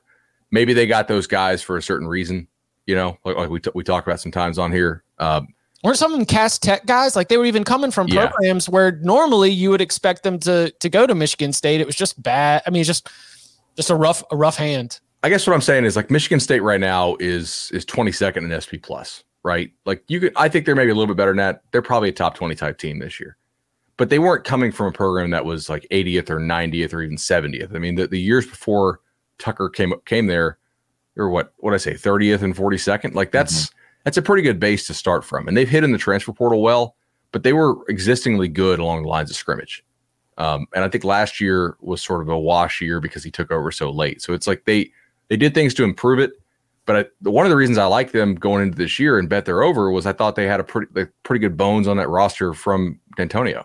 maybe 0.51 0.74
they 0.74 0.86
got 0.86 1.09
those 1.09 1.26
guys 1.26 1.62
for 1.62 1.78
a 1.78 1.82
certain 1.82 2.07
reason. 2.07 2.46
You 2.86 2.94
know, 2.94 3.18
like, 3.24 3.36
like 3.36 3.48
we 3.48 3.61
t- 3.61 3.70
we 3.74 3.84
talk 3.84 4.07
about 4.07 4.20
sometimes 4.20 4.59
on 4.59 4.70
here. 4.70 5.03
Um, 5.18 5.48
Weren't 5.82 5.96
some 5.96 6.12
of 6.12 6.18
them 6.18 6.26
Cass 6.26 6.59
Tech 6.59 6.84
guys? 6.84 7.16
Like 7.16 7.28
they 7.28 7.38
were 7.38 7.46
even 7.46 7.64
coming 7.64 7.90
from 7.90 8.07
programs 8.07 8.68
yeah. 8.68 8.72
where 8.72 8.92
normally 9.01 9.51
you 9.51 9.70
would 9.70 9.80
expect 9.80 10.24
them 10.24 10.38
to 10.40 10.70
to 10.72 10.88
go 10.90 11.07
to 11.07 11.14
Michigan 11.14 11.53
State. 11.55 11.80
It 11.80 11.86
was 11.86 11.96
just 11.96 12.22
bad. 12.22 12.62
I 12.66 12.70
mean, 12.70 12.84
just 12.84 13.09
just 13.81 13.89
a 13.89 13.95
rough 13.95 14.22
a 14.31 14.37
rough 14.37 14.57
hand. 14.57 15.01
I 15.22 15.31
guess 15.31 15.47
what 15.47 15.55
I'm 15.55 15.62
saying 15.62 15.87
is 15.87 15.97
like 15.97 16.11
Michigan 16.11 16.39
State 16.39 16.61
right 16.61 16.81
now 16.81 17.16
is 17.18 17.70
is 17.72 17.87
22nd 17.87 18.53
in 18.53 18.61
SP 18.61 18.76
plus, 18.83 19.24
right? 19.43 19.70
Like 19.87 20.05
you 20.09 20.20
could 20.20 20.33
I 20.37 20.51
think 20.51 20.66
they're 20.66 20.76
maybe 20.76 20.91
a 20.91 20.95
little 20.95 21.07
bit 21.07 21.16
better 21.16 21.31
than 21.31 21.39
that. 21.39 21.62
They're 21.72 21.81
probably 21.81 22.11
a 22.11 22.12
top 22.12 22.35
20 22.35 22.55
type 22.55 22.76
team 22.76 22.99
this 22.99 23.18
year. 23.18 23.39
But 23.97 24.11
they 24.11 24.18
weren't 24.18 24.45
coming 24.45 24.70
from 24.70 24.87
a 24.89 24.93
program 24.93 25.31
that 25.31 25.47
was 25.47 25.70
like 25.70 25.87
80th 25.91 26.28
or 26.28 26.39
90th 26.39 26.93
or 26.93 27.03
even 27.03 27.16
70th. 27.16 27.74
I 27.74 27.78
mean, 27.78 27.95
the, 27.95 28.07
the 28.07 28.20
years 28.20 28.47
before 28.47 29.01
Tucker 29.39 29.70
came 29.70 29.95
came 30.05 30.26
there, 30.26 30.59
or 31.16 31.31
what 31.31 31.55
what 31.59 31.72
I 31.72 31.78
say, 31.78 31.95
30th 31.95 32.43
and 32.43 32.55
42nd. 32.55 33.14
Like 33.14 33.33
that's 33.33 33.66
mm-hmm. 33.66 33.78
that's 34.05 34.18
a 34.18 34.22
pretty 34.22 34.43
good 34.43 34.61
base 34.61 34.87
to 34.89 34.95
start 34.95 35.24
from. 35.24 35.49
And 35.49 35.57
they've 35.57 35.68
hit 35.68 35.85
in 35.85 35.93
the 35.93 35.99
transfer 35.99 36.35
portal 36.35 36.61
well, 36.61 36.97
but 37.33 37.45
they 37.45 37.55
were 37.55 37.78
existingly 37.89 38.49
good 38.49 38.78
along 38.78 39.05
the 39.05 39.09
lines 39.09 39.31
of 39.31 39.37
scrimmage. 39.37 39.83
Um, 40.39 40.66
and 40.74 40.85
I 40.85 40.89
think 40.89 41.05
last 41.05 41.41
year 41.41 41.76
was 41.81 42.03
sort 42.03 42.22
of 42.22 42.28
a 42.28 42.39
wash 42.39 42.81
year 42.81 43.01
because 43.01 43.22
he 43.22 43.31
took 43.31 43.51
over 43.51 43.70
so 43.70 43.91
late. 43.91 44.22
So 44.22 44.33
it's 44.33 44.47
like 44.47 44.64
they 44.64 44.91
they 45.28 45.37
did 45.37 45.55
things 45.55 45.74
to 45.74 45.85
improve 45.85 46.18
it. 46.18 46.33
But 46.87 46.97
I, 46.97 47.28
one 47.28 47.45
of 47.47 47.51
the 47.51 47.57
reasons 47.57 47.78
I 47.78 47.85
like 47.85 48.12
them 48.12 48.35
going 48.35 48.62
into 48.62 48.76
this 48.76 48.99
year 48.99 49.18
and 49.18 49.28
bet 49.28 49.45
they're 49.45 49.62
over 49.62 49.91
was 49.91 50.07
I 50.07 50.12
thought 50.12 50.37
they 50.37 50.47
had 50.47 50.59
a 50.59 50.64
pretty 50.64 51.07
pretty 51.22 51.41
good 51.41 51.57
bones 51.57 51.87
on 51.87 51.97
that 51.99 52.09
roster 52.09 52.55
from 52.55 52.99
Dantonio. 53.16 53.64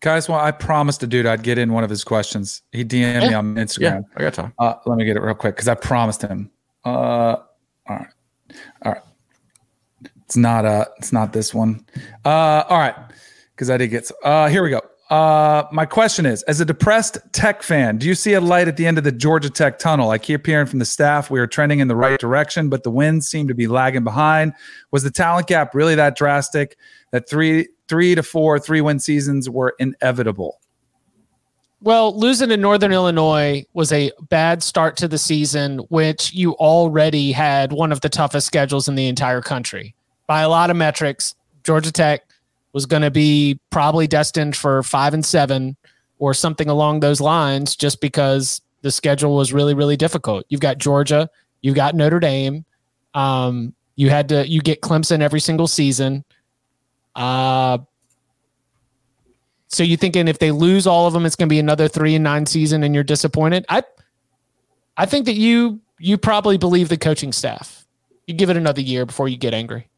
Guys, 0.00 0.28
well, 0.28 0.38
I 0.38 0.50
promised 0.50 1.02
a 1.02 1.06
dude 1.06 1.26
I'd 1.26 1.42
get 1.42 1.58
in 1.58 1.72
one 1.72 1.84
of 1.84 1.90
his 1.90 2.04
questions. 2.04 2.62
He 2.72 2.84
DM'd 2.84 3.22
yeah. 3.22 3.28
me 3.28 3.34
on 3.34 3.54
Instagram. 3.54 3.80
Yeah, 3.80 4.16
I 4.16 4.20
got 4.20 4.34
time. 4.34 4.52
Uh, 4.58 4.74
let 4.84 4.98
me 4.98 5.04
get 5.04 5.16
it 5.16 5.22
real 5.22 5.34
quick 5.34 5.54
because 5.54 5.68
I 5.68 5.74
promised 5.74 6.22
him. 6.22 6.50
Uh, 6.84 6.88
all 6.88 7.46
right, 7.88 8.08
all 8.82 8.92
right. 8.92 9.02
It's 10.24 10.36
not 10.36 10.64
uh, 10.64 10.84
it's 10.98 11.12
not 11.12 11.32
this 11.32 11.54
one. 11.54 11.86
Uh, 12.24 12.64
all 12.68 12.78
right 12.78 12.94
because 13.62 13.70
I 13.70 13.76
did 13.76 13.88
get. 13.88 14.10
Uh, 14.24 14.48
here 14.48 14.64
we 14.64 14.70
go. 14.70 14.80
Uh, 15.08 15.68
my 15.70 15.86
question 15.86 16.26
is: 16.26 16.42
As 16.44 16.60
a 16.60 16.64
depressed 16.64 17.18
Tech 17.30 17.62
fan, 17.62 17.96
do 17.96 18.08
you 18.08 18.14
see 18.16 18.32
a 18.32 18.40
light 18.40 18.66
at 18.66 18.76
the 18.76 18.86
end 18.86 18.98
of 18.98 19.04
the 19.04 19.12
Georgia 19.12 19.50
Tech 19.50 19.78
tunnel? 19.78 20.10
I 20.10 20.18
keep 20.18 20.44
hearing 20.44 20.66
from 20.66 20.80
the 20.80 20.84
staff 20.84 21.30
we 21.30 21.38
are 21.38 21.46
trending 21.46 21.78
in 21.78 21.86
the 21.86 21.94
right 21.94 22.18
direction, 22.18 22.68
but 22.68 22.82
the 22.82 22.90
wins 22.90 23.28
seem 23.28 23.46
to 23.46 23.54
be 23.54 23.68
lagging 23.68 24.02
behind. 24.02 24.52
Was 24.90 25.04
the 25.04 25.12
talent 25.12 25.46
gap 25.46 25.76
really 25.76 25.94
that 25.94 26.16
drastic 26.16 26.76
that 27.12 27.28
three 27.28 27.68
three 27.88 28.16
to 28.16 28.22
four 28.24 28.58
three 28.58 28.80
win 28.80 28.98
seasons 28.98 29.48
were 29.48 29.76
inevitable? 29.78 30.58
Well, 31.80 32.18
losing 32.18 32.48
to 32.48 32.56
Northern 32.56 32.92
Illinois 32.92 33.64
was 33.74 33.92
a 33.92 34.10
bad 34.28 34.64
start 34.64 34.96
to 34.98 35.08
the 35.08 35.18
season, 35.18 35.78
which 35.88 36.32
you 36.32 36.54
already 36.54 37.30
had 37.30 37.72
one 37.72 37.92
of 37.92 38.00
the 38.00 38.08
toughest 38.08 38.48
schedules 38.48 38.88
in 38.88 38.96
the 38.96 39.06
entire 39.06 39.40
country 39.40 39.94
by 40.26 40.40
a 40.40 40.48
lot 40.48 40.70
of 40.70 40.76
metrics. 40.76 41.36
Georgia 41.64 41.92
Tech 41.92 42.22
was 42.72 42.86
going 42.86 43.02
to 43.02 43.10
be 43.10 43.60
probably 43.70 44.06
destined 44.06 44.56
for 44.56 44.82
five 44.82 45.14
and 45.14 45.24
seven 45.24 45.76
or 46.18 46.34
something 46.34 46.68
along 46.68 47.00
those 47.00 47.20
lines 47.20 47.76
just 47.76 48.00
because 48.00 48.60
the 48.82 48.90
schedule 48.90 49.36
was 49.36 49.52
really, 49.52 49.74
really 49.74 49.96
difficult. 49.96 50.44
You've 50.48 50.60
got 50.60 50.78
Georgia, 50.78 51.28
you've 51.60 51.76
got 51.76 51.94
Notre 51.94 52.20
Dame. 52.20 52.64
Um, 53.14 53.74
you 53.96 54.08
had 54.08 54.28
to, 54.30 54.48
you 54.48 54.60
get 54.60 54.80
Clemson 54.80 55.20
every 55.20 55.40
single 55.40 55.66
season. 55.66 56.24
Uh, 57.14 57.78
so 59.68 59.82
you 59.82 59.96
thinking 59.96 60.28
if 60.28 60.38
they 60.38 60.50
lose 60.50 60.86
all 60.86 61.06
of 61.06 61.12
them, 61.12 61.26
it's 61.26 61.36
going 61.36 61.48
to 61.48 61.52
be 61.52 61.58
another 61.58 61.88
three 61.88 62.14
and 62.14 62.24
nine 62.24 62.46
season, 62.46 62.82
and 62.82 62.94
you're 62.94 63.04
disappointed? 63.04 63.64
I, 63.68 63.82
I 64.96 65.06
think 65.06 65.26
that 65.26 65.34
you 65.34 65.80
you 65.98 66.18
probably 66.18 66.58
believe 66.58 66.88
the 66.88 66.98
coaching 66.98 67.32
staff. 67.32 67.86
You 68.26 68.34
give 68.34 68.50
it 68.50 68.56
another 68.56 68.80
year 68.80 69.06
before 69.06 69.28
you 69.28 69.36
get 69.36 69.54
angry. 69.54 69.88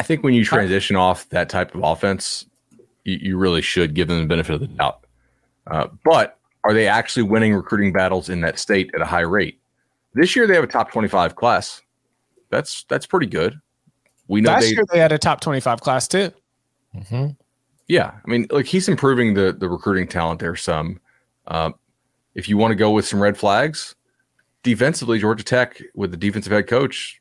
I 0.00 0.02
think 0.02 0.24
when 0.24 0.32
you 0.32 0.46
transition 0.46 0.96
off 0.96 1.28
that 1.28 1.50
type 1.50 1.74
of 1.74 1.84
offense, 1.84 2.46
you, 3.04 3.18
you, 3.20 3.36
really 3.36 3.60
should 3.60 3.92
give 3.92 4.08
them 4.08 4.18
the 4.18 4.26
benefit 4.26 4.54
of 4.54 4.60
the 4.60 4.66
doubt. 4.66 5.04
Uh, 5.66 5.88
but 6.06 6.38
are 6.64 6.72
they 6.72 6.88
actually 6.88 7.24
winning 7.24 7.54
recruiting 7.54 7.92
battles 7.92 8.30
in 8.30 8.40
that 8.40 8.58
state 8.58 8.90
at 8.94 9.02
a 9.02 9.04
high 9.04 9.20
rate? 9.20 9.60
This 10.14 10.34
year 10.34 10.46
they 10.46 10.54
have 10.54 10.64
a 10.64 10.66
top 10.66 10.90
twenty-five 10.90 11.36
class. 11.36 11.82
That's 12.48 12.84
that's 12.84 13.04
pretty 13.04 13.26
good. 13.26 13.60
We 14.26 14.40
know 14.40 14.52
last 14.52 14.62
they, 14.62 14.70
year 14.70 14.84
they 14.90 14.98
had 14.98 15.12
a 15.12 15.18
top 15.18 15.42
twenty-five 15.42 15.82
class 15.82 16.08
too. 16.08 16.32
Mm-hmm. 16.96 17.32
Yeah, 17.86 18.12
I 18.24 18.30
mean, 18.30 18.46
like 18.50 18.64
he's 18.64 18.88
improving 18.88 19.34
the 19.34 19.52
the 19.52 19.68
recruiting 19.68 20.08
talent 20.08 20.40
there 20.40 20.56
some. 20.56 20.98
Uh, 21.46 21.72
if 22.34 22.48
you 22.48 22.56
want 22.56 22.70
to 22.70 22.76
go 22.76 22.90
with 22.90 23.06
some 23.06 23.20
red 23.20 23.36
flags, 23.36 23.94
defensively, 24.62 25.18
Georgia 25.18 25.44
Tech 25.44 25.82
with 25.94 26.10
the 26.10 26.16
defensive 26.16 26.54
head 26.54 26.68
coach 26.68 27.19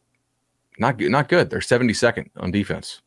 not 0.80 0.98
good. 0.98 1.12
Not 1.12 1.30
good. 1.30 1.50
They're 1.50 1.60
72nd 1.60 2.30
on 2.38 2.52
defense. 2.52 3.02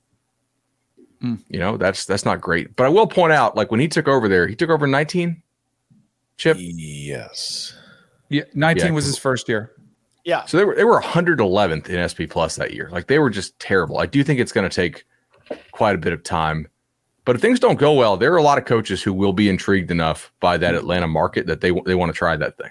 Mm. 1.23 1.43
You 1.49 1.59
know, 1.59 1.77
that's 1.77 2.05
that's 2.05 2.25
not 2.25 2.41
great. 2.41 2.75
But 2.77 2.87
I 2.87 2.89
will 2.89 3.07
point 3.07 3.33
out, 3.33 3.57
like 3.57 3.70
when 3.70 3.81
he 3.81 3.89
took 3.89 4.09
over 4.09 4.29
there, 4.29 4.46
he 4.46 4.57
took 4.57 4.71
over 4.71 4.87
19. 4.87 5.42
Chip. 6.37 6.57
Yes. 6.59 7.75
Yeah, 8.29 8.45
19 8.55 8.87
yeah. 8.87 8.91
was 8.92 9.05
his 9.05 9.18
first 9.18 9.49
year. 9.49 9.72
Yeah. 10.25 10.45
So 10.46 10.57
they 10.57 10.64
were 10.64 10.75
they 10.75 10.84
were 10.84 11.01
111th 11.01 11.88
in 11.88 12.09
SP 12.09 12.22
Plus 12.29 12.57
that 12.57 12.72
year. 12.72 12.88
Like 12.91 13.07
they 13.07 13.18
were 13.18 13.30
just 13.30 13.59
terrible. 13.59 13.99
I 13.99 14.07
do 14.07 14.25
think 14.25 14.41
it's 14.41 14.53
going 14.53 14.68
to 14.68 14.75
take 14.75 15.05
quite 15.72 15.95
a 15.95 15.99
bit 15.99 16.13
of 16.13 16.22
time. 16.22 16.68
But 17.25 17.37
if 17.37 17.42
things 17.42 17.61
don't 17.61 17.79
go 17.79 17.92
well, 17.92 18.17
there 18.17 18.33
are 18.33 18.38
a 18.38 18.42
lot 18.42 18.59
of 18.59 18.64
coaches 18.64 19.03
who 19.03 19.13
will 19.13 19.33
be 19.33 19.49
intrigued 19.49 19.91
enough 19.92 20.33
by 20.41 20.57
that 20.57 20.75
Atlanta 20.75 21.07
market 21.07 21.46
that 21.46 21.61
they 21.61 21.71
they 21.87 21.95
want 21.95 22.13
to 22.13 22.18
try 22.18 22.37
that 22.37 22.57
thing. 22.57 22.71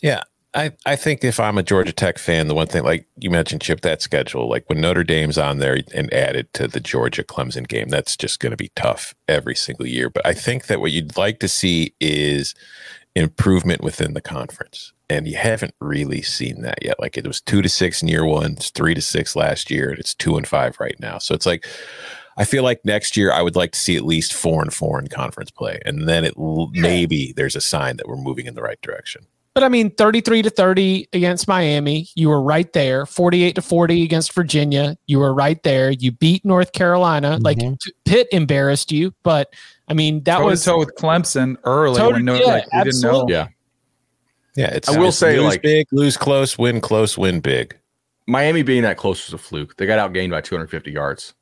Yeah, 0.00 0.22
I, 0.54 0.72
I 0.84 0.96
think 0.96 1.24
if 1.24 1.40
I'm 1.40 1.56
a 1.56 1.62
Georgia 1.62 1.92
Tech 1.92 2.18
fan, 2.18 2.46
the 2.46 2.54
one 2.54 2.66
thing, 2.66 2.82
like 2.82 3.06
you 3.18 3.30
mentioned, 3.30 3.62
Chip, 3.62 3.80
that 3.80 4.02
schedule, 4.02 4.50
like 4.50 4.68
when 4.68 4.82
Notre 4.82 5.04
Dame's 5.04 5.38
on 5.38 5.58
there 5.58 5.78
and 5.94 6.12
added 6.12 6.52
to 6.54 6.68
the 6.68 6.80
Georgia 6.80 7.24
Clemson 7.24 7.66
game, 7.66 7.88
that's 7.88 8.16
just 8.16 8.38
going 8.38 8.50
to 8.50 8.56
be 8.56 8.70
tough 8.76 9.14
every 9.28 9.54
single 9.54 9.86
year. 9.86 10.10
But 10.10 10.26
I 10.26 10.34
think 10.34 10.66
that 10.66 10.80
what 10.80 10.92
you'd 10.92 11.16
like 11.16 11.40
to 11.40 11.48
see 11.48 11.94
is 12.00 12.54
improvement 13.14 13.82
within 13.82 14.12
the 14.12 14.20
conference. 14.20 14.92
And 15.08 15.26
you 15.26 15.36
haven't 15.36 15.74
really 15.80 16.20
seen 16.20 16.62
that 16.62 16.82
yet. 16.82 17.00
Like 17.00 17.16
it 17.16 17.26
was 17.26 17.40
two 17.40 17.62
to 17.62 17.68
six 17.68 18.02
in 18.02 18.08
year 18.08 18.24
one, 18.24 18.52
it's 18.52 18.70
three 18.70 18.94
to 18.94 19.02
six 19.02 19.34
last 19.34 19.70
year, 19.70 19.90
and 19.90 19.98
it's 19.98 20.14
two 20.14 20.36
and 20.36 20.46
five 20.46 20.78
right 20.78 20.98
now. 21.00 21.16
So 21.18 21.34
it's 21.34 21.46
like, 21.46 21.66
I 22.36 22.44
feel 22.44 22.62
like 22.62 22.84
next 22.84 23.16
year 23.16 23.32
I 23.32 23.42
would 23.42 23.56
like 23.56 23.72
to 23.72 23.78
see 23.78 23.96
at 23.96 24.04
least 24.04 24.32
four 24.34 24.62
and 24.62 24.72
four 24.72 24.98
in 24.98 25.08
conference 25.08 25.50
play. 25.50 25.80
And 25.84 26.08
then 26.08 26.24
it 26.24 26.34
maybe 26.36 27.32
there's 27.36 27.56
a 27.56 27.60
sign 27.60 27.96
that 27.96 28.08
we're 28.08 28.16
moving 28.16 28.46
in 28.46 28.54
the 28.54 28.62
right 28.62 28.80
direction. 28.82 29.26
But 29.54 29.64
I 29.64 29.68
mean, 29.68 29.90
33 29.90 30.42
to 30.42 30.50
30 30.50 31.08
against 31.12 31.46
Miami, 31.46 32.08
you 32.14 32.30
were 32.30 32.40
right 32.40 32.72
there. 32.72 33.04
48 33.04 33.54
to 33.56 33.62
40 33.62 34.02
against 34.02 34.32
Virginia, 34.32 34.96
you 35.06 35.18
were 35.18 35.34
right 35.34 35.62
there. 35.62 35.90
You 35.90 36.10
beat 36.12 36.44
North 36.44 36.72
Carolina. 36.72 37.32
Mm-hmm. 37.32 37.42
Like 37.44 37.58
Pitt 38.06 38.28
embarrassed 38.32 38.90
you, 38.90 39.12
but 39.22 39.52
I 39.88 39.94
mean, 39.94 40.22
that 40.22 40.38
toe 40.38 40.46
was 40.46 40.64
toe 40.64 40.78
with 40.78 40.94
Clemson 40.96 41.56
early 41.64 42.00
when 42.00 42.24
no, 42.24 42.34
yeah, 42.34 42.46
like, 42.46 42.72
we 42.72 42.84
didn't 42.84 43.02
know. 43.02 43.26
Yeah. 43.28 43.48
Yeah, 44.56 44.66
it's. 44.66 44.88
I 44.88 44.98
will 44.98 45.08
it's 45.08 45.18
say, 45.18 45.38
lose 45.38 45.48
like- 45.48 45.62
big, 45.62 45.86
lose 45.92 46.16
close, 46.16 46.58
win 46.58 46.80
close, 46.80 47.16
win 47.16 47.40
big. 47.40 47.78
Miami 48.26 48.62
being 48.62 48.82
that 48.82 48.96
close 48.96 49.26
was 49.26 49.34
a 49.34 49.38
fluke. 49.38 49.76
They 49.76 49.86
got 49.86 49.98
outgained 49.98 50.30
by 50.30 50.40
250 50.40 50.92
yards. 50.92 51.34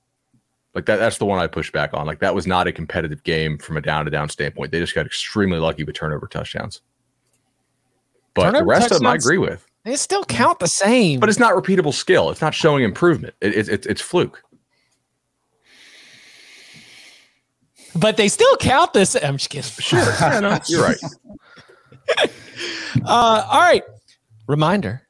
Like 0.75 0.87
that, 0.87 0.97
that's 0.97 1.19
the 1.19 1.27
one 1.27 1.39
I 1.39 1.47
push 1.47 1.71
back 1.71 1.93
on. 1.95 2.07
Like 2.07 2.21
that 2.21 2.35
was 2.35 2.47
not 2.47 2.67
a 2.67 2.73
competitive 2.73 3.23
game 3.25 3.59
from 3.59 3.77
a 3.77 3.81
down 3.81 4.05
to 4.05 4.11
down 4.11 4.29
standpoint. 4.29 4.73
They 4.73 4.79
just 4.79 4.95
got 4.95 5.07
extremely 5.07 5.59
lucky 5.59 5.85
with 5.85 5.97
turnover 5.97 6.27
touchdowns. 6.27 6.81
But 8.35 8.53
the 8.53 8.65
rest 8.65 8.91
of 8.91 8.99
them 8.99 9.07
I 9.07 9.15
agree 9.15 9.39
with. 9.39 9.67
They 9.85 9.97
still 9.97 10.25
count 10.25 10.59
the 10.59 10.69
same. 10.69 11.21
But 11.21 11.29
it's 11.29 11.39
not 11.39 11.55
repeatable 11.55 11.95
skill. 11.95 12.31
It's 12.31 12.41
not 12.41 12.55
showing 12.55 12.85
improvement. 12.85 13.35
It, 13.41 13.55
it, 13.55 13.69
it's 13.69 13.87
it's 13.87 14.01
fluke. 14.01 14.43
but 17.95 18.17
they 18.17 18.29
still 18.29 18.57
count 18.57 18.93
this. 18.93 19.17
I'm 19.17 19.37
just 19.37 19.51
kidding. 19.51 19.71
Sure. 19.71 19.99
yeah, 19.99 20.41
no, 20.41 20.59
you're 20.67 20.83
right. 20.83 20.99
Uh, 23.07 23.47
all 23.49 23.61
right. 23.61 23.85
Reminder 24.47 25.07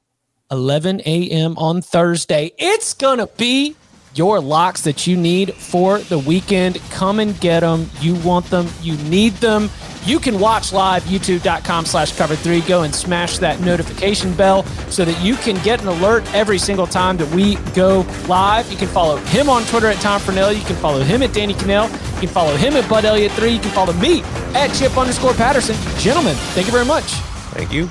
11 0.50 1.00
a.m. 1.06 1.56
on 1.56 1.80
Thursday. 1.80 2.52
It's 2.58 2.94
going 2.94 3.18
to 3.18 3.26
be 3.38 3.74
your 4.14 4.40
locks 4.40 4.82
that 4.82 5.06
you 5.06 5.16
need 5.16 5.54
for 5.54 5.98
the 5.98 6.18
weekend. 6.18 6.80
Come 6.90 7.20
and 7.20 7.38
get 7.40 7.60
them. 7.60 7.88
You 8.00 8.14
want 8.16 8.46
them. 8.46 8.68
You 8.82 8.96
need 9.04 9.34
them. 9.34 9.70
You 10.06 10.18
can 10.18 10.40
watch 10.40 10.72
live, 10.72 11.04
youtube.com 11.04 11.84
slash 11.84 12.16
cover 12.16 12.34
three. 12.34 12.62
Go 12.62 12.82
and 12.82 12.94
smash 12.94 13.38
that 13.38 13.60
notification 13.60 14.34
bell 14.34 14.64
so 14.88 15.04
that 15.04 15.22
you 15.22 15.36
can 15.36 15.62
get 15.62 15.80
an 15.82 15.88
alert 15.88 16.24
every 16.34 16.58
single 16.58 16.86
time 16.86 17.16
that 17.18 17.32
we 17.34 17.56
go 17.74 18.06
live. 18.26 18.70
You 18.70 18.78
can 18.78 18.88
follow 18.88 19.16
him 19.16 19.48
on 19.48 19.62
Twitter 19.64 19.88
at 19.88 19.96
Tom 19.96 20.20
Fornelli. 20.20 20.56
You 20.56 20.64
can 20.64 20.76
follow 20.76 21.02
him 21.02 21.22
at 21.22 21.32
Danny 21.32 21.54
Kanell. 21.54 21.90
You 22.14 22.20
can 22.20 22.28
follow 22.28 22.56
him 22.56 22.74
at 22.74 22.88
Bud 22.88 23.04
Elliott 23.04 23.32
3. 23.32 23.50
You 23.50 23.60
can 23.60 23.70
follow 23.70 23.92
me 23.94 24.22
at 24.54 24.72
Chip 24.74 24.96
underscore 24.96 25.34
Patterson. 25.34 25.76
Gentlemen, 25.98 26.34
thank 26.54 26.66
you 26.66 26.72
very 26.72 26.86
much. 26.86 27.04
Thank 27.52 27.72
you. 27.72 27.90